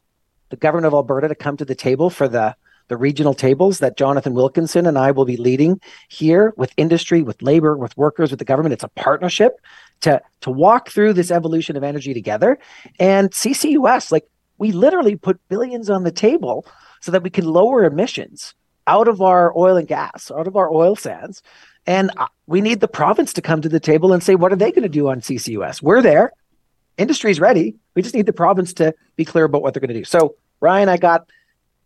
the 0.49 0.57
government 0.57 0.88
of 0.88 0.93
Alberta 0.93 1.28
to 1.28 1.36
come 1.36 1.57
to 1.57 1.65
the 1.65 1.76
table 1.76 2.09
for 2.09 2.28
the 2.28 2.55
the 2.89 2.97
regional 2.97 3.33
tables 3.33 3.79
that 3.79 3.97
Jonathan 3.97 4.33
Wilkinson 4.33 4.85
and 4.85 4.97
I 4.97 5.11
will 5.11 5.25
be 5.25 5.37
leading 5.37 5.79
here 6.09 6.53
with 6.57 6.73
industry, 6.75 7.21
with 7.21 7.41
labor, 7.41 7.77
with 7.77 7.95
workers, 7.95 8.31
with 8.31 8.39
the 8.39 8.45
government. 8.45 8.73
It's 8.73 8.83
a 8.83 8.89
partnership 8.89 9.61
to 10.01 10.21
to 10.41 10.51
walk 10.51 10.89
through 10.89 11.13
this 11.13 11.31
evolution 11.31 11.77
of 11.77 11.83
energy 11.83 12.13
together. 12.13 12.59
And 12.99 13.31
CCUS, 13.31 14.11
like 14.11 14.27
we 14.57 14.71
literally 14.71 15.15
put 15.15 15.39
billions 15.47 15.89
on 15.89 16.03
the 16.03 16.11
table 16.11 16.65
so 16.99 17.11
that 17.11 17.23
we 17.23 17.29
can 17.29 17.45
lower 17.45 17.85
emissions 17.85 18.53
out 18.87 19.07
of 19.07 19.21
our 19.21 19.55
oil 19.57 19.77
and 19.77 19.87
gas, 19.87 20.31
out 20.31 20.47
of 20.47 20.57
our 20.57 20.71
oil 20.71 20.95
sands. 20.95 21.41
And 21.85 22.11
uh, 22.17 22.27
we 22.47 22.59
need 22.59 22.81
the 22.81 22.87
province 22.87 23.33
to 23.33 23.41
come 23.41 23.61
to 23.61 23.69
the 23.69 23.79
table 23.79 24.13
and 24.13 24.21
say, 24.21 24.35
what 24.35 24.51
are 24.51 24.57
they 24.57 24.71
going 24.71 24.83
to 24.83 24.89
do 24.89 25.09
on 25.09 25.21
CCUS? 25.21 25.81
We're 25.81 26.01
there. 26.01 26.33
Industry's 26.97 27.39
ready. 27.39 27.75
We 27.95 28.01
just 28.01 28.15
need 28.15 28.25
the 28.25 28.33
province 28.33 28.73
to 28.73 28.93
be 29.15 29.25
clear 29.25 29.45
about 29.45 29.61
what 29.61 29.73
they're 29.73 29.79
going 29.79 29.93
to 29.93 29.99
do. 29.99 30.03
So, 30.03 30.35
Ryan, 30.59 30.89
I 30.89 30.97
got 30.97 31.29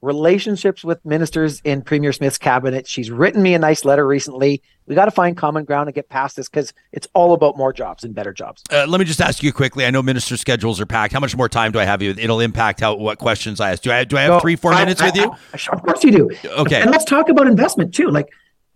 relationships 0.03 0.83
with 0.83 1.03
ministers 1.05 1.61
in 1.63 1.81
Premier 1.81 2.11
Smith's 2.11 2.37
cabinet. 2.37 2.87
She's 2.87 3.09
written 3.09 3.41
me 3.41 3.53
a 3.53 3.59
nice 3.59 3.85
letter 3.85 4.05
recently. 4.05 4.61
We 4.85 4.95
got 4.95 5.05
to 5.05 5.11
find 5.11 5.37
common 5.37 5.63
ground 5.63 5.87
and 5.87 5.95
get 5.95 6.09
past 6.09 6.35
this 6.35 6.49
because 6.49 6.73
it's 6.91 7.07
all 7.13 7.33
about 7.33 7.57
more 7.57 7.71
jobs 7.71 8.03
and 8.03 8.13
better 8.13 8.33
jobs. 8.33 8.61
Uh, 8.69 8.85
let 8.85 8.99
me 8.99 9.05
just 9.05 9.21
ask 9.21 9.41
you 9.41 9.53
quickly. 9.53 9.85
I 9.85 9.91
know 9.91 10.01
minister 10.01 10.35
schedules 10.35 10.81
are 10.81 10.85
packed. 10.85 11.13
How 11.13 11.21
much 11.21 11.35
more 11.37 11.47
time 11.47 11.71
do 11.71 11.79
I 11.79 11.85
have 11.85 12.01
you? 12.01 12.13
It'll 12.17 12.41
impact 12.41 12.81
how 12.81 12.95
what 12.95 13.17
questions 13.17 13.61
I 13.61 13.71
ask. 13.71 13.81
Do 13.81 13.91
I 13.91 14.03
do 14.03 14.17
I 14.17 14.23
have 14.23 14.41
three 14.41 14.57
four 14.57 14.73
I, 14.73 14.79
minutes 14.81 15.01
I, 15.01 15.05
with 15.05 15.15
you? 15.15 15.31
I, 15.31 15.73
of 15.73 15.81
course 15.83 16.03
you 16.03 16.11
do. 16.11 16.29
Okay. 16.45 16.81
And 16.81 16.91
let's 16.91 17.05
talk 17.05 17.29
about 17.29 17.47
investment 17.47 17.93
too. 17.93 18.09
Like 18.09 18.27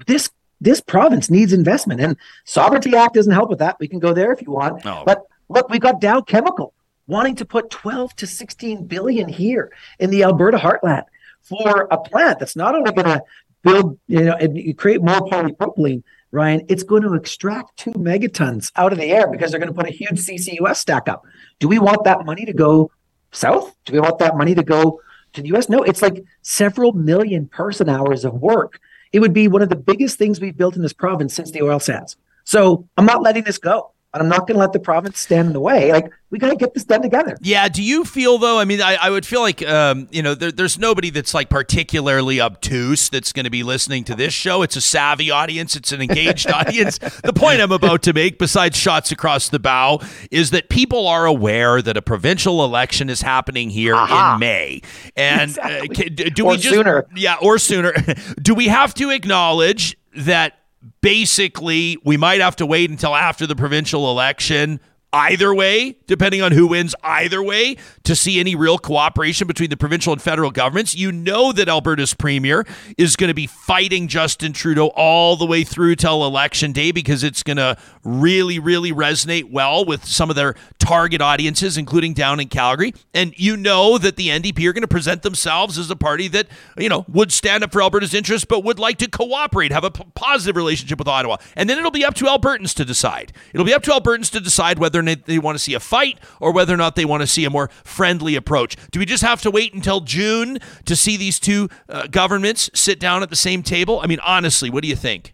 this 0.07 0.29
this 0.61 0.79
province 0.79 1.29
needs 1.29 1.51
investment, 1.51 1.99
and 1.99 2.15
Sovereignty 2.45 2.95
Act 2.95 3.15
doesn't 3.15 3.33
help 3.33 3.49
with 3.49 3.59
that. 3.59 3.75
We 3.79 3.89
can 3.89 3.99
go 3.99 4.13
there 4.13 4.31
if 4.31 4.41
you 4.41 4.51
want. 4.51 4.85
Oh. 4.85 5.03
But 5.05 5.23
look, 5.49 5.69
we've 5.69 5.81
got 5.81 5.99
Dow 5.99 6.21
Chemical 6.21 6.73
wanting 7.07 7.35
to 7.35 7.45
put 7.45 7.69
12 7.69 8.15
to 8.17 8.27
16 8.27 8.85
billion 8.85 9.27
here 9.29 9.71
in 9.99 10.09
the 10.09 10.23
Alberta 10.23 10.57
heartland 10.57 11.03
for 11.47 11.87
a 11.91 11.97
plant 11.97 12.39
that's 12.39 12.55
not 12.55 12.75
only 12.75 12.91
going 12.91 13.05
to 13.05 13.21
build, 13.63 13.99
you 14.07 14.23
know, 14.23 14.33
and 14.33 14.77
create 14.77 15.01
more 15.01 15.21
polypropylene, 15.21 16.03
Ryan, 16.31 16.65
it's 16.67 16.83
going 16.83 17.03
to 17.03 17.13
extract 17.13 17.77
two 17.77 17.91
megatons 17.93 18.71
out 18.75 18.91
of 18.91 18.99
the 18.99 19.11
air 19.11 19.27
because 19.27 19.51
they're 19.51 19.59
going 19.59 19.73
to 19.73 19.77
put 19.77 19.87
a 19.87 19.93
huge 19.93 20.19
CCUS 20.19 20.75
stack 20.75 21.07
up. 21.07 21.25
Do 21.59 21.67
we 21.67 21.79
want 21.79 22.03
that 22.03 22.25
money 22.25 22.45
to 22.45 22.53
go 22.53 22.91
south? 23.31 23.75
Do 23.85 23.93
we 23.93 23.99
want 23.99 24.19
that 24.19 24.35
money 24.35 24.53
to 24.55 24.63
go 24.63 24.99
to 25.33 25.41
the 25.41 25.55
US? 25.55 25.69
No, 25.69 25.83
it's 25.83 26.01
like 26.01 26.23
several 26.41 26.91
million 26.93 27.47
person 27.47 27.87
hours 27.87 28.25
of 28.25 28.33
work. 28.33 28.79
It 29.13 29.19
would 29.21 29.33
be 29.33 29.47
one 29.47 29.61
of 29.61 29.69
the 29.69 29.75
biggest 29.75 30.17
things 30.17 30.41
we've 30.41 30.57
built 30.57 30.75
in 30.75 30.81
this 30.81 30.93
province 30.93 31.33
since 31.33 31.51
the 31.51 31.61
oil 31.61 31.79
sands. 31.79 32.17
So 32.43 32.87
I'm 32.97 33.05
not 33.05 33.21
letting 33.21 33.43
this 33.43 33.57
go 33.57 33.93
and 34.13 34.23
I'm 34.23 34.29
not 34.29 34.47
going 34.47 34.55
to 34.55 34.59
let 34.59 34.71
the 34.71 34.79
province 34.79 35.19
stand 35.19 35.47
in 35.47 35.53
the 35.53 35.59
way. 35.59 35.91
Like 35.91 36.11
we 36.29 36.39
got 36.39 36.49
to 36.49 36.55
get 36.55 36.73
this 36.73 36.85
done 36.85 37.01
together. 37.01 37.37
Yeah. 37.41 37.67
Do 37.67 37.83
you 37.83 38.05
feel 38.05 38.37
though? 38.37 38.57
I 38.57 38.65
mean, 38.65 38.81
I, 38.81 38.95
I 38.95 39.09
would 39.09 39.25
feel 39.25 39.41
like 39.41 39.65
um, 39.67 40.07
you 40.11 40.23
know, 40.23 40.33
there, 40.33 40.51
there's 40.51 40.79
nobody 40.79 41.09
that's 41.09 41.33
like 41.33 41.49
particularly 41.49 42.39
obtuse 42.39 43.09
that's 43.09 43.33
going 43.33 43.43
to 43.43 43.49
be 43.49 43.63
listening 43.63 44.05
to 44.05 44.15
this 44.15 44.33
show. 44.33 44.61
It's 44.61 44.77
a 44.77 44.81
savvy 44.81 45.29
audience. 45.29 45.75
It's 45.75 45.91
an 45.91 46.01
engaged 46.01 46.49
audience. 46.51 46.97
The 46.97 47.33
point 47.33 47.59
I'm 47.59 47.71
about 47.71 48.01
to 48.03 48.13
make, 48.13 48.39
besides 48.39 48.77
shots 48.77 49.11
across 49.11 49.49
the 49.49 49.59
bow, 49.59 49.99
is 50.31 50.51
that 50.51 50.69
people 50.69 51.07
are 51.07 51.25
aware 51.25 51.81
that 51.81 51.97
a 51.97 52.01
provincial 52.01 52.63
election 52.63 53.09
is 53.09 53.21
happening 53.21 53.69
here 53.69 53.95
Aha. 53.95 54.33
in 54.33 54.39
May, 54.39 54.81
and 55.15 55.57
uh, 55.59 55.67
exactly. 55.83 56.25
uh, 56.25 56.29
do 56.33 56.45
or 56.45 56.51
we 56.51 56.57
just 56.57 56.73
sooner? 56.73 57.05
Yeah, 57.15 57.35
or 57.41 57.57
sooner. 57.57 57.93
do 58.41 58.55
we 58.55 58.67
have 58.67 58.93
to 58.95 59.09
acknowledge 59.09 59.97
that? 60.15 60.53
Basically, 61.01 61.97
we 62.03 62.17
might 62.17 62.41
have 62.41 62.55
to 62.57 62.65
wait 62.65 62.89
until 62.89 63.15
after 63.15 63.47
the 63.47 63.55
provincial 63.55 64.09
election 64.09 64.79
either 65.13 65.53
way, 65.53 65.97
depending 66.05 66.41
on 66.41 66.51
who 66.51 66.67
wins 66.67 66.93
either 67.03 67.41
way, 67.41 67.77
to 68.03 68.15
see 68.15 68.39
any 68.39 68.55
real 68.55 68.77
cooperation 68.77 69.47
between 69.47 69.69
the 69.69 69.77
provincial 69.77 70.13
and 70.13 70.21
federal 70.21 70.51
governments. 70.51 70.95
You 70.95 71.11
know 71.11 71.51
that 71.53 71.69
Alberta's 71.69 72.13
premier 72.13 72.65
is 72.97 73.15
going 73.15 73.29
to 73.29 73.33
be 73.33 73.47
fighting 73.47 74.07
Justin 74.07 74.53
Trudeau 74.53 74.87
all 74.95 75.35
the 75.35 75.45
way 75.45 75.63
through 75.63 75.95
till 75.95 76.25
election 76.25 76.71
day 76.71 76.91
because 76.91 77.23
it's 77.23 77.41
going 77.41 77.57
to 77.57 77.77
really, 78.03 78.59
really 78.59 78.91
resonate 78.91 79.51
well 79.51 79.85
with 79.85 80.05
some 80.05 80.29
of 80.29 80.35
their 80.35 80.55
target 80.79 81.21
audiences, 81.21 81.77
including 81.77 82.13
down 82.13 82.39
in 82.39 82.47
Calgary. 82.47 82.93
And 83.13 83.33
you 83.37 83.57
know 83.57 83.97
that 83.97 84.17
the 84.17 84.27
NDP 84.29 84.67
are 84.67 84.73
going 84.73 84.81
to 84.81 84.87
present 84.87 85.23
themselves 85.23 85.77
as 85.77 85.89
a 85.89 85.95
party 85.95 86.27
that, 86.29 86.47
you 86.77 86.89
know, 86.89 87.05
would 87.07 87.31
stand 87.31 87.63
up 87.63 87.71
for 87.71 87.81
Alberta's 87.81 88.13
interests, 88.13 88.45
but 88.45 88.63
would 88.63 88.79
like 88.79 88.97
to 88.97 89.09
cooperate, 89.09 89.71
have 89.71 89.83
a 89.83 89.91
p- 89.91 90.03
positive 90.15 90.55
relationship 90.55 90.99
with 90.99 91.07
Ottawa. 91.07 91.37
And 91.55 91.69
then 91.69 91.77
it'll 91.77 91.91
be 91.91 92.05
up 92.05 92.15
to 92.15 92.25
Albertans 92.25 92.73
to 92.75 92.85
decide. 92.85 93.33
It'll 93.53 93.65
be 93.65 93.73
up 93.73 93.83
to 93.83 93.91
Albertans 93.91 94.31
to 94.31 94.39
decide 94.39 94.79
whether 94.79 94.99
they 95.15 95.39
want 95.39 95.57
to 95.57 95.63
see 95.63 95.73
a 95.73 95.79
fight 95.79 96.19
or 96.39 96.51
whether 96.51 96.73
or 96.73 96.77
not 96.77 96.95
they 96.95 97.05
want 97.05 97.21
to 97.21 97.27
see 97.27 97.45
a 97.45 97.49
more 97.49 97.69
friendly 97.83 98.35
approach. 98.35 98.75
Do 98.91 98.99
we 98.99 99.05
just 99.05 99.23
have 99.23 99.41
to 99.41 99.51
wait 99.51 99.73
until 99.73 100.01
June 100.01 100.59
to 100.85 100.95
see 100.95 101.17
these 101.17 101.39
two 101.39 101.69
uh, 101.89 102.07
governments 102.07 102.69
sit 102.73 102.99
down 102.99 103.23
at 103.23 103.29
the 103.29 103.35
same 103.35 103.63
table? 103.63 103.99
I 104.01 104.07
mean, 104.07 104.19
honestly, 104.19 104.69
what 104.69 104.83
do 104.83 104.87
you 104.87 104.95
think? 104.95 105.33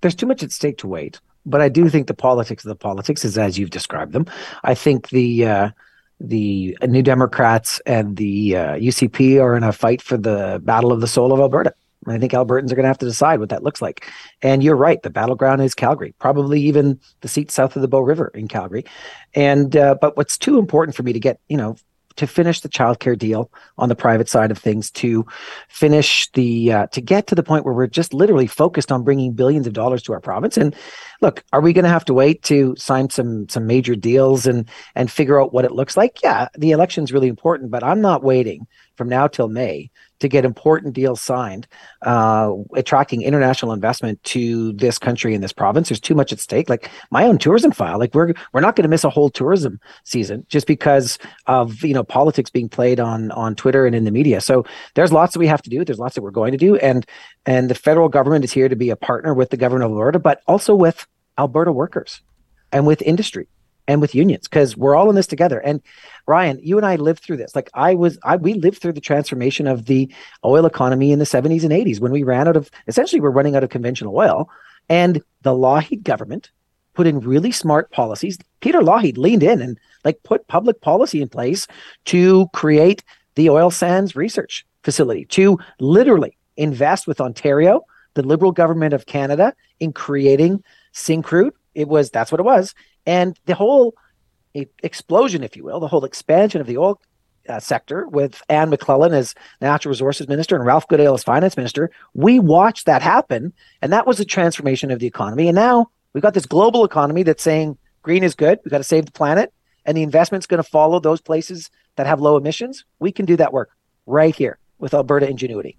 There's 0.00 0.14
too 0.14 0.26
much 0.26 0.42
at 0.42 0.52
stake 0.52 0.78
to 0.78 0.88
wait. 0.88 1.20
But 1.46 1.60
I 1.60 1.68
do 1.68 1.88
think 1.88 2.06
the 2.06 2.14
politics 2.14 2.64
of 2.64 2.68
the 2.68 2.76
politics 2.76 3.24
is 3.24 3.38
as 3.38 3.58
you've 3.58 3.70
described 3.70 4.12
them. 4.12 4.26
I 4.62 4.74
think 4.74 5.08
the 5.08 5.46
uh, 5.46 5.70
the 6.20 6.76
New 6.86 7.02
Democrats 7.02 7.80
and 7.86 8.16
the 8.16 8.56
uh, 8.56 8.74
UCP 8.74 9.40
are 9.40 9.56
in 9.56 9.62
a 9.62 9.72
fight 9.72 10.02
for 10.02 10.18
the 10.18 10.60
battle 10.62 10.92
of 10.92 11.00
the 11.00 11.06
soul 11.06 11.32
of 11.32 11.40
Alberta. 11.40 11.72
I 12.06 12.18
think 12.18 12.32
Albertans 12.32 12.72
are 12.72 12.76
going 12.76 12.84
to 12.84 12.88
have 12.88 12.98
to 12.98 13.06
decide 13.06 13.40
what 13.40 13.50
that 13.50 13.62
looks 13.62 13.82
like. 13.82 14.10
And 14.42 14.62
you're 14.62 14.76
right, 14.76 15.02
the 15.02 15.10
battleground 15.10 15.62
is 15.62 15.74
Calgary, 15.74 16.14
probably 16.18 16.60
even 16.62 16.98
the 17.20 17.28
seat 17.28 17.50
south 17.50 17.76
of 17.76 17.82
the 17.82 17.88
Bow 17.88 18.00
River 18.00 18.30
in 18.34 18.48
Calgary. 18.48 18.84
And 19.34 19.76
uh, 19.76 19.96
but 20.00 20.16
what's 20.16 20.38
too 20.38 20.58
important 20.58 20.96
for 20.96 21.02
me 21.02 21.12
to 21.12 21.20
get, 21.20 21.40
you 21.48 21.56
know, 21.56 21.76
to 22.16 22.26
finish 22.26 22.60
the 22.60 22.68
childcare 22.68 23.16
deal 23.16 23.50
on 23.78 23.88
the 23.88 23.94
private 23.94 24.28
side 24.28 24.50
of 24.50 24.58
things, 24.58 24.90
to 24.90 25.24
finish 25.68 26.30
the 26.32 26.72
uh, 26.72 26.86
to 26.88 27.00
get 27.00 27.26
to 27.26 27.34
the 27.34 27.42
point 27.42 27.64
where 27.64 27.74
we're 27.74 27.86
just 27.86 28.12
literally 28.12 28.46
focused 28.46 28.90
on 28.90 29.04
bringing 29.04 29.32
billions 29.32 29.66
of 29.66 29.72
dollars 29.72 30.02
to 30.02 30.12
our 30.12 30.20
province. 30.20 30.56
And 30.56 30.74
look, 31.20 31.44
are 31.52 31.60
we 31.60 31.72
going 31.72 31.84
to 31.84 31.90
have 31.90 32.04
to 32.06 32.14
wait 32.14 32.42
to 32.44 32.74
sign 32.76 33.10
some 33.10 33.48
some 33.48 33.66
major 33.66 33.94
deals 33.94 34.46
and 34.46 34.68
and 34.94 35.10
figure 35.10 35.40
out 35.40 35.52
what 35.52 35.64
it 35.64 35.72
looks 35.72 35.96
like? 35.96 36.22
Yeah, 36.22 36.48
the 36.58 36.72
election's 36.72 37.12
really 37.12 37.28
important, 37.28 37.70
but 37.70 37.84
I'm 37.84 38.00
not 38.00 38.22
waiting 38.22 38.66
from 38.96 39.08
now 39.08 39.26
till 39.26 39.48
May 39.48 39.90
to 40.20 40.28
get 40.28 40.44
important 40.44 40.94
deals 40.94 41.20
signed, 41.20 41.66
uh, 42.02 42.52
attracting 42.74 43.22
international 43.22 43.72
investment 43.72 44.22
to 44.24 44.72
this 44.74 44.98
country 44.98 45.34
and 45.34 45.42
this 45.42 45.52
province. 45.52 45.88
There's 45.88 46.00
too 46.00 46.14
much 46.14 46.32
at 46.32 46.38
stake. 46.38 46.68
Like 46.70 46.90
my 47.10 47.24
own 47.24 47.38
tourism 47.38 47.72
file, 47.72 47.98
like 47.98 48.14
we're 48.14 48.34
we're 48.52 48.60
not 48.60 48.76
going 48.76 48.84
to 48.84 48.88
miss 48.88 49.04
a 49.04 49.10
whole 49.10 49.30
tourism 49.30 49.80
season 50.04 50.46
just 50.48 50.66
because 50.66 51.18
of 51.46 51.82
you 51.82 51.94
know 51.94 52.04
politics 52.04 52.50
being 52.50 52.68
played 52.68 53.00
on 53.00 53.30
on 53.32 53.54
Twitter 53.54 53.86
and 53.86 53.96
in 53.96 54.04
the 54.04 54.10
media. 54.10 54.40
So 54.40 54.64
there's 54.94 55.12
lots 55.12 55.32
that 55.32 55.40
we 55.40 55.46
have 55.46 55.62
to 55.62 55.70
do. 55.70 55.84
There's 55.84 55.98
lots 55.98 56.14
that 56.14 56.22
we're 56.22 56.30
going 56.30 56.52
to 56.52 56.58
do, 56.58 56.76
and 56.76 57.06
and 57.46 57.68
the 57.68 57.74
federal 57.74 58.08
government 58.08 58.44
is 58.44 58.52
here 58.52 58.68
to 58.68 58.76
be 58.76 58.90
a 58.90 58.96
partner 58.96 59.34
with 59.34 59.50
the 59.50 59.56
government 59.56 59.90
of 59.90 59.92
Alberta, 59.92 60.18
but 60.18 60.42
also 60.46 60.74
with 60.74 61.06
Alberta 61.38 61.72
workers 61.72 62.20
and 62.72 62.86
with 62.86 63.02
industry 63.02 63.48
and 63.88 64.00
with 64.00 64.14
unions 64.14 64.48
because 64.48 64.76
we're 64.76 64.94
all 64.94 65.08
in 65.10 65.16
this 65.16 65.26
together. 65.26 65.58
And 65.60 65.82
Ryan, 66.26 66.60
you 66.62 66.76
and 66.76 66.86
I 66.86 66.96
lived 66.96 67.22
through 67.22 67.38
this. 67.38 67.54
Like 67.54 67.70
I 67.74 67.94
was, 67.94 68.18
I 68.22 68.36
we 68.36 68.54
lived 68.54 68.78
through 68.78 68.92
the 68.92 69.00
transformation 69.00 69.66
of 69.66 69.86
the 69.86 70.12
oil 70.44 70.66
economy 70.66 71.12
in 71.12 71.18
the 71.18 71.24
70s 71.24 71.62
and 71.62 71.72
80s 71.72 72.00
when 72.00 72.12
we 72.12 72.22
ran 72.22 72.48
out 72.48 72.56
of 72.56 72.70
essentially 72.86 73.20
we're 73.20 73.30
running 73.30 73.56
out 73.56 73.64
of 73.64 73.70
conventional 73.70 74.16
oil, 74.16 74.48
and 74.88 75.22
the 75.42 75.52
Lougheed 75.52 76.02
government 76.02 76.50
put 76.94 77.06
in 77.06 77.20
really 77.20 77.52
smart 77.52 77.90
policies. 77.90 78.38
Peter 78.60 78.80
Lougheed 78.80 79.16
leaned 79.16 79.42
in 79.42 79.60
and 79.60 79.78
like 80.04 80.22
put 80.22 80.46
public 80.48 80.80
policy 80.80 81.22
in 81.22 81.28
place 81.28 81.66
to 82.06 82.48
create 82.52 83.02
the 83.36 83.50
oil 83.50 83.70
sands 83.70 84.16
research 84.16 84.66
facility 84.82 85.24
to 85.26 85.58
literally 85.78 86.36
invest 86.56 87.06
with 87.06 87.20
Ontario, 87.20 87.82
the 88.14 88.22
Liberal 88.22 88.52
government 88.52 88.92
of 88.92 89.06
Canada, 89.06 89.54
in 89.78 89.92
creating 89.92 90.62
Syncrude. 90.92 91.52
It 91.74 91.88
was 91.88 92.10
that's 92.10 92.32
what 92.32 92.40
it 92.40 92.44
was, 92.44 92.74
and 93.06 93.38
the 93.46 93.54
whole 93.54 93.94
explosion, 94.54 95.42
if 95.42 95.56
you 95.56 95.64
will, 95.64 95.80
the 95.80 95.88
whole 95.88 96.04
expansion 96.04 96.60
of 96.60 96.66
the 96.66 96.76
oil 96.76 97.00
uh, 97.48 97.60
sector 97.60 98.06
with 98.08 98.42
Anne 98.48 98.70
McClellan 98.70 99.12
as 99.14 99.34
natural 99.60 99.90
resources 99.90 100.28
minister 100.28 100.56
and 100.56 100.64
Ralph 100.64 100.86
Goodale 100.88 101.14
as 101.14 101.22
finance 101.22 101.56
minister. 101.56 101.90
We 102.14 102.38
watched 102.38 102.86
that 102.86 103.02
happen, 103.02 103.52
and 103.82 103.92
that 103.92 104.06
was 104.06 104.20
a 104.20 104.24
transformation 104.24 104.90
of 104.90 104.98
the 104.98 105.06
economy. 105.06 105.48
And 105.48 105.54
now 105.54 105.90
we've 106.12 106.22
got 106.22 106.34
this 106.34 106.46
global 106.46 106.84
economy 106.84 107.22
that's 107.22 107.42
saying 107.42 107.78
green 108.02 108.24
is 108.24 108.34
good. 108.34 108.58
We've 108.64 108.70
got 108.70 108.78
to 108.78 108.84
save 108.84 109.06
the 109.06 109.12
planet, 109.12 109.52
and 109.84 109.96
the 109.96 110.02
investment's 110.02 110.46
going 110.46 110.62
to 110.62 110.68
follow 110.68 111.00
those 111.00 111.20
places 111.20 111.70
that 111.96 112.06
have 112.06 112.20
low 112.20 112.36
emissions. 112.36 112.84
We 112.98 113.12
can 113.12 113.26
do 113.26 113.36
that 113.36 113.52
work 113.52 113.70
right 114.06 114.34
here 114.34 114.58
with 114.78 114.94
Alberta 114.94 115.28
Ingenuity. 115.28 115.76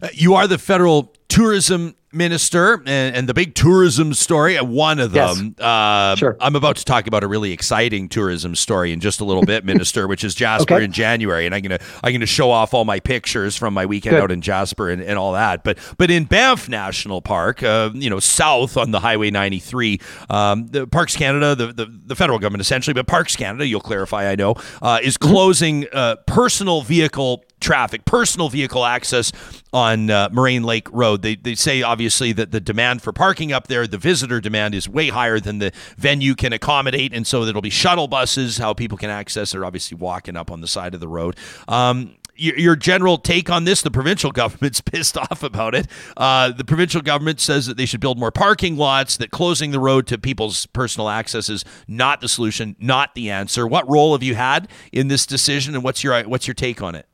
Uh, 0.00 0.08
you 0.12 0.34
are 0.34 0.46
the 0.46 0.58
federal 0.58 1.12
tourism 1.40 1.94
minister 2.12 2.74
and, 2.86 3.16
and, 3.16 3.28
the 3.28 3.32
big 3.32 3.54
tourism 3.54 4.12
story 4.12 4.58
uh, 4.58 4.64
one 4.64 4.98
of 4.98 5.12
them 5.12 5.54
yes. 5.56 5.64
uh, 5.64 6.16
sure. 6.16 6.36
i'm 6.40 6.56
about 6.56 6.76
to 6.76 6.84
talk 6.84 7.06
about 7.06 7.22
a 7.22 7.28
really 7.28 7.52
exciting 7.52 8.08
tourism 8.08 8.54
story 8.54 8.92
in 8.92 8.98
just 8.98 9.20
a 9.20 9.24
little 9.24 9.44
bit 9.44 9.64
minister 9.72 10.08
which 10.08 10.24
is 10.24 10.34
jasper 10.34 10.74
okay. 10.74 10.84
in 10.84 10.92
january 10.92 11.46
and 11.46 11.54
i'm 11.54 11.62
gonna 11.62 11.78
i'm 12.02 12.12
gonna 12.12 12.26
show 12.26 12.50
off 12.50 12.74
all 12.74 12.84
my 12.84 12.98
pictures 12.98 13.56
from 13.56 13.72
my 13.72 13.86
weekend 13.86 14.16
Good. 14.16 14.22
out 14.24 14.32
in 14.32 14.40
jasper 14.40 14.90
and, 14.90 15.00
and 15.00 15.18
all 15.18 15.32
that 15.32 15.62
but 15.64 15.78
but 15.96 16.10
in 16.10 16.24
banff 16.24 16.68
national 16.68 17.22
park 17.22 17.62
uh, 17.62 17.90
you 17.94 18.10
know 18.10 18.18
south 18.18 18.76
on 18.76 18.90
the 18.90 19.00
highway 19.00 19.30
93 19.30 20.00
um, 20.28 20.66
the 20.66 20.86
parks 20.88 21.16
canada 21.16 21.54
the, 21.54 21.72
the, 21.72 21.86
the, 21.86 22.16
federal 22.16 22.38
government 22.38 22.60
essentially 22.60 22.92
but 22.92 23.06
parks 23.06 23.36
canada 23.36 23.64
you'll 23.64 23.80
clarify 23.80 24.28
i 24.28 24.34
know 24.34 24.56
uh, 24.82 24.98
is 25.02 25.16
mm-hmm. 25.16 25.32
closing 25.32 25.86
uh, 25.92 26.16
personal 26.26 26.82
vehicle 26.82 27.44
traffic, 27.60 28.04
personal 28.04 28.48
vehicle 28.48 28.84
access 28.84 29.32
on 29.72 30.10
uh, 30.10 30.28
Moraine 30.32 30.64
Lake 30.64 30.88
Road. 30.92 31.22
They, 31.22 31.36
they 31.36 31.54
say, 31.54 31.82
obviously, 31.82 32.32
that 32.32 32.50
the 32.50 32.60
demand 32.60 33.02
for 33.02 33.12
parking 33.12 33.52
up 33.52 33.68
there, 33.68 33.86
the 33.86 33.98
visitor 33.98 34.40
demand 34.40 34.74
is 34.74 34.88
way 34.88 35.08
higher 35.08 35.38
than 35.40 35.58
the 35.58 35.72
venue 35.96 36.34
can 36.34 36.52
accommodate. 36.52 37.14
And 37.14 37.26
so 37.26 37.44
there'll 37.44 37.62
be 37.62 37.70
shuttle 37.70 38.08
buses, 38.08 38.58
how 38.58 38.74
people 38.74 38.98
can 38.98 39.10
access. 39.10 39.52
They're 39.52 39.64
obviously 39.64 39.96
walking 39.96 40.36
up 40.36 40.50
on 40.50 40.60
the 40.60 40.68
side 40.68 40.94
of 40.94 41.00
the 41.00 41.08
road. 41.08 41.36
Um, 41.68 42.16
your, 42.40 42.76
general 42.76 43.18
take 43.18 43.50
on 43.50 43.64
this? 43.64 43.82
The 43.82 43.90
provincial 43.90 44.32
government's 44.32 44.80
pissed 44.80 45.16
off 45.16 45.42
about 45.42 45.74
it. 45.74 45.86
Uh, 46.16 46.52
the 46.52 46.64
provincial 46.64 47.02
government 47.02 47.40
says 47.40 47.66
that 47.66 47.76
they 47.76 47.86
should 47.86 48.00
build 48.00 48.18
more 48.18 48.30
parking 48.30 48.76
lots, 48.76 49.16
that 49.18 49.30
closing 49.30 49.70
the 49.70 49.80
road 49.80 50.06
to 50.08 50.18
people's 50.18 50.66
personal 50.66 51.08
access 51.08 51.48
is 51.48 51.64
not 51.86 52.20
the 52.20 52.28
solution, 52.28 52.76
not 52.78 53.14
the 53.14 53.30
answer. 53.30 53.66
What 53.66 53.88
role 53.88 54.12
have 54.12 54.22
you 54.22 54.34
had 54.34 54.68
in 54.92 55.08
this 55.08 55.26
decision, 55.26 55.74
and 55.74 55.84
what's 55.84 56.02
your 56.02 56.22
what's 56.22 56.46
your 56.46 56.54
take 56.54 56.82
on 56.82 56.94
it? 56.94 57.06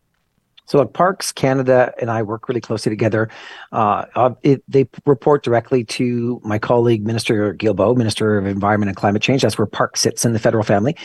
So 0.67 0.85
Parks 0.85 1.33
Canada 1.33 1.93
and 2.01 2.11
I 2.11 2.23
work 2.23 2.49
really 2.49 2.61
closely 2.61 2.91
together. 2.91 3.29
Uh, 3.73 4.35
it, 4.43 4.63
they 4.69 4.89
report 5.07 5.43
directly 5.43 5.85
to 5.85 6.41
my 6.45 6.59
colleague, 6.59 7.07
Minister 7.07 7.55
Guilbeault, 7.55 7.97
Minister 7.97 8.39
of 8.39 8.47
Environment 8.47 8.89
and 8.89 8.97
Climate 8.97 9.23
Change. 9.23 9.43
That's 9.43 9.57
where 9.57 9.67
Park 9.67 9.97
sits 9.97 10.25
in 10.25 10.33
the 10.33 10.39
federal 10.39 10.65
family. 10.65 10.97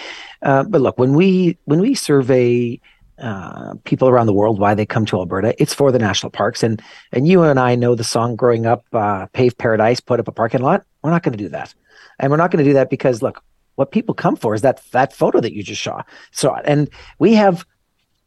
Uh, 0.41 0.63
but 0.63 0.81
look, 0.81 0.97
when 0.97 1.13
we 1.13 1.57
when 1.65 1.79
we 1.79 1.93
survey 1.93 2.79
uh, 3.19 3.75
people 3.83 4.09
around 4.09 4.25
the 4.25 4.33
world 4.33 4.59
why 4.59 4.73
they 4.73 4.85
come 4.85 5.05
to 5.05 5.17
Alberta, 5.17 5.53
it's 5.61 5.73
for 5.73 5.91
the 5.91 5.99
national 5.99 6.31
parks. 6.31 6.63
And 6.63 6.81
and 7.11 7.27
you 7.27 7.43
and 7.43 7.59
I 7.59 7.75
know 7.75 7.93
the 7.95 8.03
song 8.03 8.35
growing 8.35 8.65
up, 8.65 8.85
uh, 8.93 9.27
"Pave 9.27 9.57
Paradise," 9.57 9.99
put 9.99 10.19
up 10.19 10.27
a 10.27 10.31
parking 10.31 10.61
lot. 10.61 10.83
We're 11.03 11.11
not 11.11 11.23
going 11.23 11.37
to 11.37 11.43
do 11.43 11.49
that, 11.49 11.73
and 12.19 12.31
we're 12.31 12.37
not 12.37 12.51
going 12.51 12.63
to 12.63 12.69
do 12.69 12.73
that 12.73 12.89
because 12.89 13.21
look, 13.21 13.43
what 13.75 13.91
people 13.91 14.13
come 14.15 14.35
for 14.35 14.55
is 14.55 14.61
that 14.61 14.81
that 14.91 15.13
photo 15.13 15.39
that 15.39 15.53
you 15.53 15.63
just 15.63 15.83
saw. 15.83 16.01
So, 16.31 16.55
and 16.65 16.89
we 17.19 17.33
have 17.35 17.65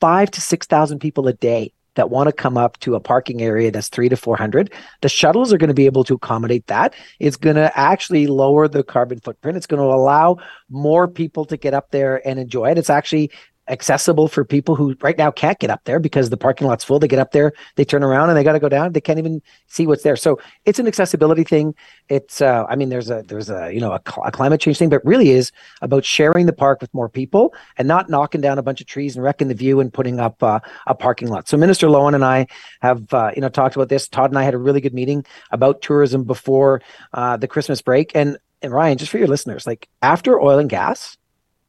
five 0.05 0.31
to 0.31 0.39
6,000 0.39 0.99
people 0.99 1.29
a 1.29 1.33
day 1.33 1.73
that 1.95 2.11
want 2.11 2.27
to 2.29 2.33
come 2.33 2.59
up 2.59 2.79
to 2.81 2.95
a 2.95 3.01
parking 3.01 3.41
area 3.41 3.71
that's 3.71 3.89
three 3.89 4.11
to 4.11 4.19
400. 4.19 4.71
The 5.01 5.09
shuttles 5.09 5.51
are 5.51 5.57
going 5.57 5.69
to 5.69 5.73
be 5.73 5.87
able 5.87 6.05
to 6.05 6.13
accommodate 6.17 6.67
that. 6.67 6.93
It's 7.21 7.39
going 7.39 7.57
to 7.57 7.73
actually 7.75 8.27
lower 8.27 8.69
the 8.69 8.85
carbon 8.85 9.19
footprint. 9.21 9.57
It's 9.57 9.67
going 9.67 9.81
to 9.81 9.89
allow 9.89 10.37
more 10.69 11.09
people 11.09 11.47
to 11.47 11.57
get 11.57 11.73
up 11.73 11.91
there 11.91 12.21
and 12.29 12.39
enjoy 12.39 12.71
it. 12.71 12.77
It's 12.77 12.91
actually 12.91 13.31
accessible 13.69 14.29
for 14.29 14.45
people 14.45 14.75
who 14.77 14.97
right 15.01 15.17
now 15.17 15.31
can't 15.31 15.59
get 15.59 15.71
up 15.71 15.83
there 15.85 15.99
because 15.99 16.31
the 16.31 16.37
parking 16.37 16.67
lot's 16.67 16.85
full. 16.85 16.99
They 16.99 17.09
get 17.09 17.19
up 17.19 17.33
there, 17.33 17.53
they 17.77 17.85
turn 17.85 18.03
around, 18.03 18.29
and 18.29 18.37
they 18.37 18.45
got 18.45 18.53
to 18.53 18.61
go 18.61 18.69
down. 18.69 18.93
They 18.93 19.01
can't 19.01 19.19
even 19.19 19.43
see 19.67 19.87
what's 19.87 20.03
there. 20.03 20.17
So 20.17 20.39
it's 20.65 20.79
an 20.79 20.87
accessibility 20.87 21.45
thing. 21.45 21.75
It's, 22.09 22.41
uh, 22.41 22.65
I 22.69 22.77
mean, 22.77 22.89
there's 22.89 23.11
a 23.11 23.23
there's 23.27 23.51
a 23.51 23.73
you 23.73 23.81
know 23.81 23.93
a, 23.93 24.01
a, 24.25 24.31
climate 24.31 24.61
change 24.61 24.79
thing, 24.79 24.89
but 24.89 25.05
really 25.05 25.31
is 25.31 25.53
about 25.81 26.05
sharing 26.05 26.47
the 26.47 26.53
park 26.53 26.81
with 26.81 26.93
more 26.93 27.09
people 27.09 27.55
and 27.79 27.89
not 27.89 28.11
knocking 28.11 28.41
down 28.41 28.59
a 28.59 28.63
bunch 28.63 28.81
of 28.81 28.87
trees 28.87 29.17
and 29.17 29.25
wrecking 29.25 29.49
the 29.49 29.55
view 29.55 29.81
and 29.81 29.93
putting 29.93 30.21
up 30.21 30.43
uh, 30.43 30.61
a 30.87 30.95
parking 30.95 31.29
lot. 31.29 31.49
So 31.49 31.57
Minister 31.57 31.87
Loewen 31.87 32.15
and 32.15 32.25
I 32.25 32.47
have 32.81 33.13
uh, 33.15 33.31
you 33.35 33.41
know 33.41 33.49
talked 33.49 33.77
about 33.77 33.89
this. 33.89 34.09
Todd 34.09 34.31
and 34.31 34.39
I 34.39 34.43
had 34.43 34.55
a 34.55 34.59
really 34.59 34.81
good 34.81 34.95
meeting 34.95 35.25
about 35.51 35.83
tourism 35.83 36.25
before 36.25 36.83
uh, 37.13 37.37
the 37.37 37.49
Christmas 37.49 37.81
break. 37.81 38.13
And 38.15 38.39
and 38.63 38.73
Ryan, 38.73 38.99
just 38.99 39.11
for 39.11 39.19
your 39.19 39.29
listeners, 39.29 39.67
like 39.67 39.89
after 40.03 40.41
oil 40.41 40.59
and 40.59 40.71
gas, 40.71 41.19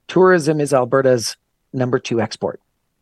tourism 0.08 0.62
is 0.62 0.74
Alberta's 0.74 1.36
number 1.76 2.00
two 2.00 2.22
export. 2.22 2.62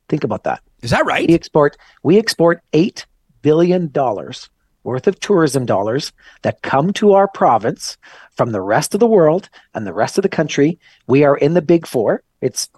Think 0.09 0.23
about 0.23 0.43
that. 0.43 0.61
Is 0.81 0.91
that 0.91 1.05
right? 1.05 1.27
We 1.27 1.35
export 1.35 1.77
we 2.03 2.17
export 2.17 2.61
eight 2.73 3.05
billion 3.41 3.89
dollars 3.89 4.49
worth 4.83 5.07
of 5.07 5.19
tourism 5.19 5.65
dollars 5.65 6.11
that 6.41 6.61
come 6.61 6.91
to 6.93 7.13
our 7.13 7.27
province 7.27 7.97
from 8.35 8.51
the 8.51 8.61
rest 8.61 8.93
of 8.93 8.99
the 8.99 9.07
world 9.07 9.49
and 9.73 9.87
the 9.87 9.93
rest 9.93 10.17
of 10.17 10.23
the 10.23 10.29
country. 10.29 10.77
We 11.07 11.23
are 11.23 11.37
in 11.37 11.53
the 11.53 11.61
big 11.61 11.87
four. 11.87 12.21
It's 12.41 12.69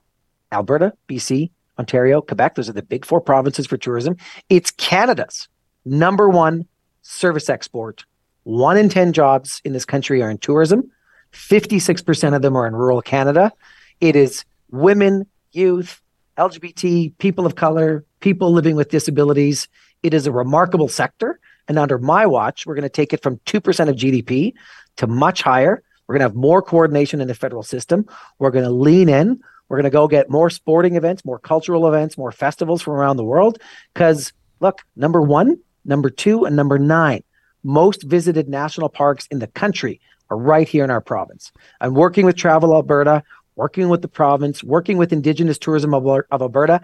Alberta, 0.51 0.93
BC, 1.09 1.49
Ontario, 1.79 2.21
Quebec. 2.21 2.55
Those 2.55 2.69
are 2.69 2.73
the 2.73 2.83
big 2.83 3.05
four 3.05 3.21
provinces 3.21 3.65
for 3.65 3.77
tourism. 3.77 4.17
It's 4.49 4.71
Canada's 4.71 5.47
number 5.83 6.29
one 6.29 6.67
service 7.01 7.49
export. 7.49 8.05
One 8.43 8.77
in 8.77 8.89
10 8.89 9.13
jobs 9.13 9.61
in 9.65 9.73
this 9.73 9.85
country 9.85 10.21
are 10.21 10.29
in 10.29 10.37
tourism. 10.37 10.91
56% 11.33 12.35
of 12.35 12.41
them 12.41 12.55
are 12.55 12.67
in 12.67 12.75
rural 12.75 13.01
Canada. 13.01 13.51
It 13.99 14.15
is 14.15 14.45
women 14.69 15.25
youth, 15.56 16.01
LGBT, 16.38 17.18
people 17.18 17.45
of 17.45 17.56
color, 17.56 18.06
people 18.20 18.51
living 18.51 18.76
with 18.76 18.89
disabilities. 18.89 19.68
It 20.03 20.14
is 20.14 20.28
a 20.28 20.32
remarkable 20.32 20.88
sector. 20.88 21.39
And 21.68 21.80
under 21.80 21.97
my 21.97 22.26
watch, 22.26 22.66
we're 22.66 22.76
going 22.76 22.84
to 22.84 22.89
take 22.89 23.14
it 23.14 23.24
from 23.24 23.38
2% 23.45 23.89
of 23.89 23.95
GDP 23.95 24.53
to 24.97 25.08
much 25.08 25.41
higher. 25.41 25.82
We're 26.08 26.14
going 26.14 26.28
to 26.28 26.28
have 26.28 26.36
more 26.36 26.62
coordination 26.62 27.22
in 27.22 27.28
the 27.28 27.34
federal 27.34 27.64
system. 27.64 28.06
We're 28.38 28.51
going 28.51 28.66
to 28.66 28.72
lean 28.72 29.10
in. 29.10 29.41
We're 29.68 29.78
going 29.78 29.86
to 29.86 29.89
go 29.89 30.08
get 30.08 30.30
more 30.30 30.49
sporting 30.51 30.95
events, 30.95 31.26
more 31.26 31.39
cultural 31.39 31.88
events, 31.88 32.18
more 32.18 32.32
festivals 32.32 32.82
from 32.82 32.93
around 32.93 33.18
the 33.18 33.24
world. 33.24 33.58
Because 33.93 34.32
look, 34.60 34.82
number 34.95 35.22
one, 35.22 35.58
number 35.86 36.10
two, 36.10 36.45
and 36.45 36.56
number 36.56 36.78
nine, 36.78 37.24
most 37.64 38.03
visited 38.03 38.47
national 38.47 38.89
parks 38.89 39.28
in 39.32 39.39
the 39.39 39.47
country 39.47 39.99
are 40.30 40.38
right 40.38 40.68
here 40.68 40.84
in 40.84 40.91
our 40.91 41.01
province. 41.01 41.51
I'm 41.82 41.95
working 41.95 42.26
with 42.26 42.36
Travel 42.36 42.74
Alberta 42.74 43.24
working 43.56 43.89
with 43.89 44.01
the 44.01 44.08
province, 44.08 44.64
working 44.64 44.97
with 44.97 45.14
Indigenous 45.14 45.58
tourism 45.58 45.93
of, 45.93 46.06
of 46.08 46.41
Alberta, 46.41 46.82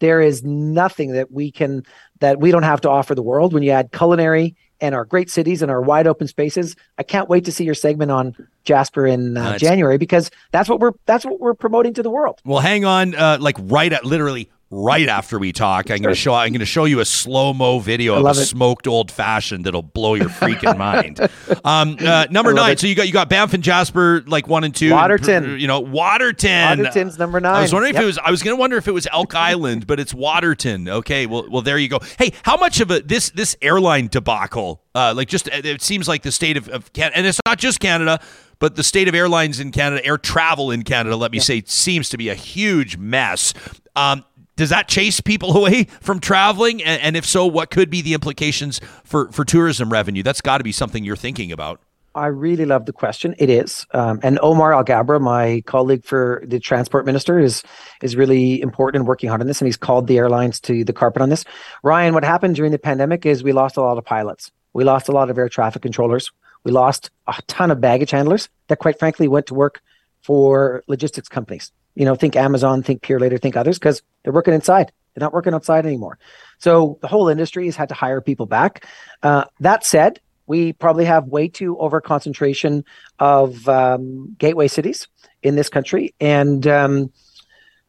there 0.00 0.20
is 0.20 0.44
nothing 0.44 1.12
that 1.12 1.32
we 1.32 1.50
can 1.50 1.84
that 2.20 2.40
we 2.40 2.50
don't 2.50 2.62
have 2.62 2.80
to 2.82 2.90
offer 2.90 3.14
the 3.14 3.22
world. 3.22 3.52
When 3.52 3.62
you 3.62 3.70
add 3.70 3.92
culinary 3.92 4.56
and 4.80 4.94
our 4.94 5.04
great 5.04 5.30
cities 5.30 5.62
and 5.62 5.70
our 5.70 5.80
wide 5.80 6.06
open 6.06 6.28
spaces, 6.28 6.76
I 6.98 7.02
can't 7.02 7.28
wait 7.28 7.44
to 7.46 7.52
see 7.52 7.64
your 7.64 7.74
segment 7.74 8.10
on 8.10 8.34
Jasper 8.64 9.06
in 9.06 9.36
uh, 9.36 9.58
January 9.58 9.98
because 9.98 10.30
that's 10.52 10.68
what 10.68 10.80
we're 10.80 10.92
that's 11.06 11.24
what 11.24 11.40
we're 11.40 11.54
promoting 11.54 11.94
to 11.94 12.02
the 12.02 12.10
world. 12.10 12.40
Well, 12.44 12.60
hang 12.60 12.84
on, 12.84 13.14
uh, 13.14 13.38
like 13.40 13.56
right 13.60 13.92
at 13.92 14.04
literally 14.04 14.50
right 14.70 15.08
after 15.08 15.38
we 15.38 15.52
talk. 15.52 15.90
I'm 15.90 15.98
going 15.98 16.14
to 16.14 16.20
show 16.20 16.34
I'm 16.34 16.50
going 16.50 16.60
to 16.60 16.66
show 16.66 16.84
you 16.84 17.00
a 17.00 17.04
slow 17.04 17.52
mo 17.54 17.78
video 17.78 18.14
of 18.14 18.24
a 18.24 18.30
it. 18.30 18.44
smoked 18.44 18.86
old 18.86 19.10
fashioned 19.10 19.64
that'll 19.64 19.82
blow 19.82 20.14
your 20.14 20.28
freaking 20.28 20.76
mind. 20.78 21.20
Um, 21.64 21.96
uh, 22.00 22.26
number 22.30 22.52
nine. 22.52 22.72
It. 22.72 22.80
So 22.80 22.86
you 22.86 22.94
got 22.94 23.06
you 23.06 23.12
got 23.12 23.28
Banff 23.28 23.54
and 23.54 23.62
Jasper 23.62 24.22
like 24.26 24.46
one 24.46 24.64
and 24.64 24.74
two. 24.74 24.92
Waterton. 24.92 25.58
you 25.58 25.66
know 25.66 25.80
Waterton. 25.80 26.78
Waterton's 26.78 27.18
number 27.18 27.40
nine. 27.40 27.54
I 27.54 27.62
was 27.62 27.72
wondering 27.72 27.94
yep. 27.94 28.02
if 28.02 28.04
it 28.04 28.06
was. 28.06 28.18
I 28.18 28.30
was 28.30 28.42
going 28.42 28.56
to 28.56 28.60
wonder 28.60 28.76
if 28.76 28.88
it 28.88 28.92
was 28.92 29.06
Elk 29.12 29.34
Island, 29.34 29.86
but 29.86 29.98
it's 29.98 30.12
Waterton. 30.12 30.88
Okay. 30.88 31.26
Well, 31.26 31.46
well, 31.50 31.62
there 31.62 31.78
you 31.78 31.88
go. 31.88 32.00
Hey, 32.18 32.32
how 32.42 32.56
much 32.56 32.80
of 32.80 32.90
a 32.90 33.00
this 33.00 33.30
this 33.30 33.56
airline 33.62 34.08
debacle? 34.08 34.82
Uh, 34.94 35.14
like 35.16 35.28
just 35.28 35.48
it 35.48 35.80
seems 35.80 36.08
like 36.08 36.22
the 36.22 36.32
state 36.32 36.56
of, 36.56 36.68
of 36.68 36.92
Canada, 36.92 37.18
and 37.18 37.26
it's 37.26 37.40
not 37.46 37.58
just 37.58 37.80
Canada 37.80 38.20
but 38.60 38.74
the 38.74 38.82
state 38.82 39.06
of 39.06 39.14
airlines 39.14 39.60
in 39.60 39.70
Canada, 39.70 40.04
air 40.04 40.18
travel 40.18 40.72
in 40.72 40.82
Canada, 40.82 41.14
let 41.14 41.30
me 41.30 41.38
say, 41.38 41.62
seems 41.64 42.08
to 42.08 42.16
be 42.16 42.28
a 42.28 42.34
huge 42.34 42.96
mess. 42.96 43.54
Um, 43.94 44.24
does 44.58 44.70
that 44.70 44.88
chase 44.88 45.20
people 45.20 45.56
away 45.56 45.84
from 46.00 46.20
traveling? 46.20 46.82
And, 46.82 47.00
and 47.00 47.16
if 47.16 47.24
so, 47.24 47.46
what 47.46 47.70
could 47.70 47.88
be 47.88 48.02
the 48.02 48.12
implications 48.12 48.80
for, 49.04 49.32
for 49.32 49.44
tourism 49.44 49.90
revenue? 49.90 50.22
That's 50.22 50.42
got 50.42 50.58
to 50.58 50.64
be 50.64 50.72
something 50.72 51.04
you're 51.04 51.16
thinking 51.16 51.50
about. 51.52 51.80
I 52.14 52.26
really 52.26 52.64
love 52.64 52.86
the 52.86 52.92
question. 52.92 53.36
It 53.38 53.48
is, 53.48 53.86
um, 53.94 54.18
and 54.24 54.40
Omar 54.42 54.72
Alghabra, 54.72 55.20
my 55.20 55.62
colleague 55.66 56.04
for 56.04 56.42
the 56.44 56.58
transport 56.58 57.06
minister, 57.06 57.38
is 57.38 57.62
is 58.02 58.16
really 58.16 58.60
important 58.60 59.02
and 59.02 59.06
working 59.06 59.28
hard 59.28 59.40
on 59.40 59.46
this, 59.46 59.60
and 59.60 59.66
he's 59.66 59.76
called 59.76 60.08
the 60.08 60.18
airlines 60.18 60.58
to 60.60 60.84
the 60.84 60.92
carpet 60.92 61.22
on 61.22 61.28
this. 61.28 61.44
Ryan, 61.84 62.14
what 62.14 62.24
happened 62.24 62.56
during 62.56 62.72
the 62.72 62.78
pandemic 62.78 63.24
is 63.24 63.44
we 63.44 63.52
lost 63.52 63.76
a 63.76 63.82
lot 63.82 63.98
of 63.98 64.04
pilots, 64.04 64.50
we 64.72 64.82
lost 64.82 65.08
a 65.08 65.12
lot 65.12 65.30
of 65.30 65.38
air 65.38 65.48
traffic 65.48 65.82
controllers, 65.82 66.32
we 66.64 66.72
lost 66.72 67.10
a 67.28 67.40
ton 67.46 67.70
of 67.70 67.80
baggage 67.80 68.10
handlers 68.10 68.48
that, 68.66 68.80
quite 68.80 68.98
frankly, 68.98 69.28
went 69.28 69.46
to 69.46 69.54
work 69.54 69.80
for 70.22 70.82
logistics 70.88 71.28
companies. 71.28 71.70
You 71.98 72.04
know, 72.04 72.14
think 72.14 72.36
Amazon, 72.36 72.82
think 72.82 73.02
Purolator, 73.02 73.40
think 73.40 73.56
others, 73.56 73.78
because 73.78 74.02
they're 74.22 74.32
working 74.32 74.54
inside. 74.54 74.92
They're 75.12 75.26
not 75.26 75.32
working 75.32 75.52
outside 75.52 75.84
anymore. 75.84 76.18
So 76.58 76.98
the 77.02 77.08
whole 77.08 77.28
industry 77.28 77.64
has 77.66 77.76
had 77.76 77.88
to 77.88 77.94
hire 77.94 78.20
people 78.20 78.46
back. 78.46 78.86
Uh, 79.22 79.44
that 79.58 79.84
said, 79.84 80.20
we 80.46 80.72
probably 80.72 81.04
have 81.04 81.26
way 81.26 81.48
too 81.48 81.76
over 81.78 82.00
concentration 82.00 82.84
of 83.18 83.68
um, 83.68 84.36
gateway 84.38 84.68
cities 84.68 85.08
in 85.42 85.56
this 85.56 85.68
country. 85.68 86.14
And 86.20 86.66
um, 86.68 87.12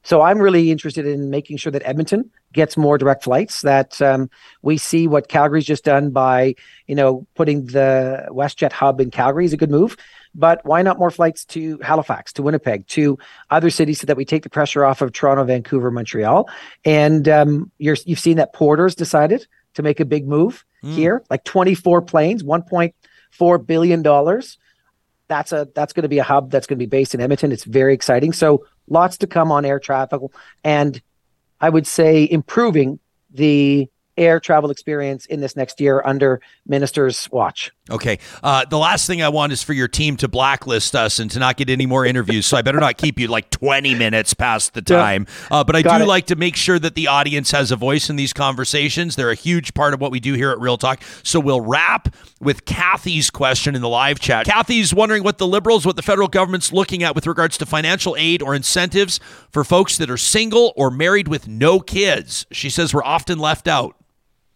so 0.10 0.24
I'm 0.24 0.40
really 0.40 0.72
interested 0.72 1.06
in 1.06 1.30
making 1.30 1.58
sure 1.58 1.72
that 1.72 1.84
Edmonton 1.86 2.32
gets 2.52 2.76
more 2.76 2.98
direct 2.98 3.24
flights, 3.24 3.62
that 3.62 4.02
um, 4.02 4.28
we 4.64 4.76
see 4.80 5.08
what 5.08 5.28
Calgary's 5.28 5.66
just 5.66 5.84
done 5.84 6.10
by, 6.10 6.56
you 6.88 6.96
know, 6.96 7.28
putting 7.36 7.68
the 7.68 8.26
WestJet 8.32 8.72
hub 8.72 9.00
in 9.00 9.12
Calgary 9.12 9.46
is 9.46 9.54
a 9.54 9.58
good 9.58 9.70
move. 9.70 9.96
But 10.34 10.66
why 10.66 10.82
not 10.82 10.98
more 10.98 11.12
flights 11.12 11.46
to 11.54 11.78
Halifax, 11.84 12.34
to 12.34 12.42
Winnipeg, 12.42 12.88
to 12.88 13.20
other 13.52 13.70
cities 13.70 14.00
so 14.00 14.08
that 14.08 14.18
we 14.18 14.26
take 14.26 14.42
the 14.42 14.50
pressure 14.50 14.84
off 14.84 15.04
of 15.04 15.12
Toronto, 15.12 15.44
Vancouver, 15.44 15.92
Montreal? 15.92 16.50
And 16.84 17.30
um, 17.30 17.72
you're, 17.78 17.98
you've 18.04 18.18
seen 18.18 18.38
that 18.38 18.52
Porter's 18.52 18.96
decided 18.96 19.46
to 19.76 19.84
make 19.84 20.00
a 20.00 20.06
big 20.06 20.28
move 20.28 20.66
mm. 20.84 20.92
here, 20.92 21.24
like 21.30 21.44
24 21.44 22.02
planes, 22.02 22.42
1.4 22.42 23.68
billion 23.68 24.02
dollars. 24.02 24.58
That's 25.28 25.52
a 25.52 25.68
that's 25.76 25.94
going 25.94 26.02
to 26.02 26.10
be 26.10 26.18
a 26.18 26.24
hub 26.24 26.50
that's 26.50 26.66
going 26.66 26.80
to 26.80 26.84
be 26.84 26.90
based 26.90 27.14
in 27.14 27.22
Edmonton. 27.22 27.52
It's 27.52 27.64
very 27.64 27.94
exciting. 27.94 28.34
So 28.34 28.66
lots 28.90 29.18
to 29.20 29.28
come 29.28 29.52
on 29.52 29.66
air 29.66 29.80
traffic, 29.80 30.22
and 30.64 31.02
I 31.62 31.70
would 31.70 31.88
say 31.88 32.28
improving 32.30 33.00
the 33.32 33.90
air 34.20 34.40
travel 34.40 34.70
experience 34.70 35.26
in 35.26 35.40
this 35.40 35.56
next 35.56 35.80
year 35.80 36.04
under 36.06 36.42
minister's 36.68 37.30
watch. 37.32 37.72
Okay. 37.90 38.20
Uh, 38.44 38.66
the 38.66 38.78
last 38.78 39.08
thing 39.08 39.24
I 39.24 39.30
want 39.30 39.52
is 39.52 39.64
for 39.64 39.74
your 39.74 39.88
team 39.88 40.16
to 40.18 40.28
blacklist 40.28 40.96
us 40.96 41.18
and 41.18 41.32
to 41.32 41.40
not 41.40 41.58
get 41.58 41.70
any 41.70 41.88
more 41.88 42.06
interviews. 42.06 42.46
So 42.46 42.58
I 42.58 42.62
better 42.62 42.80
not 42.80 42.98
keep 42.98 43.18
you 43.18 43.28
like 43.28 43.50
20 43.50 43.96
minutes 43.96 44.36
past 44.36 44.76
the 44.76 44.82
time. 44.84 45.26
Uh, 45.50 45.64
but 45.64 45.76
I 45.76 45.82
Got 45.82 45.98
do 45.98 46.04
it. 46.04 46.08
like 46.08 46.28
to 46.28 46.36
make 46.36 46.56
sure 46.56 46.78
that 46.78 46.94
the 46.94 47.08
audience 47.08 47.50
has 47.52 47.72
a 47.72 47.76
voice 47.76 48.10
in 48.10 48.16
these 48.16 48.34
conversations. 48.34 49.16
They're 49.16 49.32
a 49.32 49.36
huge 49.36 49.74
part 49.74 49.96
of 49.96 50.02
what 50.02 50.12
we 50.12 50.20
do 50.20 50.34
here 50.34 50.52
at 50.52 50.60
Real 50.60 50.78
Talk. 50.78 51.02
So 51.24 51.40
we'll 51.40 51.62
wrap 51.62 52.14
with 52.40 52.66
Kathy's 52.66 53.32
question 53.32 53.74
in 53.76 53.82
the 53.82 53.90
live 53.90 54.20
chat. 54.20 54.46
Kathy's 54.46 54.94
wondering 54.94 55.24
what 55.24 55.40
the 55.40 55.48
Liberals, 55.48 55.86
what 55.86 55.96
the 55.96 56.04
federal 56.04 56.28
government's 56.28 56.72
looking 56.72 57.02
at 57.02 57.16
with 57.16 57.26
regards 57.26 57.58
to 57.58 57.66
financial 57.66 58.16
aid 58.18 58.44
or 58.44 58.54
incentives 58.54 59.20
for 59.52 59.64
folks 59.64 59.98
that 59.98 60.12
are 60.12 60.18
single 60.18 60.74
or 60.76 60.92
married 60.92 61.28
with 61.28 61.48
no 61.48 61.80
kids. 61.80 62.46
She 62.52 62.70
says 62.70 62.94
we're 62.94 63.04
often 63.04 63.40
left 63.40 63.68
out. 63.68 63.96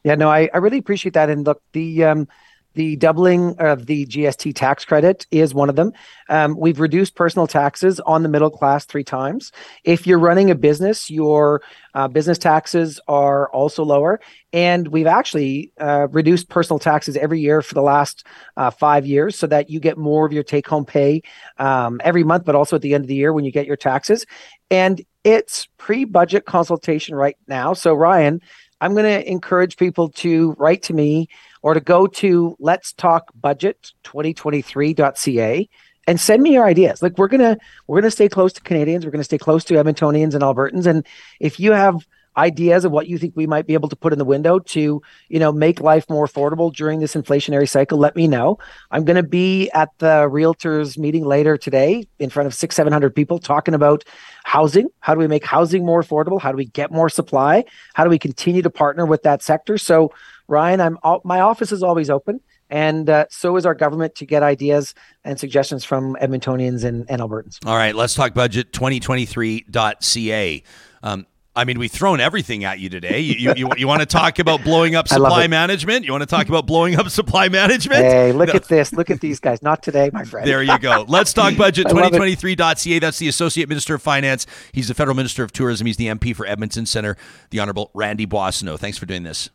Yeah, 0.03 0.15
no, 0.15 0.29
I, 0.29 0.49
I 0.53 0.57
really 0.57 0.77
appreciate 0.77 1.13
that. 1.13 1.29
And 1.29 1.45
look, 1.45 1.61
the 1.71 2.03
um, 2.03 2.27
the 2.73 2.95
doubling 2.95 3.55
of 3.59 3.85
the 3.85 4.05
GST 4.05 4.55
tax 4.55 4.83
credit 4.85 5.25
is 5.31 5.53
one 5.53 5.69
of 5.69 5.75
them. 5.75 5.93
Um, 6.29 6.55
we've 6.57 6.79
reduced 6.79 7.15
personal 7.15 7.47
taxes 7.47 7.99
on 7.99 8.23
the 8.23 8.29
middle 8.29 8.49
class 8.49 8.85
three 8.85 9.03
times. 9.03 9.51
If 9.83 10.07
you're 10.07 10.19
running 10.19 10.49
a 10.49 10.55
business, 10.55 11.09
your 11.09 11.61
uh, 11.93 12.07
business 12.07 12.37
taxes 12.39 12.99
are 13.07 13.49
also 13.51 13.83
lower. 13.83 14.19
And 14.51 14.87
we've 14.87 15.07
actually 15.07 15.71
uh, 15.79 16.07
reduced 16.09 16.49
personal 16.49 16.79
taxes 16.79 17.15
every 17.15 17.39
year 17.39 17.61
for 17.61 17.75
the 17.75 17.81
last 17.81 18.25
uh, 18.57 18.71
five 18.71 19.05
years 19.05 19.37
so 19.37 19.45
that 19.47 19.69
you 19.69 19.79
get 19.79 19.97
more 19.97 20.25
of 20.25 20.33
your 20.33 20.43
take 20.43 20.67
home 20.67 20.85
pay 20.85 21.21
um, 21.59 22.01
every 22.03 22.23
month, 22.23 22.43
but 22.45 22.55
also 22.55 22.75
at 22.75 22.81
the 22.81 22.95
end 22.95 23.03
of 23.03 23.07
the 23.07 23.15
year 23.15 23.33
when 23.33 23.45
you 23.45 23.51
get 23.51 23.67
your 23.67 23.77
taxes. 23.77 24.25
And 24.71 25.03
it's 25.23 25.67
pre 25.77 26.05
budget 26.05 26.45
consultation 26.45 27.15
right 27.15 27.37
now. 27.47 27.73
So, 27.73 27.93
Ryan, 27.93 28.41
I'm 28.83 28.91
going 28.95 29.05
to 29.05 29.31
encourage 29.31 29.77
people 29.77 30.09
to 30.09 30.51
write 30.59 30.83
to 30.83 30.93
me 30.93 31.29
or 31.61 31.73
to 31.73 31.79
go 31.79 32.05
to 32.05 32.57
let's 32.59 32.91
talk 32.91 33.31
budget 33.39 33.93
2023.ca 34.03 35.69
and 36.05 36.19
send 36.19 36.43
me 36.43 36.51
your 36.51 36.65
ideas. 36.65 37.01
Like 37.01 37.17
we're 37.17 37.29
going 37.29 37.39
to 37.39 37.57
we're 37.87 38.01
going 38.01 38.09
to 38.09 38.11
stay 38.11 38.27
close 38.27 38.51
to 38.51 38.61
Canadians, 38.61 39.05
we're 39.05 39.11
going 39.11 39.21
to 39.21 39.23
stay 39.23 39.37
close 39.37 39.63
to 39.65 39.75
Edmontonians 39.75 40.33
and 40.33 40.43
Albertans 40.43 40.85
and 40.85 41.07
if 41.39 41.61
you 41.61 41.71
have 41.71 42.05
ideas 42.37 42.85
of 42.85 42.91
what 42.91 43.07
you 43.07 43.17
think 43.17 43.33
we 43.35 43.47
might 43.47 43.67
be 43.67 43.73
able 43.73 43.89
to 43.89 43.95
put 43.95 44.13
in 44.13 44.19
the 44.19 44.25
window 44.25 44.59
to 44.59 45.01
you 45.29 45.39
know 45.39 45.51
make 45.51 45.79
life 45.79 46.09
more 46.09 46.27
affordable 46.27 46.73
during 46.73 46.99
this 46.99 47.13
inflationary 47.13 47.67
cycle 47.67 47.97
let 47.97 48.15
me 48.15 48.27
know. 48.27 48.57
I'm 48.91 49.05
going 49.05 49.15
to 49.17 49.23
be 49.23 49.69
at 49.71 49.89
the 49.99 50.27
realtors 50.29 50.97
meeting 50.97 51.25
later 51.25 51.57
today 51.57 52.07
in 52.19 52.29
front 52.29 52.47
of 52.47 52.53
six 52.53 52.75
seven 52.75 52.93
hundred 52.93 53.15
people 53.15 53.39
talking 53.39 53.73
about 53.73 54.03
housing. 54.43 54.89
How 54.99 55.13
do 55.13 55.19
we 55.19 55.27
make 55.27 55.45
housing 55.45 55.85
more 55.85 56.01
affordable? 56.01 56.39
How 56.39 56.51
do 56.51 56.57
we 56.57 56.65
get 56.65 56.91
more 56.91 57.09
supply? 57.09 57.63
How 57.93 58.03
do 58.03 58.09
we 58.09 58.19
continue 58.19 58.61
to 58.61 58.69
partner 58.69 59.05
with 59.05 59.23
that 59.23 59.41
sector? 59.41 59.77
So 59.77 60.11
ryan 60.49 60.81
i'm 60.81 60.97
my 61.23 61.39
office 61.39 61.71
is 61.71 61.81
always 61.81 62.09
open 62.09 62.37
and 62.73 63.07
uh, 63.07 63.25
so 63.29 63.55
is 63.55 63.67
our 63.67 63.75
government 63.75 64.15
to 64.15 64.25
get 64.25 64.41
ideas 64.41 64.95
and 65.23 65.39
suggestions 65.39 65.85
from 65.85 66.15
Edmontonians 66.15 66.83
and, 66.83 67.05
and 67.07 67.21
Albertans. 67.21 67.59
All 67.67 67.75
right, 67.75 67.93
let's 67.93 68.15
talk 68.15 68.33
budget 68.33 68.71
2023.ca. 68.71 70.63
Um, 71.03 71.27
I 71.55 71.65
mean, 71.65 71.77
we've 71.77 71.91
thrown 71.91 72.19
everything 72.19 72.63
at 72.63 72.79
you 72.79 72.89
today. 72.89 73.19
You, 73.19 73.35
you, 73.35 73.53
you, 73.55 73.69
you 73.77 73.87
want 73.87 73.99
to 73.99 74.07
talk 74.07 74.39
about 74.39 74.63
blowing 74.63 74.95
up 74.95 75.07
supply 75.07 75.45
management? 75.45 76.03
You 76.03 76.11
want 76.11 76.23
to 76.23 76.27
talk 76.27 76.49
about 76.49 76.65
blowing 76.65 76.97
up 76.97 77.09
supply 77.09 77.47
management? 77.47 78.01
Hey, 78.01 78.31
look 78.31 78.47
no. 78.47 78.55
at 78.55 78.65
this. 78.65 78.91
Look 78.91 79.11
at 79.11 79.21
these 79.21 79.39
guys. 79.39 79.61
Not 79.61 79.83
today, 79.83 80.09
my 80.11 80.23
friend. 80.23 80.47
There 80.47 80.63
you 80.63 80.79
go. 80.79 81.05
Let's 81.07 81.31
talk 81.31 81.55
budget 81.57 81.87
2023.ca. 81.87 82.99
That's 82.99 83.19
the 83.19 83.27
Associate 83.27 83.69
Minister 83.69 83.93
of 83.93 84.01
Finance. 84.01 84.47
He's 84.71 84.87
the 84.87 84.95
Federal 84.95 85.15
Minister 85.15 85.43
of 85.43 85.51
Tourism. 85.51 85.85
He's 85.85 85.97
the 85.97 86.07
MP 86.07 86.35
for 86.35 86.47
Edmonton 86.47 86.87
Centre, 86.87 87.17
the 87.51 87.59
Honorable 87.59 87.91
Randy 87.93 88.25
Boissonnault. 88.25 88.77
Thanks 88.77 88.97
for 88.97 89.05
doing 89.05 89.21
this. 89.21 89.51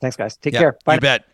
Thanks, 0.00 0.16
guys. 0.16 0.38
Take 0.38 0.54
yeah, 0.54 0.60
care. 0.60 0.78
Bye. 0.86 0.94
You 0.94 1.00
bet. 1.00 1.26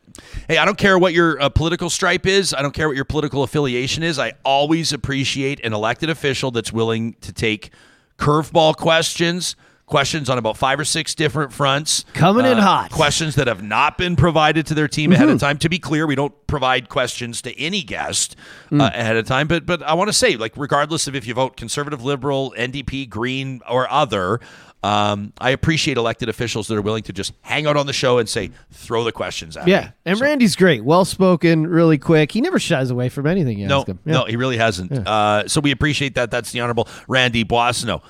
Hey, 0.49 0.59
I 0.59 0.65
don't 0.65 0.79
care 0.79 0.99
what 0.99 1.13
your 1.13 1.41
uh, 1.41 1.49
political 1.51 1.89
stripe 1.89 2.27
is. 2.27 2.53
I 2.53 2.63
don't 2.63 2.75
care 2.75 2.89
what 2.89 2.97
your 2.97 3.05
political 3.05 3.45
affiliation 3.45 4.03
is. 4.03 4.19
I 4.19 4.33
always 4.45 4.93
appreciate 4.93 5.65
an 5.65 5.73
elected 5.73 6.11
official 6.11 6.51
that's 6.51 6.73
willing 6.73 7.15
to 7.21 7.33
take 7.33 7.71
curveball 8.19 8.75
questions– 8.75 9.55
questions 9.91 10.31
on 10.31 10.39
about 10.39 10.57
five 10.57 10.81
or 10.81 10.85
six 10.85 11.15
different 11.15 11.53
fronts. 11.53 12.05
Coming 12.15 12.47
uh, 12.47 12.51
in 12.51 12.59
hot. 12.59 12.91
Questions 12.91 13.35
that 13.35 13.47
have 13.47 13.63
not 13.63 13.99
been 13.99 14.17
provided 14.17 14.67
to 14.69 14.75
their 14.75 14.89
team 14.89 15.11
mm-hmm. 15.11 15.15
ahead 15.15 15.29
of 15.29 15.37
mm-hmm. 15.37 15.47
time. 15.47 15.59
To 15.59 15.69
be 15.69 15.79
clear, 15.79 16.07
we 16.07 16.15
don't 16.15 16.35
provide 16.47 16.89
questions 16.89 17.43
to 17.43 17.61
any 17.61 17.83
guest 17.83 18.37
uh, 18.73 18.75
mm. 18.75 18.89
ahead 18.89 19.17
of 19.17 19.27
time. 19.27 19.49
But 19.49 19.67
but 19.67 19.83
I 19.83 19.95
want 19.95 20.09
to 20.09 20.15
say, 20.15 20.37
like, 20.37 20.57
regardless 20.57 21.07
of 21.07 21.15
if 21.15 21.27
you 21.27 21.35
vote 21.35 21.57
conservative, 21.57 22.03
liberal, 22.03 22.55
NDP, 22.57 23.09
Green, 23.11 23.61
or 23.69 23.91
other, 23.91 24.41
um, 24.83 25.33
I 25.39 25.51
appreciate 25.51 25.97
elected 25.99 26.29
officials 26.29 26.69
that 26.69 26.77
are 26.77 26.83
willing 26.83 27.03
to 27.05 27.13
just 27.13 27.35
hang 27.43 27.67
out 27.67 27.77
on 27.77 27.87
the 27.87 27.93
show 27.93 28.19
and 28.19 28.29
say, 28.29 28.51
throw 28.71 29.05
the 29.05 29.13
questions 29.13 29.57
at 29.57 29.69
yeah. 29.69 29.81
me. 29.81 29.89
and 30.07 30.19
so. 30.19 30.25
Randy's 30.25 30.57
great, 30.57 30.85
well 30.85 31.05
spoken, 31.05 31.67
really 31.67 31.99
quick. 31.99 32.33
He 32.33 32.41
never 32.41 32.59
shies 32.59 32.91
away 32.91 33.09
from 33.11 33.27
anything 33.27 33.59
you 33.59 33.67
no, 33.67 33.81
ask 33.81 33.89
him. 33.89 33.99
Yeah. 34.07 34.13
No, 34.15 34.25
he 34.25 34.37
really 34.37 34.57
hasn't. 34.57 34.91
Yeah. 34.93 35.01
Uh, 35.01 35.49
so 35.49 35.61
we 35.61 35.71
appreciate 35.71 36.15
that. 36.15 36.31
That's 36.31 36.53
the 36.53 36.61
Honorable 36.61 36.89
Randy 37.09 37.45
Boissonnault. 37.45 38.03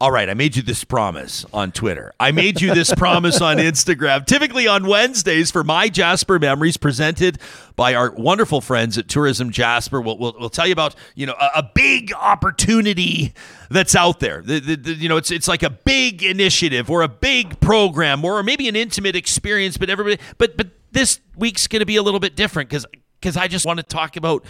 All 0.00 0.12
right, 0.12 0.30
I 0.30 0.34
made 0.34 0.54
you 0.54 0.62
this 0.62 0.84
promise 0.84 1.44
on 1.52 1.72
Twitter. 1.72 2.14
I 2.20 2.30
made 2.30 2.60
you 2.60 2.72
this 2.72 2.94
promise 2.94 3.40
on 3.40 3.56
Instagram. 3.56 4.24
Typically 4.26 4.68
on 4.68 4.86
Wednesdays 4.86 5.50
for 5.50 5.64
my 5.64 5.88
Jasper 5.88 6.38
memories, 6.38 6.76
presented 6.76 7.38
by 7.74 7.94
our 7.94 8.12
wonderful 8.12 8.60
friends 8.60 8.96
at 8.96 9.08
Tourism 9.08 9.50
Jasper. 9.50 10.00
We'll, 10.00 10.16
we'll, 10.16 10.36
we'll 10.38 10.50
tell 10.50 10.68
you 10.68 10.72
about 10.72 10.94
you 11.16 11.26
know 11.26 11.34
a, 11.40 11.50
a 11.56 11.70
big 11.74 12.12
opportunity 12.12 13.34
that's 13.70 13.96
out 13.96 14.20
there. 14.20 14.40
The, 14.40 14.60
the, 14.60 14.76
the, 14.76 14.92
you 14.94 15.08
know, 15.08 15.16
it's 15.16 15.32
it's 15.32 15.48
like 15.48 15.64
a 15.64 15.70
big 15.70 16.22
initiative 16.22 16.88
or 16.88 17.02
a 17.02 17.08
big 17.08 17.58
program 17.58 18.24
or 18.24 18.40
maybe 18.44 18.68
an 18.68 18.76
intimate 18.76 19.16
experience. 19.16 19.78
But 19.78 19.90
everybody, 19.90 20.22
but 20.38 20.56
but 20.56 20.68
this 20.92 21.18
week's 21.36 21.66
going 21.66 21.80
to 21.80 21.86
be 21.86 21.96
a 21.96 22.04
little 22.04 22.20
bit 22.20 22.36
different 22.36 22.68
because 22.70 22.86
because 23.20 23.36
I 23.36 23.48
just 23.48 23.66
want 23.66 23.78
to 23.78 23.82
talk 23.82 24.16
about 24.16 24.44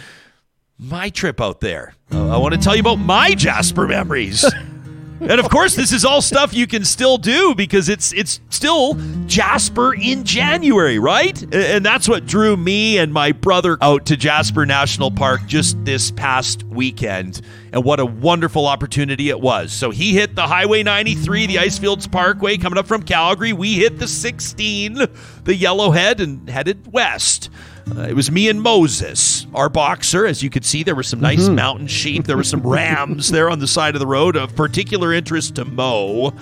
my 0.78 1.08
trip 1.08 1.40
out 1.40 1.60
there. 1.60 1.94
Uh, 2.12 2.34
I 2.34 2.36
want 2.36 2.52
to 2.52 2.60
tell 2.60 2.74
you 2.74 2.80
about 2.80 2.96
my 2.96 3.34
Jasper 3.34 3.88
memories. 3.88 4.44
and 5.20 5.40
of 5.40 5.48
course, 5.50 5.74
this 5.74 5.92
is 5.92 6.04
all 6.04 6.22
stuff 6.22 6.54
you 6.54 6.66
can 6.66 6.84
still 6.84 7.18
do 7.18 7.54
because 7.54 7.88
it's 7.88 8.12
it's 8.12 8.40
still 8.50 8.94
Jasper 9.26 9.94
in 9.94 10.24
January, 10.24 10.98
right? 10.98 11.40
And 11.54 11.84
that's 11.84 12.08
what 12.08 12.26
drew 12.26 12.56
me 12.56 12.98
and 12.98 13.12
my 13.12 13.32
brother 13.32 13.78
out 13.82 14.06
to 14.06 14.16
Jasper 14.16 14.64
National 14.64 15.10
Park 15.10 15.40
just 15.46 15.84
this 15.84 16.10
past 16.12 16.62
weekend. 16.64 17.40
And 17.72 17.84
what 17.84 18.00
a 18.00 18.06
wonderful 18.06 18.66
opportunity 18.66 19.28
it 19.28 19.40
was. 19.40 19.72
So 19.72 19.90
he 19.90 20.14
hit 20.14 20.34
the 20.34 20.46
Highway 20.46 20.82
93, 20.82 21.46
the 21.46 21.56
Icefields 21.56 22.06
Parkway 22.10 22.56
coming 22.56 22.78
up 22.78 22.86
from 22.86 23.02
Calgary. 23.02 23.52
We 23.52 23.74
hit 23.74 23.98
the 23.98 24.08
16, 24.08 24.94
the 24.94 25.08
Yellowhead, 25.44 26.20
and 26.20 26.48
headed 26.48 26.92
west. 26.92 27.50
Uh, 27.96 28.02
it 28.02 28.14
was 28.14 28.30
me 28.30 28.48
and 28.48 28.60
Moses, 28.60 29.46
our 29.54 29.68
boxer. 29.68 30.26
As 30.26 30.42
you 30.42 30.50
could 30.50 30.64
see, 30.64 30.82
there 30.82 30.94
were 30.94 31.02
some 31.02 31.20
nice 31.20 31.44
mm-hmm. 31.44 31.54
mountain 31.54 31.86
sheep. 31.86 32.24
There 32.24 32.36
were 32.36 32.44
some 32.44 32.62
rams 32.62 33.30
there 33.30 33.50
on 33.50 33.58
the 33.58 33.66
side 33.66 33.94
of 33.94 34.00
the 34.00 34.06
road 34.06 34.36
of 34.36 34.54
particular 34.54 35.12
interest 35.12 35.56
to 35.56 35.64
Mo. 35.64 36.32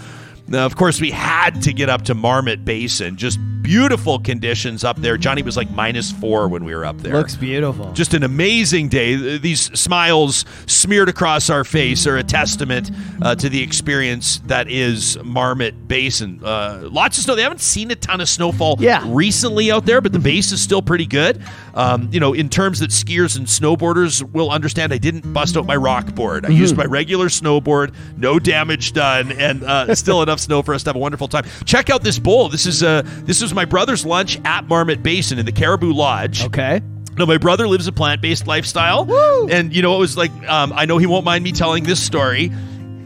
Now, 0.48 0.64
of 0.66 0.77
course, 0.77 1.01
we 1.01 1.10
had 1.10 1.60
to 1.62 1.73
get 1.73 1.89
up 1.89 2.02
to 2.02 2.14
Marmot 2.14 2.64
Basin 2.64 3.16
just 3.16 3.39
beautiful 3.62 4.20
conditions 4.20 4.85
up 4.85 4.97
there. 4.98 5.16
Johnny 5.16 5.43
was 5.43 5.56
like 5.56 5.68
minus 5.73 6.12
four 6.12 6.47
when 6.47 6.64
we 6.64 6.73
were 6.73 6.85
up 6.85 6.98
there. 6.98 7.14
Looks 7.14 7.35
beautiful. 7.35 7.90
Just 7.94 8.14
an 8.14 8.23
amazing 8.23 8.89
day. 8.89 9.39
These 9.39 9.77
smiles 9.77 10.44
smeared 10.66 11.09
across 11.09 11.51
our 11.51 11.64
face 11.64 12.06
are 12.06 12.16
a 12.16 12.23
testament 12.23 12.93
uh, 13.23 13.35
to 13.35 13.48
the 13.48 13.60
experience 13.60 14.39
that 14.47 14.70
is 14.70 15.18
Marmot 15.24 15.89
Basin. 15.89 16.40
Uh, 16.44 16.82
lots 16.93 17.18
of 17.18 17.24
snow. 17.24 17.35
They 17.35 17.43
haven't 17.43 17.60
seen 17.60 17.90
a 17.90 17.97
ton 17.97 18.20
of 18.20 18.28
snowfall 18.28 18.77
Yeah. 18.78 19.02
recently 19.09 19.73
out 19.73 19.85
there, 19.85 20.01
but 20.01 20.12
the 20.12 20.20
base 20.20 20.52
is 20.52 20.60
still 20.62 20.81
pretty 20.81 21.06
good. 21.06 21.43
Um, 21.74 22.09
you 22.12 22.20
know, 22.20 22.35
in 22.35 22.48
terms 22.48 22.78
that 22.78 22.90
skiers 22.90 23.36
and 23.36 23.48
snowboarders 23.48 24.23
will 24.32 24.51
understand, 24.52 24.93
I 24.93 24.98
didn't 24.98 25.32
bust 25.32 25.56
out 25.56 25.66
my 25.66 25.77
rock 25.77 26.14
board. 26.14 26.47
I 26.47 26.51
used 26.51 26.77
my 26.77 26.85
regular 26.85 27.27
snowboard, 27.27 27.94
no 28.16 28.39
damage 28.39 28.93
done, 28.93 29.32
and 29.32 29.64
uh, 29.64 29.93
still 29.97 30.23
enough 30.23 30.35
snow 30.38 30.62
for 30.62 30.74
us 30.74 30.82
to 30.84 30.90
have 30.90 30.96
a 30.96 30.98
wonderful 31.00 31.28
time. 31.28 31.44
Check 31.64 31.90
out 31.90 32.02
this 32.02 32.18
bowl. 32.18 32.48
This 32.48 32.66
is 32.66 32.82
uh, 32.82 33.02
this 33.04 33.42
was 33.42 33.52
my 33.54 33.64
brother's 33.64 34.04
lunch 34.06 34.38
at 34.44 34.66
Marmot 34.68 35.02
Basin 35.02 35.38
in 35.38 35.46
the 35.46 35.52
Caribou 35.52 35.92
Lodge. 35.92 36.44
Okay. 36.44 36.80
No, 37.18 37.24
my 37.24 37.38
brother 37.38 37.66
lives 37.66 37.86
a 37.86 37.92
plant 37.92 38.20
based 38.20 38.46
lifestyle. 38.46 39.06
And, 39.50 39.74
you 39.74 39.80
know, 39.80 39.96
it 39.96 39.98
was 39.98 40.18
like, 40.18 40.30
um, 40.50 40.72
I 40.74 40.84
know 40.84 40.98
he 40.98 41.06
won't 41.06 41.24
mind 41.24 41.42
me 41.44 41.52
telling 41.52 41.84
this 41.84 41.98
story. 42.02 42.50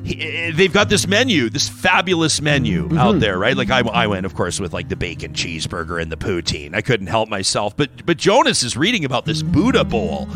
He, 0.03 0.51
they've 0.51 0.73
got 0.73 0.89
this 0.89 1.07
menu, 1.07 1.49
this 1.51 1.69
fabulous 1.69 2.41
menu 2.41 2.89
out 2.99 3.21
there, 3.21 3.39
right? 3.39 3.57
Like 3.57 3.71
I, 3.71 3.81
I 3.81 4.07
went, 4.09 4.27
of 4.27 4.35
course, 4.35 4.59
with 4.59 4.73
like 4.73 4.89
the 4.89 4.97
bacon 4.97 5.33
cheeseburger 5.35 6.03
and 6.03 6.11
the 6.11 6.17
poutine. 6.17 6.75
I 6.75 6.81
couldn't 6.81 7.07
help 7.07 7.29
myself. 7.29 7.77
But 7.77 8.05
but 8.05 8.17
Jonas 8.17 8.63
is 8.65 8.77
reading 8.77 9.05
about 9.05 9.27
this 9.27 9.43
Buddha 9.43 9.85
bowl, 9.85 10.27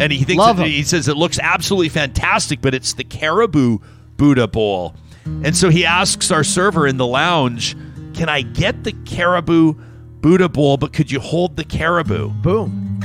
and 0.00 0.10
he 0.10 0.24
thinks 0.24 0.42
that- 0.54 0.66
he 0.66 0.82
says 0.82 1.06
it 1.06 1.16
looks 1.16 1.38
absolutely 1.38 1.90
fantastic, 1.90 2.60
but 2.60 2.74
it's 2.74 2.94
the 2.94 3.04
caribou 3.04 3.78
Buddha 4.16 4.48
bowl. 4.48 4.96
And 5.24 5.56
so 5.56 5.68
he 5.68 5.84
asks 5.84 6.30
our 6.30 6.44
server 6.44 6.86
in 6.86 6.96
the 6.96 7.06
lounge, 7.06 7.76
"Can 8.14 8.28
I 8.28 8.42
get 8.42 8.84
the 8.84 8.92
caribou 9.04 9.74
Buddha 10.20 10.48
bowl? 10.48 10.76
But 10.76 10.92
could 10.92 11.10
you 11.10 11.20
hold 11.20 11.56
the 11.56 11.64
caribou?" 11.64 12.30
Boom. 12.30 13.00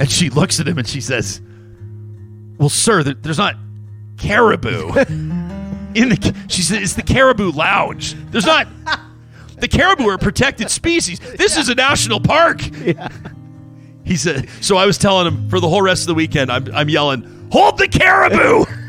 And 0.00 0.10
she 0.10 0.30
looks 0.30 0.60
at 0.60 0.68
him 0.68 0.78
and 0.78 0.86
she 0.86 1.00
says, 1.00 1.40
"Well, 2.58 2.68
sir, 2.68 3.02
there's 3.02 3.38
not 3.38 3.56
caribou 4.18 4.92
in 5.94 6.08
the." 6.08 6.34
She 6.48 6.62
said, 6.62 6.82
"It's 6.82 6.94
the 6.94 7.02
caribou 7.02 7.50
lounge. 7.52 8.14
There's 8.30 8.46
not." 8.46 8.66
The 9.56 9.68
caribou 9.68 10.08
are 10.08 10.14
a 10.14 10.18
protected 10.18 10.68
species. 10.68 11.20
This 11.20 11.56
is 11.56 11.68
a 11.68 11.74
national 11.76 12.20
park. 12.20 12.60
He 14.04 14.16
said. 14.16 14.48
So 14.60 14.76
I 14.76 14.84
was 14.84 14.98
telling 14.98 15.26
him 15.28 15.48
for 15.48 15.60
the 15.60 15.68
whole 15.68 15.80
rest 15.80 16.02
of 16.02 16.08
the 16.08 16.14
weekend, 16.14 16.50
I'm, 16.50 16.68
I'm 16.74 16.88
yelling, 16.90 17.48
"Hold 17.52 17.78
the 17.78 17.88
caribou!" 17.88 18.64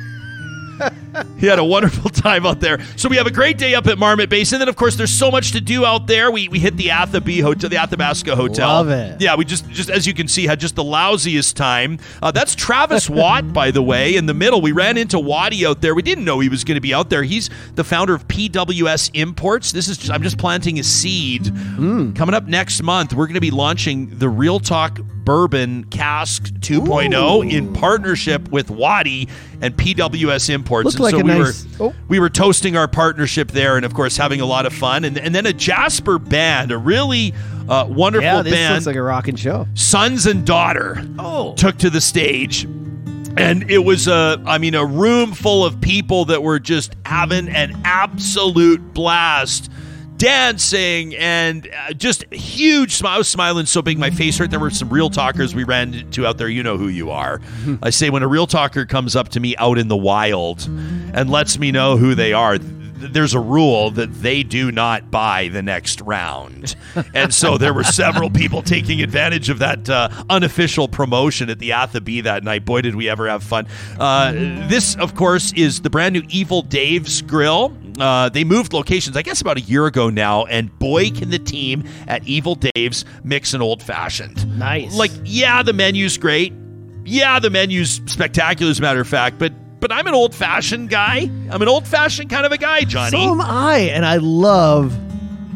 he 1.38 1.48
had 1.48 1.60
a 1.60 1.64
wonderful 1.64 2.10
time 2.10 2.46
out 2.46 2.60
there. 2.60 2.80
So 2.98 3.10
we 3.10 3.18
have 3.18 3.28
a 3.28 3.32
great 3.32 3.58
day 3.58 3.76
up 3.76 3.88
at 3.88 3.98
Marmot 3.98 4.30
Basin. 4.30 4.56
And 4.56 4.62
then, 4.62 4.70
of 4.70 4.76
course, 4.76 4.96
there's 4.96 5.12
so 5.12 5.32
much 5.32 5.52
to 5.52 5.62
do 5.62 5.86
out 5.86 6.08
there. 6.08 6.32
We, 6.32 6.48
we 6.48 6.60
hit 6.60 6.78
the 6.78 6.88
Athabee 6.88 7.42
Hotel, 7.42 7.70
the 7.70 7.78
Athabasca 7.78 8.36
Hotel. 8.36 8.68
Love 8.68 8.90
it. 8.90 9.22
Yeah, 9.22 9.36
we 9.36 9.46
just, 9.46 9.70
just 9.70 9.90
as 9.90 10.06
you 10.08 10.14
can 10.14 10.28
see, 10.28 10.46
had 10.46 10.60
just 10.60 10.76
the 10.76 10.84
lousiest 10.84 11.56
time. 11.56 12.00
Uh, 12.22 12.32
that's 12.32 12.56
Travis 12.56 13.10
Watt, 13.16 13.54
by 13.54 13.72
the 13.72 13.82
way, 13.82 14.16
in 14.16 14.26
the 14.26 14.34
middle. 14.34 14.62
We 14.62 14.72
ran 14.72 14.98
into 14.98 15.20
Waddy 15.20 15.66
out 15.66 15.82
there. 15.82 15.96
We 15.96 16.02
didn't 16.02 16.26
know 16.26 16.40
he 16.40 16.50
was 16.50 16.64
going 16.64 16.76
to 16.76 16.82
be 16.82 16.94
out 16.94 17.10
there. 17.10 17.24
He's 17.24 17.50
the 17.76 17.84
founder 17.84 18.14
of 18.14 18.28
PWS 18.28 19.12
Imports. 19.14 19.72
This 19.72 19.88
is, 19.88 20.10
I'm 20.10 20.24
just 20.24 20.38
planting 20.38 20.80
a 20.80 20.84
seed. 20.84 21.52
Coming 22.16 22.34
up 22.34 22.46
next 22.48 22.82
month, 22.82 23.14
we're 23.14 23.28
going 23.28 23.36
to 23.36 23.42
be 23.42 23.52
launching 23.52 24.18
the 24.18 24.30
Real 24.30 24.60
Talk 24.60 25.00
Bourbon 25.26 25.84
Cask 25.86 26.44
2.0 26.60 27.52
in 27.52 27.74
partnership 27.74 28.50
with 28.52 28.70
Waddy 28.70 29.28
and 29.62 29.76
PWS 29.76 30.50
Imports. 30.50 30.86
Looked 30.86 30.96
and 30.96 31.04
like 31.04 31.12
so 31.16 31.20
a 31.20 31.24
we 31.24 31.32
nice- 31.32 31.68
were 31.80 31.86
oh. 31.88 31.96
we 32.08 32.20
were 32.20 32.30
toasting 32.30 32.78
our 32.78 32.88
partnership 32.88 33.52
there, 33.52 33.76
and 33.76 33.86
of 33.86 33.94
course 33.94 34.16
having 34.16 34.40
a 34.40 34.46
lot 34.46 34.66
of 34.66 34.74
fun. 34.74 35.04
And, 35.04 35.18
and 35.18 35.34
then 35.34 35.46
a 35.46 35.54
Jasper 35.54 36.20
band, 36.20 36.72
a 36.72 36.78
really 36.78 37.34
uh, 37.68 37.86
wonderful 37.90 38.24
Yeah, 38.26 38.42
this 38.44 38.54
band, 38.54 38.74
looks 38.76 38.86
like 38.86 38.96
a 38.96 39.02
rocking 39.02 39.36
show. 39.36 39.68
sons 39.74 40.26
and 40.28 40.46
daughter, 40.46 41.04
took 41.58 41.78
to 41.80 41.90
the 41.90 42.02
stage. 42.02 42.66
And 43.38 43.70
it 43.70 43.80
was 43.80 44.08
a, 44.08 44.42
I 44.46 44.60
mean, 44.60 44.76
a 44.76 44.86
room 44.86 45.34
full 45.34 45.66
of 45.66 45.82
people 45.82 46.24
that 46.26 46.42
were 46.42 46.58
just 46.58 46.96
having 47.06 47.50
an 47.50 47.82
absolute 47.84 48.94
blast, 48.94 49.70
dancing 50.18 51.16
and 51.16 51.68
uh, 51.88 51.94
just 51.94 52.26
huge 52.34 52.94
smile. 52.96 53.16
I 53.16 53.18
was 53.18 53.28
smiling 53.28 53.66
so 53.66 53.82
big 53.82 53.98
my 53.98 54.10
face 54.10 54.38
hurt. 54.38 54.50
There 54.52 54.60
were 54.60 54.70
some 54.70 54.90
real 54.90 55.10
talkers 55.10 55.54
we 55.56 55.64
ran 55.64 55.94
into 55.94 56.26
out 56.26 56.38
there. 56.38 56.50
You 56.50 56.64
know 56.64 56.78
who 56.78 56.88
you 56.88 57.12
are. 57.12 57.42
I 57.84 57.90
say 57.90 58.10
when 58.10 58.24
a 58.24 58.28
real 58.28 58.48
talker 58.48 58.86
comes 58.86 59.16
up 59.16 59.30
to 59.30 59.40
me 59.40 59.56
out 59.58 59.78
in 59.78 59.88
the 59.88 59.98
wild 59.98 60.66
and 60.68 61.30
lets 61.30 61.58
me 61.58 61.72
know 61.72 61.98
who 61.98 62.16
they 62.16 62.34
are. 62.34 62.58
th- 62.58 62.72
There's 62.98 63.34
a 63.34 63.40
rule 63.40 63.92
that 63.92 64.14
they 64.16 64.42
do 64.44 64.72
not 64.72 65.12
buy 65.12 65.50
the 65.50 65.62
next 65.62 66.02
round. 66.02 66.76
And 67.14 67.34
so 67.34 67.58
there 67.58 67.74
were 67.74 67.84
several 67.84 68.30
people 68.30 68.62
taking 68.62 69.02
advantage 69.02 69.50
of 69.50 69.60
that 69.60 69.90
uh, 69.90 70.08
unofficial 70.30 70.88
promotion 70.88 71.50
at 71.50 71.60
the 71.60 71.72
Athabee 71.72 72.24
that 72.24 72.42
night. 72.46 72.64
Boy, 72.64 72.82
did 72.82 72.96
we 72.96 73.10
ever 73.10 73.28
have 73.28 73.44
fun. 73.44 73.68
Uh, 74.00 74.32
this, 74.70 74.96
of 74.96 75.14
course, 75.16 75.52
is 75.54 75.82
the 75.82 75.90
brand 75.90 76.14
new 76.14 76.24
Evil 76.30 76.62
Dave's 76.62 77.22
Grill. 77.22 77.76
Uh, 78.00 78.30
they 78.30 78.44
moved 78.44 78.74
locations, 78.74 79.16
I 79.16 79.22
guess, 79.22 79.42
about 79.42 79.58
a 79.58 79.62
year 79.62 79.86
ago 79.86 80.10
now, 80.10 80.46
and 80.46 80.78
boy, 80.80 81.12
can 81.12 81.30
the 81.30 81.40
team 81.40 81.86
at 82.08 82.28
Evil 82.28 82.56
Dave's 82.56 83.06
mix 83.24 83.54
an 83.54 83.62
old 83.62 83.82
fashioned. 83.82 84.60
Nice. 84.60 84.96
Like, 84.98 85.12
yeah, 85.24 85.64
the 85.64 85.74
menu's 85.74 86.18
great. 86.18 86.54
Yeah, 87.06 87.40
the 87.40 87.50
menu's 87.50 88.02
spectacular, 88.06 88.70
as 88.72 88.80
a 88.80 88.82
matter 88.82 89.00
of 89.00 89.08
fact, 89.08 89.38
but 89.40 89.54
but 89.80 89.92
I'm 89.92 90.08
an 90.08 90.16
old 90.16 90.34
fashioned 90.34 90.90
guy. 90.90 91.30
I'm 91.52 91.62
an 91.62 91.68
old 91.68 91.88
fashioned 91.88 92.30
kind 92.30 92.46
of 92.46 92.52
a 92.52 92.58
guy, 92.58 92.82
Johnny. 92.82 93.12
So 93.12 93.32
am 93.34 93.42
I, 93.42 93.78
and 93.94 94.04
I 94.06 94.18
love 94.18 94.98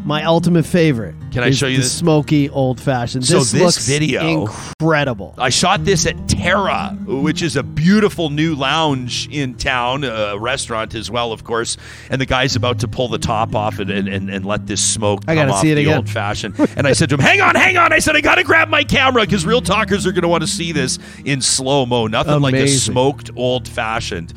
my 0.06 0.24
ultimate 0.24 0.66
favorite. 0.66 1.16
Can 1.32 1.44
I 1.44 1.52
show 1.52 1.68
you 1.68 1.78
the 1.78 1.84
this? 1.84 1.94
smoky 1.94 2.50
old 2.50 2.80
fashioned? 2.80 3.26
So 3.26 3.40
this, 3.40 3.52
this 3.52 3.62
looks 3.62 3.88
video- 3.88 4.42
incredible. 4.42 5.36
I 5.38 5.50
shot 5.50 5.86
this 5.86 6.06
at 6.06 6.28
Terra, 6.28 6.98
which 7.06 7.42
is 7.42 7.56
a 7.56 7.64
beautiful 7.64 8.30
new 8.30 8.56
lounge 8.56 9.28
in 9.32 9.56
town, 9.56 10.04
a 10.04 10.38
restaurant 10.38 10.96
as 10.96 11.12
well, 11.12 11.32
of 11.32 11.44
course. 11.44 11.78
And 12.10 12.20
the 12.20 12.26
guy's 12.26 12.56
about 12.56 12.80
to 12.80 12.88
pull 12.88 13.08
the 13.08 13.18
top 13.20 13.56
off 13.56 13.80
and, 13.80 13.90
and, 13.90 14.08
and, 14.08 14.30
and 14.30 14.46
let 14.46 14.68
this 14.68 14.84
smoke 14.84 15.24
I 15.28 15.36
gotta 15.36 15.54
see 15.60 15.72
it 15.72 15.78
again. 15.78 15.98
old 15.98 16.10
fashioned. 16.10 16.56
And 16.76 16.88
I 16.88 16.94
said 16.94 17.10
to 17.10 17.16
him, 17.16 17.22
"Hang 17.22 17.42
on, 17.42 17.56
hang 17.56 17.78
on!" 17.78 17.94
I 17.94 18.00
said, 18.00 18.16
"I 18.16 18.22
gotta 18.22 18.44
grab 18.44 18.70
my 18.70 18.84
camera 18.84 19.24
because 19.24 19.46
real 19.46 19.62
talkers 19.62 20.06
are 20.08 20.12
gonna 20.12 20.28
want 20.28 20.42
to 20.42 20.48
see 20.48 20.72
this 20.72 20.98
in 21.26 21.42
slow 21.42 21.86
mo. 21.86 22.08
Nothing 22.08 22.42
like 22.42 22.54
a 22.56 22.68
smoked 22.68 23.32
old 23.36 23.68
fashioned." 23.68 24.34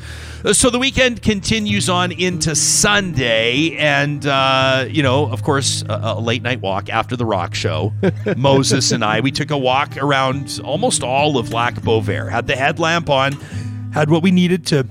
So 0.51 0.69
the 0.69 0.79
weekend 0.79 1.21
continues 1.21 1.87
on 1.87 2.11
into 2.11 2.53
Sunday, 2.55 3.77
and 3.77 4.25
uh, 4.25 4.85
you 4.89 5.01
know, 5.01 5.25
of 5.31 5.41
course, 5.41 5.83
a, 5.87 6.15
a 6.17 6.19
late 6.19 6.41
night 6.41 6.59
walk 6.61 6.82
after 6.89 7.15
the 7.15 7.25
rock 7.25 7.55
show. 7.55 7.93
Moses 8.37 8.91
and 8.91 9.03
I, 9.03 9.19
we 9.19 9.31
took 9.31 9.51
a 9.51 9.57
walk 9.57 9.97
around 9.97 10.59
almost 10.63 11.03
all 11.03 11.37
of 11.37 11.53
Lac 11.53 11.75
Beauvert. 11.75 12.31
Had 12.31 12.47
the 12.47 12.55
headlamp 12.55 13.09
on, 13.09 13.33
had 13.93 14.09
what 14.09 14.23
we 14.23 14.31
needed 14.31 14.65
to 14.67 14.83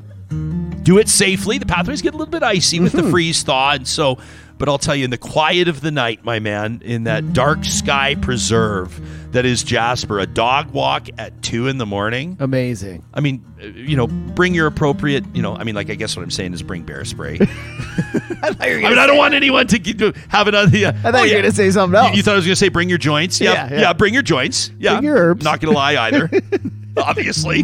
do 0.82 0.98
it 0.98 1.08
safely. 1.08 1.58
The 1.58 1.66
pathways 1.66 2.02
get 2.02 2.14
a 2.14 2.16
little 2.16 2.30
bit 2.30 2.42
icy 2.42 2.80
with 2.80 2.92
the 2.92 3.02
mm-hmm. 3.02 3.10
freeze 3.10 3.42
thaw, 3.42 3.72
and 3.72 3.86
so. 3.86 4.18
But 4.62 4.68
I'll 4.68 4.78
tell 4.78 4.94
you, 4.94 5.02
in 5.02 5.10
the 5.10 5.18
quiet 5.18 5.66
of 5.66 5.80
the 5.80 5.90
night, 5.90 6.24
my 6.24 6.38
man, 6.38 6.82
in 6.84 7.02
that 7.02 7.32
dark 7.32 7.64
sky 7.64 8.14
preserve 8.14 9.00
that 9.32 9.44
is 9.44 9.64
Jasper, 9.64 10.20
a 10.20 10.26
dog 10.26 10.70
walk 10.70 11.08
at 11.18 11.42
two 11.42 11.66
in 11.66 11.78
the 11.78 11.84
morning. 11.84 12.36
Amazing. 12.38 13.04
I 13.12 13.18
mean, 13.18 13.44
uh, 13.60 13.66
you 13.66 13.96
know, 13.96 14.06
bring 14.06 14.54
your 14.54 14.68
appropriate, 14.68 15.24
you 15.34 15.42
know, 15.42 15.56
I 15.56 15.64
mean, 15.64 15.74
like, 15.74 15.90
I 15.90 15.96
guess 15.96 16.16
what 16.16 16.22
I'm 16.22 16.30
saying 16.30 16.52
is 16.54 16.62
bring 16.62 16.84
bear 16.84 17.04
spray. 17.04 17.40
I 17.40 18.76
mean, 18.76 18.84
I 18.96 19.04
don't 19.04 19.16
want 19.16 19.34
anyone 19.34 19.66
to, 19.66 19.80
get, 19.80 19.98
to 19.98 20.12
have 20.28 20.46
another. 20.46 20.68
Uh, 20.78 20.92
I 21.02 21.10
thought 21.10 21.24
you 21.26 21.34
were 21.34 21.42
gonna 21.42 21.50
say 21.50 21.72
something 21.72 21.98
else. 21.98 22.12
You, 22.12 22.18
you 22.18 22.22
thought 22.22 22.34
I 22.34 22.36
was 22.36 22.44
going 22.44 22.52
to 22.52 22.56
say 22.60 22.68
bring 22.68 22.88
your 22.88 22.98
joints? 22.98 23.40
Yeah, 23.40 23.54
Yeah, 23.54 23.68
yeah, 23.68 23.80
yeah. 23.80 23.92
bring 23.94 24.14
your 24.14 24.22
joints. 24.22 24.70
Yeah, 24.78 24.92
Bring 24.92 25.06
your 25.06 25.16
herbs. 25.16 25.42
Not 25.42 25.60
going 25.60 25.72
to 25.72 25.76
lie 25.76 25.96
either, 25.96 26.30
obviously. 26.96 27.62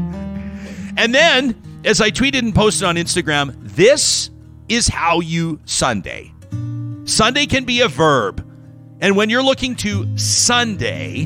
And 0.97 1.15
then, 1.15 1.55
as 1.85 2.01
I 2.01 2.11
tweeted 2.11 2.41
and 2.41 2.53
posted 2.53 2.89
on 2.89 2.97
Instagram, 2.97 3.55
this 3.77 4.31
is 4.69 4.89
how 4.89 5.20
you 5.20 5.61
Sunday. 5.65 6.33
Sunday 7.09 7.47
can 7.47 7.65
be 7.65 7.81
a 7.81 7.89
verb. 7.89 8.45
And 9.01 9.17
when 9.17 9.31
you're 9.31 9.43
looking 9.43 9.75
to 9.77 10.19
Sunday 10.19 11.23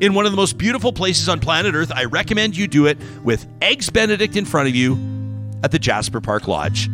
in 0.00 0.14
one 0.14 0.24
of 0.24 0.32
the 0.32 0.36
most 0.36 0.56
beautiful 0.56 0.94
places 0.94 1.28
on 1.28 1.40
planet 1.40 1.74
Earth, 1.74 1.92
I 1.94 2.04
recommend 2.06 2.56
you 2.56 2.66
do 2.66 2.86
it 2.86 2.96
with 3.22 3.46
Eggs 3.60 3.90
Benedict 3.90 4.34
in 4.34 4.46
front 4.46 4.66
of 4.66 4.74
you 4.74 4.94
at 5.62 5.72
the 5.72 5.78
Jasper 5.78 6.22
Park 6.22 6.48
Lodge. 6.48 6.88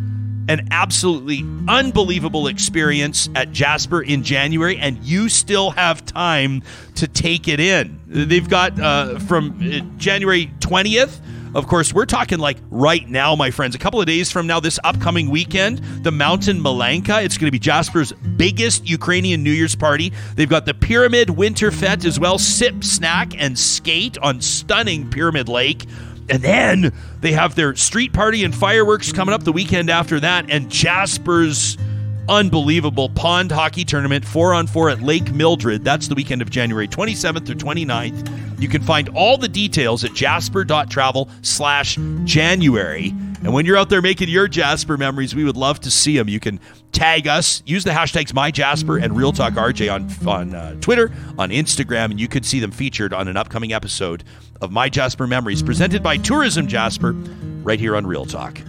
An 0.49 0.69
absolutely 0.71 1.45
unbelievable 1.69 2.47
experience 2.49 3.29
at 3.35 3.53
Jasper 3.53 4.03
in 4.03 4.23
January, 4.23 4.77
and 4.77 4.99
you 5.05 5.29
still 5.29 5.71
have 5.71 6.05
time 6.05 6.63
to 6.97 7.07
take 7.07 7.49
it 7.49 7.61
in. 7.61 8.01
They've 8.07 8.49
got 8.49 8.79
uh, 8.81 9.19
from 9.21 9.61
uh, 9.63 9.81
January 9.99 10.51
20th. 10.59 11.21
Of 11.55 11.67
course, 11.67 11.93
we're 11.93 12.07
talking 12.07 12.39
like 12.39 12.57
right 12.71 13.07
now, 13.07 13.37
my 13.37 13.51
friends. 13.51 13.75
A 13.75 13.79
couple 13.79 14.01
of 14.01 14.07
days 14.07 14.33
from 14.33 14.47
now, 14.47 14.59
this 14.59 14.79
upcoming 14.85 15.29
weekend, 15.29 15.79
the 16.03 16.11
Mountain 16.11 16.59
Malanka. 16.59 17.23
It's 17.23 17.37
going 17.37 17.49
to 17.49 17.53
be 17.53 17.59
Jasper's 17.59 18.13
biggest 18.13 18.89
Ukrainian 18.89 19.43
New 19.43 19.53
Year's 19.53 19.75
party. 19.75 20.13
They've 20.35 20.49
got 20.49 20.65
the 20.65 20.73
Pyramid 20.73 21.29
Winter 21.29 21.71
Fete 21.71 22.07
as 22.07 22.19
well. 22.19 22.39
Sip, 22.39 22.83
snack, 22.83 23.39
and 23.39 23.59
skate 23.59 24.17
on 24.19 24.41
stunning 24.41 25.11
Pyramid 25.11 25.51
Lake. 25.51 25.85
And 26.29 26.43
then 26.43 26.93
they 27.21 27.33
have 27.33 27.55
their 27.55 27.75
street 27.75 28.13
party 28.13 28.45
and 28.45 28.55
fireworks 28.55 29.13
coming 29.13 29.35
up 29.35 29.45
the 29.45 29.53
weekend 29.53 29.91
after 29.91 30.21
that. 30.21 30.51
And 30.51 30.71
Jasper's 30.71 31.77
unbelievable 32.29 33.09
pond 33.11 33.51
hockey 33.51 33.85
tournament, 33.85 34.25
four 34.25 34.55
on 34.55 34.67
four 34.67 34.89
at 34.91 35.03
Lake 35.03 35.33
Mildred. 35.33 35.85
That's 35.85 36.09
the 36.09 36.15
weekend 36.15 36.43
of 36.43 36.51
January 36.51 36.89
27th 36.89 37.47
through 37.47 37.57
29th. 37.57 38.61
You 38.61 38.69
can 38.69 38.83
find 38.83 39.09
all 39.11 39.37
the 39.37 39.49
details 39.49 40.05
at 40.05 40.15
jasper.travel 40.15 41.29
slash 41.43 41.99
January. 42.25 43.09
And 43.43 43.53
when 43.53 43.67
you're 43.67 43.77
out 43.77 43.91
there 43.91 44.01
making 44.01 44.29
your 44.29 44.47
Jasper 44.47 44.97
memories, 44.97 45.35
we 45.35 45.43
would 45.43 45.57
love 45.57 45.81
to 45.81 45.91
see 45.91 46.17
them. 46.17 46.29
You 46.29 46.39
can 46.39 46.61
tag 46.93 47.27
us, 47.27 47.63
use 47.67 47.85
the 47.85 47.91
hashtags 47.91 48.33
MyJasper 48.33 49.03
and 49.03 49.17
Real 49.17 49.33
Talk 49.33 49.55
RJ 49.55 49.93
on, 49.93 50.29
on 50.29 50.55
uh, 50.55 50.75
Twitter, 50.81 51.11
on 51.39 51.51
Instagram, 51.51 52.11
and 52.11 52.21
you 52.21 52.29
could 52.29 52.45
see 52.47 52.61
them 52.61 52.71
featured 52.71 53.13
on 53.13 53.29
an 53.29 53.37
upcoming 53.37 53.73
episode 53.73 54.25
of 54.61 54.71
My 54.71 54.89
Jasper 54.89 55.27
Memories, 55.27 55.63
presented 55.63 56.03
by 56.03 56.17
Tourism 56.17 56.67
Jasper, 56.67 57.13
right 57.63 57.81
here 57.81 57.97
on 57.97 58.07
Real 58.07 58.27
Talk. 58.27 58.61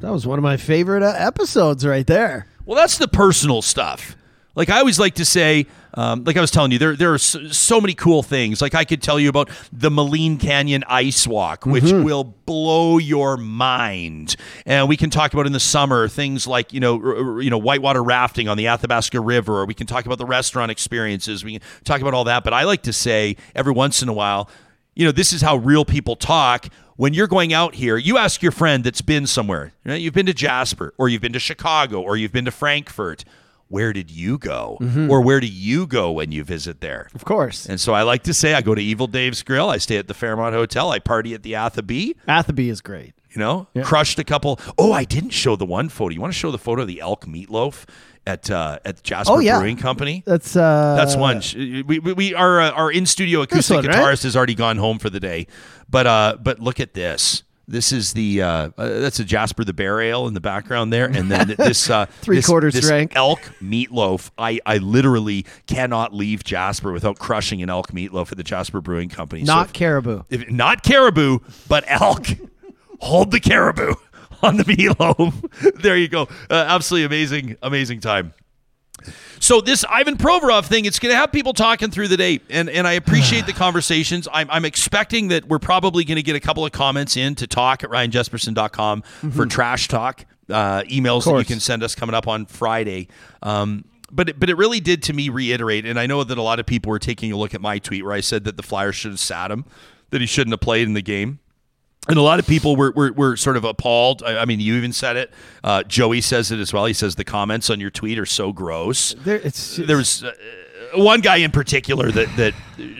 That 0.00 0.12
was 0.12 0.26
one 0.26 0.38
of 0.38 0.42
my 0.42 0.56
favorite 0.56 1.02
uh, 1.02 1.14
episodes 1.16 1.86
right 1.86 2.06
there. 2.06 2.46
Well, 2.64 2.76
that's 2.76 2.98
the 2.98 3.08
personal 3.08 3.62
stuff. 3.62 4.16
Like 4.54 4.68
I 4.68 4.78
always 4.78 4.98
like 4.98 5.14
to 5.14 5.24
say, 5.24 5.66
um, 5.94 6.24
like 6.24 6.36
I 6.36 6.40
was 6.40 6.50
telling 6.50 6.72
you, 6.72 6.78
there 6.78 6.96
there 6.96 7.12
are 7.14 7.18
so, 7.18 7.48
so, 7.48 7.80
many 7.80 7.94
cool 7.94 8.22
things. 8.22 8.60
Like 8.60 8.74
I 8.74 8.84
could 8.84 9.00
tell 9.00 9.18
you 9.18 9.28
about 9.28 9.48
the 9.72 9.90
Maligne 9.90 10.38
Canyon 10.38 10.84
Ice 10.88 11.26
Walk, 11.26 11.66
which 11.66 11.84
mm-hmm. 11.84 12.04
will 12.04 12.24
blow 12.24 12.98
your 12.98 13.36
mind. 13.36 14.36
And 14.66 14.88
we 14.88 14.96
can 14.96 15.08
talk 15.10 15.32
about 15.32 15.46
in 15.46 15.52
the 15.52 15.60
summer 15.60 16.08
things 16.08 16.46
like 16.46 16.72
you 16.72 16.80
know 16.80 17.00
r- 17.00 17.40
you 17.40 17.50
know 17.50 17.58
whitewater 17.58 18.02
rafting 18.02 18.48
on 18.48 18.56
the 18.56 18.66
Athabasca 18.66 19.20
River, 19.20 19.60
or 19.60 19.66
we 19.66 19.74
can 19.74 19.86
talk 19.86 20.04
about 20.04 20.18
the 20.18 20.26
restaurant 20.26 20.70
experiences. 20.70 21.44
We 21.44 21.58
can 21.58 21.68
talk 21.84 22.00
about 22.00 22.14
all 22.14 22.24
that. 22.24 22.42
But 22.42 22.52
I 22.52 22.64
like 22.64 22.82
to 22.82 22.92
say 22.92 23.36
every 23.54 23.72
once 23.72 24.02
in 24.02 24.08
a 24.08 24.12
while, 24.12 24.50
you 24.94 25.04
know, 25.04 25.12
this 25.12 25.32
is 25.32 25.42
how 25.42 25.56
real 25.56 25.84
people 25.84 26.16
talk 26.16 26.68
when 27.00 27.14
you're 27.14 27.26
going 27.26 27.54
out 27.54 27.76
here, 27.76 27.96
you 27.96 28.18
ask 28.18 28.42
your 28.42 28.52
friend 28.52 28.84
that's 28.84 29.00
been 29.00 29.26
somewhere. 29.26 29.72
You've 29.86 30.12
been 30.12 30.26
to 30.26 30.34
Jasper, 30.34 30.92
or 30.98 31.08
you've 31.08 31.22
been 31.22 31.32
to 31.32 31.38
Chicago, 31.38 32.02
or 32.02 32.18
you've 32.18 32.30
been 32.30 32.44
to 32.44 32.50
Frankfurt. 32.50 33.24
Where 33.70 33.92
did 33.92 34.10
you 34.10 34.36
go? 34.36 34.78
Mm-hmm. 34.80 35.08
Or 35.08 35.20
where 35.20 35.38
do 35.38 35.46
you 35.46 35.86
go 35.86 36.10
when 36.10 36.32
you 36.32 36.42
visit 36.42 36.80
there? 36.80 37.08
Of 37.14 37.24
course. 37.24 37.66
And 37.66 37.80
so 37.80 37.94
I 37.94 38.02
like 38.02 38.24
to 38.24 38.34
say 38.34 38.54
I 38.54 38.62
go 38.62 38.74
to 38.74 38.82
Evil 38.82 39.06
Dave's 39.06 39.44
Grill. 39.44 39.70
I 39.70 39.78
stay 39.78 39.96
at 39.96 40.08
the 40.08 40.14
Fairmont 40.14 40.56
Hotel. 40.56 40.90
I 40.90 40.98
party 40.98 41.34
at 41.34 41.44
the 41.44 41.52
Athabee. 41.52 42.16
Athabee 42.26 42.68
is 42.68 42.80
great. 42.80 43.14
You 43.30 43.38
know, 43.38 43.68
yeah. 43.74 43.84
crushed 43.84 44.18
a 44.18 44.24
couple. 44.24 44.58
Oh, 44.76 44.92
I 44.92 45.04
didn't 45.04 45.30
show 45.30 45.54
the 45.54 45.64
one 45.64 45.88
photo. 45.88 46.12
You 46.12 46.20
want 46.20 46.32
to 46.32 46.38
show 46.38 46.50
the 46.50 46.58
photo 46.58 46.82
of 46.82 46.88
the 46.88 47.00
elk 47.00 47.26
meatloaf? 47.26 47.86
at 48.26 48.50
uh, 48.50 48.78
at 48.84 49.02
Jasper 49.02 49.34
oh, 49.34 49.38
yeah. 49.38 49.58
Brewing 49.58 49.76
Company. 49.76 50.22
That's 50.26 50.54
uh, 50.54 50.94
that's 50.96 51.16
one. 51.16 51.40
We 51.56 51.98
we, 51.98 52.12
we 52.12 52.34
our 52.34 52.60
uh, 52.60 52.70
our 52.72 52.92
in 52.92 53.06
studio 53.06 53.40
acoustic 53.42 53.76
one, 53.76 53.84
guitarist 53.84 54.04
right? 54.04 54.22
has 54.22 54.36
already 54.36 54.54
gone 54.54 54.76
home 54.76 54.98
for 54.98 55.08
the 55.08 55.20
day, 55.20 55.46
but 55.88 56.06
uh, 56.06 56.36
but 56.42 56.60
look 56.60 56.80
at 56.80 56.92
this. 56.92 57.42
This 57.70 57.92
is 57.92 58.14
the 58.14 58.42
uh, 58.42 58.48
uh, 58.48 58.70
that's 58.76 59.20
a 59.20 59.24
Jasper 59.24 59.62
the 59.62 59.72
Bear 59.72 60.00
Ale 60.00 60.26
in 60.26 60.34
the 60.34 60.40
background 60.40 60.92
there, 60.92 61.06
and 61.06 61.30
then 61.30 61.54
this 61.56 61.88
uh, 61.88 62.06
three 62.20 62.42
quarters 62.42 62.74
this 62.74 62.84
strength 62.84 63.14
elk 63.14 63.40
meatloaf. 63.62 64.30
I 64.36 64.58
I 64.66 64.78
literally 64.78 65.46
cannot 65.68 66.12
leave 66.12 66.42
Jasper 66.42 66.90
without 66.90 67.20
crushing 67.20 67.62
an 67.62 67.70
elk 67.70 67.92
meatloaf 67.92 68.32
at 68.32 68.38
the 68.38 68.42
Jasper 68.42 68.80
Brewing 68.80 69.08
Company. 69.08 69.44
Not 69.44 69.68
so 69.68 69.70
if, 69.70 69.72
caribou, 69.72 70.22
if, 70.30 70.50
not 70.50 70.82
caribou, 70.82 71.38
but 71.68 71.84
elk. 71.86 72.26
Hold 73.02 73.30
the 73.30 73.40
caribou. 73.40 73.94
on 74.42 74.56
the 74.56 74.64
meatloaf. 74.64 75.80
there 75.82 75.96
you 75.96 76.08
go. 76.08 76.22
Uh, 76.48 76.64
absolutely 76.66 77.04
amazing, 77.04 77.56
amazing 77.62 78.00
time. 78.00 78.32
So 79.40 79.62
this 79.62 79.84
Ivan 79.88 80.18
Provorov 80.18 80.66
thing, 80.66 80.84
it's 80.84 80.98
going 80.98 81.12
to 81.12 81.16
have 81.16 81.32
people 81.32 81.54
talking 81.54 81.90
through 81.90 82.08
the 82.08 82.16
day, 82.18 82.40
and 82.50 82.68
and 82.68 82.86
I 82.86 82.92
appreciate 82.92 83.46
the 83.46 83.52
conversations. 83.54 84.28
I'm, 84.30 84.50
I'm 84.50 84.66
expecting 84.66 85.28
that 85.28 85.46
we're 85.46 85.58
probably 85.58 86.04
going 86.04 86.16
to 86.16 86.22
get 86.22 86.36
a 86.36 86.40
couple 86.40 86.64
of 86.64 86.72
comments 86.72 87.16
in 87.16 87.34
to 87.36 87.46
talk 87.46 87.82
at 87.82 87.90
ryanjespersen.com 87.90 89.02
mm-hmm. 89.02 89.30
for 89.30 89.46
trash 89.46 89.88
talk 89.88 90.26
uh, 90.50 90.82
emails 90.82 91.24
that 91.24 91.36
you 91.38 91.44
can 91.44 91.58
send 91.58 91.82
us 91.82 91.94
coming 91.94 92.14
up 92.14 92.28
on 92.28 92.44
Friday. 92.44 93.08
Um, 93.42 93.86
but 94.12 94.28
it, 94.28 94.38
but 94.38 94.50
it 94.50 94.56
really 94.56 94.80
did 94.80 95.02
to 95.04 95.14
me 95.14 95.30
reiterate, 95.30 95.86
and 95.86 95.98
I 95.98 96.06
know 96.06 96.22
that 96.22 96.36
a 96.36 96.42
lot 96.42 96.60
of 96.60 96.66
people 96.66 96.90
were 96.90 96.98
taking 96.98 97.32
a 97.32 97.36
look 97.36 97.54
at 97.54 97.62
my 97.62 97.78
tweet 97.78 98.04
where 98.04 98.12
I 98.12 98.20
said 98.20 98.44
that 98.44 98.58
the 98.58 98.62
Flyers 98.62 98.94
should 98.94 99.12
have 99.12 99.20
sat 99.20 99.50
him, 99.50 99.64
that 100.10 100.20
he 100.20 100.26
shouldn't 100.26 100.52
have 100.52 100.60
played 100.60 100.86
in 100.86 100.92
the 100.92 101.02
game 101.02 101.38
and 102.08 102.18
a 102.18 102.22
lot 102.22 102.38
of 102.38 102.46
people 102.46 102.76
were, 102.76 102.92
were, 102.92 103.12
were 103.12 103.36
sort 103.36 103.56
of 103.56 103.64
appalled. 103.64 104.22
I, 104.22 104.38
I, 104.38 104.44
mean, 104.44 104.60
you 104.60 104.74
even 104.76 104.92
said 104.92 105.16
it. 105.16 105.30
Uh, 105.62 105.82
Joey 105.82 106.20
says 106.20 106.50
it 106.50 106.58
as 106.58 106.72
well. 106.72 106.86
He 106.86 106.94
says 106.94 107.14
the 107.14 107.24
comments 107.24 107.68
on 107.68 107.78
your 107.78 107.90
tweet 107.90 108.18
are 108.18 108.26
so 108.26 108.52
gross. 108.52 109.14
There, 109.18 109.36
it's, 109.36 109.78
it's, 109.78 109.86
There's 109.86 110.24
uh, 110.24 110.32
one 110.94 111.20
guy 111.20 111.36
in 111.36 111.50
particular 111.50 112.10
that, 112.10 112.36
that 112.36 112.54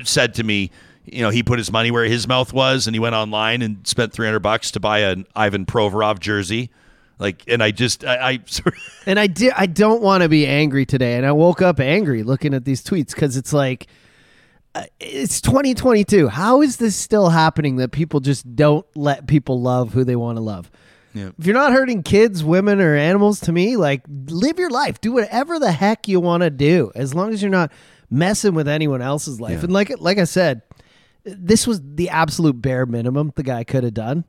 said 0.04 0.34
to 0.34 0.44
me, 0.44 0.70
you 1.06 1.22
know, 1.22 1.30
he 1.30 1.42
put 1.42 1.58
his 1.58 1.72
money 1.72 1.90
where 1.90 2.04
his 2.04 2.28
mouth 2.28 2.52
was, 2.52 2.86
and 2.86 2.94
he 2.94 3.00
went 3.00 3.14
online 3.14 3.62
and 3.62 3.86
spent 3.86 4.12
300 4.12 4.38
bucks 4.40 4.70
to 4.72 4.80
buy 4.80 5.00
an 5.00 5.26
Ivan 5.34 5.64
Provorov 5.64 6.20
jersey. 6.20 6.70
Like, 7.18 7.42
and 7.48 7.62
I 7.62 7.70
just, 7.70 8.04
I, 8.04 8.32
I 8.32 8.40
and 9.06 9.18
I 9.18 9.26
did, 9.26 9.52
I 9.56 9.66
don't 9.66 10.02
want 10.02 10.22
to 10.22 10.28
be 10.28 10.46
angry 10.46 10.86
today, 10.86 11.16
and 11.16 11.26
I 11.26 11.32
woke 11.32 11.62
up 11.62 11.80
angry 11.80 12.22
looking 12.22 12.54
at 12.54 12.64
these 12.64 12.82
tweets 12.82 13.14
because 13.14 13.36
it's 13.36 13.52
like 13.52 13.86
uh, 14.74 14.84
it's 15.00 15.40
2022. 15.40 16.28
How 16.28 16.62
is 16.62 16.76
this 16.76 16.94
still 16.96 17.28
happening 17.28 17.76
that 17.76 17.90
people 17.90 18.20
just 18.20 18.54
don't 18.54 18.86
let 18.94 19.26
people 19.26 19.60
love 19.60 19.92
who 19.92 20.04
they 20.04 20.16
want 20.16 20.36
to 20.36 20.42
love? 20.42 20.70
Yeah. 21.12 21.30
If 21.38 21.46
you're 21.46 21.54
not 21.54 21.72
hurting 21.72 22.04
kids, 22.04 22.44
women, 22.44 22.80
or 22.80 22.94
animals, 22.94 23.40
to 23.40 23.52
me, 23.52 23.76
like 23.76 24.02
live 24.08 24.58
your 24.58 24.70
life. 24.70 25.00
Do 25.00 25.12
whatever 25.12 25.58
the 25.58 25.72
heck 25.72 26.06
you 26.06 26.20
want 26.20 26.42
to 26.42 26.50
do, 26.50 26.92
as 26.94 27.14
long 27.14 27.32
as 27.32 27.42
you're 27.42 27.50
not 27.50 27.72
messing 28.10 28.54
with 28.54 28.68
anyone 28.68 29.02
else's 29.02 29.40
life. 29.40 29.58
Yeah. 29.58 29.64
And 29.64 29.72
like 29.72 29.92
like 29.98 30.18
I 30.18 30.24
said, 30.24 30.62
this 31.24 31.66
was 31.66 31.80
the 31.82 32.10
absolute 32.10 32.60
bare 32.62 32.86
minimum 32.86 33.32
the 33.34 33.42
guy 33.42 33.64
could 33.64 33.82
have 33.82 33.94
done. 33.94 34.24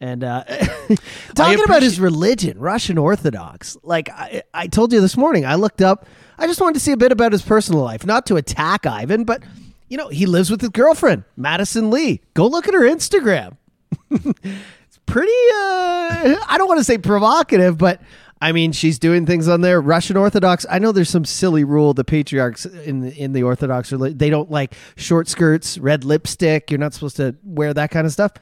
And 0.00 0.24
uh, 0.24 0.44
talking 1.34 1.62
about 1.62 1.82
his 1.82 2.00
religion, 2.00 2.58
Russian 2.58 2.96
Orthodox. 2.96 3.76
Like 3.82 4.08
I, 4.08 4.42
I 4.54 4.66
told 4.66 4.92
you 4.92 5.00
this 5.00 5.16
morning, 5.16 5.44
I 5.44 5.56
looked 5.56 5.82
up 5.82 6.06
I 6.40 6.46
just 6.46 6.58
wanted 6.58 6.74
to 6.74 6.80
see 6.80 6.92
a 6.92 6.96
bit 6.96 7.12
about 7.12 7.32
his 7.32 7.42
personal 7.42 7.82
life, 7.82 8.06
not 8.06 8.24
to 8.26 8.36
attack 8.36 8.86
Ivan, 8.86 9.24
but 9.24 9.42
you 9.88 9.98
know, 9.98 10.08
he 10.08 10.24
lives 10.24 10.50
with 10.50 10.62
his 10.62 10.70
girlfriend, 10.70 11.24
Madison 11.36 11.90
Lee. 11.90 12.22
Go 12.32 12.46
look 12.46 12.66
at 12.66 12.72
her 12.72 12.80
Instagram. 12.80 13.58
it's 14.10 14.98
pretty 15.04 15.32
uh 15.54 16.36
I 16.48 16.54
don't 16.56 16.66
want 16.66 16.78
to 16.78 16.84
say 16.84 16.96
provocative, 16.96 17.76
but 17.76 18.00
I 18.40 18.52
mean, 18.52 18.72
she's 18.72 18.98
doing 18.98 19.26
things 19.26 19.48
on 19.48 19.60
there. 19.60 19.82
Russian 19.82 20.16
Orthodox. 20.16 20.64
I 20.70 20.78
know 20.78 20.92
there's 20.92 21.10
some 21.10 21.26
silly 21.26 21.62
rule 21.62 21.92
the 21.92 22.04
patriarchs 22.04 22.64
in 22.64 23.00
the, 23.00 23.14
in 23.14 23.34
the 23.34 23.42
Orthodox 23.42 23.92
are 23.92 23.98
they 23.98 24.30
don't 24.30 24.50
like 24.50 24.74
short 24.96 25.28
skirts, 25.28 25.76
red 25.76 26.04
lipstick. 26.04 26.70
You're 26.70 26.80
not 26.80 26.94
supposed 26.94 27.16
to 27.16 27.36
wear 27.44 27.74
that 27.74 27.90
kind 27.90 28.06
of 28.06 28.14
stuff. 28.14 28.32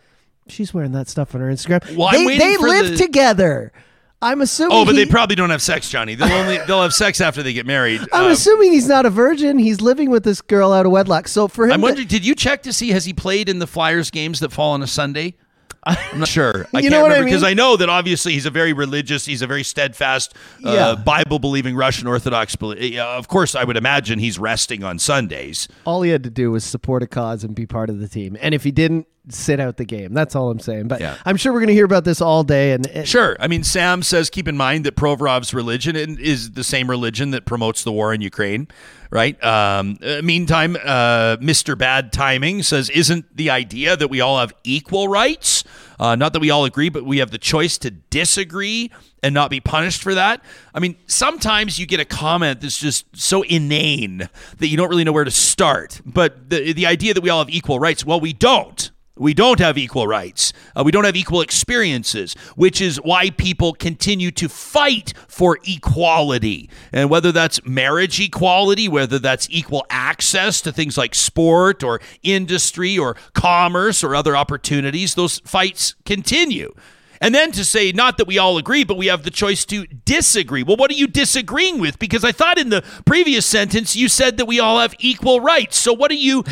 She's 0.51 0.73
wearing 0.73 0.93
that 0.93 1.09
stuff 1.09 1.35
on 1.35 1.41
her 1.41 1.49
Instagram. 1.49 1.97
Well, 1.97 2.11
they 2.11 2.39
they 2.39 2.57
live 2.57 2.91
the... 2.91 2.97
together. 2.97 3.73
I'm 4.21 4.41
assuming. 4.41 4.77
Oh, 4.77 4.85
but 4.85 4.97
he, 4.97 5.05
they 5.05 5.11
probably 5.11 5.37
don't 5.37 5.51
have 5.51 5.63
sex, 5.63 5.89
Johnny. 5.89 6.17
They'll 6.17 6.33
only 6.33 6.59
they'll 6.67 6.83
have 6.83 6.93
sex 6.93 7.21
after 7.21 7.43
they 7.43 7.53
get 7.53 7.67
married. 7.67 8.01
I'm 8.13 8.27
uh, 8.27 8.31
assuming 8.31 8.73
he's 8.73 8.89
not 8.89 9.07
a 9.07 9.11
virgin. 9.11 9.59
He's 9.59 9.81
living 9.81 10.11
with 10.11 10.25
this 10.25 10.41
girl 10.41 10.73
out 10.73 10.87
of 10.87 10.93
wedlock. 10.93 11.29
So 11.29 11.47
for 11.47 11.67
him, 11.67 11.73
I'm 11.73 11.81
wondering. 11.81 12.09
did 12.09 12.27
you 12.27 12.35
check 12.35 12.65
to 12.65 12.73
see 12.73 12.91
has 12.91 13.05
he 13.05 13.13
played 13.13 13.49
in 13.49 13.61
the 13.61 13.67
Flyers 13.67 14.11
games 14.11 14.41
that 14.41 14.51
fall 14.51 14.73
on 14.73 14.83
a 14.83 14.89
Sunday? 14.89 15.37
I'm 15.85 16.19
not 16.19 16.29
sure. 16.29 16.67
I 16.75 16.81
you 16.81 16.91
can't 16.91 17.03
remember 17.03 17.15
I 17.15 17.19
mean? 17.19 17.25
because 17.27 17.45
I 17.45 17.55
know 17.55 17.77
that 17.77 17.89
obviously 17.89 18.33
he's 18.33 18.47
a 18.47 18.51
very 18.51 18.73
religious, 18.73 19.25
he's 19.25 19.43
a 19.43 19.47
very 19.47 19.63
steadfast, 19.63 20.35
uh, 20.65 20.73
yeah. 20.73 20.95
Bible 20.95 21.39
believing 21.39 21.77
Russian 21.77 22.07
Orthodox. 22.07 22.57
Uh, 22.61 22.75
of 22.99 23.29
course, 23.29 23.55
I 23.55 23.65
would 23.65 23.77
imagine 23.77 24.19
he's 24.19 24.39
resting 24.39 24.83
on 24.83 24.99
Sundays. 24.99 25.69
All 25.85 26.03
he 26.03 26.11
had 26.11 26.25
to 26.25 26.31
do 26.31 26.51
was 26.51 26.65
support 26.65 27.03
a 27.03 27.07
cause 27.07 27.45
and 27.45 27.55
be 27.55 27.67
part 27.67 27.91
of 27.91 28.01
the 28.01 28.09
team. 28.09 28.37
And 28.41 28.55
if 28.55 28.65
he 28.65 28.71
didn't, 28.71 29.07
sit 29.31 29.61
out 29.61 29.77
the 29.77 29.85
game. 29.85 30.15
That's 30.15 30.35
all 30.35 30.51
I'm 30.51 30.61
saying. 30.61 30.89
But 30.89 31.01
yeah. 31.01 31.17
I'm 31.25 31.37
sure 31.37 31.53
we're 31.53 31.61
going 31.61 31.69
to 31.69 31.75
hear 31.75 31.85
about 31.85 32.05
this 32.05 32.21
all 32.21 32.45
day. 32.45 32.73
And, 32.73 32.87
and, 32.89 33.09
sure, 33.09 33.37
I 33.41 33.49
mean, 33.49 33.65
Sam 33.65 34.03
says 34.03 34.31
keep 34.31 34.49
in 34.49 34.57
mind 34.57 34.85
that 34.85 34.97
Provorov's 34.97 35.55
religion 35.55 35.97
is 35.97 36.53
the 36.53 36.65
same 36.65 36.89
religion 36.89 37.31
that 37.31 37.45
promotes 37.45 37.85
the 37.85 37.93
war 37.93 38.13
in 38.13 38.21
Ukraine 38.21 38.69
right? 39.11 39.43
Um, 39.43 39.99
uh, 40.03 40.21
meantime, 40.23 40.77
uh, 40.77 41.37
Mr. 41.39 41.77
Bad 41.77 42.13
Timing 42.13 42.63
says, 42.63 42.91
Isn't 42.91 43.37
the 43.37 43.51
idea 43.51 43.97
that 43.97 44.09
we 44.09 44.21
all 44.21 44.39
have 44.39 44.55
equal 44.65 45.09
rights? 45.09 45.65
Uh, 45.99 46.15
not 46.15 46.33
that 46.33 46.41
we 46.41 46.51
all 46.51 46.65
agree, 46.65 46.89
but 46.89 47.05
we 47.05 47.19
have 47.19 47.31
the 47.31 47.39
choice 47.39 47.79
to 47.79 47.91
disagree 47.91 48.91
and 49.23 49.35
not 49.35 49.51
be 49.51 49.61
punished 49.61 50.03
for 50.03 50.15
that. 50.15 50.43
I 50.73 50.81
mean, 50.81 50.97
sometimes 51.07 51.79
you 51.79 51.87
get 51.87 52.01
a 52.01 52.05
comment 52.05 52.61
that's 52.61 52.79
just 52.79 53.05
so 53.17 53.43
inane 53.43 54.29
that 54.59 54.69
you 54.69 54.77
don't 54.77 54.89
really 54.89 55.05
know 55.05 55.13
where 55.13 55.25
to 55.25 55.31
start. 55.31 56.01
But 56.05 56.51
the, 56.51 56.73
the 56.73 56.87
idea 56.87 57.15
that 57.15 57.23
we 57.23 57.31
all 57.31 57.41
have 57.41 57.51
equal 57.51 57.81
rights, 57.81 58.05
well, 58.05 58.21
we 58.21 58.33
don't. 58.33 58.91
We 59.19 59.35
don't 59.35 59.59
have 59.59 59.77
equal 59.77 60.07
rights. 60.07 60.53
Uh, 60.77 60.83
we 60.85 60.93
don't 60.93 61.05
have 61.05 61.17
equal 61.17 61.41
experiences, 61.41 62.35
which 62.57 62.81
is 62.81 62.97
why 62.99 63.31
people 63.31 63.73
continue 63.73 64.31
to 64.33 64.49
fight 64.49 65.15
for 65.27 65.59
equality. 65.67 66.71
And 66.93 67.11
whether 67.11 67.33
that's 67.33 67.65
marriage 67.65 68.21
equality, 68.21 68.89
whether 68.89 69.19
that's 69.19 69.49
equal 69.51 69.85
access 69.91 70.61
to 70.63 70.73
things 70.73 70.97
like 70.97 71.15
sport 71.15 71.83
or 71.83 72.01
industry 72.23 72.99
or 72.99 73.17
commerce 73.35 74.05
or 74.05 74.15
other 74.15 74.37
opportunities, 74.37 75.15
those 75.15 75.41
fights 75.41 75.95
continue. 76.05 76.75
And 77.21 77.35
then 77.35 77.51
to 77.53 77.65
say, 77.65 77.91
not 77.93 78.17
that 78.19 78.27
we 78.27 78.39
all 78.39 78.59
agree, 78.59 78.85
but 78.85 78.97
we 78.97 79.07
have 79.07 79.25
the 79.25 79.31
choice 79.31 79.65
to 79.67 79.87
disagree. 79.87 80.63
Well, 80.63 80.77
what 80.77 80.91
are 80.91 80.95
you 80.95 81.09
disagreeing 81.09 81.81
with? 81.81 81.99
Because 81.99 82.25
I 82.25 82.33
thought 82.33 82.59
in 82.59 82.69
the 82.69 82.85
previous 83.05 83.45
sentence 83.45 83.97
you 83.97 84.09
said 84.09 84.37
that 84.37 84.47
we 84.47 84.61
all 84.61 84.79
have 84.79 84.95
equal 84.99 85.41
rights. 85.41 85.77
So 85.77 85.93
what 85.93 86.11
are 86.11 86.15
you 86.15 86.45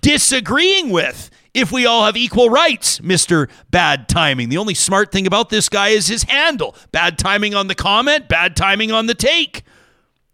disagreeing 0.00 0.90
with? 0.90 1.30
If 1.54 1.70
we 1.70 1.84
all 1.84 2.06
have 2.06 2.16
equal 2.16 2.48
rights, 2.48 2.98
Mr. 3.00 3.50
Bad 3.70 4.08
Timing. 4.08 4.48
The 4.48 4.56
only 4.56 4.74
smart 4.74 5.12
thing 5.12 5.26
about 5.26 5.50
this 5.50 5.68
guy 5.68 5.88
is 5.88 6.06
his 6.06 6.22
handle. 6.22 6.74
Bad 6.92 7.18
timing 7.18 7.54
on 7.54 7.68
the 7.68 7.74
comment, 7.74 8.26
bad 8.26 8.56
timing 8.56 8.90
on 8.90 9.06
the 9.06 9.14
take. 9.14 9.62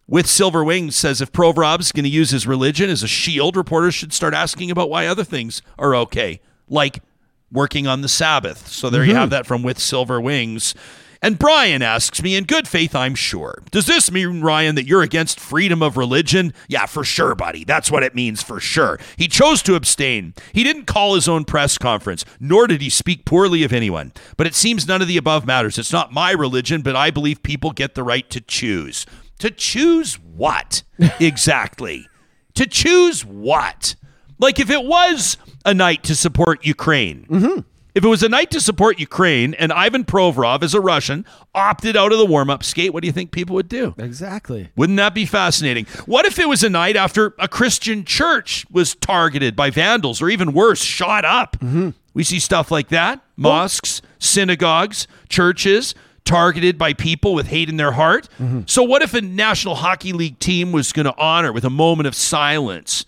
With 0.06 0.26
Silver 0.26 0.64
Wings 0.64 0.96
says 0.96 1.20
if 1.20 1.32
Provorov's 1.32 1.92
going 1.92 2.04
to 2.04 2.10
use 2.10 2.30
his 2.30 2.46
religion 2.46 2.88
as 2.88 3.02
a 3.02 3.08
shield, 3.08 3.56
reporters 3.56 3.94
should 3.94 4.12
start 4.12 4.32
asking 4.32 4.70
about 4.70 4.88
why 4.88 5.06
other 5.06 5.24
things 5.24 5.60
are 5.78 5.94
okay, 5.96 6.40
like 6.68 7.02
working 7.50 7.86
on 7.86 8.00
the 8.00 8.08
Sabbath. 8.08 8.68
So 8.68 8.88
there 8.88 9.04
you 9.04 9.14
have 9.14 9.24
mm-hmm. 9.24 9.30
that 9.30 9.46
from 9.46 9.62
With 9.62 9.78
Silver 9.78 10.20
Wings. 10.20 10.74
And 11.20 11.38
Brian 11.38 11.82
asks 11.82 12.22
me, 12.22 12.36
in 12.36 12.44
good 12.44 12.68
faith, 12.68 12.94
I'm 12.94 13.14
sure. 13.14 13.62
Does 13.70 13.86
this 13.86 14.10
mean, 14.10 14.40
Ryan, 14.40 14.76
that 14.76 14.86
you're 14.86 15.02
against 15.02 15.40
freedom 15.40 15.82
of 15.82 15.96
religion? 15.96 16.54
Yeah, 16.68 16.86
for 16.86 17.02
sure, 17.02 17.34
buddy. 17.34 17.64
That's 17.64 17.90
what 17.90 18.04
it 18.04 18.14
means 18.14 18.42
for 18.42 18.60
sure. 18.60 19.00
He 19.16 19.26
chose 19.26 19.60
to 19.62 19.74
abstain. 19.74 20.34
He 20.52 20.62
didn't 20.62 20.86
call 20.86 21.14
his 21.14 21.28
own 21.28 21.44
press 21.44 21.76
conference, 21.76 22.24
nor 22.38 22.66
did 22.66 22.80
he 22.80 22.90
speak 22.90 23.24
poorly 23.24 23.64
of 23.64 23.72
anyone. 23.72 24.12
But 24.36 24.46
it 24.46 24.54
seems 24.54 24.86
none 24.86 25.02
of 25.02 25.08
the 25.08 25.16
above 25.16 25.44
matters. 25.44 25.76
It's 25.78 25.92
not 25.92 26.12
my 26.12 26.30
religion, 26.30 26.82
but 26.82 26.94
I 26.94 27.10
believe 27.10 27.42
people 27.42 27.72
get 27.72 27.94
the 27.94 28.04
right 28.04 28.28
to 28.30 28.40
choose. 28.40 29.04
To 29.40 29.50
choose 29.50 30.14
what? 30.20 30.82
exactly. 31.20 32.08
To 32.54 32.66
choose 32.66 33.24
what? 33.24 33.96
Like 34.38 34.60
if 34.60 34.70
it 34.70 34.84
was 34.84 35.36
a 35.64 35.74
night 35.74 36.04
to 36.04 36.14
support 36.14 36.64
Ukraine. 36.64 37.26
Mm-hmm. 37.28 37.60
If 37.98 38.04
it 38.04 38.08
was 38.08 38.22
a 38.22 38.28
night 38.28 38.52
to 38.52 38.60
support 38.60 39.00
Ukraine 39.00 39.54
and 39.54 39.72
Ivan 39.72 40.04
Provorov, 40.04 40.62
as 40.62 40.72
a 40.72 40.80
Russian, 40.80 41.24
opted 41.52 41.96
out 41.96 42.12
of 42.12 42.18
the 42.18 42.24
warm 42.24 42.48
up 42.48 42.62
skate, 42.62 42.92
what 42.92 43.02
do 43.02 43.08
you 43.08 43.12
think 43.12 43.32
people 43.32 43.56
would 43.56 43.68
do? 43.68 43.96
Exactly. 43.98 44.68
Wouldn't 44.76 44.98
that 44.98 45.14
be 45.14 45.26
fascinating? 45.26 45.84
What 46.06 46.24
if 46.24 46.38
it 46.38 46.48
was 46.48 46.62
a 46.62 46.70
night 46.70 46.94
after 46.94 47.34
a 47.40 47.48
Christian 47.48 48.04
church 48.04 48.64
was 48.70 48.94
targeted 48.94 49.56
by 49.56 49.70
vandals 49.70 50.22
or 50.22 50.30
even 50.30 50.52
worse, 50.52 50.80
shot 50.80 51.24
up? 51.24 51.56
Mm-hmm. 51.56 51.90
We 52.14 52.22
see 52.22 52.38
stuff 52.38 52.70
like 52.70 52.90
that 52.90 53.20
mosques, 53.36 54.00
synagogues, 54.20 55.08
churches 55.28 55.96
targeted 56.24 56.78
by 56.78 56.92
people 56.92 57.34
with 57.34 57.48
hate 57.48 57.68
in 57.68 57.78
their 57.78 57.90
heart. 57.90 58.28
Mm-hmm. 58.38 58.60
So, 58.66 58.84
what 58.84 59.02
if 59.02 59.12
a 59.12 59.20
National 59.20 59.74
Hockey 59.74 60.12
League 60.12 60.38
team 60.38 60.70
was 60.70 60.92
going 60.92 61.06
to 61.06 61.16
honor 61.18 61.52
with 61.52 61.64
a 61.64 61.70
moment 61.70 62.06
of 62.06 62.14
silence 62.14 63.04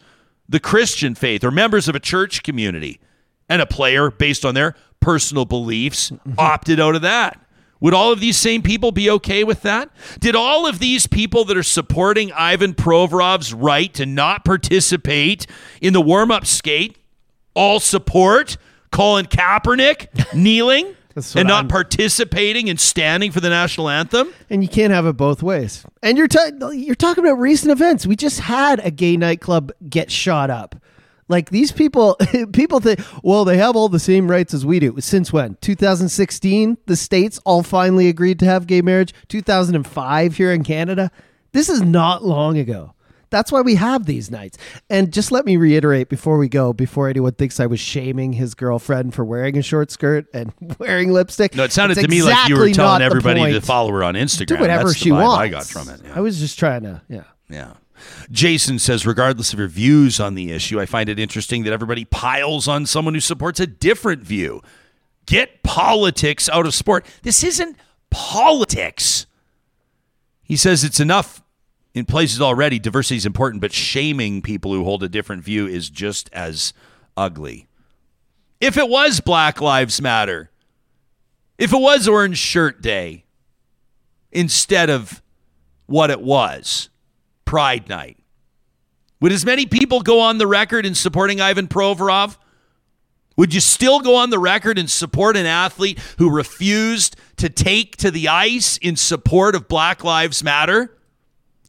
the 0.48 0.58
Christian 0.58 1.14
faith 1.14 1.44
or 1.44 1.52
members 1.52 1.86
of 1.86 1.94
a 1.94 2.00
church 2.00 2.42
community? 2.42 2.98
And 3.50 3.60
a 3.60 3.66
player 3.66 4.10
based 4.10 4.46
on 4.46 4.54
their 4.54 4.74
personal 5.00 5.44
beliefs 5.44 6.10
mm-hmm. 6.10 6.32
opted 6.38 6.80
out 6.80 6.94
of 6.94 7.02
that. 7.02 7.38
Would 7.80 7.94
all 7.94 8.12
of 8.12 8.20
these 8.20 8.36
same 8.36 8.62
people 8.62 8.92
be 8.92 9.10
okay 9.10 9.42
with 9.42 9.62
that? 9.62 9.90
Did 10.20 10.36
all 10.36 10.66
of 10.66 10.78
these 10.78 11.06
people 11.06 11.44
that 11.46 11.56
are 11.56 11.62
supporting 11.62 12.30
Ivan 12.32 12.74
Provorov's 12.74 13.52
right 13.52 13.92
to 13.94 14.06
not 14.06 14.44
participate 14.44 15.46
in 15.80 15.92
the 15.92 16.00
warm 16.00 16.30
up 16.30 16.46
skate 16.46 16.98
all 17.54 17.80
support 17.80 18.58
Colin 18.92 19.26
Kaepernick 19.26 20.34
kneeling 20.34 20.94
and 21.34 21.48
not 21.48 21.64
I'm- 21.64 21.68
participating 21.68 22.68
and 22.68 22.78
standing 22.78 23.32
for 23.32 23.40
the 23.40 23.48
national 23.48 23.88
anthem? 23.88 24.32
And 24.50 24.62
you 24.62 24.68
can't 24.68 24.92
have 24.92 25.06
it 25.06 25.16
both 25.16 25.42
ways. 25.42 25.84
And 26.02 26.18
you're 26.18 26.28
ta- 26.28 26.70
you're 26.72 26.94
talking 26.94 27.24
about 27.24 27.38
recent 27.38 27.72
events. 27.72 28.06
We 28.06 28.14
just 28.14 28.40
had 28.40 28.80
a 28.84 28.90
gay 28.90 29.16
nightclub 29.16 29.72
get 29.88 30.10
shot 30.10 30.50
up. 30.50 30.76
Like 31.30 31.50
these 31.50 31.70
people, 31.70 32.16
people 32.52 32.80
think, 32.80 33.00
well, 33.22 33.44
they 33.44 33.56
have 33.56 33.76
all 33.76 33.88
the 33.88 34.00
same 34.00 34.28
rights 34.28 34.52
as 34.52 34.66
we 34.66 34.80
do. 34.80 35.00
Since 35.00 35.32
when? 35.32 35.56
2016, 35.60 36.76
the 36.86 36.96
states 36.96 37.38
all 37.44 37.62
finally 37.62 38.08
agreed 38.08 38.40
to 38.40 38.46
have 38.46 38.66
gay 38.66 38.82
marriage. 38.82 39.14
2005 39.28 40.36
here 40.36 40.52
in 40.52 40.64
Canada. 40.64 41.12
This 41.52 41.68
is 41.68 41.82
not 41.82 42.24
long 42.24 42.58
ago. 42.58 42.94
That's 43.30 43.52
why 43.52 43.60
we 43.60 43.76
have 43.76 44.06
these 44.06 44.28
nights. 44.28 44.58
And 44.88 45.12
just 45.12 45.30
let 45.30 45.46
me 45.46 45.56
reiterate 45.56 46.08
before 46.08 46.36
we 46.36 46.48
go, 46.48 46.72
before 46.72 47.08
anyone 47.08 47.32
thinks 47.32 47.60
I 47.60 47.66
was 47.66 47.78
shaming 47.78 48.32
his 48.32 48.56
girlfriend 48.56 49.14
for 49.14 49.24
wearing 49.24 49.56
a 49.56 49.62
short 49.62 49.92
skirt 49.92 50.26
and 50.34 50.52
wearing 50.80 51.12
lipstick. 51.12 51.54
No, 51.54 51.62
it 51.62 51.70
sounded 51.70 51.94
to 51.98 52.08
me 52.08 52.24
like 52.24 52.48
you 52.48 52.56
were 52.56 52.70
telling 52.70 53.02
everybody 53.02 53.52
to 53.52 53.60
follow 53.60 53.92
her 53.92 54.02
on 54.02 54.14
Instagram. 54.14 54.46
Do 54.46 54.56
whatever 54.58 54.88
That's 54.88 54.98
she 54.98 55.12
wants. 55.12 55.38
I 55.38 55.48
got 55.48 55.64
from 55.64 55.88
it. 55.90 56.00
yeah. 56.04 56.12
I 56.16 56.20
was 56.20 56.40
just 56.40 56.58
trying 56.58 56.82
to, 56.82 57.02
yeah. 57.08 57.22
Yeah. 57.48 57.74
Jason 58.30 58.78
says, 58.78 59.06
regardless 59.06 59.52
of 59.52 59.58
your 59.58 59.68
views 59.68 60.20
on 60.20 60.34
the 60.34 60.52
issue, 60.52 60.80
I 60.80 60.86
find 60.86 61.08
it 61.08 61.18
interesting 61.18 61.64
that 61.64 61.72
everybody 61.72 62.04
piles 62.04 62.68
on 62.68 62.86
someone 62.86 63.14
who 63.14 63.20
supports 63.20 63.60
a 63.60 63.66
different 63.66 64.22
view. 64.22 64.62
Get 65.26 65.62
politics 65.62 66.48
out 66.48 66.66
of 66.66 66.74
sport. 66.74 67.06
This 67.22 67.44
isn't 67.44 67.76
politics. 68.10 69.26
He 70.42 70.56
says 70.56 70.82
it's 70.82 71.00
enough 71.00 71.42
in 71.94 72.04
places 72.04 72.40
already. 72.40 72.78
Diversity 72.78 73.16
is 73.16 73.26
important, 73.26 73.60
but 73.60 73.72
shaming 73.72 74.42
people 74.42 74.72
who 74.72 74.84
hold 74.84 75.02
a 75.02 75.08
different 75.08 75.44
view 75.44 75.66
is 75.66 75.90
just 75.90 76.28
as 76.32 76.72
ugly. 77.16 77.68
If 78.60 78.76
it 78.76 78.88
was 78.88 79.20
Black 79.20 79.60
Lives 79.60 80.02
Matter, 80.02 80.50
if 81.58 81.72
it 81.72 81.80
was 81.80 82.06
Orange 82.06 82.38
Shirt 82.38 82.82
Day, 82.82 83.24
instead 84.32 84.90
of 84.90 85.22
what 85.86 86.10
it 86.10 86.20
was, 86.20 86.89
Pride 87.50 87.88
Night. 87.88 88.16
Would 89.20 89.32
as 89.32 89.44
many 89.44 89.66
people 89.66 90.02
go 90.02 90.20
on 90.20 90.38
the 90.38 90.46
record 90.46 90.86
in 90.86 90.94
supporting 90.94 91.40
Ivan 91.40 91.66
Provorov? 91.66 92.38
Would 93.36 93.52
you 93.52 93.60
still 93.60 93.98
go 93.98 94.14
on 94.14 94.30
the 94.30 94.38
record 94.38 94.78
and 94.78 94.88
support 94.88 95.36
an 95.36 95.46
athlete 95.46 95.98
who 96.18 96.30
refused 96.30 97.16
to 97.38 97.48
take 97.48 97.96
to 97.96 98.12
the 98.12 98.28
ice 98.28 98.76
in 98.76 98.94
support 98.94 99.56
of 99.56 99.66
Black 99.66 100.04
Lives 100.04 100.44
Matter? 100.44 100.96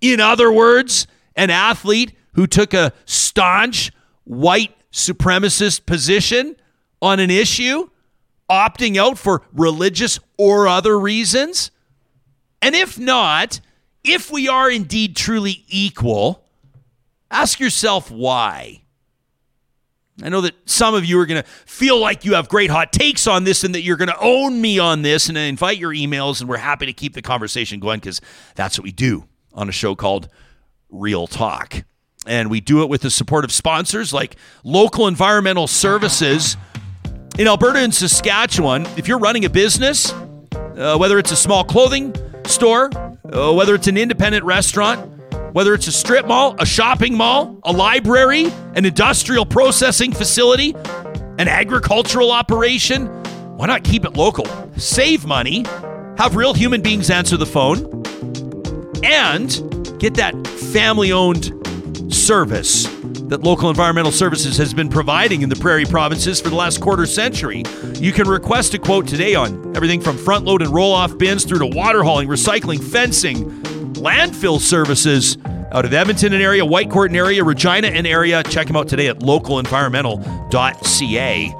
In 0.01 0.19
other 0.19 0.51
words, 0.51 1.07
an 1.35 1.49
athlete 1.49 2.13
who 2.33 2.45
took 2.45 2.75
a 2.75 2.93
staunch 3.05 3.91
white 4.23 4.75
supremacist 4.91 5.87
position 5.87 6.57
on 7.01 7.19
an 7.19 7.31
issue, 7.31 7.89
opting 8.47 8.97
out 8.97 9.17
for 9.17 9.41
religious 9.51 10.19
or 10.37 10.67
other 10.67 10.99
reasons? 10.99 11.71
And 12.61 12.75
if 12.75 12.99
not, 12.99 13.61
if 14.03 14.31
we 14.31 14.47
are 14.47 14.69
indeed 14.69 15.15
truly 15.15 15.63
equal, 15.67 16.43
ask 17.29 17.59
yourself 17.59 18.09
why. 18.11 18.81
I 20.23 20.29
know 20.29 20.41
that 20.41 20.53
some 20.65 20.93
of 20.93 21.05
you 21.05 21.19
are 21.19 21.25
going 21.25 21.41
to 21.41 21.49
feel 21.65 21.99
like 21.99 22.25
you 22.25 22.35
have 22.35 22.47
great 22.47 22.69
hot 22.69 22.91
takes 22.91 23.27
on 23.27 23.43
this 23.43 23.63
and 23.63 23.73
that 23.73 23.81
you're 23.81 23.97
going 23.97 24.09
to 24.09 24.19
own 24.19 24.61
me 24.61 24.77
on 24.77 25.01
this 25.01 25.29
and 25.29 25.37
I 25.37 25.43
invite 25.43 25.77
your 25.77 25.91
emails 25.91 26.41
and 26.41 26.49
we're 26.49 26.57
happy 26.57 26.85
to 26.85 26.93
keep 26.93 27.13
the 27.13 27.21
conversation 27.21 27.79
going 27.79 27.99
because 27.99 28.21
that's 28.55 28.77
what 28.77 28.83
we 28.83 28.91
do 28.91 29.27
on 29.53 29.67
a 29.69 29.71
show 29.71 29.95
called 29.95 30.29
Real 30.89 31.27
Talk. 31.27 31.83
And 32.27 32.51
we 32.51 32.61
do 32.61 32.83
it 32.83 32.89
with 32.89 33.01
the 33.01 33.09
support 33.09 33.45
of 33.45 33.51
sponsors 33.51 34.13
like 34.13 34.35
local 34.63 35.07
environmental 35.07 35.65
services 35.67 36.55
in 37.39 37.47
Alberta 37.47 37.79
and 37.79 37.93
Saskatchewan. 37.93 38.85
If 38.97 39.07
you're 39.07 39.17
running 39.17 39.45
a 39.45 39.49
business, 39.49 40.11
uh, 40.11 40.97
whether 40.97 41.17
it's 41.17 41.31
a 41.31 41.35
small 41.35 41.63
clothing 41.63 42.13
store, 42.45 42.91
uh, 43.25 43.53
whether 43.53 43.75
it's 43.75 43.87
an 43.87 43.97
independent 43.97 44.43
restaurant, 44.43 45.07
whether 45.53 45.73
it's 45.73 45.87
a 45.87 45.91
strip 45.91 46.25
mall, 46.25 46.55
a 46.59 46.65
shopping 46.65 47.15
mall, 47.15 47.59
a 47.63 47.71
library, 47.71 48.45
an 48.75 48.85
industrial 48.85 49.45
processing 49.45 50.11
facility, 50.11 50.73
an 51.37 51.47
agricultural 51.47 52.31
operation, 52.31 53.07
why 53.57 53.67
not 53.67 53.83
keep 53.83 54.05
it 54.05 54.13
local? 54.13 54.45
Save 54.77 55.25
money, 55.25 55.65
have 56.17 56.35
real 56.35 56.53
human 56.53 56.81
beings 56.81 57.09
answer 57.09 57.37
the 57.37 57.45
phone, 57.45 58.03
and 59.03 59.99
get 59.99 60.15
that 60.15 60.35
family 60.71 61.11
owned 61.11 61.60
service 62.11 62.87
that 63.31 63.43
local 63.43 63.69
environmental 63.69 64.11
services 64.11 64.57
has 64.57 64.73
been 64.73 64.89
providing 64.89 65.41
in 65.41 65.49
the 65.49 65.55
prairie 65.55 65.85
provinces 65.85 66.41
for 66.41 66.49
the 66.49 66.55
last 66.55 66.81
quarter 66.81 67.05
century. 67.05 67.63
You 67.95 68.11
can 68.11 68.27
request 68.27 68.73
a 68.73 68.79
quote 68.79 69.07
today 69.07 69.35
on 69.35 69.73
everything 69.75 70.01
from 70.01 70.17
front 70.17 70.43
load 70.45 70.61
and 70.61 70.73
roll 70.73 70.91
off 70.91 71.17
bins 71.17 71.45
through 71.45 71.59
to 71.59 71.67
water 71.67 72.03
hauling, 72.03 72.27
recycling, 72.27 72.83
fencing, 72.83 73.49
landfill 73.93 74.59
services 74.59 75.37
out 75.71 75.85
of 75.85 75.93
Edmonton 75.93 76.33
and 76.33 76.43
area, 76.43 76.63
Whitecourt 76.63 77.05
and 77.07 77.15
area, 77.15 77.41
Regina 77.43 77.87
and 77.87 78.05
area. 78.05 78.43
Check 78.43 78.67
them 78.67 78.75
out 78.75 78.89
today 78.89 79.07
at 79.07 79.19
localenvironmental.ca. 79.19 81.55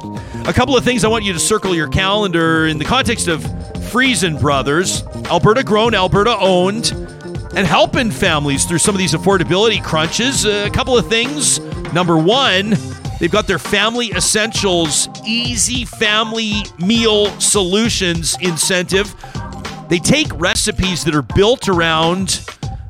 A 0.48 0.53
couple 0.53 0.76
of 0.76 0.84
things 0.84 1.06
I 1.06 1.07
want 1.07 1.23
you 1.23 1.34
to 1.34 1.40
circle 1.40 1.73
your 1.73 1.88
calendar 1.88 2.68
in 2.68 2.78
the 2.78 2.86
context 2.86 3.28
of 3.28 3.44
Freson 3.91 4.38
Brothers, 4.38 5.03
Alberta 5.26 5.64
grown, 5.64 5.95
Alberta 5.95 6.38
owned 6.38 6.91
and 7.56 7.68
helping 7.68 8.11
families 8.11 8.65
through 8.65 8.78
some 8.78 8.95
of 8.95 8.99
these 8.99 9.14
affordability 9.14 9.84
crunches. 9.84 10.45
Uh, 10.45 10.65
a 10.68 10.69
couple 10.69 10.98
of 10.98 11.07
things. 11.07 11.60
Number 11.94 12.18
one, 12.18 12.76
they've 13.19 13.32
got 13.32 13.48
their 13.48 13.60
Family 13.60 14.11
Essentials 14.11 15.10
Easy 15.26 15.86
Family 15.86 16.64
Meal 16.80 17.28
Solutions 17.40 18.38
incentive. 18.41 19.14
They 19.90 19.99
take 19.99 20.28
recipes 20.40 21.03
that 21.03 21.14
are 21.15 21.22
built 21.22 21.68
around 21.68 22.45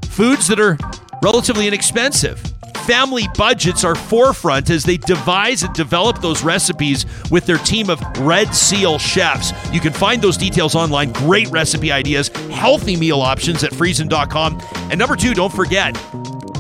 foods 0.06 0.48
that 0.48 0.60
are 0.60 0.78
relatively 1.24 1.68
inexpensive. 1.68 2.42
Family 2.86 3.28
budgets 3.38 3.84
are 3.84 3.96
forefront 3.96 4.70
as 4.70 4.84
they 4.84 4.98
devise 4.98 5.64
and 5.64 5.74
develop 5.74 6.20
those 6.20 6.44
recipes 6.44 7.06
with 7.30 7.46
their 7.46 7.58
team 7.60 7.90
of 7.90 8.02
Red 8.20 8.54
Seal 8.56 8.98
chefs. 8.98 9.54
You 9.72 9.80
can 9.80 9.94
find 9.94 10.22
those 10.22 10.36
details 10.36 10.76
online. 10.76 11.12
Great 11.14 11.48
recipe 11.50 11.92
ideas, 11.92 12.30
healthy 12.50 12.96
meal 12.98 13.22
options 13.22 13.64
at 13.64 13.74
Freson.com. 13.74 14.60
And 14.90 14.98
number 14.98 15.16
two, 15.16 15.34
don't 15.34 15.54
forget, 15.54 15.96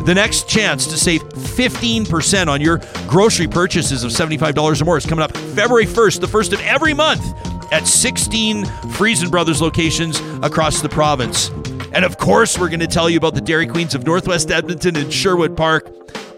The 0.05 0.15
next 0.15 0.49
chance 0.49 0.87
to 0.87 0.97
save 0.97 1.21
15% 1.21 2.47
on 2.47 2.59
your 2.59 2.81
grocery 3.07 3.47
purchases 3.47 4.03
of 4.03 4.09
$75 4.09 4.81
or 4.81 4.85
more 4.85 4.97
is 4.97 5.05
coming 5.05 5.23
up 5.23 5.35
February 5.37 5.85
1st, 5.85 6.21
the 6.21 6.27
first 6.27 6.53
of 6.53 6.61
every 6.61 6.95
month, 6.95 7.23
at 7.71 7.87
16 7.87 8.65
Freson 8.93 9.29
Brothers 9.29 9.61
locations 9.61 10.19
across 10.41 10.81
the 10.81 10.89
province. 10.89 11.51
And 11.93 12.05
of 12.05 12.17
course, 12.17 12.57
we're 12.57 12.69
going 12.69 12.79
to 12.79 12.87
tell 12.87 13.09
you 13.09 13.17
about 13.17 13.35
the 13.35 13.41
Dairy 13.41 13.67
Queens 13.67 13.95
of 13.95 14.05
Northwest 14.05 14.51
Edmonton 14.51 14.95
and 14.95 15.11
Sherwood 15.11 15.57
Park 15.57 15.89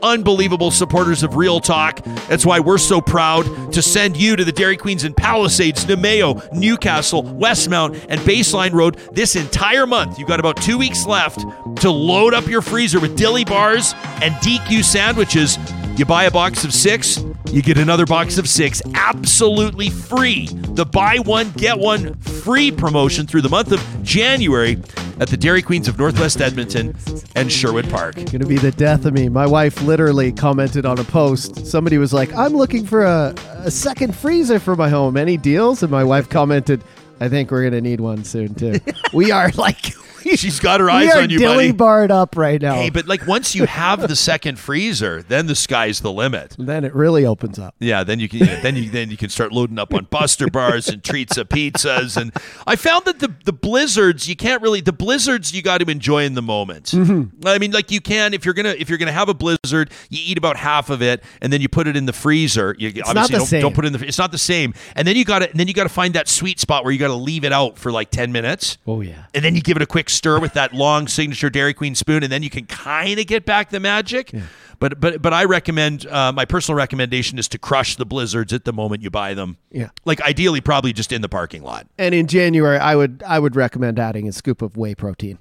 unbelievable 0.04 0.70
supporters 0.70 1.24
of 1.24 1.36
Real 1.36 1.60
Talk. 1.60 2.04
That's 2.28 2.46
why 2.46 2.60
we're 2.60 2.78
so 2.78 3.02
proud 3.02 3.72
to 3.74 3.82
send 3.82 4.18
you 4.18 4.36
to 4.36 4.44
the 4.44 4.52
Dairy 4.52 4.78
Queens 4.78 5.06
in 5.06 5.14
Palisades, 5.14 5.86
Namao, 5.86 6.52
Newcastle, 6.52 7.24
Westmount, 7.24 8.06
and 8.10 8.20
Baseline 8.22 8.74
Road 8.74 8.98
this 9.14 9.36
entire 9.36 9.88
month. 9.88 10.20
You've 10.20 10.28
got 10.28 10.40
about 10.40 10.58
two 10.58 10.78
weeks 10.78 11.06
left 11.06 11.40
to 11.78 11.90
load 11.90 12.34
up 12.34 12.46
your 12.48 12.62
freezer 12.62 13.00
with 13.00 13.16
dilly 13.16 13.46
bars 13.46 13.94
and 14.22 14.36
DQ 14.36 14.84
sandwiches. 14.84 15.58
You 15.96 16.06
buy 16.06 16.24
a 16.24 16.32
box 16.32 16.66
of 16.66 16.74
six, 16.74 17.24
you 17.52 17.62
get 17.62 17.78
another 17.78 18.08
box 18.08 18.40
of 18.40 18.50
six 18.50 18.82
absolutely 18.96 19.92
free. 19.92 20.48
The 20.48 20.86
buy 20.86 21.20
one, 21.20 21.52
get 21.52 21.78
one 21.78 22.16
free 22.16 22.72
promotion 22.72 23.28
through 23.28 23.42
the 23.42 23.50
month 23.50 23.72
of 23.72 23.80
January 24.02 24.82
at 25.20 25.28
the 25.28 25.38
Dairy 25.38 25.62
Queens 25.62 25.88
of 25.88 26.00
Northwest 26.00 26.42
Edmonton 26.42 26.96
and 27.36 27.52
Sherwood 27.52 27.88
Park. 27.92 28.18
It's 28.18 28.32
Gonna 28.32 28.48
be 28.48 28.58
the 28.58 28.72
death 28.72 29.06
of 29.06 29.14
me. 29.14 29.30
My 29.30 29.46
wife 29.46 29.80
literally 29.84 30.32
commented 30.32 30.84
on 30.88 30.98
a 30.98 31.04
post. 31.04 31.68
Somebody 31.68 32.00
was 32.00 32.12
like, 32.12 32.34
I'm 32.34 32.54
looking 32.54 32.88
for 32.88 33.04
a, 33.04 33.36
a 33.60 33.70
second 33.70 34.16
freezer 34.16 34.60
for 34.60 34.76
my 34.76 34.90
home. 34.90 35.16
Any 35.16 35.38
deals? 35.38 35.84
And 35.84 35.92
my 35.92 36.04
wife 36.04 36.28
commented, 36.28 36.84
I 37.20 37.30
think 37.30 37.52
we're 37.52 37.64
gonna 37.64 37.82
need 37.82 38.00
one 38.00 38.24
soon 38.24 38.56
too. 38.56 38.80
we 39.14 39.32
are 39.32 39.50
like 39.56 39.94
She's 40.36 40.60
got 40.60 40.80
her 40.80 40.90
eyes 40.90 41.08
we 41.08 41.12
are 41.12 41.24
on 41.24 41.30
you, 41.30 41.38
dilly 41.38 41.68
buddy. 41.68 41.72
barred 41.72 42.12
up 42.12 42.38
right 42.38 42.62
now. 42.62 42.76
Hey, 42.76 42.90
but 42.90 43.08
like 43.08 43.28
once 43.28 43.56
you 43.56 43.66
have 43.66 44.08
the 44.08 44.16
second 44.16 44.58
freezer, 44.58 45.22
then 45.24 45.48
the 45.48 45.56
sky's 45.56 46.00
the 46.00 46.12
limit. 46.12 46.56
then 46.60 46.84
it 46.86 46.96
really 46.96 47.26
opens 47.26 47.60
up. 47.60 47.76
Yeah, 47.80 48.04
then 48.04 48.20
you 48.20 48.30
can 48.30 48.40
yeah, 48.40 48.62
then 48.62 48.76
you 48.76 48.90
then 48.90 49.10
you 49.10 49.18
can 49.18 49.30
start 49.30 49.52
loading 49.52 49.78
up 49.78 49.94
on 49.94 50.06
Buster 50.06 50.48
bars 50.48 50.88
and 50.88 51.02
Treatzza 51.04 51.44
pizzas 51.46 52.16
and 52.16 52.32
I 52.66 52.76
found 52.76 53.06
that 53.06 53.20
the 53.20 53.34
the 53.44 53.54
blizzards 53.54 54.28
you 54.28 54.36
can't 54.36 54.62
really 54.62 54.82
the 54.82 54.94
blizzards 54.94 55.54
you 55.54 55.62
got 55.62 55.80
to 55.80 55.90
enjoy 55.90 56.24
in 56.24 56.36
the 56.36 56.42
moment. 56.42 56.86
Mm-hmm. 56.86 57.46
I 57.46 57.58
mean, 57.58 57.72
like 57.72 57.92
you 57.92 58.00
can 58.00 58.34
if 58.34 58.46
you're 58.46 58.54
gonna 58.54 58.76
if 58.78 58.90
you're 58.90 58.98
gonna 58.98 59.12
have 59.12 59.30
a 59.30 59.34
blizzard, 59.34 59.92
you 60.10 60.20
eat 60.24 60.38
about 60.38 60.56
half 60.56 60.90
of 60.90 61.02
it 61.02 61.24
and 61.42 61.52
then 61.52 61.62
you 61.62 61.68
put 61.68 61.88
it 61.88 61.98
in 61.98 62.06
the 62.06 62.14
freezer. 62.14 62.76
You 62.80 62.94
not 62.94 63.10
obviously 63.10 63.34
the 63.34 63.38
don't, 63.40 63.48
same. 63.48 63.62
don't 63.62 63.76
put 63.76 63.86
it 63.86 63.88
in 63.88 63.94
the. 63.94 64.08
It's 64.08 64.18
not 64.18 64.32
the 64.32 64.38
same. 64.38 64.74
And 64.96 65.08
then 65.08 65.16
you 65.16 65.26
got 65.26 65.40
to 65.40 65.50
then 65.54 65.68
you 65.68 65.74
got 65.74 65.84
to 65.84 65.90
find 65.90 66.14
that 66.14 66.28
sweet 66.28 66.60
spot 66.60 66.84
where 66.84 66.94
you 66.94 67.00
got 67.08 67.14
to 67.14 67.14
leave 67.22 67.44
it 67.44 67.52
out 67.54 67.78
for 67.78 67.92
like 67.92 68.10
ten 68.10 68.32
minutes. 68.32 68.78
Oh 68.88 69.02
yeah. 69.02 69.26
And 69.34 69.44
then 69.44 69.56
you 69.56 69.62
give 69.62 69.78
it 69.78 69.84
a 69.84 69.86
quick 69.88 70.10
stir 70.10 70.40
with 70.40 70.54
that 70.54 70.74
long 70.74 71.08
signature 71.08 71.50
Dairy 71.50 71.74
Queen 71.74 71.96
spoon, 71.96 72.24
and 72.24 72.32
then 72.32 72.44
you 72.44 72.50
can 72.50 72.66
kind 72.66 73.20
of 73.20 73.28
get 73.28 73.46
back 73.46 73.70
the 73.70 73.80
magic. 73.80 74.34
But 74.80 75.00
but 75.00 75.22
but 75.22 75.34
I 75.34 75.46
recommend 75.46 76.06
uh, 76.08 76.32
my 76.34 76.46
personal 76.46 76.76
recommendation 76.78 77.38
is 77.40 77.48
to 77.50 77.58
crush 77.58 77.96
the 77.96 78.06
blizzards 78.06 78.52
at 78.54 78.66
the 78.66 78.74
moment 78.74 79.02
you 79.02 79.10
buy 79.10 79.34
them. 79.34 79.58
Yeah. 79.72 79.90
like 80.04 80.20
ideally 80.22 80.60
probably 80.62 80.92
just 80.94 81.12
in 81.12 81.22
the 81.22 81.30
parking 81.30 81.64
lot. 81.64 81.88
And 81.98 82.14
in 82.14 82.28
January, 82.28 82.78
I 82.80 82.96
would 82.96 83.24
I 83.26 83.40
would 83.40 83.56
recommend 83.56 84.00
adding 84.00 84.28
a 84.28 84.32
scoop 84.32 84.62
of 84.62 84.76
whey 84.76 84.96
protein. 84.96 85.40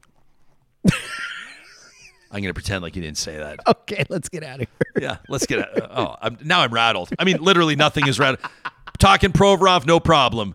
I'm 2.30 2.40
gonna 2.40 2.54
pretend 2.54 2.82
like 2.82 2.96
you 2.96 3.02
didn't 3.02 3.18
say 3.18 3.36
that. 3.36 3.58
Okay, 3.68 4.04
let's 4.08 4.28
get 4.28 4.42
out 4.42 4.60
of 4.62 4.68
here. 4.68 5.02
Yeah, 5.02 5.16
let's 5.28 5.44
get. 5.46 5.58
it. 5.58 5.68
Oh, 5.90 6.14
I'm, 6.22 6.38
now 6.44 6.60
I'm 6.60 6.72
rattled. 6.72 7.10
I 7.18 7.24
mean, 7.24 7.38
literally 7.42 7.76
nothing 7.76 8.06
is 8.06 8.18
rattled. 8.18 8.38
Talking 8.98 9.32
Provorov, 9.32 9.86
no 9.86 9.98
problem. 10.00 10.54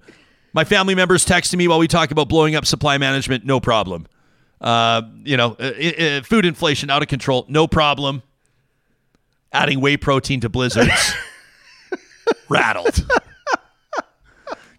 My 0.57 0.63
family 0.63 0.95
members 0.95 1.23
texting 1.23 1.57
me 1.57 1.67
while 1.67 1.77
we 1.77 1.87
talk 1.87 2.09
about 2.09 2.29
blowing 2.29 2.55
up 2.55 2.65
supply 2.65 2.97
management, 2.97 3.45
no 3.45 3.59
problem. 3.59 4.07
Uh, 4.59 5.03
you 5.23 5.37
know, 5.37 5.55
uh, 5.59 5.65
uh, 5.65 6.21
food 6.23 6.47
inflation 6.47 6.89
out 6.89 7.03
of 7.03 7.07
control, 7.07 7.45
no 7.47 7.67
problem. 7.67 8.23
Adding 9.53 9.81
whey 9.81 9.97
protein 9.97 10.39
to 10.39 10.49
blizzards, 10.49 11.13
rattled. 12.49 13.07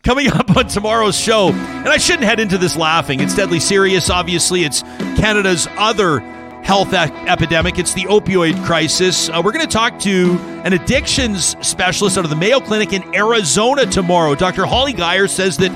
Coming 0.02 0.26
up 0.32 0.56
on 0.56 0.66
tomorrow's 0.66 1.16
show, 1.16 1.50
and 1.50 1.88
I 1.88 1.98
shouldn't 1.98 2.24
head 2.24 2.40
into 2.40 2.59
this 2.59 2.74
laughing. 2.74 3.20
It's 3.20 3.36
deadly 3.36 3.60
serious. 3.60 4.10
Obviously, 4.10 4.64
it's 4.64 4.82
Canada's 5.14 5.68
other 5.76 6.18
health 6.68 6.92
e- 6.92 6.96
epidemic. 7.26 7.78
It's 7.78 7.94
the 7.94 8.02
opioid 8.02 8.62
crisis. 8.66 9.30
Uh, 9.30 9.40
we're 9.42 9.52
going 9.52 9.66
to 9.66 9.72
talk 9.72 9.98
to 10.00 10.38
an 10.64 10.74
addictions 10.74 11.56
specialist 11.66 12.18
out 12.18 12.24
of 12.24 12.30
the 12.30 12.36
Mayo 12.36 12.60
Clinic 12.60 12.92
in 12.92 13.02
Arizona 13.14 13.86
tomorrow. 13.86 14.34
Dr. 14.34 14.66
Holly 14.66 14.92
Geyer 14.92 15.26
says 15.28 15.56
that 15.56 15.72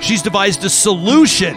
she's 0.00 0.22
devised 0.22 0.64
a 0.64 0.70
solution. 0.70 1.56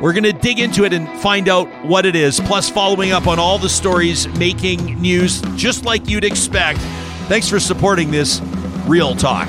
We're 0.00 0.12
going 0.12 0.22
to 0.22 0.32
dig 0.32 0.60
into 0.60 0.84
it 0.84 0.92
and 0.92 1.08
find 1.20 1.48
out 1.48 1.68
what 1.84 2.06
it 2.06 2.14
is, 2.14 2.38
plus 2.38 2.70
following 2.70 3.10
up 3.10 3.26
on 3.26 3.40
all 3.40 3.58
the 3.58 3.68
stories 3.68 4.28
making 4.38 5.00
news 5.00 5.42
just 5.56 5.84
like 5.84 6.08
you'd 6.08 6.24
expect. 6.24 6.78
Thanks 7.26 7.48
for 7.48 7.58
supporting 7.58 8.12
this 8.12 8.40
Real 8.86 9.16
Talk. 9.16 9.48